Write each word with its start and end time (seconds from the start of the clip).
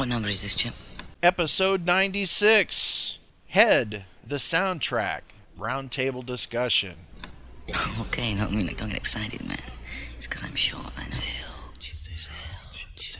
What 0.00 0.08
number 0.08 0.30
is 0.30 0.40
this, 0.40 0.54
Chip? 0.54 0.72
Episode 1.22 1.84
96 1.84 3.18
Head, 3.48 4.06
the 4.26 4.36
soundtrack, 4.36 5.20
roundtable 5.58 6.24
discussion. 6.24 6.94
okay, 8.00 8.34
don't 8.34 8.50
mean 8.50 8.66
like 8.66 8.78
don't 8.78 8.88
get 8.88 8.96
excited, 8.96 9.46
man. 9.46 9.60
It's 10.16 10.26
because 10.26 10.42
I'm 10.42 10.54
short, 10.54 10.86
I 10.96 11.04
know. 11.04 11.18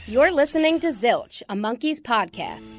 You're 0.06 0.32
listening 0.32 0.80
to 0.80 0.86
Zilch, 0.86 1.42
a 1.50 1.54
Monkees 1.54 2.00
podcast. 2.00 2.78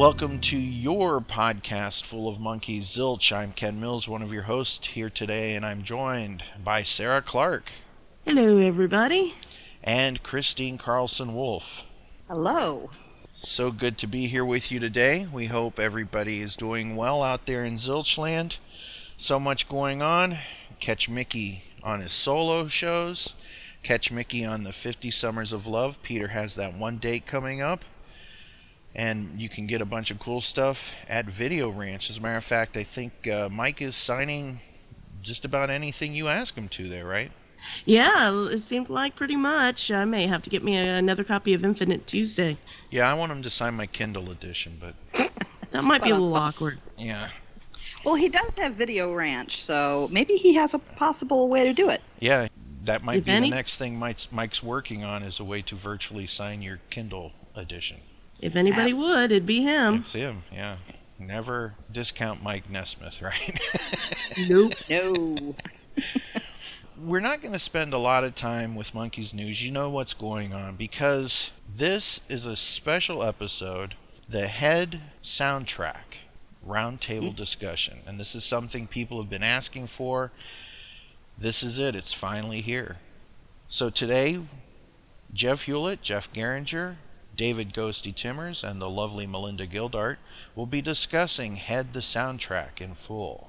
Welcome 0.00 0.38
to 0.40 0.56
your 0.56 1.20
podcast 1.20 2.06
full 2.06 2.26
of 2.26 2.40
monkeys, 2.40 2.86
Zilch. 2.86 3.36
I'm 3.36 3.50
Ken 3.50 3.78
Mills, 3.78 4.08
one 4.08 4.22
of 4.22 4.32
your 4.32 4.44
hosts 4.44 4.86
here 4.86 5.10
today, 5.10 5.54
and 5.54 5.66
I'm 5.66 5.82
joined 5.82 6.42
by 6.64 6.84
Sarah 6.84 7.20
Clark 7.20 7.64
Hello, 8.24 8.56
everybody. 8.56 9.34
and 9.84 10.22
Christine 10.22 10.78
Carlson 10.78 11.34
Wolf. 11.34 11.84
Hello. 12.28 12.88
So 13.34 13.70
good 13.70 13.98
to 13.98 14.06
be 14.06 14.26
here 14.26 14.42
with 14.42 14.72
you 14.72 14.80
today. 14.80 15.26
We 15.30 15.48
hope 15.48 15.78
everybody 15.78 16.40
is 16.40 16.56
doing 16.56 16.96
well 16.96 17.22
out 17.22 17.44
there 17.44 17.62
in 17.62 17.74
Zilchland. 17.74 18.56
So 19.18 19.38
much 19.38 19.68
going 19.68 20.00
on. 20.00 20.38
Catch 20.80 21.10
Mickey 21.10 21.64
on 21.82 22.00
his 22.00 22.12
solo 22.12 22.68
shows. 22.68 23.34
Catch 23.82 24.10
Mickey 24.10 24.46
on 24.46 24.64
the 24.64 24.72
50 24.72 25.10
Summers 25.10 25.52
of 25.52 25.66
Love. 25.66 26.02
Peter 26.02 26.28
has 26.28 26.54
that 26.54 26.72
one 26.72 26.96
date 26.96 27.26
coming 27.26 27.60
up. 27.60 27.84
And 28.94 29.40
you 29.40 29.48
can 29.48 29.66
get 29.66 29.80
a 29.80 29.84
bunch 29.86 30.10
of 30.10 30.18
cool 30.18 30.40
stuff 30.40 30.94
at 31.08 31.26
Video 31.26 31.70
Ranch. 31.70 32.10
As 32.10 32.18
a 32.18 32.20
matter 32.20 32.36
of 32.38 32.44
fact, 32.44 32.76
I 32.76 32.82
think 32.82 33.28
uh, 33.28 33.48
Mike 33.52 33.80
is 33.80 33.94
signing 33.94 34.56
just 35.22 35.44
about 35.44 35.70
anything 35.70 36.12
you 36.14 36.26
ask 36.28 36.56
him 36.56 36.66
to 36.68 36.88
there, 36.88 37.06
right? 37.06 37.30
Yeah, 37.84 38.48
it 38.48 38.58
seems 38.58 38.90
like 38.90 39.14
pretty 39.14 39.36
much. 39.36 39.90
I 39.92 40.04
may 40.06 40.26
have 40.26 40.42
to 40.42 40.50
get 40.50 40.64
me 40.64 40.76
a, 40.76 40.96
another 40.96 41.22
copy 41.24 41.54
of 41.54 41.64
Infinite 41.64 42.06
Tuesday. 42.06 42.56
Yeah, 42.90 43.08
I 43.10 43.14
want 43.16 43.30
him 43.30 43.42
to 43.42 43.50
sign 43.50 43.74
my 43.74 43.86
Kindle 43.86 44.30
edition, 44.30 44.76
but 44.80 44.94
That 45.70 45.84
might 45.84 46.02
be 46.02 46.10
a 46.10 46.14
little 46.14 46.34
awkward. 46.34 46.80
yeah. 46.98 47.28
Well, 48.04 48.14
he 48.16 48.28
does 48.28 48.54
have 48.56 48.74
Video 48.74 49.12
Ranch, 49.14 49.62
so 49.62 50.08
maybe 50.10 50.34
he 50.34 50.54
has 50.54 50.72
a 50.74 50.78
possible 50.78 51.48
way 51.48 51.64
to 51.64 51.72
do 51.74 51.90
it. 51.90 52.00
Yeah, 52.18 52.48
that 52.86 53.04
might 53.04 53.18
If 53.18 53.24
be 53.26 53.30
any- 53.30 53.50
the 53.50 53.56
next 53.56 53.76
thing 53.76 53.98
Mike's, 53.98 54.32
Mike's 54.32 54.62
working 54.62 55.04
on 55.04 55.22
is 55.22 55.38
a 55.38 55.44
way 55.44 55.60
to 55.62 55.74
virtually 55.76 56.26
sign 56.26 56.62
your 56.62 56.80
Kindle 56.90 57.32
edition. 57.54 57.98
If 58.40 58.56
anybody 58.56 58.92
would, 58.92 59.30
it'd 59.30 59.46
be 59.46 59.62
him. 59.62 59.96
It's 59.96 60.14
him, 60.14 60.38
yeah. 60.52 60.76
Never 61.18 61.74
discount 61.92 62.42
Mike 62.42 62.70
Nesmith, 62.70 63.20
right? 63.22 63.58
Nope. 64.48 64.72
No. 64.88 65.54
We're 67.04 67.20
not 67.20 67.40
going 67.40 67.52
to 67.52 67.58
spend 67.58 67.92
a 67.92 67.98
lot 67.98 68.24
of 68.24 68.34
time 68.34 68.74
with 68.74 68.92
Monkees 68.92 69.34
News. 69.34 69.64
You 69.64 69.72
know 69.72 69.90
what's 69.90 70.14
going 70.14 70.52
on 70.52 70.76
because 70.76 71.50
this 71.74 72.20
is 72.28 72.46
a 72.46 72.56
special 72.56 73.22
episode, 73.22 73.94
the 74.28 74.46
head 74.46 75.00
soundtrack 75.22 76.16
roundtable 76.66 77.30
hmm. 77.30 77.36
discussion. 77.36 77.98
And 78.06 78.18
this 78.18 78.34
is 78.34 78.44
something 78.44 78.86
people 78.86 79.20
have 79.20 79.30
been 79.30 79.42
asking 79.42 79.86
for. 79.86 80.30
This 81.38 81.62
is 81.62 81.78
it, 81.78 81.96
it's 81.96 82.12
finally 82.12 82.60
here. 82.60 82.96
So 83.68 83.88
today, 83.88 84.40
Jeff 85.32 85.64
Hewlett, 85.64 86.02
Jeff 86.02 86.30
Geringer, 86.32 86.96
David 87.40 87.72
Ghosty 87.72 88.14
Timmers, 88.14 88.62
and 88.62 88.82
the 88.82 88.90
lovely 88.90 89.26
Melinda 89.26 89.66
Gildart 89.66 90.18
will 90.54 90.66
be 90.66 90.82
discussing 90.82 91.56
Head 91.56 91.94
the 91.94 92.00
Soundtrack 92.00 92.82
in 92.82 92.92
full. 92.92 93.48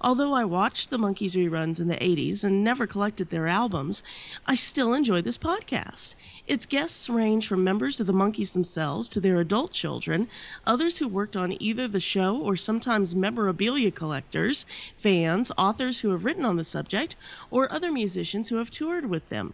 Although 0.00 0.32
I 0.32 0.44
watched 0.44 0.90
the 0.90 0.96
Monkees 0.96 1.34
reruns 1.34 1.80
in 1.80 1.88
the 1.88 1.96
80s 1.96 2.44
and 2.44 2.62
never 2.62 2.86
collected 2.86 3.30
their 3.30 3.48
albums, 3.48 4.04
I 4.46 4.54
still 4.54 4.94
enjoy 4.94 5.22
this 5.22 5.38
podcast. 5.38 6.14
Its 6.46 6.66
guests 6.66 7.08
range 7.10 7.48
from 7.48 7.64
members 7.64 7.98
of 7.98 8.06
the 8.06 8.12
Monkees 8.12 8.52
themselves 8.52 9.08
to 9.08 9.20
their 9.20 9.40
adult 9.40 9.72
children, 9.72 10.28
others 10.64 10.98
who 10.98 11.08
worked 11.08 11.34
on 11.36 11.60
either 11.60 11.88
the 11.88 11.98
show 11.98 12.36
or 12.38 12.54
sometimes 12.54 13.16
memorabilia 13.16 13.90
collectors, 13.90 14.66
fans, 14.96 15.50
authors 15.58 15.98
who 15.98 16.10
have 16.10 16.24
written 16.24 16.44
on 16.44 16.54
the 16.54 16.62
subject, 16.62 17.16
or 17.50 17.72
other 17.72 17.90
musicians 17.90 18.50
who 18.50 18.58
have 18.58 18.70
toured 18.70 19.06
with 19.06 19.28
them. 19.30 19.52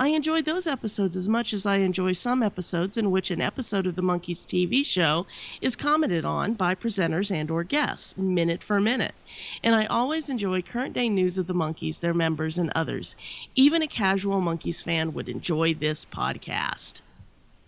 I 0.00 0.08
enjoy 0.08 0.40
those 0.40 0.66
episodes 0.66 1.14
as 1.14 1.28
much 1.28 1.52
as 1.52 1.66
I 1.66 1.76
enjoy 1.76 2.12
some 2.14 2.42
episodes 2.42 2.96
in 2.96 3.10
which 3.10 3.30
an 3.30 3.42
episode 3.42 3.86
of 3.86 3.96
the 3.96 4.02
Monkees 4.02 4.46
TV 4.46 4.82
show 4.82 5.26
is 5.60 5.76
commented 5.76 6.24
on 6.24 6.54
by 6.54 6.74
presenters 6.74 7.30
and 7.30 7.50
or 7.50 7.64
guests, 7.64 8.16
minute 8.16 8.64
for 8.64 8.80
minute. 8.80 9.14
And 9.62 9.74
I 9.74 9.84
always 9.84 10.30
enjoy 10.30 10.62
current 10.62 10.94
day 10.94 11.10
news 11.10 11.36
of 11.36 11.46
the 11.46 11.54
Monkees, 11.54 12.00
their 12.00 12.14
members, 12.14 12.56
and 12.56 12.72
others. 12.74 13.14
Even 13.56 13.82
a 13.82 13.86
casual 13.86 14.40
Monkees 14.40 14.82
fan 14.82 15.12
would 15.12 15.28
enjoy 15.28 15.74
this 15.74 16.06
podcast. 16.06 17.02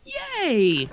Yay! 0.07 0.89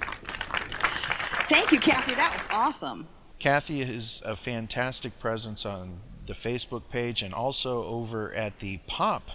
Thank 1.47 1.71
you, 1.71 1.79
Kathy. 1.79 2.15
That 2.15 2.33
was 2.35 2.49
awesome. 2.51 3.07
Kathy 3.39 3.79
is 3.79 4.21
a 4.25 4.35
fantastic 4.35 5.17
presence 5.19 5.65
on 5.65 6.01
the 6.25 6.33
Facebook 6.33 6.89
page 6.89 7.21
and 7.21 7.33
also 7.33 7.85
over 7.85 8.33
at 8.33 8.59
the 8.59 8.79
Pop 8.87 9.31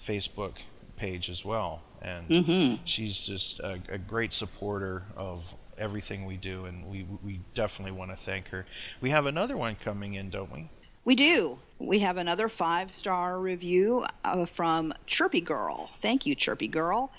Facebook 0.00 0.60
page 0.96 1.28
as 1.28 1.44
well. 1.44 1.82
And 2.02 2.28
Mm-hmm. 2.28 2.84
she's 2.84 3.26
just 3.26 3.60
a, 3.60 3.80
a 3.88 3.98
great 3.98 4.32
supporter 4.32 5.04
of 5.16 5.54
everything 5.78 6.24
we 6.26 6.36
do, 6.36 6.66
and 6.66 6.86
we, 6.88 7.06
we 7.24 7.40
definitely 7.54 7.92
want 7.92 8.10
to 8.10 8.16
thank 8.16 8.48
her. 8.48 8.66
We 9.00 9.10
have 9.10 9.26
another 9.26 9.56
one 9.56 9.74
coming 9.74 10.14
in, 10.14 10.30
don't 10.30 10.52
we? 10.52 10.68
We 11.04 11.14
do. 11.14 11.58
We 11.78 11.98
have 12.00 12.16
another 12.16 12.48
five 12.48 12.94
star 12.94 13.38
review 13.38 14.06
uh, 14.24 14.46
from 14.46 14.92
Chirpy 15.06 15.40
Girl. 15.40 15.90
Thank 15.98 16.26
you, 16.26 16.34
Chirpy 16.34 16.68
Girl. 16.68 17.10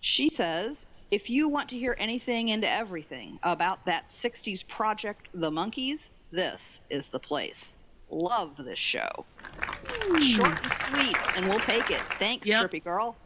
She 0.00 0.28
says, 0.28 0.86
if 1.10 1.30
you 1.30 1.48
want 1.48 1.68
to 1.70 1.78
hear 1.78 1.94
anything 1.98 2.50
and 2.50 2.64
everything 2.64 3.38
about 3.42 3.86
that 3.86 4.08
60s 4.08 4.66
project, 4.66 5.28
The 5.32 5.50
Monkees, 5.50 6.10
this 6.30 6.80
is 6.90 7.08
the 7.08 7.20
place. 7.20 7.74
Love 8.10 8.56
this 8.56 8.78
show. 8.78 9.08
Short 10.20 10.62
and 10.62 10.72
sweet, 10.72 11.16
and 11.36 11.48
we'll 11.48 11.58
take 11.58 11.90
it. 11.90 12.00
Thanks, 12.18 12.46
Yep. 12.46 12.60
Chirpy 12.62 12.80
Girl. 12.80 13.16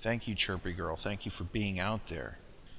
Thank 0.00 0.26
you, 0.26 0.34
Chirpy 0.34 0.72
Girl. 0.72 0.96
Thank 0.96 1.24
you 1.24 1.30
for 1.30 1.44
being 1.44 1.78
out 1.78 2.06
there. 2.06 2.38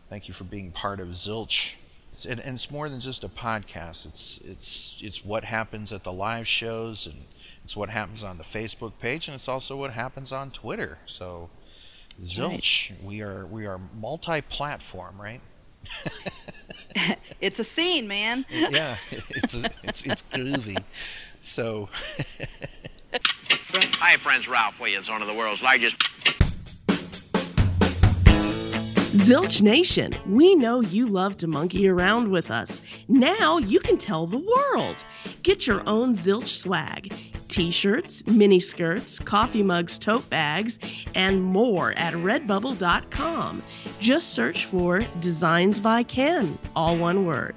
Thank 0.10 0.28
you 0.28 0.34
for 0.34 0.44
being 0.44 0.72
part 0.72 1.00
of 1.00 1.10
Zilch. 1.10 1.76
It's, 2.12 2.26
and, 2.26 2.40
and 2.42 2.56
it's 2.56 2.72
more 2.72 2.90
than 2.90 3.00
just 3.00 3.24
a 3.24 3.30
podcast. 3.30 4.06
It's 4.06 4.40
it's 4.44 4.98
it's 5.02 5.24
what 5.24 5.46
happens 5.46 5.92
at 5.94 6.04
the 6.04 6.12
live 6.12 6.48
shows, 6.48 7.06
and 7.06 7.16
it's 7.64 7.76
what 7.78 7.90
happens 7.90 8.24
on 8.24 8.38
the 8.38 8.44
Facebook 8.44 8.94
page, 9.00 9.28
and 9.28 9.36
it's 9.36 9.48
also 9.48 9.78
what 9.78 9.92
happens 9.92 10.32
on 10.32 10.52
Twitter. 10.52 10.98
So, 11.06 11.50
Zilch, 12.22 12.92
we 13.04 13.22
are 13.22 13.46
we 13.46 13.66
are 13.68 13.80
multi-platform, 14.00 15.22
right? 15.22 15.42
It's 17.42 17.58
a 17.58 17.64
scene, 17.64 18.08
man. 18.08 18.46
yeah, 18.52 18.96
it's 19.32 19.56
a, 19.56 19.68
it's 19.84 20.06
it's 20.06 20.22
groovy. 20.22 20.78
So, 21.42 21.90
Hi, 23.98 24.18
friends. 24.18 24.48
Ralph 24.48 24.80
Williams, 24.80 25.10
one 25.10 25.24
of 25.24 25.28
the 25.28 25.34
world's 25.34 25.64
largest. 25.64 25.96
Zilch 29.22 29.62
Nation, 29.62 30.16
we 30.28 30.56
know 30.56 30.82
you 30.82 31.06
love 31.06 31.38
to 31.38 31.48
monkey 31.48 31.88
around 31.88 32.32
with 32.32 32.50
us. 32.50 32.82
Now 33.08 33.60
you 33.60 33.80
can 33.80 33.96
tell 33.96 34.26
the 34.26 34.40
world. 34.40 35.04
Get 35.44 35.68
your 35.68 35.88
own 35.88 36.14
Zilch 36.14 36.48
swag 36.48 37.14
t 37.48 37.70
shirts, 37.70 38.26
mini 38.26 38.60
skirts, 38.60 39.20
coffee 39.20 39.62
mugs, 39.62 40.00
tote 40.00 40.28
bags, 40.32 40.80
and 41.14 41.44
more 41.44 41.92
at 41.98 42.16
redbubble.com. 42.16 43.62
Just 44.00 44.30
search 44.34 44.66
for 44.66 45.02
Designs 45.20 45.80
by 45.80 46.02
Ken, 46.02 46.58
all 46.76 46.98
one 46.98 47.26
word. 47.26 47.56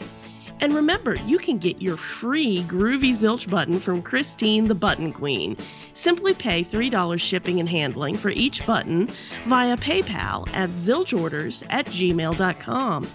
And 0.61 0.75
remember, 0.75 1.17
you 1.27 1.39
can 1.39 1.59
get 1.59 1.83
your 1.83 1.97
free 1.97 2.63
Groovy 2.65 3.11
Zilch 3.11 3.49
button 3.51 3.79
from 3.79 4.03
Christine 4.03 4.69
the 4.69 4.75
Button 4.75 5.13
Queen. 5.13 5.57
Simply 5.93 6.35
pay 6.35 6.63
$3 6.63 7.21
shipping 7.21 7.61
and 7.61 7.69
handling 7.69 8.17
for 8.17 8.31
each 8.31 8.65
button 8.67 9.09
via 9.47 9.77
PayPal 9.77 10.49
at 10.55 10.71
zilchorders 10.71 11.65
at 11.71 11.87
gmail.com. 11.87 13.09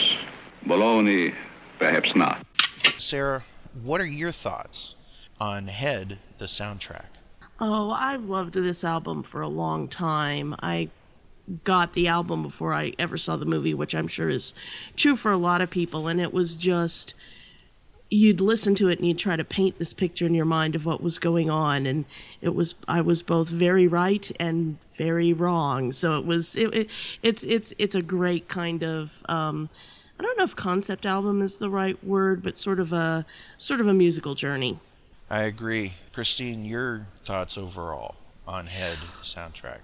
Baloney. 0.66 1.34
Perhaps 1.80 2.14
not. 2.16 2.46
Sarah, 2.98 3.42
what 3.84 4.02
are 4.02 4.08
your 4.08 4.32
thoughts 4.32 4.96
on 5.40 5.68
Head, 5.68 6.20
the 6.38 6.46
soundtrack? 6.46 7.06
Oh, 7.60 7.92
I've 7.92 8.26
loved 8.26 8.54
this 8.54 8.84
album 8.84 9.24
for 9.24 9.42
a 9.42 9.48
long 9.48 9.88
time. 9.88 10.56
I 10.62 10.90
got 11.64 11.94
the 11.94 12.08
album 12.08 12.44
before 12.44 12.74
I 12.74 12.94
ever 13.00 13.18
saw 13.18 13.36
the 13.36 13.46
movie, 13.46 13.74
which 13.74 13.96
I'm 13.96 14.08
sure 14.08 14.30
is 14.30 14.54
true 14.96 15.16
for 15.16 15.32
a 15.32 15.38
lot 15.38 15.62
of 15.62 15.70
people. 15.70 16.08
And 16.08 16.22
it 16.22 16.32
was 16.32 16.56
just, 16.56 17.16
you'd 18.10 18.40
listen 18.40 18.76
to 18.76 18.90
it 18.90 19.00
and 19.00 19.08
you'd 19.08 19.20
try 19.20 19.36
to 19.36 19.44
paint 19.44 19.78
this 19.78 19.94
picture 19.94 20.26
in 20.26 20.36
your 20.36 20.46
mind 20.46 20.76
of 20.76 20.86
what 20.86 21.02
was 21.02 21.20
going 21.20 21.50
on. 21.50 21.86
And 21.86 22.06
it 22.42 22.54
was, 22.56 22.76
I 22.88 23.02
was 23.02 23.24
both 23.24 23.50
very 23.50 23.88
right 23.88 24.30
and 24.40 24.78
very 24.98 25.34
wrong. 25.34 25.92
So 25.92 26.18
it 26.18 26.26
was, 26.26 26.56
it, 26.56 26.74
it 26.74 26.90
it's, 27.24 27.44
it's, 27.44 27.74
it's 27.78 27.96
a 27.96 28.02
great 28.02 28.48
kind 28.48 28.84
of, 28.84 29.12
um, 29.28 29.70
I 30.20 30.24
don't 30.24 30.38
know 30.38 30.44
if 30.44 30.56
concept 30.56 31.06
album 31.06 31.42
is 31.42 31.60
the 31.60 31.70
right 31.70 32.02
word, 32.04 32.44
but 32.44 32.58
sort 32.58 32.82
of 32.82 32.92
a, 32.92 33.26
sort 33.58 33.80
of 33.80 33.88
a 33.88 33.94
musical 33.94 34.36
journey. 34.36 34.78
I 35.30 35.44
agree. 35.44 35.94
Christine, 36.12 36.66
your 36.66 37.08
thoughts 37.24 37.58
overall 37.58 38.16
on 38.46 38.66
Head 38.66 38.98
soundtrack? 39.24 39.80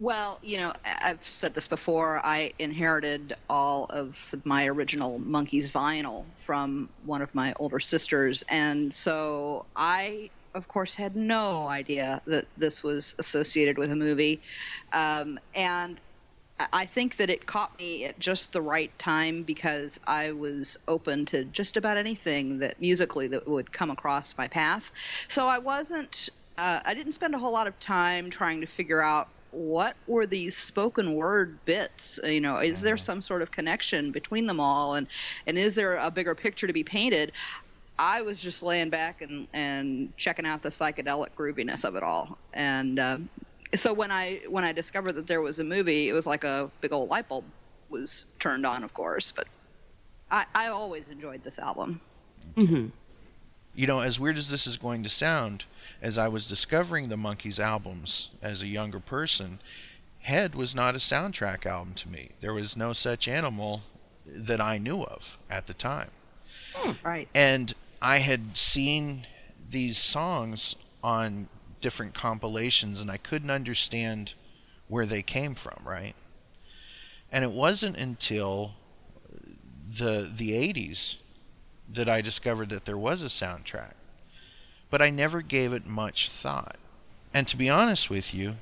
Well, 0.00 0.38
you 0.42 0.56
know, 0.58 0.72
I- 0.84 1.10
I've 1.10 1.26
said 1.26 1.54
this 1.54 1.68
before. 1.68 2.24
I 2.24 2.54
inherited 2.58 3.36
all 3.50 3.84
of 3.90 4.16
my 4.44 4.66
original 4.66 5.20
Monkees 5.20 5.70
vinyl 5.72 6.24
from 6.38 6.88
one 7.04 7.20
of 7.20 7.34
my 7.34 7.52
older 7.58 7.80
sisters, 7.80 8.44
and 8.48 8.94
so 8.94 9.66
I, 9.76 10.30
of 10.54 10.68
course, 10.68 10.94
had 10.94 11.16
no 11.16 11.66
idea 11.68 12.22
that 12.26 12.46
this 12.56 12.82
was 12.82 13.14
associated 13.18 13.76
with 13.76 13.92
a 13.92 13.96
movie. 13.96 14.40
Um, 14.92 15.38
and 15.54 16.00
I- 16.58 16.86
think 16.86 17.16
that 17.16 17.30
it 17.30 17.46
caught 17.46 17.76
me 17.78 18.04
at 18.04 18.18
just 18.18 18.52
the 18.52 18.62
right 18.62 18.96
time 18.98 19.42
because 19.42 19.98
I 20.06 20.32
was 20.32 20.78
open 20.86 21.24
to 21.26 21.44
just 21.44 21.76
about 21.76 21.96
anything 21.96 22.60
that 22.60 22.80
musically 22.80 23.26
that 23.28 23.48
would 23.48 23.72
come 23.72 23.90
across 23.90 24.36
my 24.38 24.48
path. 24.48 24.92
So 25.28 25.46
I 25.46 25.58
wasn't. 25.58 26.28
Uh, 26.56 26.80
I 26.84 26.94
didn't 26.94 27.12
spend 27.12 27.34
a 27.34 27.38
whole 27.38 27.52
lot 27.52 27.66
of 27.66 27.80
time 27.80 28.30
trying 28.30 28.60
to 28.60 28.66
figure 28.66 29.02
out 29.02 29.28
what 29.50 29.96
were 30.06 30.26
these 30.26 30.56
spoken 30.56 31.14
word 31.14 31.58
bits. 31.64 32.20
You 32.24 32.40
know, 32.40 32.58
is 32.58 32.82
there 32.82 32.96
some 32.96 33.20
sort 33.20 33.42
of 33.42 33.50
connection 33.50 34.12
between 34.12 34.46
them 34.46 34.60
all, 34.60 34.94
and 34.94 35.06
and 35.46 35.58
is 35.58 35.74
there 35.74 35.96
a 35.96 36.10
bigger 36.10 36.34
picture 36.34 36.66
to 36.66 36.72
be 36.72 36.84
painted? 36.84 37.32
I 37.98 38.22
was 38.22 38.40
just 38.40 38.62
laying 38.62 38.90
back 38.90 39.22
and 39.22 39.48
and 39.52 40.16
checking 40.16 40.46
out 40.46 40.62
the 40.62 40.70
psychedelic 40.70 41.30
grooviness 41.36 41.84
of 41.84 41.96
it 41.96 42.02
all, 42.02 42.38
and 42.52 42.98
uh, 42.98 43.18
so 43.76 43.92
when 43.92 44.10
I 44.10 44.40
when 44.48 44.64
I 44.64 44.72
discovered 44.72 45.12
that 45.12 45.26
there 45.26 45.40
was 45.40 45.58
a 45.58 45.64
movie, 45.64 46.08
it 46.08 46.12
was 46.12 46.26
like 46.26 46.44
a 46.44 46.70
big 46.80 46.92
old 46.92 47.08
light 47.08 47.28
bulb 47.28 47.44
was 47.90 48.26
turned 48.38 48.66
on, 48.66 48.82
of 48.82 48.94
course. 48.94 49.32
But 49.32 49.46
I, 50.30 50.44
I 50.54 50.68
always 50.68 51.10
enjoyed 51.10 51.42
this 51.42 51.58
album. 51.58 52.00
hmm 52.56 52.86
You 53.74 53.86
know, 53.86 54.00
as 54.00 54.18
weird 54.18 54.36
as 54.36 54.50
this 54.50 54.66
is 54.66 54.76
going 54.76 55.02
to 55.02 55.08
sound, 55.08 55.64
as 56.02 56.18
I 56.18 56.28
was 56.28 56.48
discovering 56.48 57.08
the 57.08 57.16
Monkees 57.16 57.58
albums 57.58 58.30
as 58.42 58.62
a 58.62 58.66
younger 58.66 59.00
person, 59.00 59.60
Head 60.24 60.54
was 60.54 60.74
not 60.74 60.94
a 60.94 60.98
soundtrack 60.98 61.66
album 61.66 61.92
to 61.94 62.08
me. 62.08 62.30
There 62.40 62.54
was 62.54 62.78
no 62.78 62.94
such 62.94 63.28
animal 63.28 63.82
that 64.26 64.58
I 64.58 64.78
knew 64.78 65.02
of 65.02 65.38
at 65.50 65.66
the 65.66 65.74
time. 65.74 66.10
Right. 67.04 67.28
And 67.34 67.74
I 68.00 68.18
had 68.18 68.56
seen 68.56 69.26
these 69.68 69.98
songs 69.98 70.76
on 71.02 71.48
different 71.84 72.14
compilations 72.14 72.98
and 72.98 73.10
I 73.10 73.18
couldn't 73.18 73.50
understand 73.50 74.32
where 74.88 75.04
they 75.04 75.20
came 75.20 75.54
from, 75.54 75.76
right? 75.84 76.14
And 77.30 77.44
it 77.44 77.50
wasn't 77.50 77.98
until 77.98 78.72
the 79.86 80.32
the 80.34 80.52
80s 80.52 81.16
that 81.92 82.08
I 82.08 82.22
discovered 82.22 82.70
that 82.70 82.86
there 82.86 82.96
was 82.96 83.20
a 83.20 83.26
soundtrack. 83.26 83.92
But 84.88 85.02
I 85.02 85.10
never 85.10 85.42
gave 85.42 85.74
it 85.74 85.84
much 85.86 86.30
thought. 86.30 86.78
And 87.34 87.46
to 87.48 87.56
be 87.58 87.68
honest 87.68 88.08
with 88.08 88.32
you, 88.34 88.54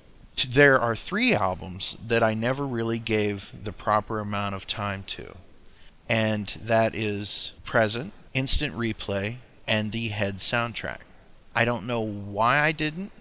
there 0.49 0.81
are 0.81 0.97
three 0.97 1.33
albums 1.33 1.97
that 2.05 2.25
I 2.25 2.35
never 2.35 2.67
really 2.67 2.99
gave 2.99 3.53
the 3.63 3.73
proper 3.73 4.19
amount 4.19 4.57
of 4.57 4.67
time 4.67 5.05
to. 5.15 5.37
And 6.09 6.49
that 6.61 6.97
is 6.97 7.53
Present, 7.63 8.13
Instant 8.35 8.75
Replay, 8.75 9.37
and 9.69 9.93
the 9.93 10.09
Head 10.09 10.39
soundtrack. 10.39 11.03
I 11.55 11.65
don't 11.65 11.87
know 11.87 12.01
why 12.01 12.59
I 12.59 12.73
didn't. 12.73 13.13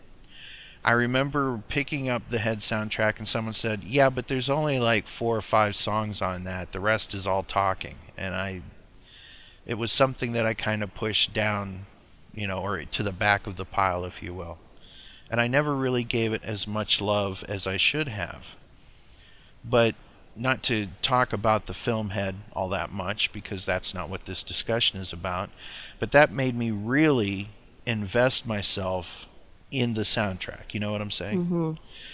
I 0.84 0.92
remember 0.92 1.62
picking 1.68 2.10
up 2.10 2.30
the 2.30 2.40
Head 2.40 2.60
soundtrack 2.60 3.20
and 3.20 3.28
someone 3.28 3.54
said, 3.54 3.84
"Yeah, 3.84 4.10
but 4.10 4.28
there's 4.28 4.50
only 4.50 4.80
like 4.80 5.08
four 5.08 5.38
or 5.38 5.42
five 5.42 5.76
songs 5.76 6.22
on 6.22 6.44
that. 6.46 6.72
The 6.72 6.80
rest 6.80 7.14
is 7.14 7.28
all 7.28 7.44
talking." 7.44 7.98
And 8.18 8.34
I 8.34 8.62
it 9.66 9.78
was 9.78 9.92
something 9.92 10.32
that 10.34 10.46
I 10.46 10.54
kind 10.54 10.82
of 10.82 10.96
pushed 10.96 11.34
down, 11.34 11.86
you 12.34 12.48
know, 12.48 12.60
or 12.60 12.84
to 12.84 13.04
the 13.04 13.12
back 13.12 13.46
of 13.46 13.58
the 13.58 13.66
pile 13.66 14.06
if 14.06 14.24
you 14.24 14.34
will. 14.34 14.58
And 15.30 15.40
I 15.40 15.48
never 15.48 15.76
really 15.76 16.04
gave 16.04 16.34
it 16.34 16.44
as 16.44 16.68
much 16.68 17.00
love 17.00 17.44
as 17.48 17.68
I 17.68 17.78
should 17.78 18.08
have. 18.08 18.56
But 19.64 19.96
not 20.36 20.64
to 20.64 20.88
talk 21.02 21.32
about 21.34 21.66
the 21.66 21.74
film 21.74 22.10
head 22.10 22.36
all 22.54 22.70
that 22.70 22.92
much 22.92 23.32
because 23.32 23.66
that's 23.66 23.94
not 23.94 24.10
what 24.10 24.26
this 24.26 24.44
discussion 24.44 25.00
is 25.00 25.14
about, 25.14 25.50
but 26.00 26.12
that 26.12 26.32
made 26.32 26.56
me 26.56 26.72
really 26.72 27.50
invest 27.86 28.48
myself 28.48 29.28
in 29.72 29.94
the 29.94 30.02
soundtrack. 30.02 30.74
You 30.74 30.80
know 30.80 30.92
what 30.92 31.02
I'm 31.02 31.12
saying? 31.12 31.46
hmm 31.46 31.72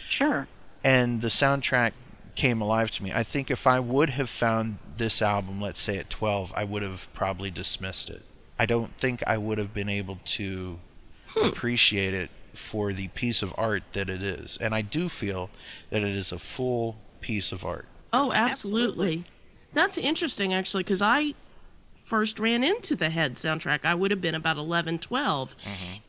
Sure. 0.09 0.47
and 0.83 1.21
the 1.21 1.27
soundtrack 1.27 1.91
came 2.35 2.61
alive 2.61 2.89
to 2.91 3.03
me. 3.03 3.11
I 3.13 3.23
think 3.23 3.49
if 3.51 3.65
I 3.67 3.79
would 3.79 4.11
have 4.11 4.29
found 4.29 4.77
this 4.97 5.21
album, 5.21 5.59
let's 5.61 5.79
say 5.79 5.97
at 5.97 6.09
12, 6.09 6.53
I 6.55 6.63
would 6.63 6.83
have 6.83 7.11
probably 7.13 7.49
dismissed 7.51 8.09
it. 8.09 8.21
I 8.59 8.65
don't 8.65 8.87
think 8.91 9.21
I 9.27 9.37
would 9.37 9.57
have 9.57 9.73
been 9.73 9.89
able 9.89 10.19
to 10.25 10.79
appreciate 11.43 12.13
it 12.13 12.29
for 12.53 12.93
the 12.93 13.07
piece 13.09 13.41
of 13.43 13.53
art 13.57 13.83
that 13.93 14.09
it 14.09 14.21
is. 14.23 14.57
And 14.59 14.73
I 14.73 14.81
do 14.81 15.09
feel 15.09 15.49
that 15.91 16.01
it 16.01 16.15
is 16.15 16.31
a 16.31 16.39
full 16.39 16.95
piece 17.21 17.51
of 17.51 17.63
art. 17.65 17.85
Oh, 18.13 18.31
absolutely. 18.31 19.25
That's 19.73 19.97
interesting, 19.99 20.53
actually, 20.53 20.83
because 20.83 21.01
I 21.01 21.33
first 22.07 22.39
ran 22.39 22.63
into 22.63 22.95
the 22.95 23.09
Head 23.09 23.35
soundtrack. 23.35 23.85
I 23.85 23.95
would 23.95 24.11
have 24.11 24.21
been 24.21 24.35
about 24.35 24.57
11, 24.57 24.99
12. 24.99 25.55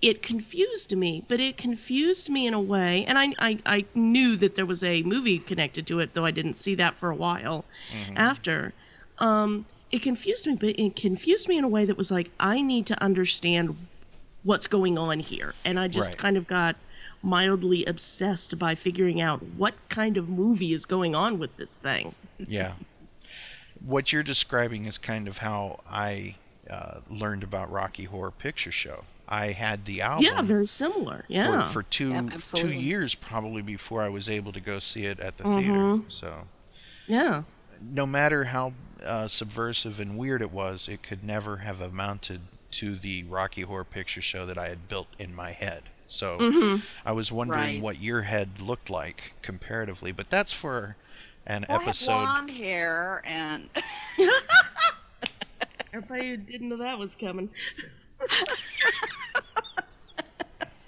It 0.01 0.23
confused 0.23 0.97
me, 0.97 1.25
but 1.29 1.41
it 1.41 1.57
confused 1.57 2.31
me 2.31 2.47
in 2.47 2.55
a 2.55 2.61
way, 2.61 3.05
and 3.07 3.19
I, 3.19 3.33
I, 3.39 3.59
I 3.67 3.87
knew 3.95 4.37
that 4.37 4.55
there 4.55 4.67
was 4.67 4.83
a 4.85 5.03
movie 5.03 5.41
connected 5.41 5.87
to 5.89 6.01
it, 6.01 6.15
though 6.15 6.25
I 6.25 6.31
didn't 6.31 6.55
see 6.55 6.75
that 6.77 6.97
for 6.97 7.11
a 7.11 7.17
while 7.17 7.69
after. 8.17 8.75
Um, 9.19 9.67
it 9.91 10.03
confused 10.03 10.47
me, 10.47 10.57
but 10.61 10.79
it 10.79 10.97
confused 10.97 11.49
me 11.49 11.59
in 11.59 11.65
a 11.65 11.69
way 11.69 11.85
that 11.87 11.97
was 11.97 12.11
like, 12.11 12.33
I 12.39 12.61
need 12.63 12.87
to 12.89 13.03
understand 13.03 13.89
what's 14.43 14.67
going 14.67 14.99
on 14.99 15.21
here. 15.21 15.57
And 15.65 15.79
I 15.79 15.89
just 15.89 16.11
Right. 16.11 16.19
kind 16.19 16.37
of 16.37 16.47
got 16.47 16.77
mildly 17.23 17.85
obsessed 17.87 18.59
by 18.59 18.75
figuring 18.75 19.21
out 19.21 19.43
what 19.43 19.89
kind 19.89 20.17
of 20.17 20.29
movie 20.29 20.73
is 20.73 20.87
going 20.87 21.15
on 21.15 21.39
with 21.39 21.57
this 21.57 21.79
thing. 21.79 22.15
Yeah. 22.47 22.75
What 23.85 24.13
you're 24.13 24.23
describing 24.23 24.87
is 24.87 24.99
kind 24.99 25.29
of 25.29 25.39
how 25.39 25.81
I 25.89 26.37
uh, 26.69 27.01
learned 27.11 27.43
about 27.43 27.71
Rocky 27.71 28.05
Horror 28.05 28.31
Picture 28.33 28.73
Show. 28.73 29.05
I 29.29 29.53
had 29.53 29.85
the 29.85 30.01
album. 30.03 30.25
Yeah, 30.25 30.41
very 30.43 30.67
similar. 30.67 31.25
Yeah. 31.29 31.65
for, 31.65 31.71
for 31.71 31.83
two 31.85 32.11
Yep, 32.11 32.41
two 32.55 32.73
years 32.73 33.15
probably 33.15 33.63
before 33.63 34.03
I 34.03 34.09
was 34.09 34.29
able 34.29 34.53
to 34.53 34.61
go 34.61 34.79
see 34.79 35.05
it 35.05 35.21
at 35.21 35.37
the 35.37 35.45
Mhm. 35.45 35.59
theater. 35.61 36.01
So 36.09 36.47
yeah. 37.07 37.43
no 37.81 38.07
matter 38.07 38.45
how 38.45 38.73
uh, 39.05 39.29
subversive 39.29 40.01
and 40.01 40.19
weird 40.19 40.43
it 40.43 40.51
was, 40.51 40.89
it 40.89 41.03
could 41.03 41.23
never 41.23 41.59
have 41.59 41.81
amounted 41.81 42.41
to 42.73 42.97
the 42.97 43.23
Rocky 43.25 43.63
Horror 43.63 43.85
Picture 43.85 44.21
Show 44.21 44.45
that 44.47 44.59
I 44.59 44.69
had 44.69 44.89
built 44.89 45.07
in 45.21 45.33
my 45.35 45.53
head. 45.53 45.85
So 46.09 46.39
Mhm. 46.39 46.83
I 47.07 47.13
was 47.13 47.31
wondering 47.31 47.61
Right. 47.75 47.81
what 47.83 48.01
your 48.01 48.23
head 48.23 48.59
looked 48.61 48.91
like 48.91 49.35
comparatively, 49.43 50.11
but 50.11 50.31
that's 50.31 50.53
for 50.53 50.97
an 51.49 51.65
Well, 51.69 51.79
I 51.79 51.81
have 51.83 51.89
episode. 51.89 52.13
blonde 52.13 52.51
hair 52.51 53.23
and 53.25 53.69
Everybody 55.93 56.29
who 56.29 56.37
didn't 56.37 56.69
know 56.69 56.77
that 56.77 56.99
was 56.99 57.17
coming. 57.17 57.49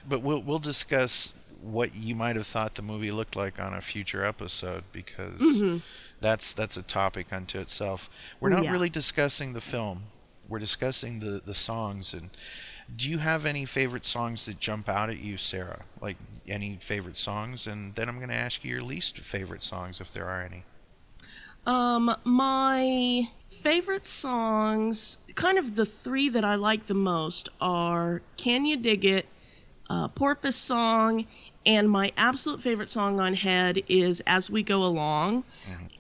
But 0.09 0.23
we'll 0.23 0.43
we'll 0.43 0.59
discuss 0.59 1.33
what 1.63 1.95
you 1.95 2.15
might 2.15 2.35
have 2.37 2.47
thought 2.47 2.75
the 2.75 2.83
movie 2.83 3.11
looked 3.11 3.37
like 3.37 3.61
on 3.61 3.75
a 3.75 3.81
future 3.81 4.25
episode 4.25 4.83
because 4.93 5.41
Mhm. 5.41 5.83
that's 6.21 6.53
that's 6.55 6.77
a 6.77 6.83
topic 6.83 7.33
unto 7.33 7.59
itself. 7.59 8.09
We're 8.41 8.49
not 8.49 8.65
yeah. 8.65 8.73
really 8.73 8.89
discussing 8.91 9.53
the 9.53 9.61
film. 9.61 10.05
We're 10.49 10.59
discussing 10.59 11.21
the 11.21 11.41
the 11.45 11.55
songs 11.55 12.13
and 12.15 12.31
do 12.97 13.09
you 13.09 13.19
have 13.19 13.47
any 13.47 13.65
favorite 13.67 14.05
songs 14.05 14.47
that 14.47 14.59
jump 14.59 14.89
out 14.89 15.11
at 15.11 15.19
you, 15.21 15.37
Sarah? 15.37 15.85
Like 16.01 16.17
any 16.51 16.77
favorite 16.81 17.17
songs 17.17 17.67
and 17.67 17.95
then 17.95 18.09
I'm 18.09 18.17
going 18.17 18.29
to 18.29 18.35
ask 18.35 18.65
you 18.65 18.73
your 18.73 18.83
least 18.83 19.19
favorite 19.19 19.63
songs 19.63 20.01
if 20.01 20.13
there 20.13 20.27
are 20.27 20.43
any. 20.43 20.65
Um, 21.67 22.17
my 22.25 23.29
favorite 23.51 24.07
songs, 24.07 25.19
kind 25.35 25.59
of 25.59 25.75
the 25.75 25.87
three 25.87 26.29
that 26.31 26.45
I 26.45 26.55
like 26.55 26.87
the 26.87 26.95
most, 26.95 27.49
are 27.61 28.23
"Can 28.37 28.65
You 28.65 28.77
Dig 28.77 29.05
It," 29.05 29.27
uh, 29.91 30.09
"Porpoise 30.09 30.57
Song," 30.57 31.27
and 31.67 31.91
my 31.91 32.13
absolute 32.17 32.63
favorite 32.63 32.89
song 32.89 33.21
on 33.21 33.35
Head 33.35 33.83
is 33.89 34.21
"As 34.27 34.51
We 34.51 34.63
Go 34.63 34.85
Along." 34.85 35.45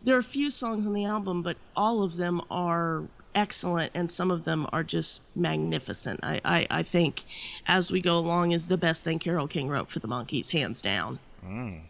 There 0.02 0.16
are 0.16 0.20
a 0.20 0.24
few 0.24 0.50
songs 0.50 0.86
on 0.86 0.94
the 0.94 1.04
album, 1.04 1.42
but 1.42 1.58
all 1.76 2.02
of 2.02 2.16
them 2.16 2.40
are 2.50 3.02
excellent, 3.34 3.92
and 3.94 4.10
some 4.10 4.30
of 4.30 4.44
them 4.44 4.66
are 4.72 4.82
just 4.82 5.22
magnificent. 5.36 6.20
I, 6.22 6.40
I, 6.44 6.66
I 6.70 6.82
think 6.82 7.24
"As 7.66 7.90
We 7.90 8.00
Go 8.00 8.18
Along" 8.18 8.52
is 8.52 8.66
the 8.66 8.76
best 8.76 9.04
thing 9.04 9.18
Carole 9.18 9.46
King 9.48 9.68
wrote 9.68 9.90
for 9.90 9.98
the 9.98 10.08
Monkees, 10.08 10.50
hands 10.50 10.82
down. 10.82 11.18
Mm. 11.44 11.82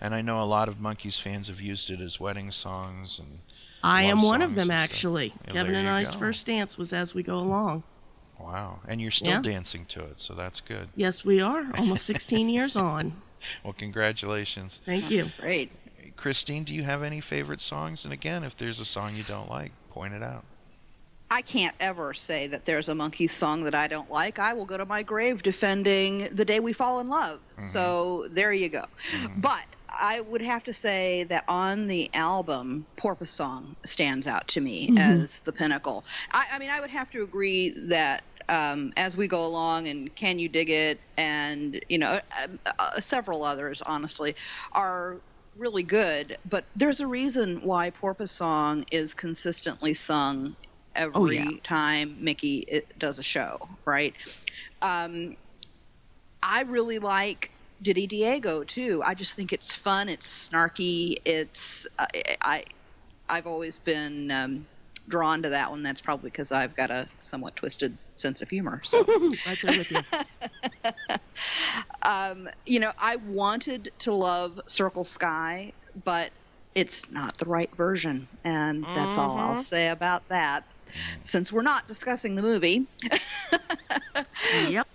And 0.00 0.14
I 0.14 0.20
know 0.22 0.42
a 0.42 0.44
lot 0.44 0.68
of 0.68 0.76
Monkees 0.78 1.20
fans 1.20 1.48
have 1.48 1.60
used 1.60 1.90
it 1.90 2.00
as 2.00 2.18
wedding 2.18 2.50
songs 2.50 3.18
and 3.20 3.38
I 3.84 4.04
am 4.04 4.22
one 4.22 4.42
of 4.42 4.54
them, 4.54 4.70
and 4.70 4.72
actually. 4.72 5.32
Yeah, 5.46 5.52
Kevin 5.52 5.74
and 5.74 5.88
I's 5.88 6.12
go. 6.12 6.18
first 6.18 6.46
dance 6.46 6.78
was 6.78 6.92
as 6.92 7.14
we 7.14 7.22
go 7.22 7.38
along. 7.38 7.82
Wow. 8.38 8.80
And 8.88 9.00
you're 9.00 9.10
still 9.10 9.32
Yeah. 9.34 9.42
dancing 9.42 9.84
to 9.86 10.04
it, 10.04 10.20
so 10.20 10.34
that's 10.34 10.60
good. 10.60 10.88
Yes, 10.96 11.24
we 11.24 11.40
are. 11.40 11.64
Almost 11.78 12.04
16 12.06 12.48
years 12.56 12.76
on. 12.76 13.12
Well, 13.64 13.72
congratulations. 13.72 14.80
Thank 14.84 15.10
you. 15.10 15.26
great. 15.40 15.70
Christine, 16.16 16.62
do 16.62 16.72
you 16.74 16.82
have 16.84 17.02
any 17.02 17.20
favorite 17.20 17.60
songs? 17.60 18.04
And 18.04 18.12
again, 18.12 18.44
if 18.44 18.56
there's 18.56 18.78
a 18.80 18.84
song 18.84 19.16
you 19.16 19.24
don't 19.24 19.50
like, 19.50 19.72
point 19.92 20.14
it 20.14 20.22
out. 20.22 20.44
I 21.30 21.40
can't 21.40 21.74
ever 21.80 22.12
say 22.12 22.48
that 22.48 22.66
there's 22.66 22.90
a 22.90 22.94
Monkees 22.94 23.30
song 23.30 23.64
that 23.64 23.74
I 23.74 23.88
don't 23.88 24.10
like. 24.10 24.38
I 24.38 24.52
will 24.52 24.66
go 24.66 24.76
to 24.76 24.84
my 24.84 25.02
grave 25.02 25.42
defending 25.42 26.18
"The 26.30 26.44
Day 26.44 26.60
We 26.60 26.74
Fall 26.74 27.00
in 27.00 27.06
Love." 27.06 27.40
So 27.56 28.26
there 28.28 28.52
you 28.52 28.68
go. 28.68 28.84
But 29.38 29.64
I 29.88 30.20
would 30.20 30.42
have 30.42 30.64
to 30.64 30.72
say 30.72 31.24
that 31.24 31.44
on 31.48 31.86
the 31.86 32.12
album, 32.14 32.86
"Porpoise 32.96 33.30
Song" 33.30 33.76
stands 33.86 34.26
out 34.26 34.48
to 34.48 34.60
me 34.60 34.90
Mhm. 34.90 34.98
as 34.98 35.40
the 35.40 35.52
pinnacle. 35.52 36.04
I, 36.32 36.44
I 36.52 36.58
mean, 36.58 36.70
I 36.70 36.80
would 36.80 36.90
have 36.90 37.10
to 37.10 37.22
agree 37.22 37.70
that 37.88 38.24
um, 38.48 38.92
as 38.96 39.16
we 39.16 39.26
go 39.28 39.46
along, 39.46 39.88
and 39.88 40.14
"Can 40.14 40.38
You 40.38 40.48
Dig 40.48 40.68
It," 40.68 41.00
and 41.16 41.80
you 41.88 41.98
know, 41.98 42.20
uh, 42.38 42.72
uh, 42.78 43.00
several 43.00 43.44
others, 43.44 43.80
honestly, 43.80 44.34
are 44.72 45.22
really 45.56 45.82
good. 45.82 46.38
But 46.48 46.64
there's 46.76 47.00
a 47.00 47.06
reason 47.06 47.62
why 47.62 47.90
"Porpoise 47.90 48.30
Song" 48.30 48.84
is 48.90 49.14
consistently 49.14 49.94
sung 49.94 50.56
every 50.94 51.36
yeah. 51.36 51.50
time 51.62 52.16
Mickey 52.20 52.82
does 52.98 53.18
a 53.18 53.22
show, 53.22 53.58
right? 53.84 54.14
Um, 54.80 55.36
I 56.42 56.62
really 56.62 56.98
like 56.98 57.50
Ditty 57.80 58.06
Diego 58.06 58.64
too. 58.64 59.02
I 59.04 59.14
just 59.14 59.36
think 59.36 59.52
it's 59.52 59.74
fun. 59.74 60.08
It's 60.08 60.48
snarky. 60.48 61.16
It's 61.24 61.86
I, 61.98 62.08
I 62.40 62.64
I've 63.28 63.46
always 63.46 63.78
been 63.78 64.30
um, 64.30 64.66
drawn 65.08 65.42
to 65.42 65.50
that 65.50 65.70
one. 65.70 65.82
That's 65.82 66.00
probably 66.00 66.30
because 66.30 66.52
I've 66.52 66.74
got 66.74 66.90
a 66.90 67.08
somewhat 67.20 67.56
twisted 67.56 67.96
sense 68.22 68.42
of 68.42 68.50
humor. 68.50 68.82
So 68.84 69.06
right 69.44 69.60
there 69.62 69.74
with 69.74 69.90
you. 69.90 70.04
um, 72.04 72.48
you 72.66 72.80
know, 72.80 72.92
I 72.98 73.16
wanted 73.16 73.90
to 74.00 74.14
love 74.14 74.60
Circle 74.68 75.04
Sky, 75.04 75.72
but 75.94 76.30
it's 76.74 77.10
not 77.10 77.36
the 77.38 77.46
right 77.46 77.70
version, 77.76 78.28
and 78.44 78.88
that's 78.94 79.18
all 79.18 79.38
I'll 79.38 79.56
Mhm. 79.56 79.56
say 79.56 79.88
about 79.88 80.22
that. 80.30 80.64
Since 81.24 81.52
we're 81.52 81.62
not 81.62 81.88
discussing 81.88 82.36
the 82.36 82.42
movie, 82.42 82.88
Yep. 84.50 84.88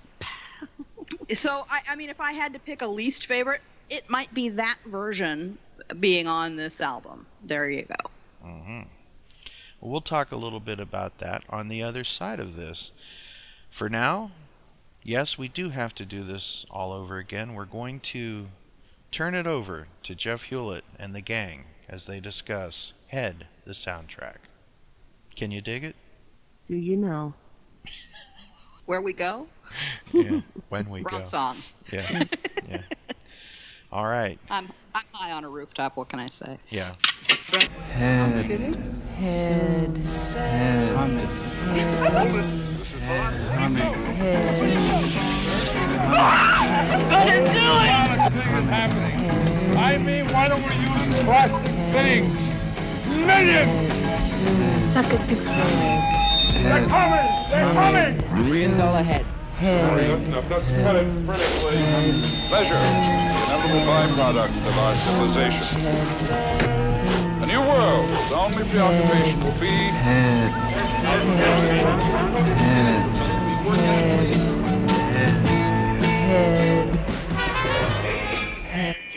so 1.33 1.49
I, 1.69 1.79
I 1.89 1.95
mean, 1.95 2.09
if 2.09 2.19
I 2.19 2.33
had 2.33 2.53
to 2.53 2.59
pick 2.59 2.81
a 2.81 2.87
least 2.87 3.25
favorite, 3.25 3.61
it 3.89 4.03
might 4.09 4.33
be 4.33 4.49
that 4.49 4.77
version 4.85 5.57
being 5.99 6.27
on 6.27 6.55
this 6.55 6.81
album. 6.81 7.27
There 7.41 7.69
you 7.69 7.85
go. 7.85 8.09
hmm 8.41 8.96
Well, 9.79 9.91
we'll 9.91 10.01
talk 10.01 10.31
a 10.31 10.37
little 10.37 10.59
bit 10.59 10.79
about 10.79 11.19
that 11.19 11.43
on 11.49 11.67
the 11.67 11.83
other 11.83 12.03
side 12.03 12.39
of 12.39 12.55
this. 12.55 12.91
For 13.69 13.89
now, 13.89 14.31
yes, 15.03 15.37
we 15.37 15.47
do 15.47 15.69
have 15.69 15.93
to 15.95 16.05
do 16.05 16.23
this 16.23 16.65
all 16.71 16.91
over 16.93 17.17
again. 17.17 17.53
We're 17.53 17.65
going 17.65 17.99
to 18.01 18.47
turn 19.11 19.35
it 19.35 19.47
over 19.47 19.87
to 20.03 20.15
Jeff 20.15 20.43
Hewlett 20.43 20.83
and 20.99 21.13
the 21.13 21.21
gang 21.21 21.65
as 21.87 22.05
they 22.05 22.19
discuss 22.19 22.93
Head, 23.07 23.47
the 23.65 23.73
soundtrack. 23.73 24.37
Can 25.35 25.51
you 25.51 25.61
dig 25.61 25.83
it? 25.83 25.95
Do 26.67 26.75
you 26.75 26.97
know? 26.97 27.33
Where 28.85 29.01
we 29.01 29.13
go? 29.13 29.47
Yeah. 30.11 30.41
When 30.69 30.89
we 30.89 31.01
Wrong 31.01 31.19
go. 31.19 31.23
song. 31.23 31.57
Yeah. 31.91 32.23
yeah. 32.69 32.81
All 33.91 34.05
right. 34.05 34.39
I'm 34.49 34.67
I'm 34.97 35.05
high 35.11 35.31
on 35.31 35.43
a 35.43 35.49
rooftop. 35.49 35.95
What 35.95 36.09
can 36.09 36.19
I 36.19 36.25
say? 36.25 36.57
Yeah. 36.71 36.95
Head. 37.91 38.45
Head. 38.45 39.95
Head. 39.95 40.95
Humming. 40.95 41.27
Humming. 41.99 42.67
I 49.77 49.97
mean, 49.99 50.27
why 50.29 50.47
don't 50.47 50.63
we 50.63 50.73
use 50.73 51.23
classic 51.23 51.71
things? 51.93 52.33
Millions! 53.07 53.93
Suck 54.91 55.13
it 55.13 55.19
to 55.29 55.35
They're 56.63 56.87
coming! 56.87 57.27
They're 57.51 57.71
coming! 57.71 58.77
Go 58.77 58.93
ahead. 58.95 59.05
Head. 59.05 59.36
That's 59.59 60.27
enough. 60.27 60.47
Let's 60.51 60.75
cut 60.75 60.95
it 60.97 61.07
critically. 61.25 61.77
Pleasure, 62.47 62.75
the 62.75 62.85
inevitable 63.43 63.79
byproduct 63.91 64.53
of 64.67 64.77
our 64.77 64.93
civilization. 64.93 65.81
A 67.41 67.45
new 67.47 67.61
world, 67.61 68.07
whose 68.07 68.31
only 68.33 68.63
preoccupation 68.69 69.43
will 69.43 69.59
be 69.59 69.67
Head. 69.67 70.51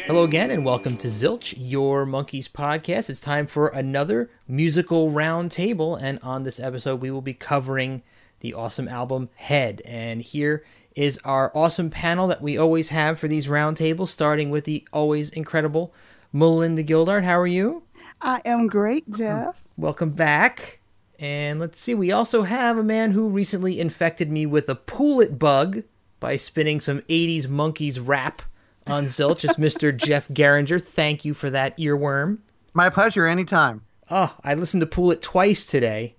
Hello 0.07 0.25
again, 0.25 0.51
and 0.51 0.65
welcome 0.65 0.97
to 0.97 1.09
Zilch, 1.09 1.55
your 1.59 2.07
Monkees 2.07 2.49
podcast. 2.49 3.11
It's 3.11 3.21
time 3.21 3.47
for 3.47 3.69
another 3.69 4.31
musical 4.49 5.11
roundtable, 5.11 6.01
and 6.01 6.19
on 6.23 6.45
this 6.45 6.59
episode, 6.59 7.03
we 7.03 7.11
will 7.11 7.21
be 7.21 7.35
covering 7.35 8.03
the 8.41 8.55
awesome 8.55 8.89
album 8.89 9.29
Head. 9.37 9.83
And 9.85 10.21
here 10.21 10.65
is 10.97 11.19
our 11.25 11.53
awesome 11.57 11.91
panel 11.91 12.27
that 12.29 12.43
we 12.43 12.59
always 12.59 12.89
have 12.89 13.19
for 13.19 13.29
these 13.29 13.47
roundtables, 13.47 14.09
starting 14.09 14.51
with 14.51 14.65
the 14.65 14.87
always 14.93 15.31
incredible 15.31 15.95
Melinda 16.33 16.83
Gildart. 16.83 17.25
How 17.25 17.39
are 17.39 17.47
you? 17.47 17.83
I 18.21 18.43
am 18.45 18.67
great, 18.67 19.11
Jeff. 19.13 19.63
Welcome 19.77 20.11
back. 20.11 20.81
And 21.19 21.61
let's 21.61 21.79
see, 21.79 21.95
we 21.95 22.13
also 22.13 22.43
have 22.43 22.79
a 22.79 22.83
man 22.83 23.11
who 23.11 23.29
recently 23.29 23.79
infected 23.79 24.31
me 24.31 24.47
with 24.47 24.69
a 24.69 24.75
Pool 24.75 25.21
It 25.21 25.39
bug 25.39 25.83
by 26.19 26.37
spinning 26.37 26.81
some 26.81 27.01
80s 27.03 27.49
monkeys 27.49 28.01
rap 28.01 28.43
on 28.87 29.05
Zilch. 29.05 29.45
It's 29.45 29.59
Mr. 29.59 29.95
Jeff 30.05 30.29
Geringer. 30.29 30.79
Thank 30.79 31.25
you 31.25 31.35
for 31.35 31.51
that 31.51 31.77
earworm. 31.79 32.39
My 32.73 32.89
pleasure, 32.89 33.27
anytime. 33.27 33.83
Oh, 34.11 34.35
I 34.43 34.55
listened 34.55 34.81
to 34.81 34.87
Pool 34.87 35.13
It 35.13 35.23
twice 35.23 35.67
today 35.67 36.15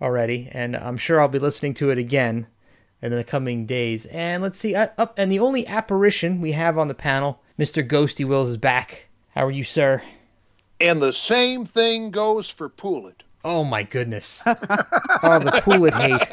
already, 0.00 0.48
and 0.52 0.76
I'm 0.76 0.96
sure 0.96 1.20
I'll 1.20 1.28
be 1.28 1.38
listening 1.38 1.74
to 1.74 1.90
it 1.90 1.98
again 1.98 2.46
in 3.02 3.12
the 3.12 3.24
coming 3.24 3.66
days. 3.66 4.06
And 4.06 4.42
let's 4.42 4.58
see, 4.58 4.74
uh, 4.74 4.88
up 4.96 5.14
and 5.18 5.30
the 5.30 5.38
only 5.38 5.66
apparition 5.66 6.40
we 6.40 6.52
have 6.52 6.78
on 6.78 6.88
the 6.88 6.94
panel, 6.94 7.42
Mr. 7.58 7.86
Ghosty 7.86 8.24
Wills 8.26 8.48
is 8.48 8.56
back. 8.56 9.08
How 9.34 9.46
are 9.46 9.50
you, 9.50 9.64
sir? 9.64 10.02
And 10.80 11.00
the 11.00 11.12
same 11.12 11.64
thing 11.64 12.10
goes 12.10 12.48
for 12.48 12.68
Pool 12.68 13.08
It. 13.08 13.24
Oh 13.44 13.64
my 13.64 13.82
goodness. 13.82 14.42
oh, 14.46 14.54
the 15.38 15.60
Pool 15.62 15.84
It 15.86 15.94
hate. 15.94 16.28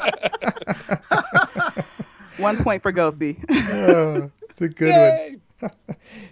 One 2.38 2.56
point 2.58 2.82
for 2.82 2.92
Ghosty. 2.92 3.42
Oh, 3.88 4.30
it's 4.48 4.60
a 4.62 4.68
good 4.68 4.88
Yay! 4.88 5.36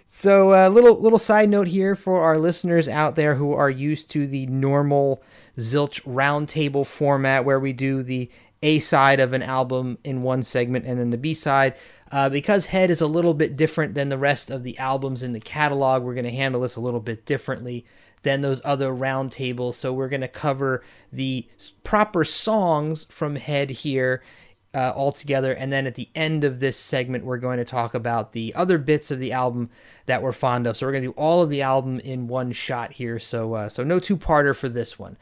So, 0.07 0.53
a 0.53 0.67
uh, 0.67 0.69
little 0.69 0.99
little 0.99 1.19
side 1.19 1.49
note 1.49 1.67
here 1.67 1.95
for 1.95 2.21
our 2.21 2.37
listeners 2.37 2.87
out 2.87 3.15
there 3.15 3.35
who 3.35 3.53
are 3.53 3.69
used 3.69 4.09
to 4.11 4.27
the 4.27 4.45
normal 4.47 5.21
Zilch 5.57 6.01
roundtable 6.03 6.85
format, 6.85 7.45
where 7.45 7.59
we 7.59 7.73
do 7.73 8.03
the 8.03 8.29
A 8.61 8.79
side 8.79 9.19
of 9.19 9.33
an 9.33 9.43
album 9.43 9.97
in 10.03 10.21
one 10.21 10.43
segment 10.43 10.85
and 10.85 10.99
then 10.99 11.09
the 11.09 11.17
B 11.17 11.33
side. 11.33 11.75
Uh, 12.11 12.29
because 12.29 12.67
Head 12.67 12.89
is 12.89 13.01
a 13.01 13.07
little 13.07 13.33
bit 13.33 13.55
different 13.57 13.95
than 13.95 14.09
the 14.09 14.17
rest 14.17 14.49
of 14.51 14.63
the 14.63 14.77
albums 14.77 15.23
in 15.23 15.33
the 15.33 15.39
catalog, 15.39 16.03
we're 16.03 16.13
going 16.13 16.25
to 16.25 16.31
handle 16.31 16.61
this 16.61 16.75
a 16.75 16.81
little 16.81 16.99
bit 16.99 17.25
differently 17.25 17.85
than 18.23 18.41
those 18.41 18.61
other 18.63 18.91
roundtables. 18.91 19.73
So, 19.73 19.93
we're 19.93 20.09
going 20.09 20.21
to 20.21 20.27
cover 20.27 20.83
the 21.11 21.47
proper 21.83 22.23
songs 22.23 23.05
from 23.09 23.35
Head 23.35 23.69
here 23.69 24.23
uh, 24.75 24.91
all 24.95 25.11
together. 25.11 25.53
And 25.53 25.71
then 25.71 25.87
at 25.87 25.95
the 25.95 26.09
end 26.13 26.43
of 26.43 26.59
this 26.59 26.77
segment, 26.77 27.23
we're 27.23 27.37
going 27.37 27.57
to 27.57 27.65
talk 27.65 27.93
about 27.93 28.33
the 28.33 28.53
other 28.55 28.77
bits 28.77 29.09
of 29.09 29.19
the 29.19 29.31
album 29.31 29.69
that 30.05 30.21
we're 30.21 30.33
fond 30.33 30.67
of. 30.67 30.75
So 30.75 30.85
we're 30.85 30.91
going 30.91 31.03
to 31.05 31.09
do 31.09 31.17
all 31.17 31.41
of 31.41 31.49
the 31.49 31.61
album 31.61 31.99
in 31.99 32.27
one 32.27 32.51
shot 32.51 32.91
here. 32.91 33.17
So 33.17 33.53
uh, 33.53 33.69
so 33.69 33.83
no 33.83 33.99
two 33.99 34.17
parter 34.17 34.55
for 34.55 34.67
this 34.67 34.99
one. 34.99 35.17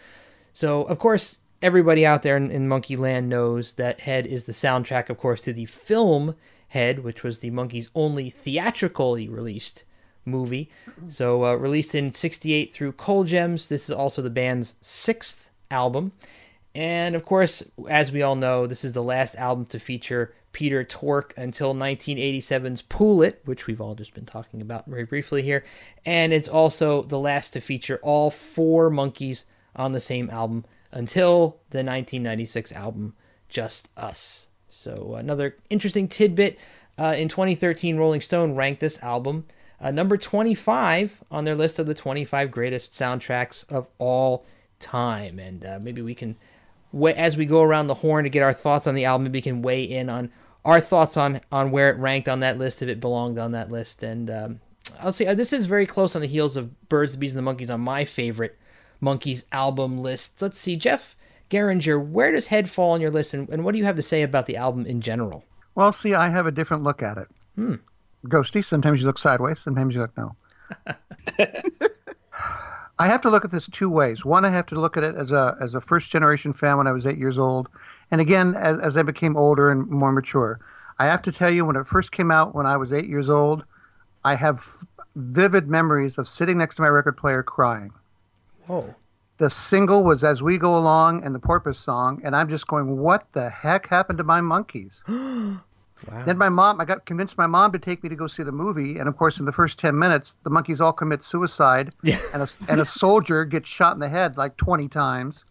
So 0.54 0.84
of 0.84 0.98
course, 0.98 1.38
everybody 1.62 2.06
out 2.06 2.24
there 2.24 2.36
in, 2.36 2.50
in 2.50 2.68
Monkey 2.68 2.96
Land 2.96 3.30
knows 3.30 3.74
that 3.74 4.02
Head 4.02 4.26
is 4.26 4.46
the 4.46 4.52
soundtrack, 4.52 5.10
of 5.10 5.18
course, 5.18 5.42
to 5.42 5.54
the 5.54 5.66
film 5.66 6.36
Head, 6.70 7.04
which 7.04 7.22
was 7.22 7.40
the 7.40 7.52
Monkees' 7.52 7.90
only 7.94 8.32
theatrically 8.32 9.30
released 9.30 9.84
movie. 10.26 10.72
So 11.08 11.46
uh, 11.46 11.54
released 11.54 11.94
in 11.94 12.12
'68 12.12 12.74
through 12.74 12.94
Colgems. 12.94 13.68
This 13.68 13.90
is 13.90 13.96
also 13.96 14.24
the 14.24 14.32
band's 14.32 14.76
sixth 14.82 15.52
album. 15.70 16.14
And 16.76 17.16
of 17.16 17.24
course, 17.24 17.62
as 17.90 18.12
we 18.12 18.24
all 18.24 18.36
know, 18.36 18.66
this 18.66 18.84
is 18.84 18.94
the 18.94 19.04
last 19.04 19.36
album 19.36 19.66
to 19.66 19.80
feature 19.80 20.34
Peter 20.54 20.84
Tork 20.84 21.34
until 21.38 21.74
1987's 21.74 22.82
Pool 22.84 23.22
It, 23.22 23.42
which 23.46 23.68
we've 23.68 23.82
all 23.82 23.96
just 23.96 24.14
been 24.14 24.26
talking 24.26 24.62
about 24.62 24.86
very 24.86 25.04
briefly 25.04 25.42
here. 25.42 25.64
And 26.06 26.34
it's 26.34 26.48
also 26.48 27.04
the 27.04 27.20
last 27.20 27.52
to 27.52 27.62
feature 27.62 28.00
all 28.02 28.32
four 28.32 28.90
monkeys 28.90 29.46
on 29.76 29.92
the 29.92 30.00
same 30.00 30.30
album 30.30 30.66
until 30.92 31.60
the 31.70 31.80
1996 31.80 32.72
album 32.72 33.16
Just 33.50 33.90
Us. 33.98 34.48
So, 34.68 35.16
another 35.16 35.58
interesting 35.70 36.08
tidbit 36.08 36.58
uh, 36.98 37.16
in 37.18 37.28
2013, 37.30 37.98
Rolling 37.98 38.22
Stone 38.22 38.56
ranked 38.56 38.80
this 38.80 39.02
album 39.02 39.46
uh, 39.80 39.92
number 39.92 40.18
25 40.18 41.24
on 41.30 41.44
their 41.44 41.56
list 41.56 41.78
of 41.78 41.86
the 41.86 41.94
25 41.94 42.50
greatest 42.52 42.94
soundtracks 42.94 43.70
of 43.70 43.90
all 43.98 44.46
time. 44.80 45.40
And 45.40 45.66
uh, 45.66 45.80
maybe 45.82 46.02
we 46.02 46.16
can 46.16 46.38
as 46.94 47.38
we 47.38 47.46
go 47.46 47.62
around 47.62 47.88
the 47.88 47.96
horn 47.96 48.24
to 48.24 48.30
get 48.30 48.44
our 48.44 48.54
thoughts 48.54 48.88
on 48.88 48.96
the 48.96 49.06
album, 49.06 49.24
maybe 49.24 49.38
we 49.38 49.42
can 49.42 49.62
weigh 49.62 49.84
in 49.84 50.10
on 50.10 50.32
our 50.66 50.80
thoughts 50.80 51.18
on 51.18 51.42
on 51.52 51.72
where 51.72 51.90
it 51.90 51.98
ranked 51.98 52.30
on 52.30 52.40
that 52.42 52.58
list, 52.58 52.82
if 52.82 52.90
it 52.90 53.00
belonged 53.00 53.38
on 53.38 53.52
that 53.52 53.72
list. 53.72 54.04
And 54.04 54.30
um, 54.30 54.60
I'll 55.00 55.12
say 55.12 55.26
uh, 55.26 55.34
this 55.34 55.54
is 55.54 55.66
very 55.66 55.86
close 55.86 56.16
on 56.16 56.22
the 56.22 56.28
heels 56.28 56.56
of 56.56 56.90
Birds, 56.90 57.14
the 57.14 57.18
Bees, 57.18 57.36
and 57.36 57.46
the 57.46 57.52
Monkees 57.52 57.74
on 57.74 57.82
my 57.82 58.06
favorite 58.06 58.58
Monkees 59.02 59.44
album 59.52 60.02
list. 60.02 60.42
Let's 60.42 60.58
see, 60.58 60.76
Jeff 60.76 61.16
Geringer, 61.50 62.00
where 62.00 62.32
does 62.32 62.48
Head 62.48 62.70
fall 62.70 62.92
on 62.92 63.02
your 63.02 63.12
list, 63.12 63.34
and, 63.34 63.50
and 63.50 63.64
what 63.64 63.74
do 63.74 63.80
you 63.80 63.86
have 63.86 63.96
to 63.96 64.02
say 64.02 64.22
about 64.22 64.46
the 64.46 64.58
album 64.58 64.86
in 64.86 65.02
general? 65.02 65.44
Well, 65.76 65.92
see, 65.92 66.14
I 66.14 66.30
have 66.30 66.46
a 66.46 66.52
different 66.52 66.84
look 66.84 67.02
at 67.02 67.18
it. 67.18 67.28
Hmm. 67.56 67.76
Ghosty, 68.28 68.64
sometimes 68.64 69.02
you 69.02 69.08
look 69.08 69.18
sideways, 69.18 69.60
sometimes 69.60 69.96
you 69.96 70.02
look 70.02 70.18
no. 70.18 70.36
I 73.00 73.08
have 73.08 73.22
to 73.22 73.30
look 73.30 73.44
at 73.44 73.52
this 73.52 73.68
two 73.68 73.90
ways. 73.90 74.24
One, 74.24 74.46
I 74.46 74.50
have 74.50 74.66
to 74.68 74.76
look 74.76 74.98
at 74.98 75.04
it 75.04 75.16
as 75.16 75.32
a 75.32 75.58
as 75.60 75.76
a 75.76 75.82
first 75.82 76.12
generation 76.12 76.54
fan 76.54 76.78
when 76.78 76.88
I 76.88 76.92
was 76.92 77.06
eight 77.06 77.18
years 77.18 77.38
old, 77.38 77.70
and 78.12 78.22
again 78.22 78.56
as, 78.56 78.80
as 78.80 78.98
I 78.98 79.04
became 79.04 79.36
older 79.36 79.72
and 79.72 79.88
more 79.88 80.12
mature. 80.12 80.60
I 81.00 81.08
have 81.08 81.22
to 81.24 81.32
tell 81.32 81.50
you, 81.50 81.66
when 81.66 81.76
it 81.76 81.88
first 81.88 82.12
came 82.12 82.30
out 82.30 82.54
when 82.54 82.66
I 82.66 82.78
was 82.78 82.94
eight 82.94 83.08
years 83.08 83.30
old, 83.30 83.64
I 84.24 84.36
have 84.36 84.86
vivid 85.16 85.68
memories 85.68 86.18
of 86.18 86.28
sitting 86.28 86.58
next 86.58 86.76
to 86.76 86.84
my 86.84 86.88
record 86.88 87.18
player 87.18 87.42
crying. 87.42 87.92
Whoa. 88.68 88.96
The 89.40 89.50
single 89.50 90.04
was 90.04 90.24
As 90.24 90.44
We 90.44 90.60
Go 90.60 90.78
Along 90.78 91.24
and 91.24 91.34
the 91.34 91.40
Porpoise 91.40 91.80
song, 91.80 92.22
and 92.24 92.36
I'm 92.36 92.48
just 92.48 92.68
going, 92.68 93.00
what 93.00 93.26
the 93.34 93.50
heck 93.50 93.88
happened 93.88 94.20
to 94.20 94.24
my 94.24 94.40
monkeys? 94.40 95.04
Wow. 96.12 96.24
Then 96.26 96.38
my 96.38 96.50
mom, 96.50 96.82
I 96.82 96.86
got 96.86 97.06
convinced 97.06 97.38
my 97.38 97.48
mom 97.48 97.72
to 97.72 97.80
take 97.80 98.04
me 98.04 98.10
to 98.10 98.16
go 98.16 98.28
see 98.28 98.44
the 98.44 98.52
movie, 98.52 98.98
and 99.00 99.08
of 99.08 99.16
course, 99.18 99.40
in 99.40 99.46
the 99.46 99.52
first 99.52 99.80
ten 99.80 99.98
minutes, 99.98 100.36
the 100.44 100.50
monkeys 100.50 100.82
all 100.82 100.94
commit 100.94 101.24
suicide, 101.24 101.94
Yeah. 102.04 102.18
and 102.34 102.42
a 102.44 102.48
and 102.68 102.82
a 102.82 102.86
soldier 102.86 103.46
gets 103.46 103.70
shot 103.70 103.94
in 103.94 104.00
the 104.00 104.10
head 104.10 104.36
like 104.38 104.58
twenty 104.58 104.88
times, 104.90 105.46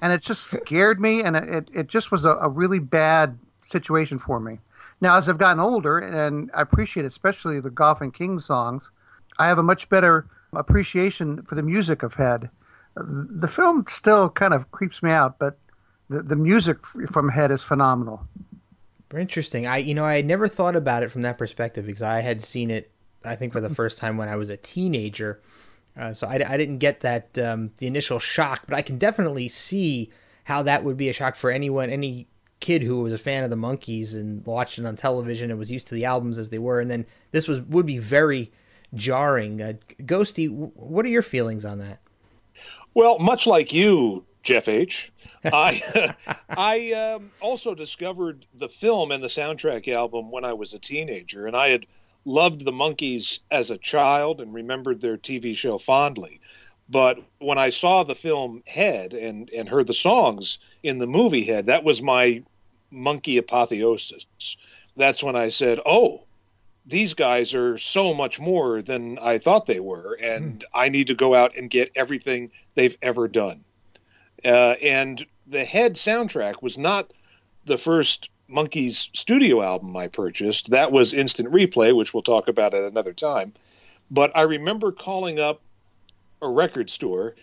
and 0.00 0.12
it 0.12 0.22
just 0.22 0.44
scared 0.44 1.00
me, 1.00 1.22
and 1.22 1.36
it 1.36 1.70
it 1.74 1.88
just 1.88 2.10
was 2.12 2.24
a, 2.24 2.36
a 2.36 2.48
really 2.48 2.78
bad 2.78 3.38
situation 3.62 4.18
for 4.18 4.38
me. 4.40 4.58
Now, 5.00 5.16
as 5.16 5.28
I've 5.28 5.38
gotten 5.38 5.58
older, 5.60 5.98
and 5.98 6.50
I 6.54 6.62
appreciate 6.62 7.04
especially 7.04 7.58
the 7.58 7.70
Goff 7.70 8.00
and 8.00 8.14
King 8.14 8.38
songs, 8.38 8.90
I 9.38 9.48
have 9.48 9.58
a 9.58 9.62
much 9.64 9.88
better 9.88 10.26
appreciation 10.52 11.42
for 11.42 11.54
the 11.56 11.62
music 11.62 12.02
of 12.04 12.14
Head. 12.14 12.50
The 12.94 13.48
film 13.48 13.84
still 13.88 14.28
kind 14.30 14.54
of 14.54 14.70
creeps 14.70 15.02
me 15.02 15.10
out, 15.10 15.38
but 15.40 15.58
the, 16.08 16.22
the 16.22 16.36
music 16.36 16.86
from 17.10 17.30
Head 17.30 17.50
is 17.50 17.62
phenomenal. 17.64 18.26
Very 19.12 19.22
interesting. 19.22 19.66
I 19.66 19.76
you 19.76 19.94
know 19.94 20.04
I 20.04 20.14
had 20.14 20.26
never 20.26 20.48
thought 20.48 20.74
about 20.74 21.02
it 21.02 21.10
from 21.10 21.22
that 21.22 21.38
perspective 21.38 21.86
because 21.86 22.02
I 22.02 22.22
had 22.22 22.40
seen 22.40 22.70
it 22.70 22.90
I 23.24 23.36
think 23.36 23.52
for 23.52 23.60
the 23.60 23.70
first 23.70 23.98
time 23.98 24.16
when 24.16 24.28
I 24.28 24.36
was 24.36 24.50
a 24.50 24.56
teenager. 24.56 25.40
Uh, 25.96 26.14
so 26.14 26.26
I, 26.26 26.36
I 26.48 26.56
didn't 26.56 26.78
get 26.78 27.00
that 27.00 27.38
um, 27.38 27.70
the 27.76 27.86
initial 27.86 28.18
shock, 28.18 28.62
but 28.66 28.74
I 28.74 28.80
can 28.80 28.96
definitely 28.96 29.48
see 29.48 30.10
how 30.44 30.62
that 30.62 30.82
would 30.82 30.96
be 30.96 31.10
a 31.10 31.12
shock 31.12 31.36
for 31.36 31.50
anyone, 31.50 31.90
any 31.90 32.26
kid 32.60 32.82
who 32.82 33.02
was 33.02 33.12
a 33.12 33.18
fan 33.18 33.44
of 33.44 33.50
the 33.50 33.56
Monkees 33.56 34.14
and 34.14 34.44
watched 34.46 34.78
it 34.78 34.86
on 34.86 34.96
television 34.96 35.50
and 35.50 35.58
was 35.58 35.70
used 35.70 35.88
to 35.88 35.94
the 35.94 36.06
albums 36.06 36.38
as 36.38 36.48
they 36.48 36.58
were, 36.58 36.80
and 36.80 36.90
then 36.90 37.04
this 37.32 37.46
was 37.46 37.60
would 37.62 37.84
be 37.84 37.98
very 37.98 38.50
jarring. 38.94 39.60
Uh, 39.60 39.74
Ghosty, 40.00 40.48
what 40.48 41.04
are 41.04 41.10
your 41.10 41.22
feelings 41.22 41.66
on 41.66 41.78
that? 41.78 42.00
Well, 42.94 43.18
much 43.18 43.46
like 43.46 43.72
you, 43.72 44.24
Jeff 44.42 44.66
H, 44.68 45.12
I 45.44 46.14
I 46.48 46.92
um, 46.92 47.30
also 47.40 47.74
discovered 47.74 48.44
the 48.54 48.68
film 48.68 49.12
and 49.12 49.22
the 49.22 49.28
soundtrack 49.28 49.86
album 49.86 50.30
when 50.32 50.44
I 50.44 50.52
was 50.52 50.74
a 50.74 50.80
teenager, 50.80 51.46
and 51.46 51.56
I 51.56 51.68
had 51.68 51.86
loved 52.24 52.64
the 52.64 52.72
Monkees 52.72 53.38
as 53.50 53.70
a 53.70 53.78
child 53.78 54.40
and 54.40 54.52
remembered 54.52 55.00
their 55.00 55.16
TV 55.16 55.56
show 55.56 55.78
fondly. 55.78 56.40
But 56.88 57.20
when 57.38 57.58
I 57.58 57.68
saw 57.68 58.02
the 58.02 58.16
film 58.16 58.62
Head 58.66 59.14
and 59.14 59.48
and 59.50 59.68
heard 59.68 59.86
the 59.86 59.94
songs 59.94 60.58
in 60.82 60.98
the 60.98 61.06
movie 61.06 61.44
Head, 61.44 61.66
that 61.66 61.84
was 61.84 62.02
my 62.02 62.42
monkey 62.90 63.38
apotheosis. 63.38 64.26
That's 64.96 65.22
when 65.22 65.36
I 65.36 65.50
said, 65.50 65.78
"Oh, 65.86 66.24
these 66.84 67.14
guys 67.14 67.54
are 67.54 67.78
so 67.78 68.12
much 68.12 68.40
more 68.40 68.82
than 68.82 69.18
I 69.20 69.38
thought 69.38 69.66
they 69.66 69.80
were, 69.80 70.18
and 70.20 70.64
I 70.74 70.88
need 70.88 71.06
to 71.06 71.14
go 71.14 71.34
out 71.34 71.56
and 71.56 71.70
get 71.70 71.92
everything 71.94 72.50
they've 72.74 72.96
ever 73.02 73.28
done." 73.28 73.64
Uh, 74.44 74.74
and 74.82 75.24
the 75.46 75.64
Head 75.64 75.94
soundtrack 75.94 76.62
was 76.62 76.78
not 76.78 77.12
the 77.64 77.78
first 77.78 78.30
Monkees 78.50 79.08
studio 79.16 79.62
album 79.62 79.96
I 79.96 80.08
purchased. 80.08 80.70
That 80.70 80.92
was 80.92 81.14
Instant 81.14 81.50
Replay, 81.50 81.94
which 81.96 82.12
we'll 82.12 82.22
talk 82.22 82.48
about 82.48 82.74
at 82.74 82.82
another 82.82 83.12
time. 83.12 83.52
But 84.10 84.36
I 84.36 84.42
remember 84.42 84.92
calling 84.92 85.38
up 85.38 85.60
a 86.42 86.48
record 86.48 86.90
store. 86.90 87.34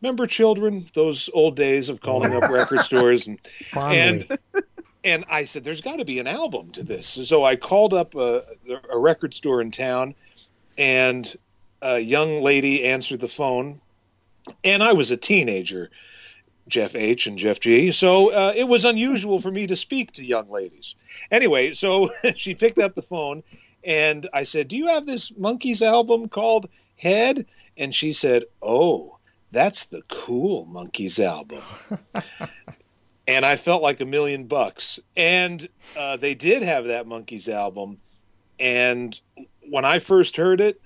Remember, 0.00 0.26
children, 0.26 0.86
those 0.94 1.28
old 1.34 1.56
days 1.56 1.88
of 1.88 2.00
calling 2.00 2.32
up 2.32 2.48
record 2.50 2.80
stores 2.82 3.26
and 3.26 3.38
and 3.74 4.38
and 5.04 5.24
I 5.28 5.44
said, 5.44 5.64
"There's 5.64 5.80
got 5.80 5.98
to 5.98 6.04
be 6.04 6.18
an 6.18 6.26
album 6.26 6.70
to 6.72 6.82
this." 6.82 7.06
So 7.06 7.44
I 7.44 7.56
called 7.56 7.92
up 7.92 8.14
a, 8.14 8.44
a 8.90 8.98
record 8.98 9.34
store 9.34 9.60
in 9.60 9.70
town, 9.70 10.14
and 10.78 11.36
a 11.82 11.98
young 11.98 12.42
lady 12.42 12.84
answered 12.84 13.20
the 13.20 13.28
phone, 13.28 13.80
and 14.64 14.82
I 14.82 14.92
was 14.92 15.10
a 15.10 15.16
teenager, 15.16 15.90
Jeff 16.68 16.94
H 16.94 17.26
and 17.26 17.38
Jeff 17.38 17.60
G. 17.60 17.92
So 17.92 18.32
uh, 18.32 18.52
it 18.54 18.64
was 18.64 18.84
unusual 18.84 19.40
for 19.40 19.50
me 19.50 19.66
to 19.66 19.76
speak 19.76 20.12
to 20.12 20.24
young 20.24 20.50
ladies. 20.50 20.94
Anyway, 21.30 21.72
so 21.72 22.10
she 22.34 22.54
picked 22.54 22.78
up 22.78 22.94
the 22.94 23.02
phone, 23.02 23.42
and 23.84 24.28
I 24.32 24.42
said, 24.42 24.68
"Do 24.68 24.76
you 24.76 24.86
have 24.88 25.06
this 25.06 25.30
Monkees 25.32 25.82
album 25.82 26.28
called 26.28 26.68
Head?" 26.96 27.46
And 27.76 27.94
she 27.94 28.12
said, 28.12 28.44
"Oh." 28.62 29.14
That's 29.50 29.86
the 29.86 30.02
cool 30.08 30.66
Monkees 30.66 31.18
album 31.18 31.62
and 33.28 33.44
I 33.44 33.56
felt 33.56 33.82
like 33.82 34.00
a 34.00 34.06
million 34.06 34.44
bucks. 34.44 34.98
And 35.16 35.68
uh, 35.96 36.16
they 36.16 36.34
did 36.34 36.62
have 36.62 36.86
that 36.86 37.06
Monkees 37.06 37.48
album, 37.48 37.98
and 38.58 39.20
when 39.68 39.84
I 39.84 40.00
first 40.00 40.36
heard 40.36 40.60
it, 40.60 40.80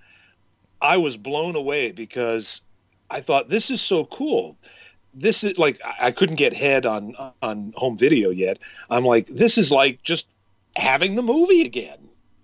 I 0.82 0.96
was 0.96 1.16
blown 1.16 1.54
away 1.54 1.92
because 1.92 2.60
I 3.08 3.20
thought 3.20 3.48
this 3.48 3.70
is 3.70 3.80
so 3.80 4.04
cool. 4.06 4.58
This 5.14 5.44
is 5.44 5.58
like 5.58 5.80
I 5.84 6.08
I 6.08 6.10
couldn't 6.12 6.36
get 6.36 6.54
head 6.54 6.86
on 6.86 7.14
on 7.42 7.72
home 7.76 7.96
video 7.96 8.30
yet. 8.30 8.58
I'm 8.90 9.04
like 9.04 9.26
this 9.26 9.58
is 9.58 9.70
like 9.70 10.02
just 10.02 10.28
having 10.76 11.14
the 11.14 11.22
movie 11.22 11.62
again. 11.62 11.98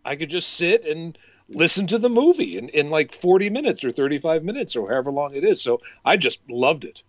I 0.04 0.16
could 0.16 0.30
just 0.30 0.54
sit 0.54 0.84
and 0.84 1.18
listen 1.48 1.86
to 1.86 1.98
the 1.98 2.10
movie 2.10 2.58
in, 2.58 2.68
in 2.70 2.88
like 2.88 3.12
40 3.12 3.50
minutes 3.50 3.84
or 3.84 3.90
35 3.90 4.44
minutes 4.44 4.76
or 4.76 4.88
however 4.88 5.10
long 5.10 5.34
it 5.34 5.44
is. 5.44 5.62
So 5.62 5.80
I 6.04 6.16
just 6.16 6.40
loved 6.48 6.84
it. 6.84 7.02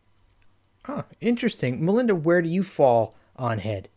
Huh, 0.86 1.04
interesting. 1.22 1.84
Melinda, 1.84 2.15
where 2.15 2.41
do 2.41 2.50
you 2.50 2.63
fall 2.63 3.15
on 3.36 3.60
Head? 3.60 3.89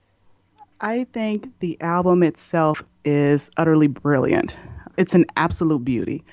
I 0.80 1.04
think 1.12 1.48
the 1.60 1.80
album 1.80 2.22
itself 2.22 2.82
is 3.04 3.50
utterly 3.56 3.86
brilliant. 3.86 4.56
it's 4.96 5.14
an 5.14 5.26
absolute 5.36 5.84
beauty. 5.84 6.24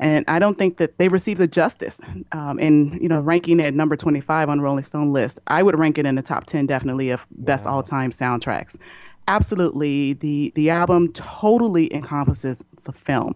And 0.00 0.24
I 0.28 0.38
don't 0.38 0.56
think 0.56 0.76
that 0.78 0.98
they 0.98 1.08
received 1.08 1.40
the 1.40 1.48
justice 1.48 2.00
um, 2.32 2.58
in, 2.58 2.98
you 3.02 3.08
know, 3.08 3.20
ranking 3.20 3.60
at 3.60 3.74
number 3.74 3.96
25 3.96 4.48
on 4.48 4.60
Rolling 4.60 4.84
Stone 4.84 5.12
list. 5.12 5.40
I 5.48 5.62
would 5.62 5.78
rank 5.78 5.98
it 5.98 6.06
in 6.06 6.14
the 6.14 6.22
top 6.22 6.46
10 6.46 6.66
definitely 6.66 7.10
of 7.10 7.26
best 7.32 7.66
all-time 7.66 8.12
soundtracks. 8.12 8.76
Absolutely, 9.26 10.14
the 10.14 10.52
the 10.54 10.70
album 10.70 11.12
totally 11.12 11.92
encompasses 11.92 12.64
the 12.84 12.92
film. 12.92 13.34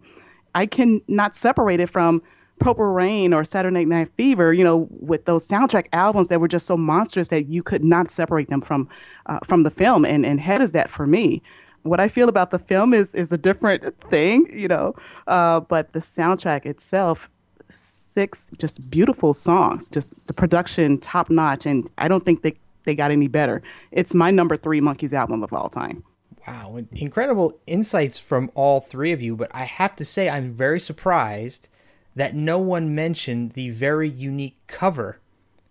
I 0.54 0.64
cannot 0.64 1.36
separate 1.36 1.80
it 1.80 1.90
from 1.90 2.22
Purple 2.60 2.86
Rain 2.86 3.34
or 3.34 3.44
Saturday 3.44 3.84
Night 3.84 4.10
Fever, 4.16 4.54
you 4.54 4.64
know, 4.64 4.88
with 4.90 5.26
those 5.26 5.46
soundtrack 5.46 5.86
albums 5.92 6.28
that 6.28 6.40
were 6.40 6.48
just 6.48 6.64
so 6.64 6.78
monstrous 6.78 7.28
that 7.28 7.48
you 7.48 7.62
could 7.62 7.84
not 7.84 8.10
separate 8.10 8.48
them 8.48 8.62
from 8.62 8.88
uh, 9.26 9.40
from 9.44 9.64
the 9.64 9.70
film. 9.70 10.06
And 10.06 10.24
and 10.24 10.40
Head 10.40 10.62
is 10.62 10.72
that 10.72 10.88
for 10.88 11.06
me. 11.06 11.42
What 11.82 12.00
I 12.00 12.08
feel 12.08 12.28
about 12.28 12.50
the 12.50 12.58
film 12.58 12.94
is 12.94 13.14
is 13.14 13.32
a 13.32 13.38
different 13.38 13.98
thing, 14.08 14.48
you 14.52 14.68
know, 14.68 14.94
uh, 15.26 15.60
but 15.60 15.92
the 15.92 16.00
soundtrack 16.00 16.64
itself, 16.66 17.28
six 17.68 18.46
just 18.58 18.90
beautiful 18.90 19.34
songs, 19.34 19.88
just 19.88 20.12
the 20.26 20.32
production 20.32 20.98
top 20.98 21.30
notch, 21.30 21.66
and 21.66 21.90
I 21.98 22.08
don't 22.08 22.24
think 22.24 22.42
they 22.42 22.56
they 22.84 22.94
got 22.94 23.10
any 23.10 23.28
better. 23.28 23.62
It's 23.90 24.14
my 24.14 24.30
number 24.30 24.56
three 24.56 24.80
Monkees 24.80 25.12
album 25.12 25.42
of 25.42 25.52
all 25.52 25.68
time. 25.68 26.04
Wow, 26.46 26.80
incredible 26.92 27.60
insights 27.68 28.18
from 28.18 28.50
all 28.54 28.80
three 28.80 29.12
of 29.12 29.22
you, 29.22 29.36
but 29.36 29.54
I 29.54 29.64
have 29.64 29.94
to 29.96 30.04
say 30.04 30.28
I'm 30.28 30.50
very 30.52 30.80
surprised 30.80 31.68
that 32.16 32.34
no 32.34 32.58
one 32.58 32.94
mentioned 32.94 33.52
the 33.52 33.70
very 33.70 34.08
unique 34.08 34.58
cover 34.66 35.20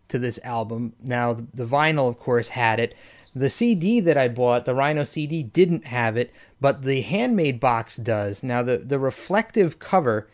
to 0.08 0.20
this 0.20 0.40
album. 0.44 0.94
Now, 1.02 1.34
the, 1.34 1.46
the 1.54 1.66
vinyl, 1.66 2.08
of 2.08 2.20
course, 2.20 2.50
had 2.50 2.80
it. 2.80 2.96
The 3.34 3.50
CD 3.50 4.00
that 4.02 4.18
I 4.18 4.28
bought, 4.28 4.66
the 4.66 4.76
Rhino 4.76 5.04
CD, 5.04 5.42
didn't 5.42 5.86
have 5.86 6.18
it, 6.18 6.34
but 6.60 6.82
the 6.82 7.02
handmade 7.02 7.60
box 7.60 7.96
does. 7.96 8.44
Now, 8.44 8.62
the, 8.62 8.78
the 8.78 9.00
reflective 9.00 9.80
cover 9.80 10.28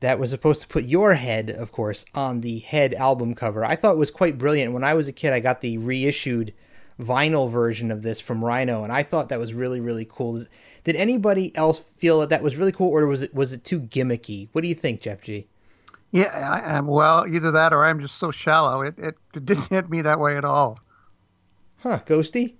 that 0.00 0.18
was 0.18 0.30
supposed 0.30 0.62
to 0.62 0.66
put 0.66 0.84
your 0.84 1.14
head, 1.14 1.50
of 1.50 1.70
course, 1.70 2.04
on 2.14 2.40
the 2.40 2.58
head 2.60 2.94
album 2.94 3.34
cover, 3.34 3.64
I 3.64 3.76
thought 3.76 3.96
was 3.96 4.10
quite 4.10 4.38
brilliant. 4.38 4.72
When 4.72 4.82
I 4.82 4.94
was 4.94 5.06
a 5.06 5.12
kid, 5.12 5.32
I 5.32 5.40
got 5.40 5.60
the 5.60 5.78
reissued 5.78 6.52
vinyl 7.00 7.50
version 7.50 7.90
of 7.90 8.02
this 8.02 8.20
from 8.20 8.44
Rhino, 8.44 8.82
and 8.82 8.92
I 8.92 9.02
thought 9.02 9.28
that 9.28 9.38
was 9.38 9.54
really, 9.54 9.80
really 9.80 10.06
cool. 10.08 10.42
Did 10.84 10.96
anybody 10.96 11.54
else 11.56 11.80
feel 11.98 12.20
that 12.20 12.30
that 12.30 12.42
was 12.42 12.56
really 12.56 12.72
cool, 12.72 12.90
or 12.90 13.06
was 13.06 13.22
it 13.22 13.34
was 13.34 13.52
it 13.52 13.64
too 13.64 13.80
gimmicky? 13.80 14.48
What 14.52 14.62
do 14.62 14.68
you 14.68 14.74
think, 14.74 15.00
Jeff 15.00 15.22
G? 15.22 15.46
Yeah, 16.12 16.24
I 16.26 16.76
am. 16.76 16.86
Well, 16.86 17.26
either 17.26 17.50
that 17.52 17.72
or 17.72 17.84
I'm 17.84 18.00
just 18.00 18.18
so 18.18 18.30
shallow. 18.30 18.82
It, 18.82 18.98
it, 18.98 19.16
it 19.34 19.46
didn't 19.46 19.68
hit 19.68 19.88
me 19.88 20.02
that 20.02 20.18
way 20.18 20.36
at 20.36 20.44
all. 20.44 20.80
Huh, 21.82 22.00
Ghosty? 22.06 22.54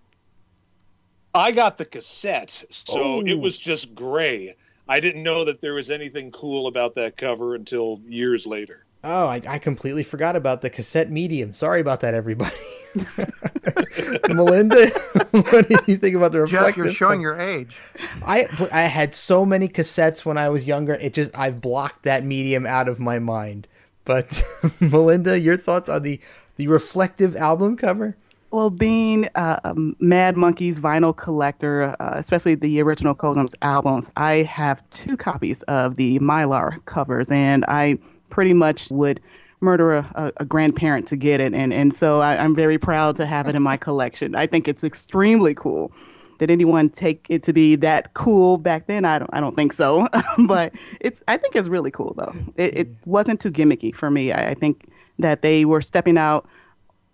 I 1.34 1.52
got 1.52 1.78
the 1.78 1.84
cassette, 1.84 2.64
so 2.70 3.00
Oh. 3.16 3.20
it 3.24 3.34
was 3.38 3.58
just 3.58 3.94
gray. 3.94 4.56
I 4.88 4.98
didn't 4.98 5.22
know 5.22 5.44
that 5.44 5.60
there 5.60 5.74
was 5.74 5.90
anything 5.90 6.30
cool 6.32 6.66
about 6.66 6.96
that 6.96 7.16
cover 7.16 7.54
until 7.54 8.00
years 8.08 8.46
later. 8.46 8.84
Oh, 9.04 9.26
I, 9.28 9.40
I 9.48 9.58
completely 9.58 10.02
forgot 10.02 10.36
about 10.36 10.60
the 10.60 10.68
cassette 10.68 11.10
medium. 11.10 11.54
Sorry 11.54 11.80
about 11.80 12.00
that, 12.00 12.12
everybody. 12.14 12.54
Melinda, 14.28 14.88
what 15.30 15.68
do 15.68 15.76
you 15.86 15.96
think 15.96 16.16
about 16.16 16.32
the 16.32 16.44
Jeff, 16.46 16.52
reflective? 16.66 16.84
you're 16.84 16.92
showing 16.94 17.22
cover? 17.22 17.22
your 17.22 17.40
age. 17.40 17.78
I 18.26 18.46
I 18.72 18.82
had 18.82 19.14
so 19.14 19.46
many 19.46 19.68
cassettes 19.68 20.24
when 20.24 20.36
I 20.38 20.48
was 20.48 20.66
younger. 20.66 20.94
It 20.94 21.14
just 21.14 21.36
I've 21.38 21.60
blocked 21.60 22.02
that 22.02 22.24
medium 22.24 22.66
out 22.66 22.88
of 22.88 22.98
my 23.00 23.18
mind. 23.18 23.68
But 24.04 24.42
Melinda, 24.80 25.38
your 25.38 25.56
thoughts 25.56 25.88
on 25.88 26.02
the 26.02 26.20
the 26.56 26.66
reflective 26.66 27.36
album 27.36 27.76
cover? 27.76 28.16
Well, 28.52 28.70
being 28.70 29.28
uh, 29.36 29.60
a 29.62 29.74
Mad 30.00 30.34
Monkees 30.34 30.74
vinyl 30.74 31.16
collector, 31.16 31.94
uh, 32.00 32.14
especially 32.14 32.56
the 32.56 32.82
original 32.82 33.14
Colgems 33.14 33.54
albums, 33.62 34.10
I 34.16 34.42
have 34.42 34.82
two 34.90 35.16
copies 35.16 35.62
of 35.62 35.94
the 35.94 36.18
Mylar 36.18 36.84
covers, 36.84 37.30
and 37.30 37.64
I 37.68 37.98
pretty 38.28 38.52
much 38.52 38.90
would 38.90 39.20
murder 39.60 39.94
a, 39.98 40.12
a, 40.16 40.32
a 40.38 40.44
grandparent 40.44 41.06
to 41.08 41.16
get 41.16 41.40
it, 41.40 41.54
and 41.54 41.72
and 41.72 41.94
so 41.94 42.20
I, 42.20 42.42
I'm 42.42 42.56
very 42.56 42.76
proud 42.76 43.16
to 43.18 43.26
have 43.26 43.46
it 43.46 43.54
in 43.54 43.62
my 43.62 43.76
collection. 43.76 44.34
I 44.34 44.48
think 44.48 44.66
it's 44.66 44.82
extremely 44.82 45.54
cool. 45.54 45.92
Did 46.38 46.50
anyone 46.50 46.88
take 46.90 47.26
it 47.28 47.44
to 47.44 47.52
be 47.52 47.76
that 47.76 48.14
cool 48.14 48.56
back 48.56 48.88
then? 48.88 49.04
I 49.04 49.20
don't. 49.20 49.30
I 49.32 49.38
don't 49.38 49.54
think 49.54 49.72
so. 49.72 50.08
but 50.48 50.72
it's. 50.98 51.22
I 51.28 51.36
think 51.36 51.54
it's 51.54 51.68
really 51.68 51.92
cool 51.92 52.14
though. 52.16 52.34
It, 52.56 52.78
it 52.78 52.88
wasn't 53.04 53.40
too 53.40 53.52
gimmicky 53.52 53.94
for 53.94 54.10
me. 54.10 54.32
I, 54.32 54.50
I 54.50 54.54
think 54.54 54.88
that 55.20 55.42
they 55.42 55.64
were 55.64 55.80
stepping 55.82 56.18
out 56.18 56.48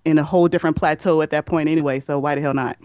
in 0.06 0.18
a 0.18 0.24
whole 0.24 0.48
different 0.48 0.76
plateau 0.76 1.20
at 1.20 1.30
that 1.30 1.44
point 1.46 1.68
anyway. 1.68 2.00
So 2.00 2.18
why 2.18 2.34
the 2.34 2.40
hell 2.40 2.54
not? 2.54 2.78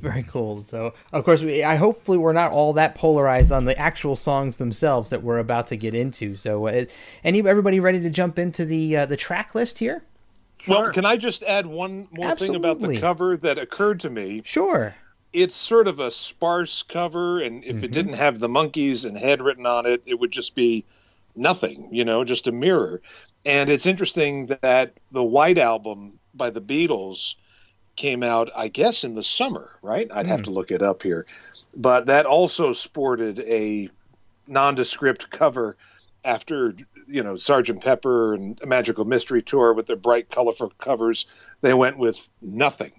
Very 0.00 0.22
cool. 0.22 0.64
So, 0.64 0.94
of 1.12 1.24
course, 1.24 1.42
we, 1.42 1.62
I 1.62 1.76
hopefully 1.76 2.16
we're 2.16 2.32
not 2.32 2.52
all 2.52 2.72
that 2.72 2.94
polarized 2.94 3.52
on 3.52 3.66
the 3.66 3.78
actual 3.78 4.16
songs 4.16 4.56
themselves 4.56 5.10
that 5.10 5.22
we're 5.22 5.38
about 5.38 5.66
to 5.66 5.76
get 5.76 5.94
into. 5.94 6.36
So, 6.36 6.68
uh, 6.68 6.70
is 6.70 6.88
any 7.22 7.46
everybody 7.46 7.80
ready 7.80 8.00
to 8.00 8.08
jump 8.08 8.38
into 8.38 8.64
the 8.64 8.96
uh, 8.96 9.06
the 9.06 9.16
track 9.18 9.54
list 9.54 9.78
here? 9.78 10.02
Well, 10.66 10.90
can 10.92 11.04
I 11.04 11.16
just 11.18 11.42
add 11.42 11.66
one 11.66 12.08
more 12.12 12.34
thing 12.34 12.54
about 12.54 12.80
the 12.80 12.98
cover 12.98 13.36
that 13.38 13.58
occurred 13.58 14.00
to 14.00 14.10
me? 14.10 14.42
Sure. 14.44 14.94
It's 15.32 15.54
sort 15.54 15.86
of 15.86 16.00
a 16.00 16.10
sparse 16.10 16.82
cover, 16.82 17.40
and 17.40 17.62
if 17.64 17.76
Mm-hmm. 17.76 17.84
it 17.84 17.92
didn't 17.92 18.14
have 18.14 18.38
the 18.38 18.48
monkeys 18.48 19.04
and 19.04 19.18
head 19.18 19.42
written 19.42 19.66
on 19.66 19.86
it, 19.86 20.02
it 20.06 20.18
would 20.18 20.32
just 20.32 20.54
be 20.54 20.84
nothing, 21.36 21.88
you 21.92 22.04
know, 22.04 22.24
just 22.24 22.46
a 22.46 22.52
mirror. 22.52 23.00
And 23.44 23.70
it's 23.70 23.86
interesting 23.86 24.46
that 24.62 24.94
the 25.12 25.24
White 25.24 25.56
Album 25.58 26.18
by 26.34 26.50
the 26.50 26.60
Beatles 26.60 27.34
came 27.96 28.22
out, 28.22 28.50
I 28.56 28.68
guess, 28.68 29.04
in 29.04 29.14
the 29.14 29.22
summer, 29.22 29.70
right? 29.82 30.08
I'd 30.12 30.26
have 30.26 30.40
Hmm. 30.40 30.44
to 30.44 30.50
look 30.50 30.70
it 30.70 30.82
up 30.82 31.02
here. 31.02 31.26
But 31.76 32.06
that 32.06 32.26
also 32.26 32.72
sported 32.72 33.40
a 33.40 33.88
nondescript 34.46 35.30
cover 35.30 35.76
after 36.24 36.74
you 37.06 37.22
know 37.22 37.34
Sergeant 37.34 37.82
Pepper 37.82 38.34
and 38.34 38.60
Magical 38.66 39.04
Mystery 39.04 39.42
Tour 39.42 39.72
with 39.72 39.86
their 39.86 39.96
bright, 39.96 40.28
colorful 40.28 40.70
covers. 40.78 41.26
They 41.60 41.74
went 41.74 41.98
with 41.98 42.28
nothing, 42.42 42.92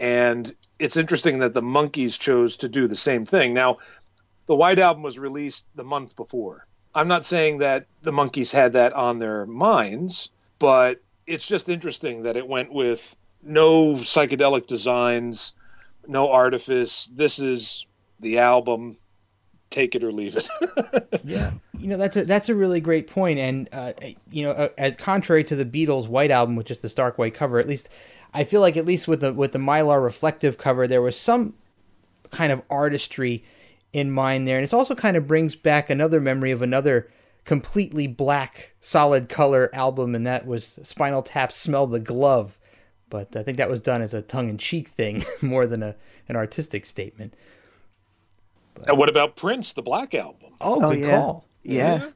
and 0.00 0.54
it's 0.78 0.96
interesting 0.96 1.38
that 1.38 1.54
the 1.54 1.62
Monkees 1.62 2.18
chose 2.18 2.56
to 2.58 2.68
do 2.68 2.86
the 2.86 2.96
same 2.96 3.24
thing. 3.24 3.54
Now, 3.54 3.78
the 4.46 4.56
White 4.56 4.78
Album 4.78 5.02
was 5.02 5.18
released 5.18 5.66
the 5.74 5.84
month 5.84 6.16
before. 6.16 6.66
I'm 6.94 7.08
not 7.08 7.24
saying 7.24 7.58
that 7.58 7.86
the 8.02 8.12
Monkees 8.12 8.52
had 8.52 8.72
that 8.74 8.92
on 8.92 9.18
their 9.18 9.46
minds, 9.46 10.28
but 10.58 11.00
it's 11.26 11.46
just 11.46 11.68
interesting 11.68 12.22
that 12.24 12.36
it 12.36 12.48
went 12.48 12.72
with 12.72 13.16
no 13.42 13.94
psychedelic 13.94 14.66
designs, 14.66 15.52
no 16.06 16.30
artifice. 16.30 17.06
This 17.06 17.38
is 17.38 17.86
the 18.20 18.38
album. 18.38 18.96
Take 19.70 19.94
it 19.94 20.04
or 20.04 20.12
leave 20.12 20.36
it. 20.36 20.48
Yeah, 21.24 21.52
you 21.78 21.86
know 21.86 21.96
that's 21.98 22.16
a 22.16 22.24
that's 22.24 22.48
a 22.48 22.54
really 22.54 22.80
great 22.80 23.06
point, 23.06 23.38
and 23.38 23.68
uh, 23.72 23.92
you 24.30 24.44
know, 24.44 24.50
uh, 24.50 24.68
as 24.76 24.96
contrary 24.96 25.44
to 25.44 25.54
the 25.54 25.64
Beatles' 25.64 26.08
White 26.08 26.32
Album, 26.32 26.56
which 26.56 26.70
is 26.70 26.80
the 26.80 26.88
stark 26.88 27.16
white 27.16 27.32
cover, 27.32 27.60
at 27.60 27.68
least 27.68 27.88
I 28.34 28.42
feel 28.42 28.60
like 28.60 28.76
at 28.76 28.84
least 28.84 29.06
with 29.06 29.20
the 29.20 29.32
with 29.32 29.52
the 29.52 29.60
Mylar 29.60 30.02
reflective 30.02 30.58
cover, 30.58 30.88
there 30.88 31.00
was 31.00 31.16
some 31.16 31.54
kind 32.30 32.50
of 32.50 32.62
artistry 32.70 33.44
in 33.92 34.10
mind 34.10 34.48
there, 34.48 34.56
and 34.56 34.64
it 34.64 34.74
also 34.74 34.96
kind 34.96 35.16
of 35.16 35.28
brings 35.28 35.54
back 35.54 35.90
another 35.90 36.20
memory 36.20 36.50
of 36.50 36.60
another 36.60 37.08
completely 37.44 38.06
black 38.06 38.74
solid 38.80 39.28
color 39.28 39.70
album, 39.74 40.14
and 40.14 40.26
that 40.26 40.46
was 40.46 40.78
Spinal 40.82 41.22
Tap 41.22 41.52
"Smell 41.52 41.86
the 41.86 42.00
Glove." 42.00 42.58
But 43.10 43.34
I 43.36 43.42
think 43.42 43.58
that 43.58 43.68
was 43.70 43.80
done 43.80 44.00
as 44.02 44.14
a 44.14 44.22
tongue 44.22 44.48
in 44.48 44.56
cheek 44.58 44.88
thing 44.88 45.22
more 45.42 45.66
than 45.66 45.82
a 45.82 45.94
an 46.28 46.36
artistic 46.36 46.86
statement. 46.86 47.34
and 48.86 48.96
what 48.98 49.08
about 49.08 49.36
Prince, 49.36 49.72
the 49.74 49.82
Black 49.82 50.14
Album? 50.14 50.52
Oh, 50.60 50.82
Oh, 50.84 50.90
good 50.90 51.00
yeah. 51.00 51.10
call. 51.10 51.46
Yes. 51.62 52.14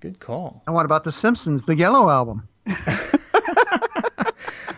Good 0.00 0.20
call. 0.20 0.62
And 0.66 0.74
what 0.74 0.84
about 0.86 1.04
The 1.04 1.10
Simpsons, 1.12 1.62
the 1.62 1.76
Yellow 1.76 2.08
Album? 2.10 2.46
you 2.66 2.74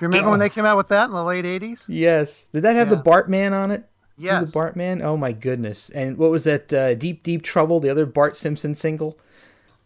remember 0.00 0.30
when 0.30 0.38
they 0.40 0.48
came 0.48 0.64
out 0.64 0.76
with 0.76 0.88
that 0.88 1.06
in 1.06 1.12
the 1.12 1.22
late 1.22 1.44
80s? 1.44 1.84
Yes. 1.88 2.44
Did 2.52 2.62
that 2.62 2.74
have 2.76 2.88
the 2.90 2.96
Yeah. 2.96 3.02
Bartman 3.02 3.52
on 3.52 3.70
it? 3.70 3.84
Do 4.18 4.24
Yes. 4.24 4.52
The 4.52 4.58
Bartman? 4.58 5.02
Oh 5.02 5.16
my 5.16 5.32
goodness. 5.32 5.90
And 5.90 6.16
what 6.18 6.30
was 6.30 6.44
that 6.44 6.72
uh, 6.72 6.94
Deep 6.94 7.22
Deep 7.22 7.42
Trouble, 7.42 7.80
the 7.80 7.90
other 7.90 8.06
Bart 8.06 8.36
Simpson 8.36 8.74
single? 8.74 9.18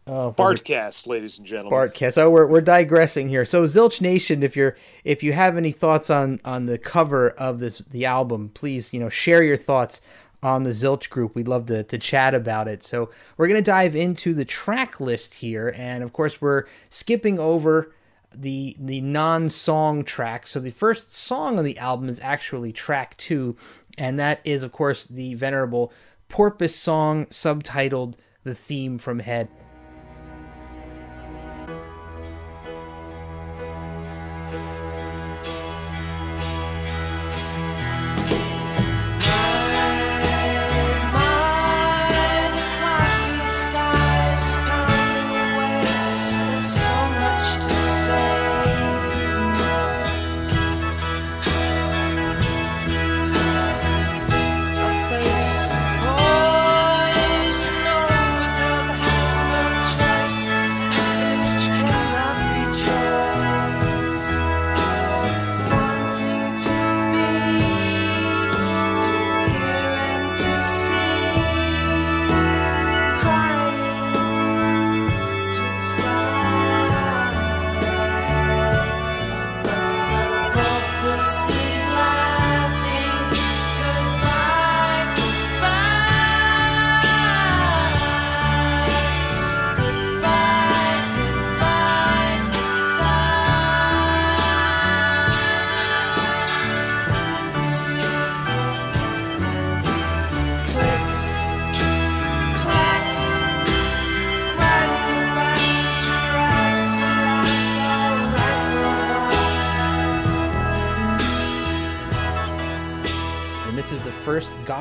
Oh, 0.06 0.32
boy. 0.32 0.54
Bartcast, 0.54 1.06
ladies 1.06 1.38
and 1.38 1.46
gentlemen. 1.46 1.78
Bartcast. 1.78 2.18
Oh, 2.18 2.28
we're, 2.28 2.48
we're 2.48 2.60
digressing 2.60 3.28
here. 3.28 3.44
So 3.44 3.64
Zilch 3.64 4.00
Nation, 4.00 4.42
if 4.42 4.56
you're 4.56 4.76
if 5.04 5.22
you 5.22 5.32
have 5.32 5.56
any 5.56 5.70
thoughts 5.70 6.10
on 6.10 6.40
on 6.44 6.66
the 6.66 6.78
cover 6.78 7.30
of 7.30 7.60
this 7.60 7.78
the 7.90 8.04
album, 8.06 8.50
please 8.54 8.92
you 8.92 9.00
know 9.00 9.08
share 9.08 9.42
your 9.42 9.56
thoughts 9.56 10.00
on 10.42 10.64
the 10.64 10.70
Zilch 10.70 11.08
group. 11.08 11.34
We'd 11.36 11.46
love 11.48 11.66
to 11.66 11.84
to 11.84 11.98
chat 11.98 12.34
about 12.34 12.66
it. 12.68 12.82
So 12.82 13.10
we're 13.36 13.48
gonna 13.48 13.62
dive 13.62 13.94
into 13.94 14.34
the 14.34 14.44
track 14.44 14.98
list 14.98 15.34
here, 15.34 15.72
and 15.76 16.02
of 16.02 16.12
course 16.12 16.40
we're 16.40 16.64
skipping 16.88 17.38
over 17.38 17.92
the 18.34 18.76
the 18.78 19.00
non-song 19.00 20.04
tracks. 20.04 20.50
So 20.50 20.60
the 20.60 20.70
first 20.70 21.12
song 21.12 21.58
on 21.58 21.64
the 21.64 21.78
album 21.78 22.08
is 22.08 22.18
actually 22.20 22.72
track 22.72 23.16
two, 23.18 23.56
and 23.98 24.18
that 24.18 24.40
is 24.44 24.62
of 24.62 24.72
course 24.72 25.06
the 25.06 25.34
venerable 25.34 25.92
Porpoise 26.28 26.74
song 26.74 27.26
subtitled 27.26 28.16
"The 28.44 28.54
Theme 28.54 28.98
from 28.98 29.18
Head." 29.18 29.48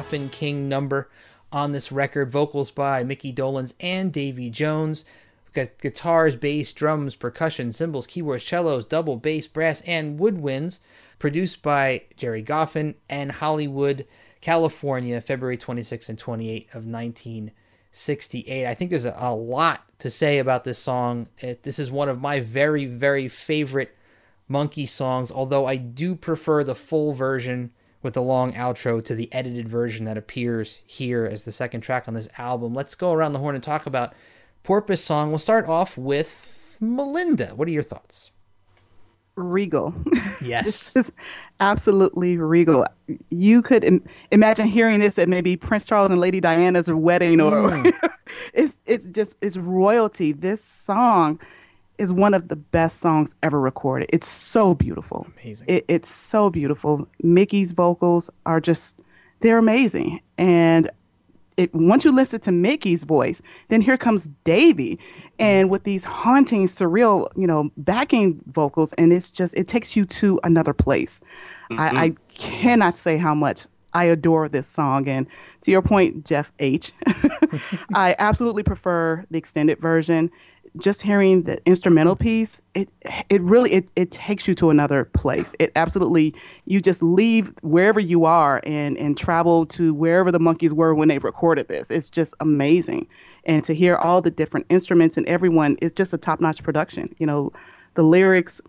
Goffin 0.01 0.31
King 0.31 0.67
number 0.67 1.09
on 1.51 1.73
this 1.73 1.91
record. 1.91 2.31
Vocals 2.31 2.71
by 2.71 3.03
Mickey 3.03 3.31
Dolenz 3.31 3.75
and 3.79 4.11
Davy 4.11 4.49
Jones. 4.49 5.05
We've 5.45 5.53
got 5.53 5.77
guitars, 5.77 6.35
bass, 6.35 6.73
drums, 6.73 7.13
percussion, 7.13 7.71
cymbals, 7.71 8.07
keyboards, 8.07 8.43
cellos, 8.43 8.83
double 8.83 9.15
bass, 9.15 9.45
brass, 9.45 9.81
and 9.81 10.19
woodwinds. 10.19 10.79
Produced 11.19 11.61
by 11.61 12.01
Jerry 12.17 12.41
Goffin 12.41 12.95
and 13.11 13.31
Hollywood, 13.31 14.07
California, 14.41 15.21
February 15.21 15.57
26 15.57 16.09
and 16.09 16.17
28 16.17 16.63
of 16.69 16.87
1968. 16.87 18.65
I 18.65 18.73
think 18.73 18.89
there's 18.89 19.05
a, 19.05 19.15
a 19.19 19.35
lot 19.35 19.83
to 19.99 20.09
say 20.09 20.39
about 20.39 20.63
this 20.63 20.79
song. 20.79 21.27
It, 21.37 21.61
this 21.61 21.77
is 21.77 21.91
one 21.91 22.09
of 22.09 22.19
my 22.19 22.39
very, 22.39 22.85
very 22.85 23.27
favorite 23.27 23.95
Monkey 24.47 24.87
songs, 24.87 25.31
although 25.31 25.67
I 25.67 25.75
do 25.75 26.15
prefer 26.15 26.63
the 26.63 26.73
full 26.73 27.13
version 27.13 27.71
with 28.01 28.13
the 28.13 28.21
long 28.21 28.53
outro 28.53 29.03
to 29.05 29.15
the 29.15 29.31
edited 29.33 29.67
version 29.69 30.05
that 30.05 30.17
appears 30.17 30.81
here 30.85 31.25
as 31.25 31.43
the 31.45 31.51
second 31.51 31.81
track 31.81 32.07
on 32.07 32.13
this 32.13 32.27
album. 32.37 32.73
Let's 32.73 32.95
go 32.95 33.11
around 33.13 33.33
the 33.33 33.39
horn 33.39 33.55
and 33.55 33.63
talk 33.63 33.85
about 33.85 34.13
Porpoise 34.63 35.03
Song. 35.03 35.29
We'll 35.29 35.39
start 35.39 35.67
off 35.67 35.97
with 35.97 36.77
Melinda. 36.79 37.47
What 37.55 37.67
are 37.67 37.71
your 37.71 37.83
thoughts? 37.83 38.31
regal. 39.35 39.93
Yes. 40.43 40.91
It's 40.95 41.11
absolutely 41.59 42.35
regal. 42.35 42.83
You 43.29 43.61
could 43.61 43.85
Im- 43.85 44.03
imagine 44.31 44.65
hearing 44.65 44.99
this 44.99 45.19
at 45.19 45.29
maybe 45.29 45.55
Prince 45.55 45.85
Charles 45.85 46.09
and 46.09 46.19
Lady 46.19 46.39
Diana's 46.39 46.91
wedding 46.91 47.39
or 47.39 47.51
Mm. 47.51 48.09
it's 48.55 48.79
it's 48.87 49.07
just 49.07 49.35
it's 49.39 49.55
royalty. 49.55 50.31
This 50.31 50.63
song 50.63 51.39
is 52.01 52.11
one 52.11 52.33
of 52.33 52.47
the 52.47 52.55
best 52.55 52.99
songs 52.99 53.35
ever 53.43 53.61
recorded. 53.61 54.09
It's 54.11 54.27
so 54.27 54.73
beautiful. 54.73 55.27
Amazing. 55.39 55.67
It, 55.69 55.85
it's 55.87 56.09
so 56.09 56.49
beautiful. 56.49 57.07
Mickey's 57.21 57.73
vocals 57.73 58.29
are 58.47 58.59
just 58.59 58.97
they're 59.41 59.59
amazing. 59.59 60.19
And 60.39 60.89
it 61.57 61.71
once 61.75 62.03
you 62.03 62.11
listen 62.11 62.39
to 62.41 62.51
Mickey's 62.51 63.03
voice, 63.03 63.43
then 63.67 63.81
here 63.81 63.97
comes 63.97 64.29
Davy, 64.45 64.97
and 65.37 65.69
with 65.69 65.83
these 65.83 66.03
haunting, 66.03 66.65
surreal, 66.65 67.29
you 67.35 67.45
know, 67.45 67.69
backing 67.77 68.41
vocals, 68.47 68.93
and 68.93 69.13
it's 69.13 69.31
just 69.31 69.53
it 69.55 69.67
takes 69.67 69.95
you 69.95 70.05
to 70.05 70.39
another 70.43 70.73
place. 70.73 71.21
I, 71.69 71.73
mm-hmm. 71.75 71.97
I 71.97 72.15
cannot 72.33 72.95
say 72.95 73.17
how 73.17 73.35
much 73.35 73.67
I 73.93 74.05
adore 74.05 74.49
this 74.49 74.67
song, 74.67 75.07
and 75.07 75.27
to 75.61 75.71
your 75.71 75.83
point, 75.83 76.25
Jeff 76.25 76.51
H, 76.57 76.93
I 77.93 78.15
absolutely 78.17 78.63
prefer 78.63 79.23
the 79.29 79.37
extended 79.37 79.79
version. 79.79 80.31
Just 80.77 81.01
hearing 81.01 81.43
the 81.43 81.61
instrumental 81.65 82.15
piece, 82.15 82.61
it 82.73 82.87
it 83.29 83.41
really 83.41 83.73
it, 83.73 83.91
it 83.97 84.09
takes 84.09 84.47
you 84.47 84.55
to 84.55 84.69
another 84.69 85.03
place. 85.03 85.53
It 85.59 85.71
absolutely 85.75 86.33
you 86.65 86.79
just 86.79 87.03
leave 87.03 87.53
wherever 87.61 87.99
you 87.99 88.23
are 88.23 88.61
and 88.63 88.97
and 88.97 89.17
travel 89.17 89.65
to 89.65 89.93
wherever 89.93 90.31
the 90.31 90.39
monkeys 90.39 90.73
were 90.73 90.95
when 90.95 91.09
they 91.09 91.17
recorded 91.17 91.67
this. 91.67 91.91
It's 91.91 92.09
just 92.09 92.33
amazing. 92.39 93.07
And 93.43 93.63
to 93.65 93.73
hear 93.73 93.97
all 93.97 94.21
the 94.21 94.31
different 94.31 94.65
instruments 94.69 95.17
and 95.17 95.27
everyone 95.27 95.75
is 95.81 95.91
just 95.91 96.13
a 96.13 96.17
top-notch 96.17 96.63
production. 96.63 97.13
You 97.19 97.25
know, 97.25 97.51
the 97.95 98.03
lyrics, 98.03 98.61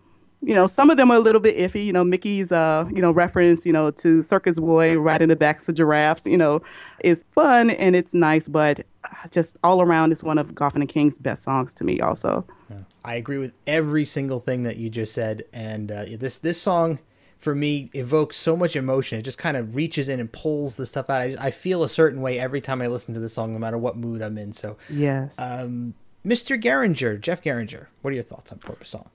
you 0.45 0.53
know, 0.53 0.67
some 0.67 0.89
of 0.89 0.97
them 0.97 1.09
are 1.11 1.17
a 1.17 1.19
little 1.19 1.41
bit 1.41 1.57
iffy. 1.57 1.85
You 1.85 1.93
know, 1.93 2.03
Mickey's, 2.03 2.51
uh, 2.51 2.85
you 2.93 3.01
know, 3.01 3.11
reference, 3.11 3.65
you 3.65 3.73
know, 3.73 3.91
to 3.91 4.21
Circus 4.21 4.59
Boy 4.59 4.97
riding 4.97 5.29
the 5.29 5.35
backs 5.35 5.67
of 5.69 5.75
giraffes, 5.75 6.25
you 6.25 6.37
know, 6.37 6.61
is 7.03 7.23
fun 7.31 7.69
and 7.71 7.95
it's 7.95 8.13
nice, 8.13 8.47
but 8.47 8.81
uh, 9.05 9.27
just 9.31 9.57
all 9.63 9.81
around, 9.81 10.11
it's 10.11 10.23
one 10.23 10.37
of 10.37 10.47
Goffin 10.53 10.75
and 10.75 10.89
King's 10.89 11.17
best 11.17 11.43
songs 11.43 11.73
to 11.75 11.83
me, 11.83 11.99
also. 11.99 12.45
I 13.05 13.15
agree 13.15 13.37
with 13.37 13.53
every 13.67 14.05
single 14.05 14.39
thing 14.39 14.63
that 14.63 14.77
you 14.77 14.89
just 14.89 15.13
said, 15.13 15.43
and 15.51 15.91
uh, 15.91 16.05
this 16.17 16.37
this 16.37 16.61
song 16.61 16.99
for 17.37 17.53
me 17.53 17.89
evokes 17.93 18.37
so 18.37 18.55
much 18.55 18.77
emotion. 18.77 19.19
It 19.19 19.23
just 19.23 19.37
kind 19.37 19.57
of 19.57 19.75
reaches 19.75 20.07
in 20.07 20.21
and 20.21 20.31
pulls 20.31 20.77
the 20.77 20.85
stuff 20.85 21.09
out. 21.09 21.21
I, 21.21 21.31
just, 21.31 21.43
I 21.43 21.51
feel 21.51 21.83
a 21.83 21.89
certain 21.89 22.21
way 22.21 22.39
every 22.39 22.61
time 22.61 22.81
I 22.81 22.87
listen 22.87 23.13
to 23.13 23.19
this 23.19 23.33
song, 23.33 23.51
no 23.51 23.59
matter 23.59 23.77
what 23.77 23.97
mood 23.97 24.21
I'm 24.21 24.37
in. 24.37 24.53
So, 24.53 24.77
Yes. 24.89 25.37
um, 25.37 25.93
Mr. 26.25 26.57
Geringer, 26.57 27.17
Jeff 27.19 27.41
Geringer, 27.41 27.89
what 28.01 28.11
are 28.11 28.15
your 28.15 28.23
thoughts 28.23 28.53
on 28.53 28.59
Porpoise 28.59 28.87
Song? 28.87 29.09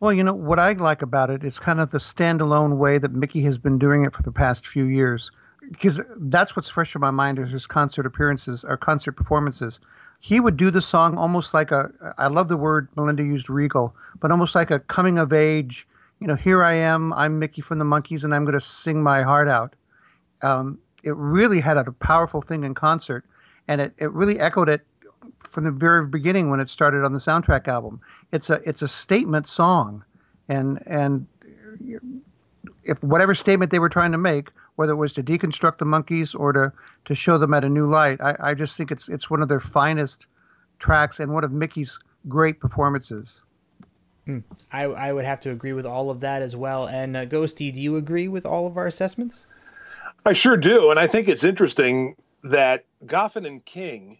Well, 0.00 0.12
you 0.12 0.22
know 0.22 0.34
what 0.34 0.58
I 0.58 0.72
like 0.72 1.02
about 1.02 1.30
it 1.30 1.44
is 1.44 1.58
kind 1.58 1.80
of 1.80 1.90
the 1.90 1.98
standalone 1.98 2.76
way 2.76 2.98
that 2.98 3.12
Mickey 3.12 3.42
has 3.42 3.58
been 3.58 3.78
doing 3.78 4.04
it 4.04 4.14
for 4.14 4.22
the 4.22 4.32
past 4.32 4.66
few 4.66 4.84
years, 4.84 5.30
because 5.70 6.00
that's 6.18 6.54
what's 6.56 6.68
fresh 6.68 6.94
in 6.94 7.00
my 7.00 7.10
mind 7.10 7.38
is 7.38 7.52
his 7.52 7.66
concert 7.66 8.04
appearances 8.04 8.64
or 8.64 8.76
concert 8.76 9.12
performances. 9.12 9.80
He 10.20 10.40
would 10.40 10.56
do 10.56 10.70
the 10.70 10.80
song 10.80 11.16
almost 11.16 11.54
like 11.54 11.70
a 11.70 11.90
I 12.18 12.26
love 12.26 12.48
the 12.48 12.56
word 12.56 12.88
Melinda 12.96 13.22
used 13.22 13.48
regal, 13.48 13.94
but 14.20 14.30
almost 14.30 14.54
like 14.54 14.70
a 14.70 14.80
coming 14.80 15.18
of 15.18 15.32
age. 15.32 15.86
You 16.20 16.26
know, 16.26 16.34
here 16.34 16.62
I 16.62 16.74
am, 16.74 17.12
I'm 17.12 17.38
Mickey 17.38 17.60
from 17.60 17.78
the 17.78 17.84
Monkees, 17.84 18.24
and 18.24 18.34
I'm 18.34 18.44
going 18.44 18.54
to 18.54 18.60
sing 18.60 19.02
my 19.02 19.22
heart 19.22 19.48
out. 19.48 19.74
Um, 20.42 20.78
it 21.02 21.14
really 21.16 21.60
had 21.60 21.76
a 21.76 21.92
powerful 21.92 22.40
thing 22.40 22.64
in 22.64 22.74
concert, 22.74 23.24
and 23.68 23.80
it, 23.80 23.92
it 23.98 24.10
really 24.12 24.40
echoed 24.40 24.68
it 24.68 24.86
from 25.46 25.64
the 25.64 25.70
very 25.70 26.06
beginning 26.06 26.50
when 26.50 26.60
it 26.60 26.68
started 26.68 27.04
on 27.04 27.12
the 27.12 27.18
soundtrack 27.18 27.68
album. 27.68 28.00
It's 28.32 28.50
a 28.50 28.60
it's 28.68 28.82
a 28.82 28.88
statement 28.88 29.46
song, 29.46 30.04
and 30.48 30.82
and 30.86 31.26
if 32.84 33.02
whatever 33.02 33.34
statement 33.34 33.70
they 33.70 33.78
were 33.78 33.88
trying 33.88 34.12
to 34.12 34.18
make, 34.18 34.50
whether 34.76 34.92
it 34.92 34.96
was 34.96 35.12
to 35.14 35.22
deconstruct 35.22 35.78
the 35.78 35.84
monkeys 35.84 36.34
or 36.34 36.52
to 36.52 36.72
to 37.04 37.14
show 37.14 37.38
them 37.38 37.54
at 37.54 37.64
a 37.64 37.68
new 37.68 37.86
light, 37.86 38.20
I, 38.20 38.36
I 38.40 38.54
just 38.54 38.76
think 38.76 38.90
it's 38.90 39.08
it's 39.08 39.30
one 39.30 39.42
of 39.42 39.48
their 39.48 39.60
finest 39.60 40.26
tracks 40.78 41.20
and 41.20 41.32
one 41.32 41.44
of 41.44 41.52
Mickey's 41.52 41.98
great 42.28 42.60
performances. 42.60 43.40
I, 44.72 44.84
I 44.84 45.12
would 45.12 45.26
have 45.26 45.40
to 45.40 45.50
agree 45.50 45.74
with 45.74 45.84
all 45.84 46.10
of 46.10 46.20
that 46.20 46.40
as 46.40 46.56
well. 46.56 46.88
And 46.88 47.16
uh, 47.16 47.26
Ghosty, 47.26 47.72
do 47.72 47.80
you 47.80 47.96
agree 47.96 48.26
with 48.26 48.46
all 48.46 48.66
of 48.66 48.78
our 48.78 48.86
assessments? 48.86 49.44
I 50.24 50.32
sure 50.32 50.56
do, 50.56 50.90
and 50.90 50.98
I 50.98 51.06
think 51.06 51.28
it's 51.28 51.44
interesting 51.44 52.16
that 52.42 52.86
Goffin 53.04 53.46
and 53.46 53.62
King, 53.64 54.18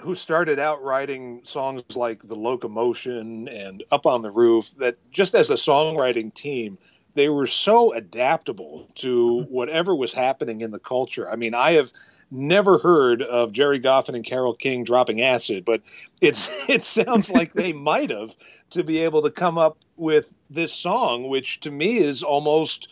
who 0.00 0.14
started 0.14 0.58
out 0.58 0.82
writing 0.82 1.40
songs 1.44 1.82
like 1.96 2.22
"The 2.22 2.36
Locomotion" 2.36 3.48
and 3.48 3.82
"Up 3.90 4.06
on 4.06 4.22
the 4.22 4.30
Roof," 4.30 4.72
that 4.78 4.96
just 5.10 5.34
as 5.34 5.50
a 5.50 5.54
songwriting 5.54 6.32
team, 6.34 6.78
they 7.14 7.28
were 7.28 7.46
so 7.46 7.92
adaptable 7.92 8.88
to 8.96 9.42
mm-hmm. 9.42 9.52
whatever 9.52 9.94
was 9.94 10.12
happening 10.12 10.60
in 10.60 10.70
the 10.70 10.78
culture. 10.78 11.30
I 11.30 11.36
mean, 11.36 11.54
I 11.54 11.72
have 11.72 11.92
never 12.30 12.78
heard 12.78 13.22
of 13.22 13.52
Jerry 13.52 13.80
Goffin 13.80 14.14
and 14.14 14.24
Carole 14.24 14.54
King 14.54 14.84
dropping 14.84 15.22
acid, 15.22 15.64
but 15.64 15.80
it's 16.20 16.48
it 16.68 16.82
sounds 16.82 17.30
like 17.30 17.52
they 17.52 17.72
might 17.90 18.10
have 18.10 18.36
to 18.70 18.84
be 18.84 18.98
able 18.98 19.22
to 19.22 19.30
come 19.30 19.58
up 19.58 19.78
with 19.96 20.34
this 20.50 20.72
song, 20.72 21.28
which 21.28 21.60
to 21.60 21.70
me 21.70 21.98
is 21.98 22.22
almost 22.22 22.88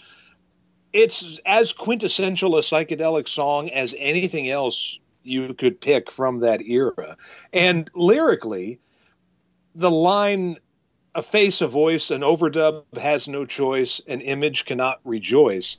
it's 0.92 1.40
as 1.44 1.72
quintessential 1.72 2.56
a 2.56 2.60
psychedelic 2.60 3.28
song 3.28 3.68
as 3.70 3.94
anything 3.98 4.48
else 4.48 4.98
you 5.24 5.54
could 5.54 5.80
pick 5.80 6.10
from 6.10 6.40
that 6.40 6.62
era. 6.62 7.16
And 7.52 7.90
lyrically, 7.94 8.80
the 9.74 9.90
line 9.90 10.56
a 11.16 11.22
face, 11.22 11.60
a 11.60 11.68
voice, 11.68 12.10
an 12.10 12.22
overdub 12.22 12.84
has 12.98 13.28
no 13.28 13.44
choice, 13.44 14.00
an 14.08 14.20
image 14.20 14.64
cannot 14.64 15.00
rejoice. 15.04 15.76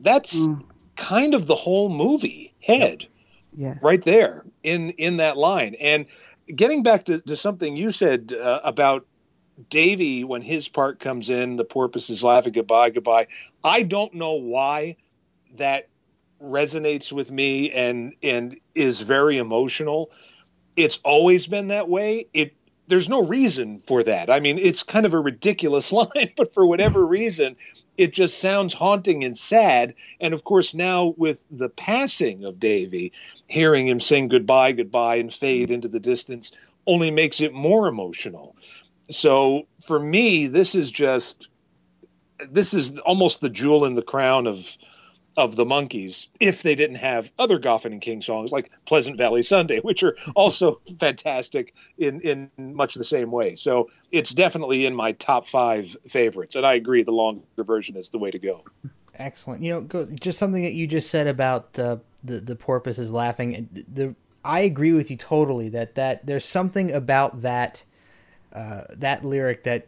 That's 0.00 0.48
kind 0.96 1.34
of 1.34 1.46
the 1.46 1.54
whole 1.54 1.88
movie 1.88 2.54
head 2.60 3.06
Yes. 3.54 3.76
right 3.82 4.02
there 4.02 4.44
in 4.62 4.90
in 4.90 5.18
that 5.18 5.36
line. 5.36 5.76
And 5.78 6.06
getting 6.56 6.82
back 6.82 7.04
to, 7.04 7.20
to 7.20 7.36
something 7.36 7.76
you 7.76 7.92
said 7.92 8.32
uh, 8.32 8.60
about 8.64 9.06
Davy 9.68 10.24
when 10.24 10.40
his 10.40 10.68
part 10.68 10.98
comes 10.98 11.28
in, 11.28 11.56
the 11.56 11.64
porpoise 11.64 12.08
is 12.08 12.24
laughing 12.24 12.52
goodbye, 12.52 12.90
goodbye. 12.90 13.26
I 13.62 13.82
don't 13.82 14.14
know 14.14 14.32
why 14.32 14.96
that 15.56 15.88
resonates 16.42 17.12
with 17.12 17.30
me 17.30 17.70
and 17.70 18.14
and 18.22 18.58
is 18.74 19.00
very 19.02 19.38
emotional. 19.38 20.10
It's 20.76 20.98
always 21.04 21.46
been 21.46 21.68
that 21.68 21.88
way. 21.88 22.26
It 22.34 22.54
there's 22.88 23.08
no 23.08 23.22
reason 23.22 23.78
for 23.78 24.02
that. 24.02 24.28
I 24.28 24.40
mean, 24.40 24.58
it's 24.58 24.82
kind 24.82 25.06
of 25.06 25.14
a 25.14 25.18
ridiculous 25.18 25.92
line, 25.92 26.32
but 26.36 26.52
for 26.52 26.66
whatever 26.66 27.06
reason, 27.06 27.56
it 27.96 28.12
just 28.12 28.38
sounds 28.38 28.74
haunting 28.74 29.24
and 29.24 29.36
sad. 29.36 29.94
And 30.20 30.34
of 30.34 30.44
course, 30.44 30.74
now 30.74 31.14
with 31.16 31.40
the 31.50 31.68
passing 31.68 32.44
of 32.44 32.58
Davy, 32.58 33.12
hearing 33.46 33.86
him 33.86 34.00
sing 34.00 34.28
goodbye, 34.28 34.72
goodbye, 34.72 35.16
and 35.16 35.32
fade 35.32 35.70
into 35.70 35.88
the 35.88 36.00
distance 36.00 36.52
only 36.86 37.10
makes 37.10 37.40
it 37.40 37.54
more 37.54 37.86
emotional. 37.86 38.56
So 39.10 39.66
for 39.84 40.00
me, 40.00 40.46
this 40.46 40.74
is 40.74 40.90
just 40.90 41.48
this 42.50 42.74
is 42.74 42.98
almost 43.00 43.40
the 43.40 43.50
jewel 43.50 43.84
in 43.84 43.94
the 43.94 44.02
crown 44.02 44.46
of 44.46 44.76
of 45.36 45.56
the 45.56 45.64
Monkees 45.64 46.26
if 46.40 46.62
they 46.62 46.74
didn't 46.74 46.96
have 46.96 47.32
other 47.38 47.58
Goffin 47.58 47.92
and 47.92 48.00
King 48.00 48.20
songs 48.20 48.52
like 48.52 48.70
Pleasant 48.84 49.16
Valley 49.16 49.42
Sunday, 49.42 49.78
which 49.82 50.02
are 50.02 50.16
also 50.34 50.80
fantastic 50.98 51.74
in 51.98 52.20
in 52.20 52.50
much 52.58 52.94
the 52.94 53.04
same 53.04 53.30
way. 53.30 53.56
So 53.56 53.90
it's 54.10 54.30
definitely 54.30 54.86
in 54.86 54.94
my 54.94 55.12
top 55.12 55.46
five 55.46 55.96
favorites, 56.08 56.54
and 56.54 56.66
I 56.66 56.74
agree 56.74 57.02
the 57.02 57.12
longer 57.12 57.42
version 57.58 57.96
is 57.96 58.10
the 58.10 58.18
way 58.18 58.30
to 58.30 58.38
go. 58.38 58.62
Excellent. 59.16 59.62
You 59.62 59.74
know, 59.74 59.80
go, 59.82 60.06
just 60.14 60.38
something 60.38 60.62
that 60.62 60.72
you 60.72 60.86
just 60.86 61.10
said 61.10 61.26
about 61.26 61.78
uh, 61.78 61.98
the 62.24 62.38
the 62.38 62.56
porpoise 62.56 62.98
is 62.98 63.12
laughing. 63.12 63.68
The, 63.72 63.84
the 63.92 64.14
I 64.44 64.60
agree 64.60 64.92
with 64.92 65.10
you 65.10 65.16
totally 65.16 65.68
that 65.70 65.94
that 65.94 66.26
there's 66.26 66.44
something 66.44 66.92
about 66.92 67.42
that 67.42 67.84
uh, 68.52 68.82
that 68.90 69.24
lyric 69.24 69.64
that 69.64 69.86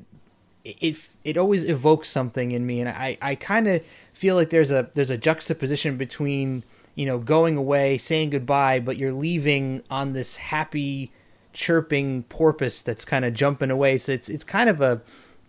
it 0.65 0.99
it 1.25 1.37
always 1.37 1.69
evokes 1.69 2.09
something 2.09 2.53
in 2.53 2.67
me, 2.67 2.81
and 2.81 2.89
I 2.89 3.19
I 3.21 3.35
kind 3.35 3.69
of 3.69 3.83
feel 4.15 4.37
like 4.37 4.51
there's 4.51 4.71
a 4.71 4.89
there's 4.95 5.11
a 5.11 5.19
juxtaposition 5.19 5.97
between 5.97 6.65
you 6.95 7.07
know 7.07 7.19
going 7.19 7.57
away, 7.57 7.99
saying 7.99 8.31
goodbye, 8.31 8.81
but 8.81 8.97
you're 8.97 9.13
leaving 9.13 9.83
on 9.91 10.13
this 10.13 10.37
happy 10.37 11.13
chirping 11.53 12.25
porpoise 12.25 12.83
that's 12.83 13.05
kind 13.05 13.25
of 13.25 13.35
jumping 13.35 13.71
away. 13.71 13.99
So 13.99 14.13
it's 14.13 14.29
it's 14.29 14.45
kind 14.45 14.71
of 14.71 14.81
a 14.81 15.03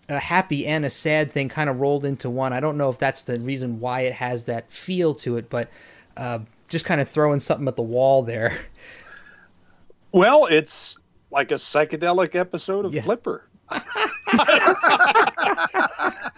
a 0.09 0.19
happy 0.19 0.67
and 0.67 0.85
a 0.85 0.89
sad 0.89 1.31
thing 1.31 1.49
kind 1.49 1.69
of 1.69 1.79
rolled 1.79 2.05
into 2.05 2.29
one. 2.29 2.53
I 2.53 2.59
don't 2.59 2.77
know 2.77 2.89
if 2.89 2.99
that's 2.99 3.23
the 3.23 3.39
reason 3.39 3.79
why 3.79 4.01
it 4.01 4.13
has 4.13 4.45
that 4.45 4.71
feel 4.71 5.15
to 5.15 5.37
it, 5.37 5.49
but 5.49 5.69
uh, 6.17 6.39
just 6.69 6.85
kind 6.85 7.01
of 7.01 7.09
throwing 7.09 7.39
something 7.39 7.67
at 7.67 7.75
the 7.75 7.81
wall 7.83 8.23
there. 8.23 8.57
Well, 10.11 10.45
it's 10.45 10.95
like 11.29 11.51
a 11.51 11.55
psychedelic 11.55 12.35
episode 12.35 12.85
of 12.85 12.95
Flipper. 12.95 13.49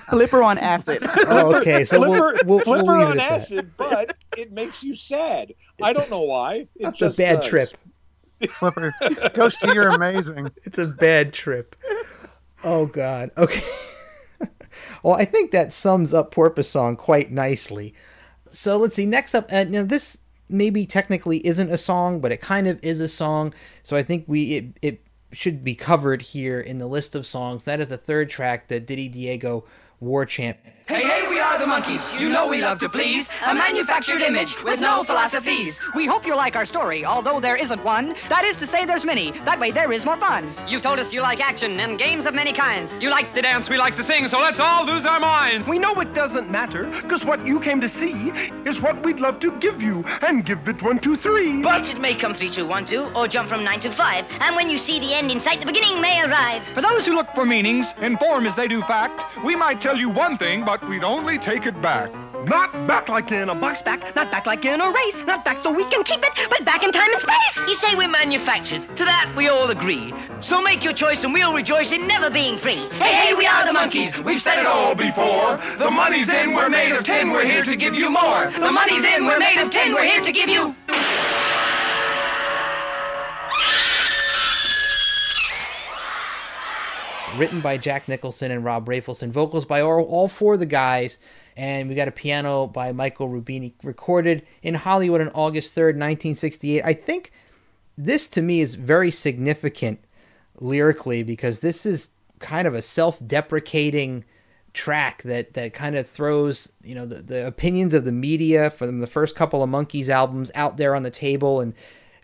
Flipper 0.09 0.41
on 0.41 0.57
acid. 0.57 0.99
Oh, 1.27 1.55
okay, 1.57 1.83
so 1.85 1.99
we'll- 1.99 2.09
Flipper, 2.09 2.37
we'll- 2.45 2.57
we'll 2.57 2.59
Flipper 2.65 2.91
leave 2.91 3.01
it 3.01 3.05
on 3.05 3.11
at 3.11 3.17
that. 3.17 3.31
acid, 3.31 3.71
but 3.77 4.15
it 4.37 4.51
makes 4.51 4.83
you 4.83 4.95
sad. 4.95 5.53
I 5.83 5.93
don't 5.93 6.09
know 6.09 6.21
why. 6.21 6.67
It's 6.75 7.01
a 7.01 7.05
just 7.05 7.17
bad 7.17 7.37
does. 7.41 7.49
trip. 7.49 7.69
Flipper, 8.49 8.93
Ghosty, 9.01 9.73
you're 9.73 9.89
amazing. 9.89 10.51
It's 10.63 10.77
a 10.77 10.85
bad 10.87 11.33
trip. 11.33 11.75
Oh 12.63 12.85
God. 12.85 13.31
Okay. 13.37 13.61
well, 15.03 15.15
I 15.15 15.25
think 15.25 15.51
that 15.51 15.73
sums 15.73 16.13
up 16.13 16.31
Porpoise 16.31 16.69
Song 16.69 16.95
quite 16.95 17.31
nicely. 17.31 17.93
So 18.49 18.77
let's 18.77 18.95
see. 18.95 19.05
Next 19.05 19.33
up, 19.33 19.51
uh, 19.51 19.65
now 19.65 19.83
this 19.83 20.19
maybe 20.49 20.85
technically 20.85 21.45
isn't 21.45 21.69
a 21.71 21.77
song, 21.77 22.19
but 22.21 22.31
it 22.31 22.39
kind 22.39 22.67
of 22.67 22.79
is 22.83 22.99
a 22.99 23.07
song. 23.07 23.53
So 23.83 23.95
I 23.97 24.03
think 24.03 24.25
we 24.27 24.53
it, 24.55 24.65
it 24.81 25.01
should 25.31 25.63
be 25.63 25.75
covered 25.75 26.21
here 26.21 26.59
in 26.59 26.77
the 26.77 26.87
list 26.87 27.15
of 27.15 27.25
songs. 27.25 27.65
That 27.65 27.79
is 27.79 27.89
the 27.89 27.97
third 27.97 28.29
track, 28.29 28.67
the 28.67 28.79
Ditty 28.79 29.09
Diego 29.09 29.65
War 29.99 30.25
Chant. 30.25 30.57
Hey, 30.87 31.03
hey, 31.03 31.27
we 31.27 31.37
are 31.37 31.59
the 31.59 31.65
Monkees. 31.65 32.17
You 32.17 32.29
know 32.29 32.47
we 32.47 32.61
love 32.61 32.79
to 32.79 32.87
please. 32.87 33.27
A 33.45 33.53
manufactured 33.53 34.21
image 34.21 34.55
with 34.63 34.79
no 34.79 35.03
philosophies. 35.03 35.81
We 35.93 36.05
hope 36.05 36.25
you 36.25 36.33
like 36.33 36.55
our 36.55 36.63
story, 36.63 37.03
although 37.03 37.41
there 37.41 37.57
isn't 37.57 37.83
one. 37.83 38.15
That 38.29 38.45
is 38.45 38.55
to 38.55 38.65
say, 38.65 38.85
there's 38.85 39.03
many. 39.03 39.31
That 39.43 39.59
way, 39.59 39.71
there 39.71 39.91
is 39.91 40.05
more 40.05 40.15
fun. 40.15 40.55
You've 40.65 40.81
told 40.81 40.99
us 40.99 41.11
you 41.11 41.19
like 41.19 41.41
action 41.45 41.77
and 41.81 41.99
games 41.99 42.25
of 42.25 42.33
many 42.33 42.53
kinds. 42.53 42.89
You 43.01 43.09
like 43.09 43.33
to 43.33 43.41
dance, 43.41 43.69
we 43.69 43.75
like 43.75 43.97
to 43.97 44.03
sing, 44.03 44.29
so 44.29 44.39
let's 44.39 44.61
all 44.61 44.85
lose 44.85 45.05
our 45.05 45.19
minds. 45.19 45.67
We 45.67 45.77
know 45.77 45.93
it 45.99 46.13
doesn't 46.13 46.49
matter, 46.49 46.85
because 47.01 47.25
what 47.25 47.45
you 47.45 47.59
came 47.59 47.81
to 47.81 47.89
see 47.89 48.31
is 48.63 48.79
what 48.79 49.03
we'd 49.03 49.19
love 49.19 49.41
to 49.41 49.51
give 49.59 49.81
you, 49.81 50.05
and 50.21 50.45
give 50.45 50.65
it 50.69 50.81
one, 50.81 50.99
two, 50.99 51.17
three. 51.17 51.61
But 51.61 51.89
it 51.89 51.99
may 51.99 52.15
come 52.15 52.33
3 52.33 52.49
2 52.49 52.65
1 52.65 52.85
2 52.85 53.11
or 53.13 53.27
jump 53.27 53.49
from 53.49 53.65
9 53.65 53.81
to 53.81 53.91
5. 53.91 54.25
And 54.39 54.55
when 54.55 54.69
you 54.69 54.77
see 54.77 54.99
the 55.01 55.13
end 55.13 55.31
in 55.31 55.41
sight, 55.41 55.59
the 55.59 55.67
beginning 55.67 55.99
may 55.99 56.23
arrive. 56.23 56.63
For 56.73 56.81
those 56.81 57.05
who 57.05 57.13
look 57.13 57.27
for 57.35 57.45
meanings, 57.45 57.93
inform 58.01 58.47
as 58.47 58.55
they 58.55 58.69
do 58.69 58.81
fact, 58.83 59.25
we 59.43 59.53
might 59.53 59.81
tell 59.81 59.97
you 59.97 60.07
one 60.07 60.37
thing, 60.37 60.63
but 60.63 60.76
we'd 60.83 61.03
only 61.03 61.37
take 61.37 61.65
it 61.65 61.81
back. 61.81 62.11
Not 62.45 62.71
back 62.87 63.09
like 63.09 63.31
in 63.31 63.49
a 63.49 63.55
box 63.55 63.81
back, 63.81 64.15
not 64.15 64.31
back 64.31 64.45
like 64.45 64.63
in 64.63 64.79
a 64.79 64.91
race, 64.91 65.23
not 65.25 65.43
back 65.43 65.59
so 65.59 65.71
we 65.71 65.83
can 65.85 66.03
keep 66.03 66.23
it, 66.23 66.31
but 66.49 66.63
back 66.63 66.83
in 66.83 66.91
time 66.91 67.11
and 67.11 67.21
space. 67.21 67.57
You 67.67 67.75
say 67.75 67.95
we're 67.95 68.07
manufactured. 68.07 68.83
To 68.97 69.05
that, 69.05 69.33
we 69.35 69.49
all 69.49 69.69
agree. 69.69 70.13
So 70.39 70.61
make 70.61 70.83
your 70.83 70.93
choice 70.93 71.23
and 71.23 71.33
we'll 71.33 71.53
rejoice 71.53 71.91
in 71.91 72.07
never 72.07 72.29
being 72.29 72.57
free. 72.57 72.87
Hey, 72.99 73.13
hey, 73.13 73.33
we 73.33 73.45
are 73.45 73.65
the 73.65 73.73
Monkees. 73.77 74.23
We've 74.23 74.41
said 74.41 74.59
it 74.59 74.65
all 74.65 74.95
before. 74.95 75.59
The 75.77 75.91
money's 75.91 76.29
in, 76.29 76.53
we're 76.53 76.69
made 76.69 76.93
of 76.93 77.03
tin, 77.03 77.31
we're 77.31 77.45
here 77.45 77.63
to 77.63 77.75
give 77.75 77.93
you 77.95 78.09
more. 78.09 78.51
The 78.51 78.71
money's 78.71 79.03
in, 79.03 79.25
we're 79.25 79.39
made 79.39 79.59
of 79.59 79.69
tin, 79.69 79.93
we're 79.93 80.05
here 80.05 80.21
to 80.21 80.31
give 80.31 80.49
you. 80.49 80.75
Written 87.37 87.61
by 87.61 87.77
Jack 87.77 88.07
Nicholson 88.07 88.51
and 88.51 88.63
Rob 88.63 88.87
Rafelson, 88.87 89.29
vocals 89.29 89.63
by 89.63 89.81
all, 89.81 90.01
all 90.03 90.27
four 90.27 90.55
of 90.55 90.59
the 90.59 90.65
guys, 90.65 91.19
and 91.55 91.87
we 91.87 91.93
got 91.93 92.07
a 92.07 92.11
piano 92.11 92.65
by 92.65 92.91
Michael 92.91 93.29
Rubini, 93.29 93.73
recorded 93.83 94.45
in 94.63 94.73
Hollywood 94.73 95.21
on 95.21 95.29
August 95.29 95.75
3rd, 95.75 95.95
1968. 95.95 96.83
I 96.83 96.93
think 96.93 97.31
this 97.97 98.27
to 98.29 98.41
me 98.41 98.61
is 98.61 98.75
very 98.75 99.11
significant 99.11 99.99
lyrically 100.59 101.21
because 101.21 101.59
this 101.59 101.85
is 101.85 102.09
kind 102.39 102.67
of 102.67 102.73
a 102.73 102.81
self-deprecating 102.81 104.25
track 104.73 105.23
that 105.23 105.55
that 105.55 105.73
kind 105.73 105.95
of 105.95 106.07
throws 106.07 106.71
you 106.83 106.93
know 106.93 107.03
the, 107.03 107.15
the 107.15 107.47
opinions 107.47 107.95
of 107.95 108.05
the 108.05 108.11
media 108.11 108.69
from 108.69 108.99
the 108.99 109.07
first 109.07 109.35
couple 109.35 109.63
of 109.63 109.69
Monkees 109.69 110.07
albums 110.07 110.51
out 110.53 110.77
there 110.77 110.95
on 110.95 111.01
the 111.01 111.09
table 111.09 111.61
and 111.61 111.73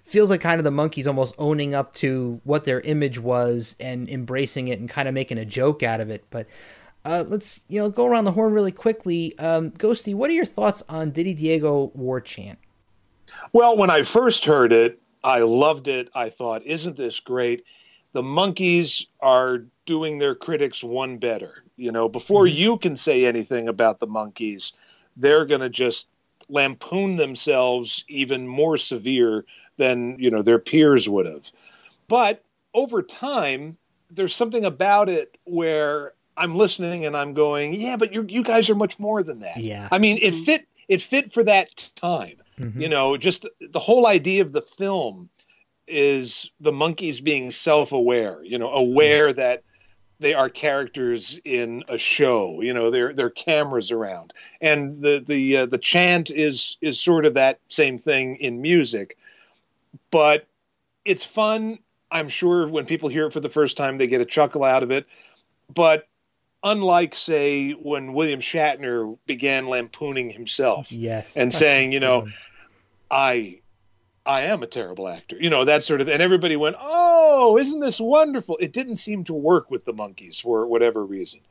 feels 0.04 0.30
like 0.30 0.42
kind 0.42 0.60
of 0.60 0.64
the 0.64 0.72
Monkees 0.72 1.08
almost 1.08 1.34
owning 1.38 1.74
up 1.74 1.94
to 1.96 2.40
what 2.44 2.66
their 2.66 2.82
image 2.82 3.20
was 3.20 3.76
and 3.80 4.10
embracing 4.10 4.68
it 4.68 4.80
and 4.80 4.90
kind 4.90 5.08
of 5.08 5.14
making 5.14 5.38
a 5.38 5.46
joke 5.46 5.82
out 5.84 6.02
of 6.02 6.10
it. 6.10 6.26
But 6.30 6.48
uh, 7.06 7.26
let's 7.28 7.60
you 7.68 7.82
know 7.82 7.90
go 7.90 8.06
around 8.06 8.26
the 8.26 8.32
horn 8.32 8.54
really 8.54 8.72
quickly. 8.72 9.38
Um, 9.40 9.72
Ghosty, 9.72 10.14
what 10.14 10.30
are 10.30 10.34
your 10.34 10.46
thoughts 10.46 10.84
on 10.90 11.12
Ditty 11.12 11.34
Diego 11.34 11.92
War 11.96 12.22
Chant? 12.22 12.60
Well, 13.52 13.78
when 13.78 13.90
I 13.90 14.04
first 14.04 14.46
heard 14.46 14.72
it, 14.72 15.00
I 15.24 15.40
loved 15.40 15.88
it. 15.88 16.10
I 16.14 16.30
thought, 16.30 16.66
isn't 16.66 16.98
this 16.98 17.20
great? 17.20 17.64
The 18.12 18.22
Monkees 18.22 19.08
are 19.22 19.64
doing 19.86 20.20
their 20.20 20.36
critics 20.36 20.84
one 20.84 21.18
better. 21.18 21.64
You 21.78 21.92
know, 21.92 22.08
before 22.08 22.46
you 22.46 22.78
can 22.78 22.96
say 22.96 23.26
anything 23.26 23.68
about 23.68 24.00
the 24.00 24.08
Monkees, 24.08 24.74
they're 25.18 25.46
going 25.46 25.62
to 25.62 25.70
just 25.70 26.08
lampoon 26.50 27.16
themselves 27.16 28.04
even 28.08 28.48
more 28.48 28.78
severe 28.78 29.46
than 29.78 30.18
you 30.20 30.30
know 30.30 30.42
their 30.42 30.60
peers 30.60 31.10
would 31.10 31.26
have. 31.26 31.52
But 32.08 32.44
over 32.74 33.02
time, 33.02 33.78
there's 34.12 34.36
something 34.36 34.66
about 34.66 35.10
it 35.10 35.38
where 35.46 36.14
I'm 36.36 36.56
listening 36.56 37.06
and 37.06 37.16
I'm 37.16 37.34
going, 37.34 37.74
yeah, 37.74 37.98
but 37.98 38.14
you 38.14 38.26
you 38.28 38.44
guys 38.44 38.70
are 38.70 38.76
much 38.76 39.00
more 39.00 39.24
than 39.24 39.40
that. 39.40 39.58
Yeah. 39.58 39.88
I 39.92 40.00
mean, 40.00 40.18
it 40.22 40.34
fit 40.34 40.68
it 40.88 41.02
fit 41.02 41.32
for 41.32 41.44
that 41.44 41.92
time. 41.96 42.38
Mm-hmm. 42.60 42.82
You 42.82 42.90
know, 42.90 43.18
just 43.18 43.48
the 43.60 43.80
whole 43.80 44.08
idea 44.08 44.42
of 44.42 44.52
the 44.52 44.62
film 44.62 45.30
is 45.88 46.52
the 46.60 46.72
Monkees 46.72 47.24
being 47.24 47.52
self-aware. 47.52 48.44
You 48.44 48.58
know, 48.58 48.72
aware 48.72 49.34
that 49.34 49.64
they 50.20 50.34
are 50.34 50.50
characters 50.50 51.40
in 51.44 51.84
a 51.88 51.98
show. 51.98 52.62
You 52.62 52.74
know, 52.74 52.90
there 52.90 53.14
there 53.14 53.28
are 53.28 53.32
cameras 53.32 53.92
around, 53.92 54.34
and 54.62 54.98
the 55.02 55.24
the 55.26 55.58
uh, 55.58 55.66
the 55.66 55.78
chant 55.78 56.30
is 56.32 56.78
is 56.82 57.02
sort 57.02 57.26
of 57.26 57.34
that 57.36 57.60
same 57.68 57.98
thing 57.98 58.38
in 58.38 58.62
music, 58.62 59.18
but 60.12 60.48
it's 61.06 61.26
fun. 61.26 61.80
I'm 62.12 62.30
sure 62.30 62.68
when 62.68 62.86
people 62.86 63.10
hear 63.10 63.26
it 63.26 63.32
for 63.34 63.40
the 63.40 63.50
first 63.50 63.78
time, 63.78 63.98
they 63.98 64.08
get 64.08 64.22
a 64.22 64.26
chuckle 64.26 64.64
out 64.64 64.84
of 64.84 64.92
it. 64.92 65.06
But 65.74 66.08
unlike, 66.64 67.16
say, 67.16 67.72
when 67.72 68.14
William 68.14 68.40
Shatner 68.40 69.18
began 69.26 69.68
lampooning 69.68 70.30
himself 70.30 70.92
Yes. 70.92 71.36
and 71.36 71.54
saying, 71.54 71.92
you 71.92 72.00
know, 72.00 72.28
I 73.12 73.60
I 74.26 74.42
am 74.44 74.64
a 74.64 74.68
terrible 74.68 75.08
actor. 75.08 75.36
You 75.40 75.50
know, 75.50 75.66
that 75.66 75.84
sort 75.84 76.02
of 76.02 76.08
and 76.08 76.22
everybody 76.22 76.56
went, 76.56 76.78
"Oh, 76.80 77.58
isn't 77.58 77.82
this 77.82 78.00
wonderful?" 78.00 78.58
It 78.58 78.72
didn't 78.72 78.96
seem 78.96 79.24
to 79.26 79.34
work 79.34 79.70
with 79.70 79.84
the 79.86 79.94
Monkees 79.94 80.42
for 80.42 80.66
whatever 80.66 81.06
reason. 81.06 81.42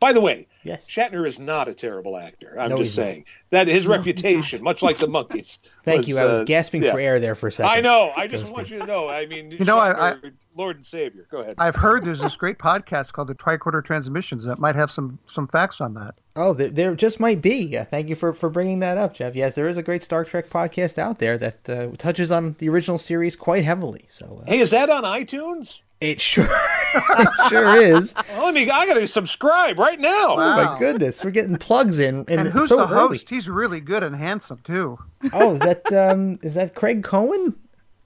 By 0.00 0.14
the 0.14 0.20
way, 0.20 0.48
yes. 0.64 0.88
Shatner 0.88 1.26
is 1.26 1.38
not 1.38 1.68
a 1.68 1.74
terrible 1.74 2.16
actor. 2.16 2.56
I'm 2.58 2.70
No, 2.70 2.78
just 2.78 2.92
he's 2.92 2.98
not. 2.98 3.04
saying 3.04 3.24
that 3.50 3.68
his 3.68 3.86
reputation, 3.86 4.62
much 4.62 4.82
like 4.82 4.96
the 4.96 5.06
Monkees. 5.06 5.58
Thank 5.84 6.08
you. 6.08 6.16
I 6.18 6.24
was 6.24 6.40
uh, 6.40 6.44
gasping 6.44 6.82
yeah. 6.82 6.92
for 6.92 6.98
air 7.00 7.20
there 7.20 7.34
for 7.34 7.48
a 7.48 7.52
second. 7.52 7.70
I 7.76 7.80
know. 7.82 8.10
I 8.16 8.26
just 8.26 8.48
want 8.48 8.70
you 8.70 8.78
to 8.78 8.86
know. 8.86 9.10
I 9.10 9.26
mean, 9.26 9.50
You 9.50 9.64
know, 9.66 9.78
I- 9.78 9.92
Shatner, 9.92 10.32
Lord 10.56 10.76
and 10.76 10.84
Savior. 10.84 11.26
Go 11.30 11.40
ahead. 11.42 11.56
I've 11.58 11.76
heard 11.76 12.02
there's 12.02 12.20
this 12.20 12.34
great 12.34 12.58
podcast 12.58 13.12
called 13.12 13.28
the 13.28 13.34
Tricorder 13.34 13.84
Transmissions 13.84 14.44
that 14.44 14.58
might 14.58 14.74
have 14.74 14.90
some 14.90 15.18
some 15.26 15.46
facts 15.46 15.80
on 15.80 15.94
that. 15.94 16.14
Oh, 16.34 16.54
there, 16.54 16.68
there 16.70 16.94
just 16.94 17.20
might 17.20 17.42
be. 17.42 17.64
Yeah, 17.64 17.84
thank 17.84 18.08
you 18.08 18.14
for, 18.16 18.32
for 18.32 18.48
bringing 18.48 18.78
that 18.80 18.96
up, 18.96 19.14
Jeff. 19.14 19.34
Yes, 19.36 19.54
there 19.54 19.68
is 19.68 19.76
a 19.76 19.82
great 19.82 20.02
Star 20.02 20.24
Trek 20.24 20.48
podcast 20.48 20.96
out 20.98 21.18
there 21.18 21.36
that 21.38 21.68
uh, 21.68 21.88
touches 21.98 22.32
on 22.32 22.56
the 22.58 22.68
original 22.70 22.98
series 22.98 23.36
quite 23.36 23.64
heavily. 23.64 24.06
So 24.08 24.42
uh, 24.42 24.50
Hey, 24.50 24.60
is 24.60 24.70
that 24.70 24.88
on 24.90 25.04
iTunes? 25.04 25.80
It 26.00 26.20
sure 26.20 26.46
it 26.94 27.28
sure 27.50 27.76
is. 27.82 28.14
Well, 28.30 28.46
let 28.46 28.54
me. 28.54 28.70
I 28.70 28.86
got 28.86 28.94
to 28.94 29.06
subscribe 29.06 29.78
right 29.78 30.00
now. 30.00 30.32
Oh 30.32 30.36
my 30.36 30.76
goodness, 30.78 31.22
we're 31.24 31.30
getting 31.30 31.56
plugs 31.56 31.98
in, 31.98 32.20
and, 32.28 32.30
And 32.30 32.48
who's 32.48 32.68
so 32.68 32.76
the 32.78 32.82
early. 32.84 32.94
host? 33.16 33.28
He's 33.30 33.48
really 33.48 33.80
good 33.80 34.02
and 34.02 34.14
handsome 34.16 34.60
too. 34.64 34.98
Oh, 35.32 35.52
is 35.54 35.60
that 35.60 35.92
um, 35.92 36.38
is 36.42 36.54
that 36.54 36.74
Craig 36.74 37.02
Cohen? 37.04 37.54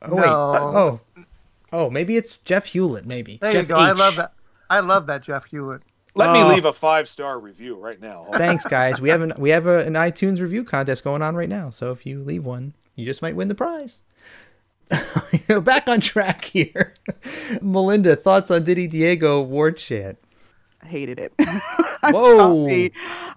Oh 0.03 0.14
wait, 0.16 0.26
No. 0.26 1.01
oh, 1.16 1.24
oh, 1.72 1.90
maybe 1.90 2.16
it's 2.16 2.38
Jeff 2.38 2.66
Hewlett. 2.66 3.07
Maybe 3.07 3.38
There 3.40 3.53
Jeff 3.53 3.62
you 3.62 3.68
go. 3.68 3.76
I 3.76 3.92
H. 3.92 3.99
love 3.99 4.16
that. 4.16 4.32
I 4.70 4.80
love 4.80 5.07
that 5.07 5.22
Jeff 5.22 5.45
Hewlett. 5.47 5.82
Let 6.16 6.32
me 6.32 6.42
Oh. 6.42 6.49
leave 6.49 6.64
a 6.64 6.72
five 6.72 7.09
star 7.09 7.38
review 7.40 7.76
right 7.76 8.01
now. 8.01 8.26
Thanks, 8.34 8.64
guys. 8.66 9.01
We 9.01 9.09
have 9.09 9.20
an 9.22 9.32
we 9.38 9.51
have 9.51 9.66
a, 9.66 9.84
an 9.84 9.95
iTunes 9.95 10.40
review 10.40 10.62
contest 10.64 11.05
going 11.05 11.22
on 11.22 11.34
right 11.36 11.49
now. 11.49 11.70
So 11.70 11.90
if 11.92 12.05
you 12.07 12.22
leave 12.22 12.45
one, 12.45 12.74
you 12.97 13.05
just 13.05 13.22
might 13.22 13.34
win 13.36 13.49
the 13.49 13.55
prize. 13.55 14.01
Back 15.62 15.89
on 15.89 16.01
track 16.01 16.45
here. 16.45 16.95
Melinda, 17.62 18.16
thoughts 18.16 18.51
on 18.51 18.64
Ditty 18.64 18.87
Diego 18.87 19.43
War 19.43 19.72
Chant? 19.72 20.18
hated 20.85 21.18
it. 21.18 21.32
Whoa. 22.03 22.37
sorry. 22.37 22.93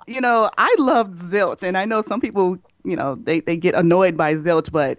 You 0.05 0.21
know, 0.21 0.49
I 0.57 0.73
loved 0.77 1.15
Zilch, 1.15 1.63
and 1.63 1.77
I 1.77 1.85
know 1.85 2.01
some 2.01 2.21
people, 2.21 2.57
you 2.83 2.95
know, 2.95 3.15
they, 3.15 3.39
they 3.39 3.57
get 3.57 3.75
annoyed 3.75 4.17
by 4.17 4.35
Zilch, 4.35 4.71
but 4.71 4.97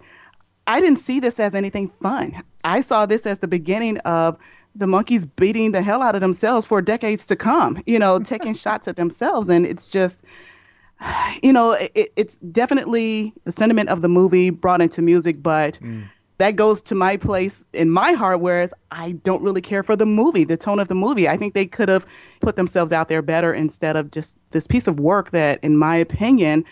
I 0.67 0.81
didn't 0.81 0.99
see 0.99 1.21
this 1.21 1.39
as 1.41 1.55
anything 1.55 1.89
fun. 1.89 2.43
I 2.65 2.81
saw 2.81 3.07
this 3.07 3.27
as 3.27 3.39
the 3.39 3.49
beginning 3.49 3.99
of 3.99 4.37
the 4.75 4.87
Monkees 4.87 5.29
beating 5.37 5.73
the 5.73 5.83
hell 5.83 6.03
out 6.03 6.15
of 6.15 6.21
themselves 6.21 6.67
for 6.67 6.83
decades 6.83 7.27
to 7.27 7.37
come, 7.37 7.83
you 7.87 7.99
know, 7.99 8.19
taking 8.19 8.55
shots 8.55 8.87
at 8.87 8.97
themselves. 8.97 9.49
And 9.49 9.67
it's 9.67 9.89
just, 9.89 10.23
you 11.43 11.53
know, 11.53 11.73
it, 11.73 12.13
it's 12.17 12.37
definitely 12.39 13.33
the 13.45 13.53
sentiment 13.53 13.89
of 13.89 14.03
the 14.03 14.09
movie 14.09 14.51
brought 14.51 14.81
into 14.81 15.03
music, 15.03 15.43
but 15.43 15.79
mm. 15.81 16.09
That 16.39 16.55
goes 16.57 16.81
to 16.83 16.95
my 16.95 17.17
place 17.17 17.65
in 17.73 17.91
my 17.91 18.13
heart, 18.13 18.41
whereas 18.41 18.73
I 18.91 19.13
don't 19.13 19.43
really 19.43 19.61
care 19.61 19.83
for 19.83 19.97
the 19.97 20.07
movie, 20.07 20.45
the 20.45 20.57
tone 20.57 20.79
of 20.79 20.89
the 20.89 20.95
movie. 20.95 21.29
I 21.29 21.37
think 21.37 21.55
they 21.55 21.67
could 21.67 21.89
have 21.89 22.07
put 22.41 22.57
themselves 22.57 22.93
out 22.93 23.09
there 23.09 23.23
better 23.23 23.53
instead 23.53 23.97
of 23.97 24.11
just 24.13 24.39
this 24.53 24.67
piece 24.67 24.87
of 24.87 25.01
work 25.01 25.33
that, 25.33 25.59
in 25.63 25.77
my 25.77 25.97
opinion, 25.97 26.65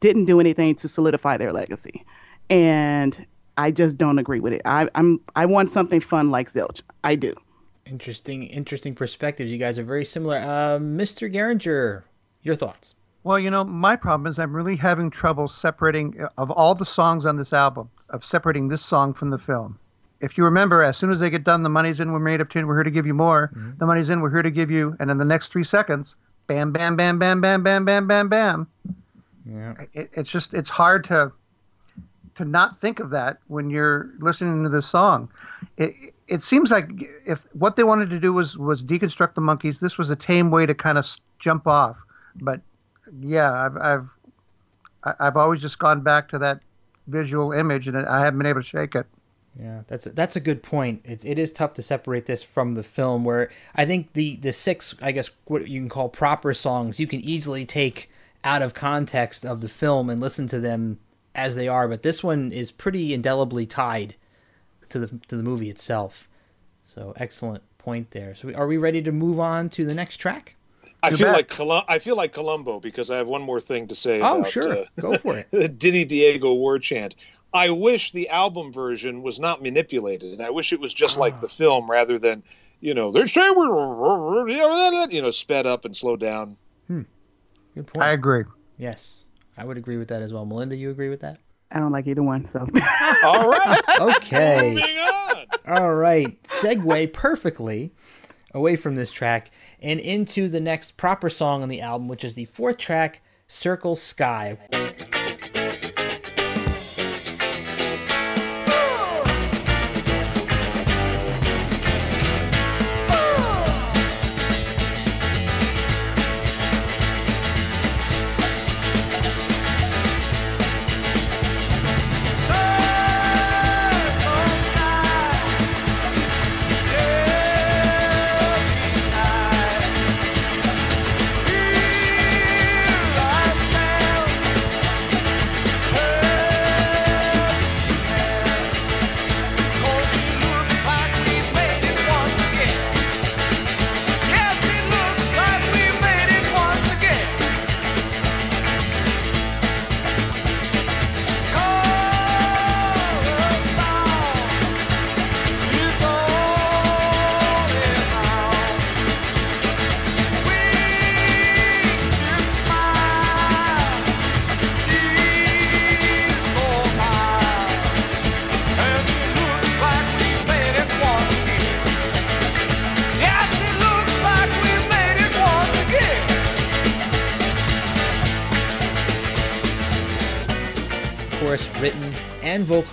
didn't 0.00 0.26
do 0.26 0.40
anything 0.40 0.74
to 0.76 0.88
solidify 0.88 1.38
their 1.38 1.52
legacy. 1.52 2.04
And 2.50 3.26
I 3.56 3.70
just 3.70 3.96
don't 3.96 4.18
agree 4.18 4.40
with 4.40 4.52
it. 4.52 4.62
I, 4.66 4.88
I'm 4.94 5.20
I 5.34 5.46
want 5.46 5.70
something 5.70 6.00
fun 6.00 6.30
like 6.30 6.52
Zilch. 6.52 6.82
I 7.02 7.14
do. 7.14 7.34
Interesting, 7.86 8.44
interesting 8.44 8.94
perspectives. 8.94 9.50
You 9.50 9.58
guys 9.58 9.78
are 9.78 9.84
very 9.84 10.04
similar. 10.04 10.36
Uh, 10.36 10.78
Mr. 10.78 11.32
Geringer, 11.32 12.04
your 12.42 12.56
thoughts? 12.56 12.94
Well, 13.24 13.38
you 13.38 13.50
know, 13.50 13.64
my 13.64 13.96
problem 13.96 14.26
is 14.26 14.38
I'm 14.38 14.54
really 14.54 14.76
having 14.76 15.10
trouble 15.10 15.48
separating 15.48 16.20
uh, 16.20 16.28
of 16.36 16.50
all 16.50 16.74
the 16.74 16.84
songs 16.84 17.24
on 17.24 17.36
this 17.36 17.54
album, 17.54 17.90
of 18.10 18.22
separating 18.22 18.68
this 18.68 18.82
song 18.82 19.14
from 19.14 19.30
the 19.30 19.38
film. 19.38 19.78
If 20.20 20.38
you 20.38 20.44
remember, 20.44 20.82
as 20.82 20.96
soon 20.96 21.10
as 21.10 21.20
they 21.20 21.30
get 21.30 21.42
done, 21.42 21.62
the 21.62 21.70
money's 21.70 22.00
in, 22.00 22.12
we're 22.12 22.18
made 22.18 22.40
of 22.40 22.48
tin, 22.48 22.66
we're 22.66 22.76
here 22.76 22.84
to 22.84 22.90
give 22.90 23.06
you 23.06 23.14
more. 23.14 23.50
The 23.78 23.86
money's 23.86 24.10
in, 24.10 24.20
we're 24.20 24.30
here 24.30 24.42
to 24.42 24.50
give 24.50 24.70
you, 24.70 24.96
and 25.00 25.10
in 25.10 25.18
the 25.18 25.24
next 25.24 25.48
three 25.48 25.64
seconds, 25.64 26.16
bam, 26.46 26.70
bam, 26.70 26.96
bam, 26.96 27.18
bam, 27.18 27.40
bam, 27.40 27.62
bam, 27.62 27.84
bam, 27.84 28.06
bam, 28.06 28.28
bam. 28.28 28.68
Yeah. 29.46 29.74
It, 29.92 30.10
it's 30.12 30.30
just 30.30 30.54
it's 30.54 30.70
hard 30.70 31.04
to 31.04 31.32
to 32.36 32.44
not 32.44 32.78
think 32.78 33.00
of 33.00 33.10
that 33.10 33.38
when 33.48 33.70
you're 33.70 34.10
listening 34.18 34.62
to 34.64 34.68
this 34.68 34.86
song. 34.86 35.30
It 35.76 35.94
it 36.28 36.42
seems 36.42 36.70
like 36.70 36.88
if 37.26 37.46
what 37.52 37.76
they 37.76 37.84
wanted 37.84 38.10
to 38.10 38.18
do 38.18 38.32
was 38.32 38.56
was 38.56 38.84
deconstruct 38.84 39.34
the 39.34 39.40
Monkees, 39.40 39.80
this 39.80 39.98
was 39.98 40.10
a 40.10 40.16
tame 40.16 40.50
way 40.50 40.64
to 40.66 40.74
kind 40.74 40.96
of 40.98 41.06
jump 41.38 41.66
off. 41.66 41.98
But 42.40 42.60
yeah, 43.20 43.52
I've 43.52 43.76
I've 43.76 44.08
I've 45.20 45.36
always 45.36 45.60
just 45.60 45.78
gone 45.78 46.02
back 46.02 46.28
to 46.30 46.38
that 46.38 46.60
visual 47.06 47.52
image, 47.52 47.88
and 47.88 47.96
I 47.96 48.24
haven't 48.24 48.38
been 48.38 48.46
able 48.46 48.60
to 48.60 48.66
shake 48.66 48.94
it. 48.94 49.06
Yeah, 49.58 49.82
that's 49.86 50.06
a, 50.06 50.10
that's 50.10 50.36
a 50.36 50.40
good 50.40 50.62
point. 50.62 51.02
It, 51.04 51.24
it 51.24 51.38
is 51.38 51.52
tough 51.52 51.74
to 51.74 51.82
separate 51.82 52.26
this 52.26 52.42
from 52.42 52.74
the 52.74 52.82
film, 52.82 53.24
where 53.24 53.50
I 53.76 53.84
think 53.84 54.12
the 54.14 54.36
the 54.36 54.52
six, 54.52 54.94
I 55.00 55.12
guess, 55.12 55.30
what 55.44 55.68
you 55.68 55.80
can 55.80 55.88
call 55.88 56.08
proper 56.08 56.54
songs, 56.54 56.98
you 56.98 57.06
can 57.06 57.20
easily 57.20 57.64
take 57.64 58.10
out 58.42 58.62
of 58.62 58.74
context 58.74 59.44
of 59.44 59.60
the 59.60 59.68
film 59.68 60.10
and 60.10 60.20
listen 60.20 60.48
to 60.48 60.60
them 60.60 60.98
as 61.34 61.54
they 61.54 61.68
are. 61.68 61.88
But 61.88 62.02
this 62.02 62.22
one 62.22 62.52
is 62.52 62.72
pretty 62.72 63.14
indelibly 63.14 63.66
tied 63.66 64.16
to 64.88 64.98
the 64.98 65.06
to 65.28 65.36
the 65.36 65.42
movie 65.42 65.70
itself. 65.70 66.28
So 66.84 67.12
excellent 67.16 67.62
point 67.78 68.10
there. 68.10 68.34
So 68.34 68.52
are 68.54 68.66
we 68.66 68.76
ready 68.76 69.02
to 69.02 69.12
move 69.12 69.38
on 69.38 69.68
to 69.70 69.84
the 69.84 69.94
next 69.94 70.16
track? 70.16 70.56
I 71.06 71.10
feel 71.10 71.26
bet. 71.28 71.36
like 71.36 71.48
Colum- 71.48 71.84
I 71.88 71.98
feel 71.98 72.16
like 72.16 72.32
Columbo 72.32 72.80
because 72.80 73.10
I 73.10 73.16
have 73.18 73.28
one 73.28 73.42
more 73.42 73.60
thing 73.60 73.88
to 73.88 73.94
say. 73.94 74.20
Oh, 74.20 74.40
about, 74.40 74.50
sure. 74.50 74.76
uh, 74.78 74.84
Go 75.00 75.16
for 75.18 75.38
it. 75.38 75.48
the 75.50 75.68
Ditty 75.82 76.04
Diego 76.04 76.54
war 76.54 76.78
chant. 76.78 77.16
I 77.52 77.70
wish 77.70 78.12
the 78.12 78.28
album 78.30 78.72
version 78.72 79.22
was 79.22 79.38
not 79.38 79.62
manipulated. 79.62 80.32
And 80.32 80.42
I 80.42 80.50
wish 80.50 80.72
it 80.72 80.80
was 80.80 80.92
just 80.92 81.16
like 81.18 81.34
Ah. 81.36 81.40
the 81.40 81.48
film 81.48 81.88
rather 81.90 82.18
than, 82.18 82.42
you 82.80 82.94
know, 82.94 83.12
they're 83.12 83.26
saying 83.26 83.54
we're, 83.56 84.48
you 84.48 85.22
know, 85.22 85.30
sped 85.30 85.66
up 85.66 85.84
and 85.84 85.96
slowed 85.96 86.20
down. 86.20 86.56
Good 86.88 87.86
point. 87.88 88.04
I 88.04 88.12
agree. 88.12 88.44
Yes, 88.78 89.24
I 89.56 89.64
would 89.64 89.76
agree 89.76 89.96
with 89.96 90.08
that 90.08 90.22
as 90.22 90.32
well. 90.32 90.44
Melinda, 90.46 90.76
you 90.76 90.90
agree 90.90 91.08
with 91.08 91.20
that? 91.20 91.38
I 91.72 91.80
don't 91.80 91.90
like 91.90 92.06
either 92.06 92.22
one, 92.22 92.44
so. 92.44 92.60
All 93.24 93.48
right. 93.48 93.80
Okay. 94.00 94.80
All 95.68 95.94
right. 95.94 96.40
Segue 96.44 97.12
perfectly 97.12 97.92
away 98.54 98.76
from 98.76 98.94
this 98.94 99.10
track 99.10 99.50
and 99.80 100.00
into 100.00 100.48
the 100.48 100.60
next 100.60 100.96
proper 100.96 101.28
song 101.28 101.62
on 101.62 101.68
the 101.68 101.80
album, 101.80 102.08
which 102.08 102.24
is 102.24 102.34
the 102.34 102.46
fourth 102.46 102.78
track, 102.78 103.20
Circle 103.46 103.96
Sky. 103.96 104.56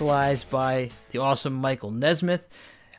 Vocalized 0.02 0.50
by 0.50 0.90
the 1.12 1.20
awesome 1.20 1.52
Michael 1.52 1.92
Nesmith, 1.92 2.48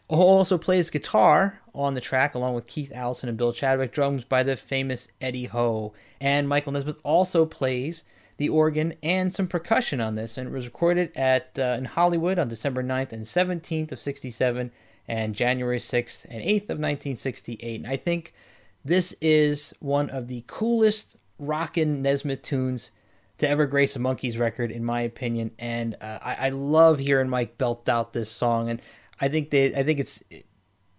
who 0.07 0.15
also 0.15 0.57
plays 0.57 0.89
guitar 0.89 1.59
on 1.75 1.95
the 1.95 1.99
track 1.99 2.33
along 2.33 2.53
with 2.53 2.65
Keith 2.65 2.93
Allison 2.95 3.27
and 3.27 3.37
Bill 3.37 3.51
Chadwick, 3.51 3.91
drums 3.91 4.23
by 4.23 4.41
the 4.41 4.55
famous 4.55 5.09
Eddie 5.19 5.47
Hoh. 5.47 5.93
And 6.21 6.47
Michael 6.47 6.71
Nesmith 6.71 7.01
also 7.03 7.45
plays 7.45 8.05
the 8.37 8.47
organ 8.47 8.93
and 9.03 9.33
some 9.33 9.47
percussion 9.47 9.99
on 9.99 10.15
this, 10.15 10.37
and 10.37 10.47
it 10.47 10.53
was 10.53 10.63
recorded 10.63 11.11
at 11.13 11.59
uh, 11.59 11.75
in 11.77 11.83
Hollywood 11.83 12.39
on 12.39 12.47
December 12.47 12.81
9th 12.81 13.11
and 13.11 13.25
17th 13.25 13.91
of 13.91 13.99
67 13.99 14.71
and 15.05 15.35
January 15.35 15.79
6th 15.79 16.23
and 16.29 16.41
8th 16.41 16.69
of 16.69 16.79
1968. 16.79 17.81
And 17.81 17.87
I 17.87 17.97
think 17.97 18.33
this 18.85 19.13
is 19.19 19.73
one 19.81 20.09
of 20.09 20.29
the 20.29 20.45
coolest 20.47 21.17
rockin' 21.37 22.01
Nesmith 22.01 22.43
tunes 22.43 22.91
to 23.39 23.49
ever 23.49 23.65
grace 23.65 23.95
a 23.95 23.99
Monkees 23.99 24.39
record, 24.39 24.71
in 24.71 24.83
my 24.85 25.01
opinion. 25.01 25.51
And 25.59 25.95
uh, 26.01 26.19
I, 26.21 26.35
I 26.47 26.49
love 26.49 26.99
hearing 26.99 27.29
Mike 27.29 27.57
belt 27.57 27.89
out 27.89 28.13
this 28.13 28.29
song, 28.31 28.69
and 28.69 28.81
I 29.19 29.27
think 29.27 29.49
they, 29.49 29.73
I 29.75 29.83
think 29.83 29.99
it's 29.99 30.23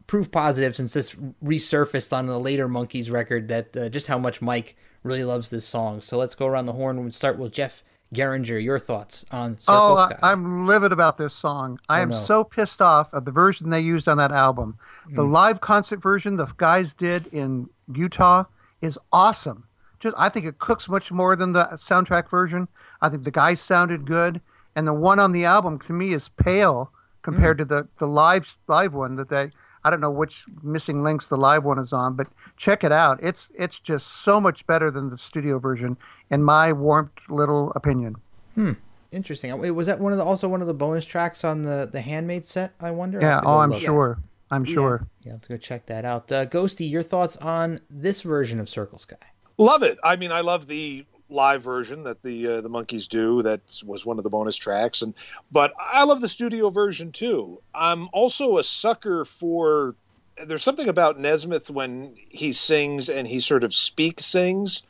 proof 0.06 0.30
positive 0.30 0.76
since 0.76 0.92
this 0.92 1.14
resurfaced 1.42 2.12
on 2.16 2.26
the 2.26 2.38
later 2.38 2.68
Monkees 2.68 3.10
record 3.10 3.48
that 3.48 3.76
uh, 3.76 3.88
just 3.88 4.06
how 4.06 4.18
much 4.18 4.42
Mike 4.42 4.76
really 5.02 5.24
loves 5.24 5.50
this 5.50 5.66
song. 5.66 6.00
So 6.02 6.18
let's 6.18 6.34
go 6.34 6.46
around 6.46 6.66
the 6.66 6.72
horn 6.72 6.98
and 6.98 7.14
start 7.14 7.38
with 7.38 7.52
Jeff 7.52 7.82
Geringer. 8.12 8.58
Your 8.62 8.78
thoughts 8.78 9.24
on 9.30 9.58
Circle 9.58 9.96
oh, 9.98 10.06
Sky? 10.08 10.18
I, 10.22 10.32
I'm 10.32 10.66
livid 10.66 10.92
about 10.92 11.16
this 11.16 11.34
song. 11.34 11.78
I 11.88 12.00
Oh, 12.00 12.02
am 12.02 12.08
no. 12.10 12.16
so 12.16 12.44
pissed 12.44 12.80
off 12.82 13.12
at 13.14 13.24
the 13.24 13.32
version 13.32 13.70
they 13.70 13.80
used 13.80 14.08
on 14.08 14.18
that 14.18 14.32
album. 14.32 14.76
The 15.10 15.22
Mm. 15.22 15.30
live 15.30 15.60
concert 15.60 16.00
version 16.02 16.36
the 16.36 16.46
guys 16.56 16.94
did 16.94 17.26
in 17.28 17.68
Utah 17.92 18.44
is 18.80 18.98
awesome. 19.12 19.64
Just 20.04 20.16
I 20.18 20.28
think 20.28 20.44
it 20.44 20.58
cooks 20.58 20.86
much 20.88 21.10
more 21.10 21.34
than 21.34 21.54
the 21.54 21.64
soundtrack 21.72 22.28
version. 22.28 22.68
I 23.00 23.08
think 23.08 23.24
the 23.24 23.30
guys 23.30 23.58
sounded 23.58 24.04
good, 24.06 24.40
and 24.76 24.86
the 24.86 24.92
one 24.92 25.18
on 25.18 25.32
the 25.32 25.46
album 25.46 25.78
to 25.80 25.94
me 25.94 26.12
is 26.12 26.28
pale 26.28 26.92
compared 27.22 27.56
to 27.58 27.64
the 27.64 27.88
the 27.98 28.06
live 28.06 28.56
live 28.68 28.92
one 28.94 29.16
that 29.16 29.30
they. 29.30 29.50
I 29.82 29.90
don't 29.90 30.00
know 30.00 30.10
which 30.10 30.44
missing 30.62 31.02
links 31.02 31.28
the 31.28 31.36
live 31.38 31.64
one 31.64 31.78
is 31.78 31.92
on, 31.92 32.16
but 32.16 32.28
check 32.58 32.84
it 32.84 32.92
out. 32.92 33.18
It's 33.22 33.50
it's 33.54 33.80
just 33.80 34.06
so 34.06 34.40
much 34.40 34.66
better 34.66 34.90
than 34.90 35.08
the 35.08 35.16
studio 35.16 35.58
version, 35.58 35.96
in 36.30 36.42
my 36.42 36.70
warped 36.72 37.30
little 37.30 37.72
opinion. 37.74 38.16
Hmm. 38.54 38.72
Interesting. 39.10 39.56
Was 39.74 39.86
that 39.86 40.00
one 40.00 40.12
of 40.12 40.18
the 40.18 40.24
also 40.24 40.48
one 40.48 40.60
of 40.60 40.66
the 40.66 40.74
bonus 40.74 41.04
tracks 41.06 41.44
on 41.44 41.62
the 41.62 41.88
the 41.90 42.02
handmade 42.02 42.44
set? 42.44 42.74
I 42.78 42.90
wonder. 42.90 43.20
Yeah. 43.22 43.34
have 43.36 43.42
to 43.42 43.48
Oh, 43.48 43.58
I'm 43.58 43.70
look. 43.70 43.80
sure. 43.80 44.18
I'm 44.50 44.64
sure. 44.64 45.00
Yeah, 45.22 45.32
let's 45.32 45.48
go 45.48 45.56
check 45.56 45.86
that 45.86 46.04
out. 46.04 46.30
Uh, 46.30 46.44
Ghosty, 46.46 46.88
your 46.90 47.02
thoughts 47.02 47.38
on 47.38 47.80
this 47.88 48.20
version 48.22 48.60
of 48.60 48.68
Circle 48.68 48.98
Sky? 48.98 49.16
Love 49.58 49.82
it. 49.82 49.98
I 50.02 50.16
mean, 50.16 50.32
I 50.32 50.40
love 50.40 50.66
the 50.66 51.06
live 51.28 51.62
version 51.62 52.04
that 52.04 52.22
the 52.22 52.46
uh, 52.46 52.60
the 52.60 52.70
Monkees 52.70 53.08
do. 53.08 53.42
That 53.42 53.60
was 53.84 54.04
one 54.04 54.18
of 54.18 54.24
the 54.24 54.30
bonus 54.30 54.56
tracks, 54.56 55.02
and 55.02 55.14
but 55.52 55.72
I 55.78 56.04
love 56.04 56.20
the 56.20 56.28
studio 56.28 56.70
version 56.70 57.12
too. 57.12 57.62
I'm 57.74 58.08
also 58.12 58.58
a 58.58 58.64
sucker 58.64 59.24
for. 59.24 59.96
There's 60.44 60.64
something 60.64 60.88
about 60.88 61.20
Nesmith 61.20 61.70
when 61.70 62.16
he 62.16 62.52
sings 62.52 63.08
and 63.08 63.24
he 63.24 63.38
sort 63.38 63.62
of 63.62 63.72
speak 63.72 64.18
sings. 64.18 64.82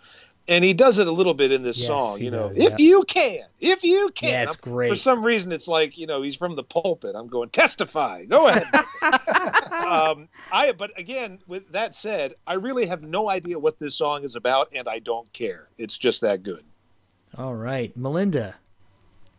And 0.49 0.62
he 0.64 0.74
does 0.74 0.99
it 0.99 1.07
a 1.07 1.12
little 1.12 1.34
bit 1.34 1.53
in 1.53 1.62
this 1.62 1.78
Yes, 1.78 1.86
song. 1.86 2.20
You 2.20 2.30
know, 2.30 2.49
does, 2.49 2.59
if 2.59 2.70
yeah. 2.78 2.86
you 2.86 3.05
can, 3.05 3.40
if 3.61 3.82
you 3.82 4.11
can. 4.14 4.28
Yeah, 4.30 4.42
it's 4.45 4.57
I'm- 4.57 4.72
great. 4.72 4.88
For 4.90 4.97
some 4.97 5.24
reason, 5.24 5.53
it's 5.53 5.68
like 5.68 5.97
you 5.99 6.07
know 6.07 6.22
he's 6.22 6.36
from 6.36 6.57
the 6.57 6.64
pulpit. 6.64 7.14
I'm 7.14 7.28
going 7.28 7.49
testify. 7.51 8.24
Go 8.26 8.49
ahead. 8.49 8.66
um, 9.72 10.28
I 10.53 10.72
but 10.72 10.99
again, 10.99 11.38
with 11.47 11.70
that 11.72 11.95
said, 11.95 12.34
I 12.47 12.55
really 12.55 12.86
have 12.86 13.03
no 13.03 13.28
idea 13.30 13.59
what 13.59 13.78
this 13.78 13.95
song 13.97 14.24
is 14.24 14.36
about, 14.36 14.68
and 14.74 14.88
I 14.88 14.99
don't 14.99 15.30
care. 15.32 15.68
It's 15.78 15.99
just 15.99 16.20
that 16.22 16.42
good. 16.42 16.64
All 17.36 17.55
right, 17.55 17.97
Melinda. 17.97 18.55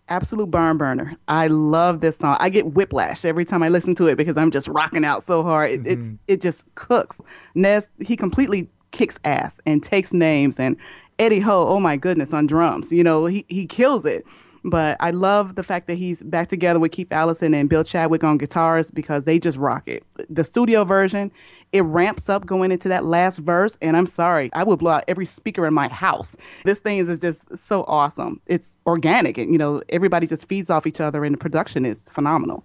Absolute 0.08 0.52
barn 0.52 0.78
burner. 0.78 1.16
I 1.28 1.48
love 1.48 2.02
this 2.02 2.18
song. 2.18 2.38
I 2.40 2.50
get 2.50 2.74
whiplash 2.74 3.26
every 3.26 3.44
time 3.44 3.64
I 3.64 3.70
listen 3.70 3.96
to 3.96 4.06
it 4.06 4.18
because 4.18 4.38
I'm 4.38 4.52
just 4.52 4.68
rocking 4.68 5.04
out 5.04 5.24
so 5.24 5.42
hard. 5.42 5.72
It, 5.72 5.88
It's 5.88 6.12
it 6.28 6.42
just 6.42 6.64
cooks. 6.76 7.20
Nez 7.56 7.88
he 8.00 8.16
completely 8.16 8.70
kicks 8.96 9.20
ass 9.26 9.60
and 9.66 9.84
takes 9.84 10.14
names 10.14 10.60
and 10.60 10.78
Eddie 11.20 11.40
Hoh, 11.40 11.68
oh 11.68 11.80
my 11.80 11.96
goodness, 11.96 12.34
on 12.34 12.48
drums. 12.48 12.92
You 12.92 13.04
know, 13.04 13.26
he 13.26 13.46
he 13.48 13.66
kills 13.66 14.06
it. 14.06 14.26
But 14.68 14.98
I 15.00 15.12
love 15.12 15.56
the 15.56 15.64
fact 15.64 15.86
that 15.88 15.96
he's 15.96 16.24
back 16.24 16.48
together 16.50 16.80
with 16.80 16.92
Keith 16.92 17.12
Allison 17.12 17.54
and 17.54 17.70
Bill 17.70 17.84
Chadwick 17.84 18.24
on 18.24 18.40
guitars 18.40 18.90
because 18.90 19.26
they 19.26 19.38
just 19.38 19.60
rock 19.60 19.88
it. 19.88 20.04
The 20.28 20.44
studio 20.44 20.84
version, 20.84 21.32
it 21.72 21.82
ramps 21.82 22.30
up 22.30 22.48
going 22.48 22.72
into 22.72 22.90
that 22.90 23.06
last 23.06 23.38
verse, 23.38 23.78
and 23.80 23.96
I'm 23.96 24.08
sorry, 24.08 24.50
I 24.54 24.64
would 24.64 24.80
blow 24.80 24.94
out 24.94 25.04
every 25.08 25.26
speaker 25.26 25.68
in 25.68 25.74
my 25.76 25.88
house. 25.88 26.36
This 26.64 26.80
thing 26.80 26.98
is 26.98 27.20
just 27.20 27.44
so 27.56 27.84
awesome. 27.88 28.42
It's 28.48 28.80
organic, 28.88 29.38
and 29.38 29.52
you 29.52 29.60
know 29.60 29.84
everybody 29.90 30.26
just 30.26 30.48
feeds 30.48 30.72
off 30.72 30.88
each 30.88 31.00
other, 31.00 31.24
and 31.24 31.36
the 31.36 31.40
production 31.40 31.86
is 31.86 32.06
phenomenal. 32.10 32.64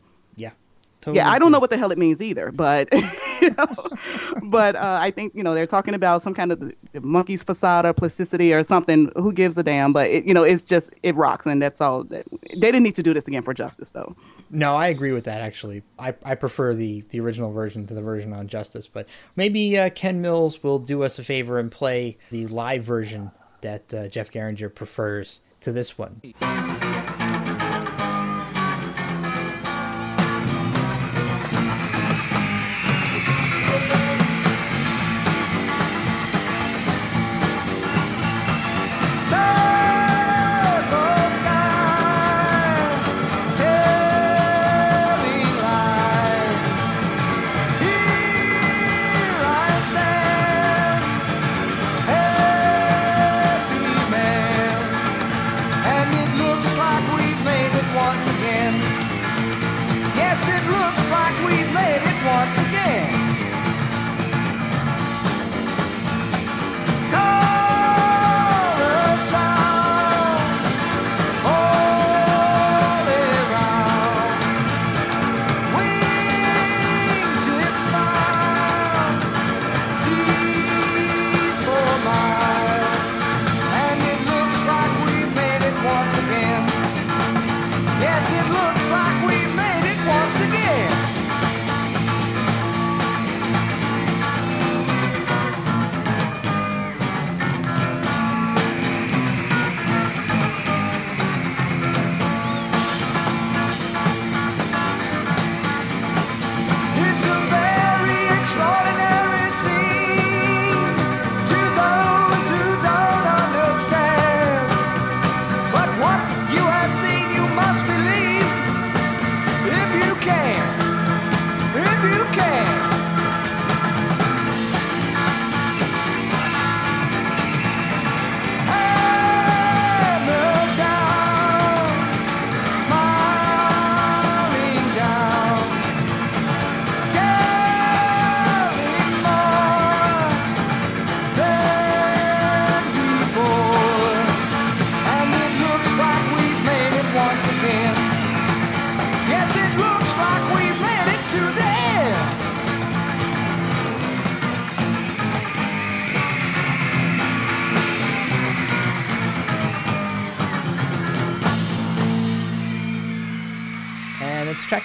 Yeah. 1.06 1.12
yeah, 1.12 1.30
I 1.30 1.38
don't 1.38 1.50
know 1.52 1.58
what 1.58 1.70
the 1.70 1.76
hell 1.78 1.90
it 1.90 1.98
means 1.98 2.20
either, 2.20 2.52
but 2.52 2.92
you 3.40 3.50
know, 3.50 3.88
but 4.44 4.76
uh, 4.76 4.98
I 5.00 5.10
think 5.10 5.34
you 5.34 5.42
know 5.42 5.54
they're 5.54 5.66
talking 5.66 5.94
about 5.94 6.22
some 6.22 6.34
kind 6.34 6.52
of 6.52 6.60
the 6.60 6.74
Monkees' 6.96 7.44
facade 7.44 7.86
or 7.86 7.92
plasticity 7.92 8.52
or 8.52 8.62
something. 8.62 9.10
Who 9.16 9.32
gives 9.32 9.56
a 9.56 9.62
damn? 9.62 9.92
But 9.92 10.10
it, 10.10 10.24
you 10.24 10.34
know, 10.34 10.42
it's 10.42 10.64
just 10.64 10.90
it 11.02 11.14
rocks, 11.14 11.46
and 11.46 11.62
that's 11.62 11.80
all. 11.80 12.04
That, 12.04 12.26
they 12.50 12.60
didn't 12.60 12.82
need 12.82 12.96
to 12.96 13.02
do 13.02 13.14
this 13.14 13.26
again 13.26 13.42
for 13.42 13.54
justice, 13.54 13.90
though. 13.92 14.14
No, 14.50 14.74
I 14.74 14.88
agree 14.88 15.12
with 15.12 15.24
that. 15.24 15.40
Actually, 15.40 15.82
I, 15.98 16.14
I 16.24 16.34
prefer 16.34 16.74
the 16.74 17.02
the 17.08 17.20
original 17.20 17.52
version 17.52 17.86
to 17.86 17.94
the 17.94 18.02
version 18.02 18.32
on 18.32 18.46
Justice. 18.48 18.86
But 18.86 19.08
maybe 19.36 19.78
uh, 19.78 19.90
Ken 19.90 20.20
Mills 20.20 20.62
will 20.62 20.78
do 20.78 21.02
us 21.02 21.18
a 21.18 21.24
favor 21.24 21.58
and 21.58 21.70
play 21.70 22.18
the 22.30 22.46
live 22.48 22.84
version 22.84 23.30
that 23.60 23.92
uh, 23.94 24.08
Jeff 24.08 24.30
Garinger 24.30 24.74
prefers 24.74 25.40
to 25.60 25.72
this 25.72 25.96
one. 25.98 26.20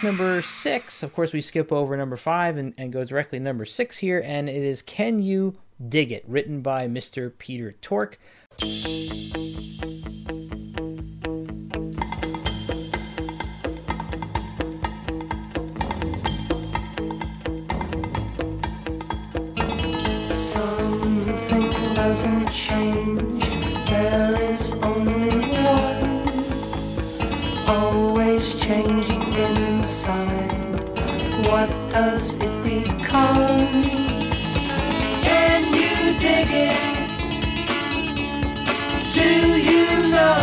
Number 0.05 0.39
six. 0.43 1.01
Of 1.01 1.13
course, 1.13 1.33
we 1.33 1.41
skip 1.41 1.71
over 1.71 1.97
number 1.97 2.15
five 2.15 2.57
and, 2.57 2.75
and 2.77 2.93
go 2.93 3.03
directly 3.03 3.39
to 3.39 3.43
number 3.43 3.65
six 3.65 3.97
here. 3.97 4.21
And 4.23 4.47
it 4.47 4.55
is 4.55 4.83
Can 4.83 5.19
You 5.19 5.55
Dig 5.89 6.11
It? 6.11 6.23
written 6.27 6.61
by 6.61 6.87
Mr. 6.87 7.35
Peter 7.35 7.71
Tork. 7.81 8.19
Something 20.37 21.69
doesn't 21.95 22.51
change. 22.51 23.49
There 23.89 24.39
is 24.53 24.71
only 24.73 25.39
one. 25.63 26.23
Always 27.67 28.53
inside. 28.63 28.94
What 31.45 31.69
does 31.91 32.33
it 32.33 32.63
become? 32.63 33.83
Can 35.21 35.61
you 35.79 36.19
dig 36.19 36.49
it? 36.49 36.95
Do 39.13 39.29
you 39.69 40.09
know? 40.09 40.37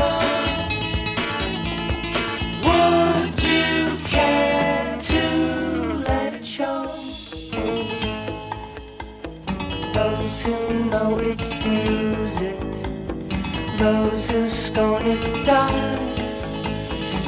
Would 2.67 3.43
you 3.43 3.99
care 4.05 4.97
to 5.01 5.23
let 6.09 6.35
it 6.35 6.47
show? 6.47 6.95
Those 9.93 10.43
who 10.45 10.85
know 10.85 11.19
it 11.19 11.41
use 11.67 12.43
it. 12.43 12.73
Those 13.77 14.31
who 14.31 14.49
scorn 14.49 15.03
it 15.05 15.45
die. 15.45 15.99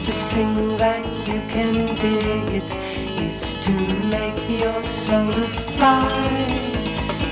To 0.05 0.13
sing 0.13 0.77
that 0.77 1.05
you 1.27 1.41
can 1.49 1.73
dig 1.97 2.63
it 2.63 2.84
to 3.65 3.73
make 4.09 4.61
your 4.61 4.85
soul 4.85 5.33
fly. 5.33 6.05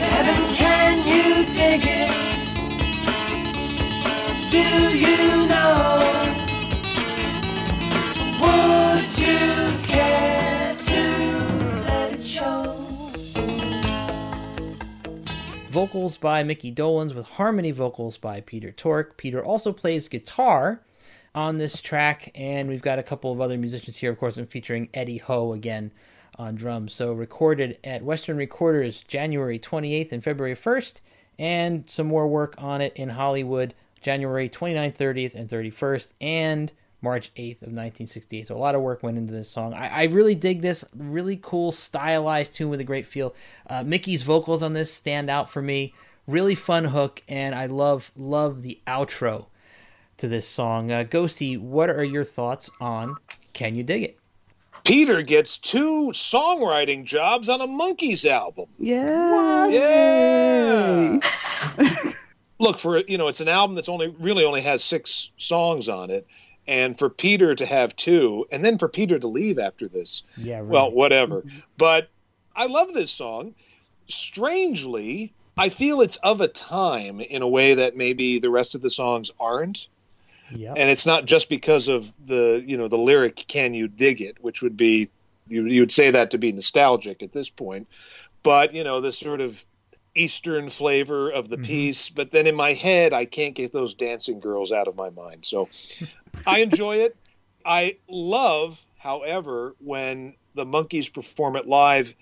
Heaven, 0.00 0.54
can 0.54 0.96
you 1.06 1.44
dig 1.52 1.82
it? 1.84 2.10
Do 4.50 4.96
you 4.96 5.46
know? 5.46 5.98
Would 8.40 9.18
you 9.18 9.76
care 9.86 10.74
to 10.74 11.02
let 11.86 12.14
it 12.14 12.22
show? 12.22 12.78
vocals 15.68 16.16
by 16.16 16.42
Mickey 16.42 16.72
Dolenz 16.72 17.14
with 17.14 17.28
harmony 17.28 17.72
vocals 17.72 18.16
by 18.16 18.40
Peter 18.40 18.72
Tork. 18.72 19.18
Peter 19.18 19.44
also 19.44 19.70
plays 19.70 20.08
guitar 20.08 20.80
on 21.34 21.58
this 21.58 21.82
track, 21.82 22.30
and 22.34 22.70
we've 22.70 22.80
got 22.80 22.98
a 22.98 23.02
couple 23.02 23.32
of 23.32 23.42
other 23.42 23.58
musicians 23.58 23.98
here. 23.98 24.10
Of 24.10 24.16
course, 24.18 24.38
I'm 24.38 24.46
featuring 24.46 24.88
Eddie 24.94 25.18
Hoh 25.18 25.52
again 25.52 25.92
on 26.38 26.54
drums. 26.54 26.92
So 26.92 27.12
recorded 27.12 27.78
at 27.84 28.04
Western 28.04 28.36
Recorders 28.36 29.02
January 29.02 29.58
28th 29.58 30.12
and 30.12 30.24
February 30.24 30.54
1st, 30.54 31.00
and 31.38 31.88
some 31.88 32.06
more 32.06 32.26
work 32.28 32.54
on 32.58 32.80
it 32.80 32.92
in 32.96 33.10
Hollywood 33.10 33.74
January 34.00 34.48
29th, 34.48 34.96
30th, 34.96 35.34
and 35.34 35.48
31st, 35.48 36.12
and 36.20 36.72
March 37.00 37.32
8th 37.34 37.62
of 37.62 37.68
1968. 37.68 38.46
So 38.46 38.56
a 38.56 38.58
lot 38.58 38.74
of 38.74 38.82
work 38.82 39.02
went 39.02 39.18
into 39.18 39.32
this 39.32 39.50
song. 39.50 39.74
I, 39.74 39.88
I 39.88 40.04
really 40.04 40.34
dig 40.34 40.62
this. 40.62 40.84
Really 40.96 41.38
cool, 41.40 41.72
stylized 41.72 42.54
tune 42.54 42.70
with 42.70 42.80
a 42.80 42.84
great 42.84 43.06
feel. 43.06 43.34
Uh, 43.68 43.82
Mickey's 43.84 44.22
vocals 44.22 44.62
on 44.62 44.72
this 44.72 44.92
stand 44.92 45.28
out 45.28 45.50
for 45.50 45.60
me. 45.62 45.94
Really 46.28 46.54
fun 46.54 46.84
hook, 46.86 47.22
and 47.28 47.54
I 47.54 47.66
love 47.66 48.12
love 48.16 48.62
the 48.62 48.80
outro 48.86 49.46
to 50.18 50.28
this 50.28 50.46
song. 50.46 50.92
Uh, 50.92 51.02
Ghosty, 51.02 51.58
what 51.58 51.90
are 51.90 52.04
your 52.04 52.22
thoughts 52.22 52.70
on 52.80 53.16
Can 53.52 53.74
You 53.74 53.82
Dig 53.82 54.04
It? 54.04 54.21
Peter 54.84 55.22
gets 55.22 55.58
two 55.58 56.10
songwriting 56.12 57.04
jobs 57.04 57.48
on 57.48 57.60
a 57.60 57.66
Monkees 57.66 58.24
album. 58.24 58.66
Yeah. 58.78 59.68
Yeah. 59.68 61.20
Look 62.58 62.78
for 62.78 62.98
you 62.98 63.18
know, 63.18 63.28
it's 63.28 63.40
an 63.40 63.48
album 63.48 63.74
that's 63.74 63.88
only 63.88 64.08
really 64.08 64.44
only 64.44 64.60
has 64.60 64.84
six 64.84 65.30
songs 65.36 65.88
on 65.88 66.10
it, 66.10 66.26
and 66.66 66.98
for 66.98 67.08
Peter 67.10 67.54
to 67.54 67.66
have 67.66 67.94
two, 67.96 68.46
and 68.52 68.64
then 68.64 68.78
for 68.78 68.88
Peter 68.88 69.18
to 69.18 69.26
leave 69.26 69.58
after 69.58 69.88
this. 69.88 70.22
Yeah. 70.36 70.58
Right. 70.58 70.66
Well, 70.66 70.92
whatever. 70.92 71.42
Mm-hmm. 71.42 71.58
But 71.76 72.10
I 72.54 72.66
love 72.66 72.92
this 72.92 73.10
song. 73.10 73.54
Strangely, 74.08 75.32
I 75.56 75.68
feel 75.68 76.00
it's 76.00 76.16
of 76.16 76.40
a 76.40 76.48
time 76.48 77.20
in 77.20 77.42
a 77.42 77.48
way 77.48 77.74
that 77.74 77.96
maybe 77.96 78.38
the 78.38 78.50
rest 78.50 78.74
of 78.74 78.82
the 78.82 78.90
songs 78.90 79.30
aren't. 79.40 79.88
And 80.76 80.90
it's 80.90 81.06
not 81.06 81.24
just 81.24 81.48
because 81.48 81.88
of 81.88 82.12
the 82.26 82.62
you 82.66 82.76
know 82.76 82.88
the 82.88 82.98
lyric 82.98 83.44
"Can 83.48 83.74
you 83.74 83.88
dig 83.88 84.20
it," 84.20 84.36
which 84.40 84.62
would 84.62 84.76
be 84.76 85.08
you 85.48 85.66
you 85.66 85.80
would 85.80 85.92
say 85.92 86.10
that 86.10 86.30
to 86.32 86.38
be 86.38 86.52
nostalgic 86.52 87.22
at 87.22 87.32
this 87.32 87.50
point, 87.50 87.88
but 88.42 88.74
you 88.74 88.84
know 88.84 89.00
the 89.00 89.12
sort 89.12 89.40
of 89.40 89.64
Eastern 90.14 90.68
flavor 90.68 91.30
of 91.30 91.48
the 91.48 91.56
mm-hmm. 91.56 91.64
piece. 91.64 92.10
But 92.10 92.30
then 92.30 92.46
in 92.46 92.54
my 92.54 92.72
head, 92.72 93.12
I 93.12 93.24
can't 93.24 93.54
get 93.54 93.72
those 93.72 93.94
dancing 93.94 94.40
girls 94.40 94.72
out 94.72 94.88
of 94.88 94.96
my 94.96 95.10
mind. 95.10 95.44
So 95.44 95.68
I 96.46 96.58
enjoy 96.58 96.96
it. 96.96 97.16
I 97.64 97.96
love, 98.08 98.84
however, 98.98 99.74
when 99.78 100.34
the 100.54 100.66
Monkees 100.66 101.12
perform 101.12 101.56
it 101.56 101.66
live. 101.66 102.14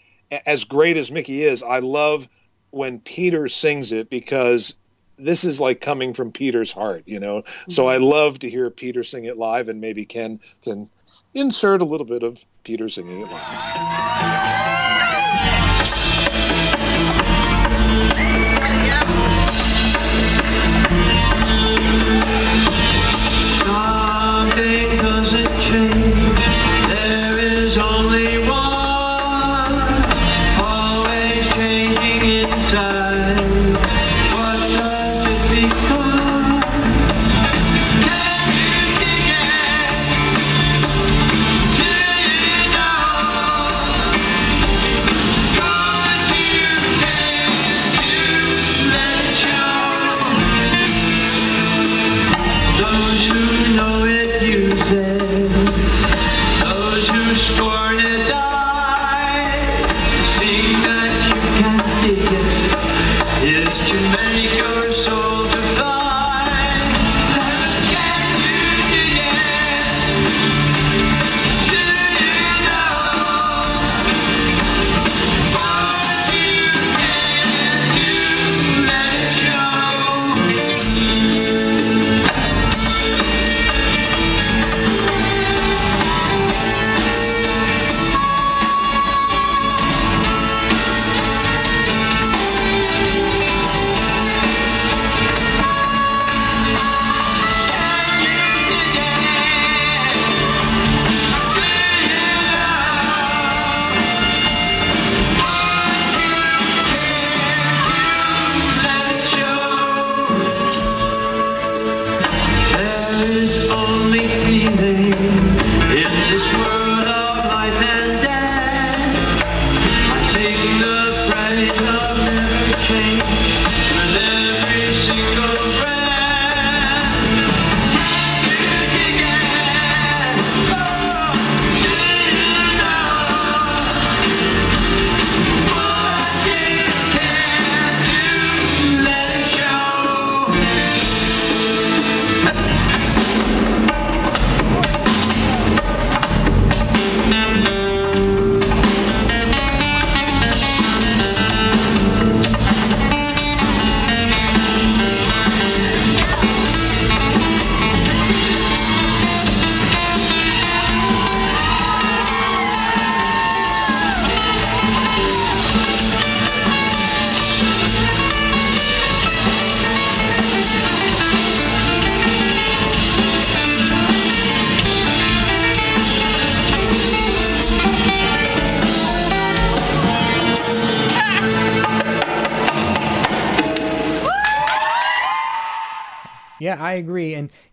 As 0.47 0.63
great 0.63 0.97
as 0.97 1.11
Mickey 1.11 1.43
is, 1.43 1.61
I 1.61 1.81
love 1.81 2.29
when 2.71 3.01
Peter 3.01 3.49
sings 3.49 3.91
it 3.91 4.09
because 4.11 4.77
this 5.21 5.45
is 5.45 5.61
like 5.61 5.81
coming 5.81 6.13
from 6.13 6.33
Peter's 6.33 6.73
heart, 6.73 7.03
you 7.07 7.21
know. 7.21 7.45
So 7.69 7.85
mm-hmm. 7.85 7.93
I 7.93 7.97
love 7.97 8.39
to 8.41 8.51
hear 8.51 8.71
Peter 8.71 9.03
sing 9.03 9.25
it 9.25 9.37
live, 9.37 9.69
and 9.69 9.81
maybe 9.81 10.05
Ken 10.05 10.41
can 10.63 10.89
insert 11.35 11.83
a 11.83 11.85
little 11.85 12.07
bit 12.07 12.23
of 12.23 12.45
Peter 12.65 12.89
singing 12.89 13.23
it 13.23 13.31
live. 13.31 14.70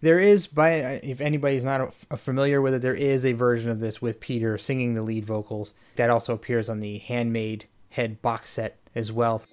There 0.01 0.19
is, 0.19 0.47
by 0.47 0.73
if 1.03 1.21
anybody's 1.21 1.65
not 1.65 1.93
familiar 1.93 2.61
with 2.61 2.75
it, 2.75 2.81
there 2.81 2.93
is 2.93 3.25
a 3.25 3.33
version 3.33 3.71
of 3.71 3.79
this 3.79 4.01
with 4.01 4.19
Peter 4.19 4.57
singing 4.57 4.93
the 4.93 5.01
lead 5.01 5.25
vocals 5.25 5.73
that 5.95 6.09
also 6.09 6.33
appears 6.33 6.69
on 6.69 6.79
the 6.79 6.99
Handmade 6.99 7.65
Head 7.89 8.21
box 8.21 8.51
set 8.51 8.77
as 8.93 9.11
well. 9.11 9.43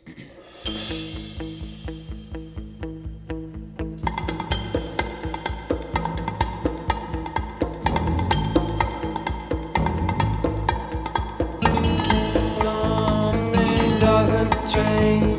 Something 12.57 13.99
doesn't 13.99 14.69
change. 14.69 15.34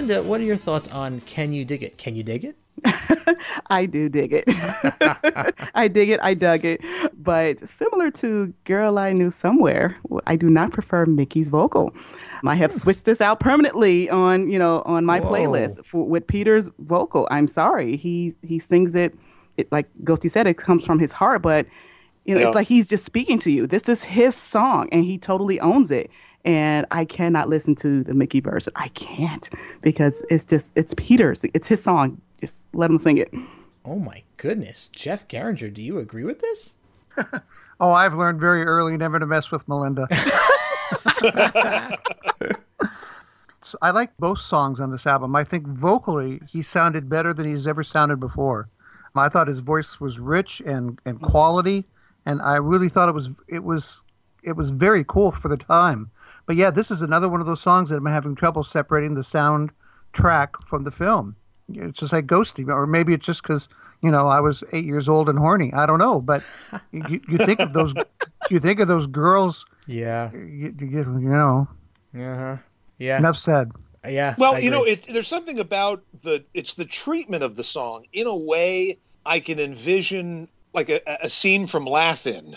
Melinda, 0.00 0.26
what 0.26 0.40
are 0.40 0.44
your 0.44 0.56
thoughts 0.56 0.88
on 0.88 1.20
Can 1.22 1.52
You 1.52 1.66
Dig 1.66 1.82
It? 1.82 1.98
Can 1.98 2.16
you 2.16 2.22
dig 2.22 2.42
it? 2.42 2.56
I 3.70 3.84
do 3.84 4.08
dig 4.08 4.32
it. 4.32 4.44
I 5.74 5.88
dig 5.88 6.08
it. 6.08 6.18
I 6.22 6.32
dug 6.32 6.64
it. 6.64 6.80
But 7.18 7.68
similar 7.68 8.10
to 8.12 8.54
Girl 8.64 8.96
I 8.96 9.12
Knew 9.12 9.30
Somewhere, 9.30 9.98
I 10.26 10.36
do 10.36 10.48
not 10.48 10.72
prefer 10.72 11.04
Mickey's 11.04 11.50
vocal. 11.50 11.94
I 12.46 12.54
have 12.54 12.72
hmm. 12.72 12.78
switched 12.78 13.04
this 13.04 13.20
out 13.20 13.40
permanently 13.40 14.08
on, 14.08 14.48
you 14.48 14.58
know, 14.58 14.82
on 14.86 15.04
my 15.04 15.20
Whoa. 15.20 15.32
playlist 15.32 15.84
for, 15.84 16.06
with 16.06 16.26
Peter's 16.26 16.70
vocal. 16.78 17.28
I'm 17.30 17.46
sorry. 17.46 17.98
He 17.98 18.34
he 18.42 18.58
sings 18.58 18.94
it, 18.94 19.14
it 19.58 19.70
like 19.70 19.86
Ghosty 20.04 20.30
said, 20.30 20.46
it 20.46 20.56
comes 20.56 20.82
from 20.82 20.98
his 20.98 21.12
heart, 21.12 21.42
but 21.42 21.66
you 22.24 22.34
know, 22.34 22.40
Yeah. 22.40 22.46
it's 22.46 22.54
like 22.54 22.68
he's 22.68 22.88
just 22.88 23.04
speaking 23.04 23.38
to 23.40 23.50
you. 23.50 23.66
This 23.66 23.86
is 23.86 24.02
his 24.02 24.34
song 24.34 24.88
and 24.92 25.04
he 25.04 25.18
totally 25.18 25.60
owns 25.60 25.90
it. 25.90 26.10
And 26.44 26.86
I 26.90 27.04
cannot 27.04 27.48
listen 27.48 27.74
to 27.76 28.02
the 28.02 28.14
Mickey 28.14 28.40
version. 28.40 28.72
I 28.76 28.88
can't 28.88 29.48
because 29.82 30.22
it's 30.30 30.44
just 30.44 30.70
it's 30.74 30.94
Peter's. 30.96 31.44
It's 31.52 31.66
his 31.66 31.82
song. 31.82 32.20
Just 32.40 32.66
let 32.72 32.90
him 32.90 32.98
sing 32.98 33.18
it. 33.18 33.30
Oh 33.84 33.98
my 33.98 34.22
goodness. 34.36 34.88
Jeff 34.88 35.28
Garinger, 35.28 35.72
do 35.72 35.82
you 35.82 35.98
agree 35.98 36.24
with 36.24 36.40
this? 36.40 36.76
Oh, 37.82 37.92
I've 37.92 38.12
learned 38.12 38.40
very 38.40 38.62
early 38.64 38.98
never 38.98 39.18
to 39.18 39.24
mess 39.24 39.50
with 39.50 39.66
Melinda. 39.66 40.06
So 43.62 43.78
I 43.82 43.90
like 43.90 44.16
both 44.16 44.40
songs 44.40 44.80
on 44.80 44.90
this 44.90 45.06
album. 45.06 45.36
I 45.36 45.44
think 45.44 45.66
vocally 45.66 46.40
he 46.48 46.60
sounded 46.60 47.08
better 47.08 47.32
than 47.32 47.46
he's 47.46 47.66
ever 47.66 47.84
sounded 47.84 48.18
before. 48.18 48.68
I 49.14 49.28
thought 49.28 49.46
his 49.48 49.60
voice 49.60 50.00
was 50.00 50.18
rich 50.18 50.60
and, 50.64 50.98
and 51.04 51.20
quality, 51.20 51.84
and 52.26 52.40
I 52.42 52.56
really 52.56 52.88
thought 52.88 53.08
it 53.08 53.14
was 53.14 53.30
it 53.48 53.62
was 53.62 54.00
it 54.42 54.56
was 54.56 54.70
very 54.70 55.04
cool 55.04 55.30
for 55.30 55.48
the 55.48 55.56
time. 55.56 56.10
But 56.50 56.56
yeah, 56.56 56.72
this 56.72 56.90
is 56.90 57.00
another 57.00 57.28
one 57.28 57.40
of 57.40 57.46
those 57.46 57.60
songs 57.60 57.90
that 57.90 57.98
I'm 57.98 58.06
having 58.06 58.34
trouble 58.34 58.64
separating 58.64 59.14
the 59.14 59.20
soundtrack 59.20 60.66
from 60.66 60.82
the 60.82 60.90
film. 60.90 61.36
It's 61.72 62.00
just 62.00 62.12
like 62.12 62.26
Ghosty, 62.26 62.66
or 62.66 62.88
maybe 62.88 63.14
it's 63.14 63.24
just 63.24 63.44
because 63.44 63.68
you 64.02 64.10
know 64.10 64.26
I 64.26 64.40
was 64.40 64.64
eight 64.72 64.84
years 64.84 65.08
old 65.08 65.28
and 65.28 65.38
horny. 65.38 65.72
I 65.72 65.86
don't 65.86 66.00
know, 66.00 66.20
but 66.20 66.42
you, 66.90 67.20
you 67.28 67.38
think 67.38 67.60
of 67.60 67.72
those 67.72 67.94
you 68.50 68.58
think 68.58 68.80
of 68.80 68.88
those 68.88 69.06
girls. 69.06 69.64
Yeah. 69.86 70.32
You, 70.32 70.74
you, 70.76 70.88
you 70.88 71.28
know. 71.28 71.68
Uh-huh. 72.16 72.56
Yeah. 72.98 73.18
Enough 73.18 73.36
said. 73.36 73.70
Yeah. 74.04 74.34
Well, 74.36 74.58
you 74.58 74.72
know, 74.72 74.82
it's 74.82 75.06
there's 75.06 75.28
something 75.28 75.60
about 75.60 76.02
the 76.22 76.44
it's 76.52 76.74
the 76.74 76.84
treatment 76.84 77.44
of 77.44 77.54
the 77.54 77.62
song. 77.62 78.06
In 78.12 78.26
a 78.26 78.36
way, 78.36 78.98
I 79.24 79.38
can 79.38 79.60
envision 79.60 80.48
like 80.74 80.88
a, 80.88 81.00
a 81.22 81.30
scene 81.30 81.68
from 81.68 81.84
Laugh-In, 81.84 82.56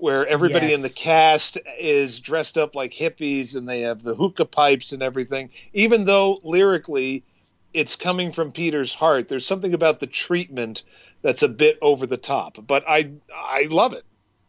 where 0.00 0.26
everybody 0.26 0.72
in 0.72 0.82
the 0.82 0.88
cast 0.90 1.58
is 1.78 2.20
dressed 2.20 2.58
up 2.58 2.74
like 2.74 2.92
hippies 2.92 3.54
and 3.54 3.68
they 3.68 3.80
have 3.80 4.02
the 4.02 4.14
hookah 4.14 4.46
pipes 4.46 4.92
and 4.92 5.02
everything. 5.02 5.50
Even 5.72 6.04
though 6.04 6.40
lyrically, 6.42 7.24
it's 7.72 7.96
coming 7.96 8.32
from 8.32 8.52
Peter's 8.52 8.94
heart. 8.94 9.28
There's 9.28 9.46
something 9.46 9.74
about 9.74 10.00
the 10.00 10.06
treatment 10.06 10.82
that's 11.22 11.42
a 11.42 11.48
bit 11.48 11.78
over 11.82 12.06
the 12.06 12.16
top, 12.16 12.58
but 12.66 12.84
I 12.88 13.12
I 13.34 13.68
love 13.70 13.92
it. 13.92 14.04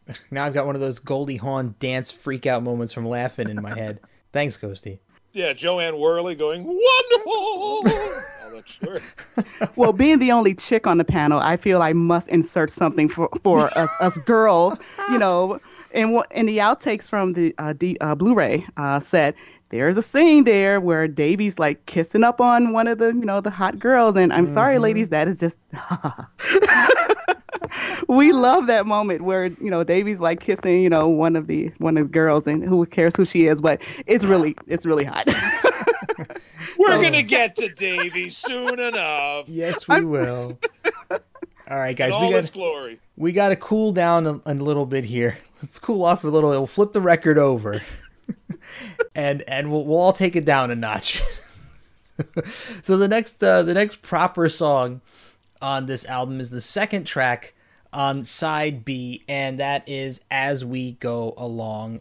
Now 0.32 0.44
I've 0.44 0.52
got 0.52 0.66
one 0.66 0.74
of 0.74 0.80
those 0.80 0.98
Goldie 0.98 1.36
Hawn 1.36 1.76
dance 1.78 2.10
freak 2.10 2.44
out 2.44 2.64
moments 2.64 2.92
from 2.92 3.06
laughing 3.06 3.48
in 3.48 3.62
my 3.62 3.72
head. 3.72 4.00
Thanks, 4.32 4.56
Ghosty. 4.56 4.98
Yeah, 5.32 5.54
Jo 5.54 5.80
Anne 5.80 5.98
Worley 5.98 6.34
going 6.34 6.64
wonderful. 6.64 7.84
Sure. 8.64 9.00
well, 9.76 9.92
being 9.92 10.18
the 10.18 10.30
only 10.30 10.54
chick 10.54 10.86
on 10.86 10.98
the 10.98 11.04
panel, 11.04 11.40
I 11.40 11.56
feel 11.56 11.82
I 11.82 11.92
must 11.92 12.28
insert 12.28 12.70
something 12.70 13.08
for, 13.08 13.28
for 13.42 13.66
us, 13.78 13.90
us 14.00 14.18
girls, 14.18 14.78
you 15.10 15.18
know. 15.18 15.58
And 15.92 16.12
what 16.12 16.30
in 16.32 16.46
the 16.46 16.58
outtakes 16.58 17.08
from 17.08 17.32
the 17.32 17.54
uh, 17.58 17.72
D, 17.72 17.96
uh, 18.00 18.14
Blu-ray 18.14 18.66
uh, 18.76 19.00
set, 19.00 19.34
there's 19.72 19.96
a 19.96 20.02
scene 20.02 20.44
there 20.44 20.80
where 20.80 21.08
Davy's 21.08 21.58
like 21.58 21.84
kissing 21.86 22.22
up 22.22 22.40
on 22.40 22.72
one 22.72 22.86
of 22.86 22.98
the, 22.98 23.08
you 23.08 23.24
know, 23.24 23.40
the 23.40 23.50
hot 23.50 23.78
girls. 23.78 24.16
And 24.16 24.32
I'm 24.32 24.46
sorry, 24.46 24.74
mm-hmm. 24.74 24.84
ladies, 24.84 25.08
that 25.08 25.26
is 25.26 25.38
just. 25.38 25.58
we 28.08 28.32
love 28.32 28.66
that 28.66 28.86
moment 28.86 29.22
where 29.22 29.46
you 29.46 29.70
know 29.70 29.82
Davy's 29.82 30.20
like 30.20 30.40
kissing, 30.40 30.82
you 30.82 30.90
know, 30.90 31.08
one 31.08 31.36
of 31.36 31.46
the 31.46 31.72
one 31.78 31.96
of 31.96 32.04
the 32.04 32.10
girls, 32.10 32.46
and 32.46 32.62
who 32.62 32.84
cares 32.86 33.16
who 33.16 33.24
she 33.24 33.46
is, 33.46 33.60
but 33.60 33.80
it's 34.06 34.24
really 34.24 34.54
it's 34.66 34.84
really 34.84 35.04
hot. 35.04 35.26
We're 36.78 37.02
gonna 37.02 37.22
get 37.22 37.56
to 37.56 37.68
Davy 37.70 38.28
soon 38.28 38.78
enough. 38.78 39.48
Yes, 39.48 39.88
we 39.88 40.04
will. 40.04 40.58
All 41.10 41.78
right, 41.78 41.96
guys, 41.96 42.12
In 42.12 42.20
we 42.20 42.26
all 42.26 42.32
got 42.32 42.52
glory. 42.52 43.00
we 43.16 43.32
got 43.32 43.48
to 43.48 43.56
cool 43.56 43.92
down 43.92 44.26
a, 44.26 44.40
a 44.44 44.54
little 44.54 44.84
bit 44.84 45.04
here. 45.04 45.38
Let's 45.62 45.78
cool 45.78 46.04
off 46.04 46.24
a 46.24 46.28
little. 46.28 46.50
We'll 46.50 46.66
flip 46.66 46.92
the 46.92 47.00
record 47.00 47.38
over, 47.38 47.80
and 49.14 49.42
and 49.42 49.70
we'll 49.70 49.84
we'll 49.84 50.00
all 50.00 50.12
take 50.12 50.36
it 50.36 50.44
down 50.44 50.70
a 50.70 50.74
notch. 50.74 51.22
so 52.82 52.96
the 52.96 53.08
next 53.08 53.42
uh, 53.42 53.62
the 53.62 53.74
next 53.74 54.02
proper 54.02 54.48
song 54.48 55.00
on 55.60 55.86
this 55.86 56.04
album 56.06 56.40
is 56.40 56.50
the 56.50 56.60
second 56.60 57.04
track 57.04 57.54
on 57.92 58.24
side 58.24 58.84
B, 58.84 59.22
and 59.28 59.58
that 59.58 59.88
is 59.88 60.22
"As 60.30 60.64
We 60.64 60.92
Go 60.92 61.34
Along." 61.36 62.00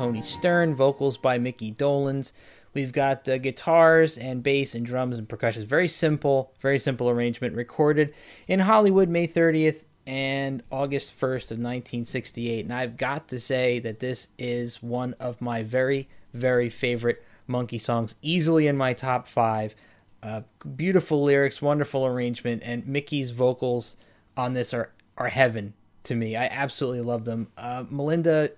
Toni 0.00 0.22
Stern, 0.22 0.74
vocals 0.74 1.18
by 1.18 1.36
Mickey 1.36 1.70
Dolenz. 1.70 2.32
We've 2.72 2.90
got 2.90 3.28
uh, 3.28 3.36
guitars 3.36 4.16
and 4.16 4.42
bass 4.42 4.74
and 4.74 4.86
drums 4.86 5.18
and 5.18 5.28
percussion. 5.28 5.66
Very 5.66 5.88
simple, 5.88 6.54
very 6.62 6.78
simple 6.78 7.10
arrangement. 7.10 7.54
Recorded 7.54 8.14
in 8.48 8.60
Hollywood 8.60 9.10
May 9.10 9.28
30th 9.28 9.82
and 10.06 10.62
August 10.72 11.12
1st 11.20 11.50
of 11.50 11.58
1968. 11.58 12.64
And 12.64 12.72
I've 12.72 12.96
got 12.96 13.28
to 13.28 13.38
say 13.38 13.78
that 13.80 14.00
this 14.00 14.28
is 14.38 14.82
one 14.82 15.14
of 15.20 15.42
my 15.42 15.62
very, 15.62 16.08
very 16.32 16.70
favorite 16.70 17.22
Monkee 17.46 17.78
songs, 17.78 18.14
easily 18.22 18.68
in 18.68 18.78
my 18.78 18.94
top 18.94 19.28
five. 19.28 19.74
Uh, 20.22 20.40
beautiful 20.76 21.22
lyrics, 21.22 21.60
wonderful 21.60 22.06
arrangement, 22.06 22.62
and 22.64 22.86
Mickey's 22.86 23.32
vocals 23.32 23.98
on 24.34 24.54
this 24.54 24.72
are 24.72 24.92
are 25.18 25.28
heaven 25.28 25.74
to 26.04 26.14
me. 26.14 26.36
I 26.36 26.46
absolutely 26.46 27.02
love 27.02 27.26
them. 27.26 27.48
Uh, 27.58 27.84
Melinda, 27.90 28.52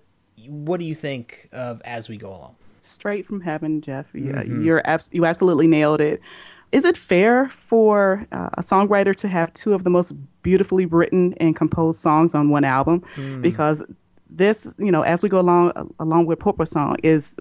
what 0.47 0.79
do 0.79 0.85
you 0.85 0.95
think 0.95 1.49
of 1.51 1.81
As 1.85 2.09
We 2.09 2.17
Go 2.17 2.29
Along? 2.29 2.55
Straight 2.81 3.25
from 3.25 3.41
heaven, 3.41 3.81
Jeff. 3.81 4.07
Yeah, 4.13 4.43
Mhm. 4.43 4.65
you're 4.65 4.81
abs- 4.85 5.09
you 5.13 5.25
absolutely 5.25 5.67
nailed 5.67 6.01
it. 6.01 6.19
Is 6.71 6.85
it 6.85 6.97
fair 6.97 7.47
for 7.49 8.25
uh, 8.31 8.49
a 8.57 8.61
songwriter 8.61 9.15
to 9.17 9.27
have 9.27 9.53
two 9.53 9.73
of 9.73 9.83
the 9.83 9.89
most 9.89 10.11
beautifully 10.41 10.85
written 10.85 11.33
and 11.35 11.55
composed 11.55 12.01
songs 12.01 12.33
on 12.35 12.49
one 12.49 12.63
album? 12.63 13.01
Mm. 13.15 13.41
Because 13.41 13.83
this, 14.29 14.73
you 14.79 14.91
know, 14.91 15.03
as 15.03 15.21
we 15.21 15.29
go 15.29 15.39
along, 15.39 15.71
along 15.99 16.25
with 16.25 16.39
Porpoise 16.39 16.71
Song, 16.71 16.95
is 17.03 17.35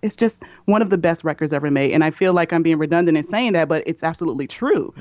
it's 0.00 0.14
just 0.14 0.44
one 0.66 0.80
of 0.80 0.90
the 0.90 0.96
best 0.98 1.24
records 1.24 1.52
ever 1.52 1.70
made. 1.72 1.92
And 1.92 2.04
I 2.04 2.10
feel 2.10 2.32
like 2.32 2.52
I'm 2.52 2.62
being 2.62 2.78
redundant 2.78 3.18
in 3.18 3.24
saying 3.24 3.54
that, 3.54 3.68
but 3.68 3.82
it's 3.84 4.04
absolutely 4.04 4.46
true. 4.46 4.94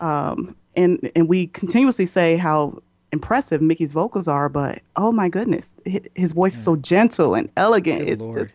Um, 0.00 0.54
and 0.76 1.10
and 1.16 1.26
we 1.28 1.46
continuously 1.48 2.04
say 2.04 2.36
how 2.36 2.78
impressive 3.16 3.62
Mickey's 3.62 3.92
vocals 3.92 4.28
are, 4.28 4.48
but 4.50 4.82
oh 4.96 5.10
my 5.10 5.28
goodness, 5.28 5.72
his 6.14 6.32
voice 6.32 6.54
is 6.54 6.62
so 6.62 6.76
gentle 6.76 7.34
and 7.34 7.50
elegant. 7.56 8.00
Good 8.00 8.10
it's 8.10 8.22
Lord. 8.22 8.36
just 8.36 8.54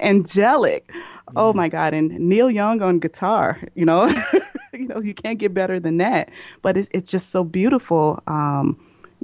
angelic. 0.00 0.92
Oh 1.34 1.54
my 1.54 1.68
God! 1.68 1.94
And 1.94 2.10
Neil 2.18 2.50
Young 2.50 2.82
on 2.82 2.98
guitar, 2.98 3.58
you 3.74 3.86
know, 3.86 4.06
you 4.74 4.86
know, 4.86 5.00
you 5.00 5.14
can't 5.14 5.38
get 5.38 5.54
better 5.54 5.80
than 5.80 5.96
that. 5.98 6.30
But 6.60 6.76
it's 6.76 6.88
it's 6.92 7.10
just 7.10 7.30
so 7.30 7.42
beautiful. 7.42 8.22
Um, 8.26 8.78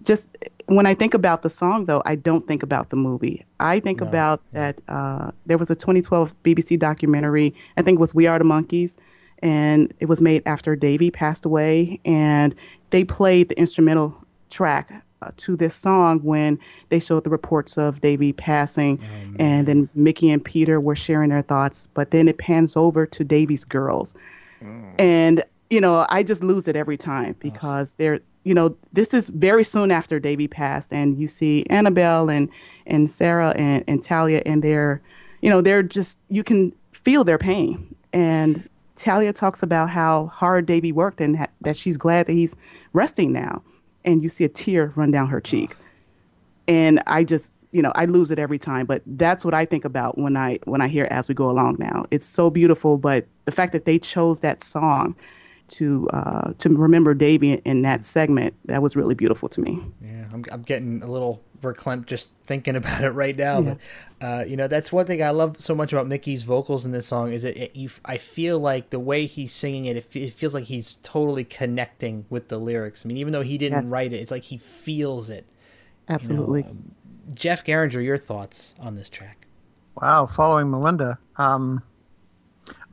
just 0.05 0.28
when 0.66 0.86
I 0.86 0.95
think 0.95 1.12
about 1.12 1.43
the 1.43 1.51
song, 1.51 1.84
though, 1.84 2.03
I 2.07 2.14
don't 2.14 2.47
think 2.47 2.62
about 2.62 2.89
the 2.89 2.97
movie. 2.97 3.45
I 3.61 3.80
think 3.80 4.01
about 4.01 4.41
that. 4.53 4.80
Uh, 4.89 5.32
there 5.45 5.59
was 5.59 5.70
a 5.70 5.74
2012 5.74 6.34
BBC 6.45 6.78
documentary. 6.78 7.55
I 7.76 7.82
think 7.82 7.97
it 7.99 8.01
was 8.01 8.14
We 8.14 8.26
Are 8.26 8.39
the 8.39 8.45
Monkees, 8.45 8.97
and 9.43 9.93
it 10.01 10.07
was 10.07 10.22
made 10.22 10.43
after 10.47 10.76
Davy 10.76 11.11
passed 11.11 11.45
away, 11.45 12.01
and 12.05 12.55
they 12.91 13.05
played 13.05 13.51
the 13.51 13.59
instrumental 13.59 14.16
track 14.51 15.05
uh, 15.20 15.30
to 15.36 15.57
this 15.57 15.74
song 15.74 16.20
when 16.20 16.59
they 16.90 17.01
showed 17.01 17.24
the 17.24 17.30
reports 17.30 17.76
of 17.76 18.01
Davy 18.01 18.32
passing, 18.32 18.99
and 19.38 19.66
then 19.66 19.88
Mickey 19.94 20.30
and 20.30 20.44
Peter 20.44 20.80
were 20.80 20.94
sharing 20.96 21.30
their 21.30 21.42
thoughts. 21.42 21.88
But 21.94 22.11
then 22.12 22.28
it 22.28 22.38
pans 22.38 22.76
over 22.76 23.05
to 23.07 23.24
Davy's 23.24 23.64
girls, 23.64 24.14
and 24.99 25.42
you 25.70 25.80
know 25.80 26.07
I 26.09 26.22
just 26.22 26.42
lose 26.42 26.68
it 26.68 26.76
every 26.76 26.96
time 26.96 27.34
because 27.40 27.94
they're 27.94 28.20
you 28.44 28.55
know 28.55 28.76
this 28.92 29.12
is 29.12 29.28
very 29.30 29.64
soon 29.64 29.90
after 29.90 30.20
Davy 30.20 30.46
passed, 30.49 30.92
and 30.92 31.18
you 31.18 31.26
see 31.26 31.64
Annabel 31.68 32.30
and 32.30 32.49
and 32.86 33.11
Sarah 33.11 33.51
and, 33.57 33.82
and 33.88 34.03
Talia, 34.03 34.42
and 34.46 34.62
they're 34.62 35.03
you 35.42 35.51
know 35.51 35.61
they're 35.61 35.82
just 35.82 36.18
you 36.28 36.44
can 36.44 36.72
feel 36.92 37.24
their 37.24 37.38
pain 37.38 37.94
and. 38.12 38.68
Talia 38.96 39.32
talks 39.32 39.62
about 39.62 39.90
how 39.90 40.26
hard 40.26 40.66
Davy 40.66 40.90
worked 40.90 41.20
and 41.20 41.36
ha- 41.36 41.46
that 41.61 41.76
she's 41.76 41.96
glad 41.96 42.26
that 42.26 42.32
he's 42.32 42.57
resting 42.92 43.32
now. 43.32 43.62
And 44.09 44.22
you 44.22 44.30
see 44.30 44.44
a 44.44 44.48
tear 44.48 44.92
run 44.96 45.11
down 45.11 45.28
her 45.28 45.40
cheek. 45.40 45.76
And 46.66 47.02
I 47.06 47.24
just, 47.24 47.52
you 47.72 47.82
know, 47.82 47.92
I 47.94 48.06
lose 48.06 48.30
it 48.30 48.38
every 48.38 48.59
time. 48.59 48.86
But 48.86 49.02
that's 49.06 49.44
what 49.44 49.52
I 49.52 49.66
think 49.66 49.84
about 49.84 50.16
when 50.16 50.34
I 50.36 50.59
when 50.64 50.80
I 50.80 50.88
hear 50.88 51.06
As 51.11 51.28
We 51.28 51.34
Go 51.34 51.50
Along 51.50 51.76
now. 51.78 52.06
It's 52.11 52.26
so 52.26 52.48
beautiful, 52.48 52.96
but 52.96 53.26
the 53.44 53.52
fact 53.52 53.72
that 53.72 53.84
they 53.84 53.98
chose 53.98 54.40
that 54.40 54.62
song 54.62 55.14
to 55.68 56.09
uh, 56.14 56.54
to 56.56 56.70
remember 56.70 57.12
Davy 57.12 57.52
in 57.52 57.82
that 57.82 58.06
segment, 58.06 58.54
that 58.64 58.80
was 58.80 58.96
really 58.96 59.14
beautiful 59.14 59.48
to 59.50 59.61
me. 59.61 59.78
Yeah, 60.00 60.24
I'm, 60.32 60.42
I'm 60.50 60.62
getting 60.62 61.02
a 61.02 61.06
little 61.06 61.42
verklempt 61.61 62.06
just 62.06 62.30
thinking 62.44 62.76
about 62.82 63.02
it 63.04 63.11
right 63.11 63.36
now. 63.36 63.61
Yeah. 63.61 63.74
But 64.20 64.26
uh, 64.26 64.44
you 64.44 64.56
know, 64.56 64.66
that's 64.68 64.90
one 64.92 65.06
thing 65.06 65.22
I 65.22 65.30
love 65.30 65.61
so 65.61 65.74
much 65.74 65.92
about 65.92 66.06
Mickey's 66.06 66.42
vocals 66.42 66.84
in 66.84 66.92
this 66.92 67.06
song 67.06 67.32
is 67.32 67.42
that 67.42 67.56
it, 67.56 67.76
you, 67.76 67.90
I 68.04 68.18
feel 68.18 68.59
like 68.59 68.90
the 68.90 68.98
way 69.00 69.26
he's 69.26 69.52
singing 69.52 69.84
it, 69.84 69.96
it, 69.96 70.16
it 70.16 70.34
feels 70.34 70.54
like 70.54 70.64
he's 70.64 70.94
totally 71.02 71.44
connecting 71.44 72.24
with 72.30 72.48
the 72.48 72.59
lyrics. 72.59 73.04
I 73.04 73.09
mean, 73.09 73.16
even 73.18 73.32
though 73.32 73.42
he 73.42 73.59
didn't 73.59 73.84
Yes. 73.84 73.90
write 73.90 74.12
it, 74.12 74.16
it's 74.16 74.30
like 74.30 74.42
he 74.44 74.56
feels 74.59 75.30
it. 75.30 75.46
Absolutely. 76.09 76.64
Jeff 77.34 77.64
Garinger, 77.64 78.02
your 78.02 78.16
thoughts 78.16 78.74
on 78.80 78.94
this 78.96 79.11
track? 79.11 79.46
Wow, 80.00 80.26
following 80.26 80.70
Melinda. 80.70 81.18
Um, 81.36 81.82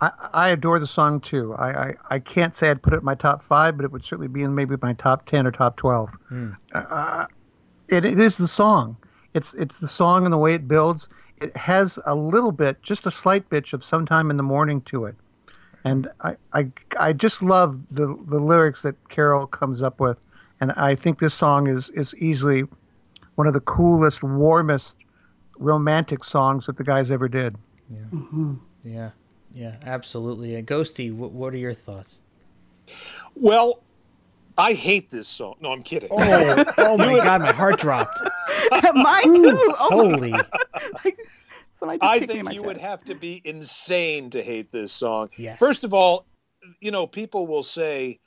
I, 0.02 0.12
I 0.34 0.50
adore 0.50 0.80
the 0.80 0.88
song 0.88 1.22
too. 1.22 1.54
I, 1.58 1.70
I, 1.90 1.94
I 2.10 2.20
can't 2.20 2.54
say 2.54 2.70
I'd 2.70 2.82
put 2.84 2.94
it 2.94 2.98
in 2.98 3.06
my 3.06 3.16
top 3.16 3.42
five, 3.42 3.78
but 3.78 3.86
it 3.86 3.92
would 3.92 4.04
certainly 4.04 4.28
be 4.28 4.44
in 4.44 4.54
maybe 4.54 4.76
my 4.82 4.94
top 4.94 5.26
10 5.26 5.48
or 5.48 5.52
top 5.52 5.78
12. 5.78 6.10
Uh, 6.74 7.26
it, 7.90 8.06
it 8.06 8.20
is 8.20 8.38
the 8.38 8.48
song. 8.48 8.98
It's, 9.34 9.54
it's 9.54 9.80
the 9.80 9.88
song 9.88 10.24
and 10.26 10.34
the 10.34 10.38
way 10.38 10.54
it 10.54 10.68
builds. 10.68 11.10
It 11.42 11.56
has 11.58 12.00
a 12.06 12.16
little 12.16 12.52
bit, 12.52 12.82
just 12.82 13.06
a 13.06 13.12
slight 13.12 13.50
bit 13.50 13.74
of 13.74 13.84
sometime 13.84 14.30
in 14.30 14.38
the 14.38 14.44
morning 14.44 14.82
to 14.84 15.06
it. 15.06 15.16
And 15.84 16.08
I, 16.22 16.38
I, 16.54 16.72
I 17.00 17.14
just 17.14 17.44
love 17.44 17.94
the, 17.94 18.08
the 18.28 18.40
lyrics 18.40 18.82
that 18.84 19.10
Carole 19.10 19.46
comes 19.46 19.84
up 19.84 20.00
with. 20.00 20.20
And 20.60 20.72
I 20.72 20.96
think 20.96 21.20
this 21.20 21.34
song 21.34 21.68
is, 21.68 21.90
is 21.90 22.16
easily 22.16 22.64
one 23.36 23.48
of 23.48 23.54
the 23.54 23.60
coolest, 23.60 24.24
warmest, 24.24 24.98
romantic 25.58 26.24
songs 26.24 26.66
that 26.66 26.78
the 26.78 26.84
guys 26.84 27.12
ever 27.12 27.28
did. 27.28 27.56
Yeah, 27.90 28.00
mm-hmm. 28.12 28.54
yeah, 28.84 29.12
Yeah, 29.54 29.76
absolutely. 29.86 30.56
And 30.56 30.68
Ghosty, 30.68 31.14
what, 31.14 31.32
what 31.32 31.54
are 31.54 31.58
your 31.58 31.74
thoughts? 31.74 32.20
Well, 33.36 33.82
I 34.58 34.74
hate 34.74 35.10
this 35.10 35.28
song. 35.28 35.56
No, 35.60 35.72
I'm 35.72 35.84
kidding. 35.84 36.10
Oh, 36.12 36.64
oh 36.78 36.98
my 36.98 37.20
God, 37.20 37.42
my 37.42 37.52
heart 37.52 37.80
dropped. 37.80 38.20
Mine 38.94 39.34
too. 39.34 39.58
Oh 39.80 39.90
Holy. 39.90 40.34
Somebody 41.78 42.00
I 42.02 42.20
kicked 42.20 42.32
me 42.34 42.40
in 42.40 42.46
think 42.46 42.46
my 42.46 42.52
you 42.52 42.64
would 42.64 42.78
have 42.78 43.04
to 43.06 43.16
be 43.16 43.42
insane 43.44 44.30
to 44.30 44.42
hate 44.42 44.72
this 44.72 44.94
song. 44.94 45.30
Yes. 45.38 45.60
First 45.60 45.84
of 45.84 45.94
all, 45.94 46.26
you 46.80 46.90
know, 46.90 47.06
people 47.06 47.48
will 47.48 47.64
say 47.64 48.20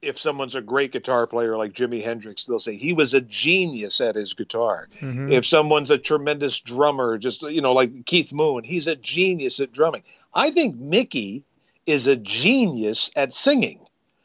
if 0.00 0.18
someone's 0.18 0.54
a 0.54 0.60
great 0.60 0.92
guitar 0.92 1.26
player 1.26 1.56
like 1.56 1.72
Jimi 1.72 2.02
Hendrix, 2.04 2.44
they'll 2.44 2.58
say 2.58 2.76
he 2.76 2.92
was 2.92 3.14
a 3.14 3.20
genius 3.22 4.00
at 4.00 4.14
his 4.14 4.32
guitar. 4.32 4.88
Mhm. 5.00 5.32
If 5.32 5.44
someone's 5.44 5.90
a 5.90 5.98
tremendous 5.98 6.60
drummer, 6.60 7.18
just 7.18 7.42
you 7.42 7.60
know, 7.60 7.72
like 7.72 8.04
Keith 8.06 8.32
Moon, 8.32 8.62
he's 8.64 8.86
a 8.86 8.96
genius 8.96 9.58
at 9.60 9.72
drumming. 9.72 10.02
I 10.34 10.50
think 10.50 10.76
Mickey 10.76 11.42
is 11.86 12.06
a 12.06 12.16
genius 12.16 13.10
at 13.16 13.32
singing. 13.32 13.80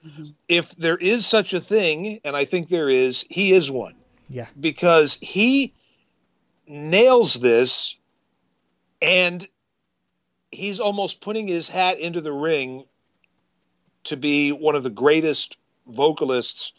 Mm-hmm. 0.06 0.26
If 0.48 0.76
there 0.76 0.98
is 0.98 1.26
such 1.26 1.54
a 1.54 1.60
thing, 1.60 2.20
and 2.24 2.36
I 2.36 2.46
think 2.46 2.70
there 2.70 2.90
is, 2.90 3.26
he 3.30 3.54
is 3.54 3.70
one 3.70 3.96
Yeah. 4.30 4.48
because 4.60 5.18
he 5.22 5.74
nails 6.68 7.36
this 7.36 7.96
and 9.02 9.48
he's 10.52 10.80
almost 10.80 11.22
putting 11.22 11.48
his 11.48 11.68
hat 11.68 12.00
into 12.00 12.22
the 12.22 12.32
ring 12.32 12.86
to 14.06 14.18
be 14.18 14.52
one 14.52 14.76
of 14.76 14.84
the 14.84 14.90
greatest 14.90 15.58
vocalists 15.88 16.74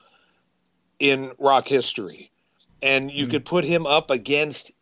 in 0.98 1.32
rock 1.38 1.66
history. 1.66 2.30
And 2.82 3.10
you 3.10 3.24
mm-hmm. 3.24 3.32
could 3.32 3.44
put 3.44 3.64
him 3.64 3.86
up 3.86 4.10
against 4.10 4.72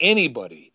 anybody. 0.00 0.71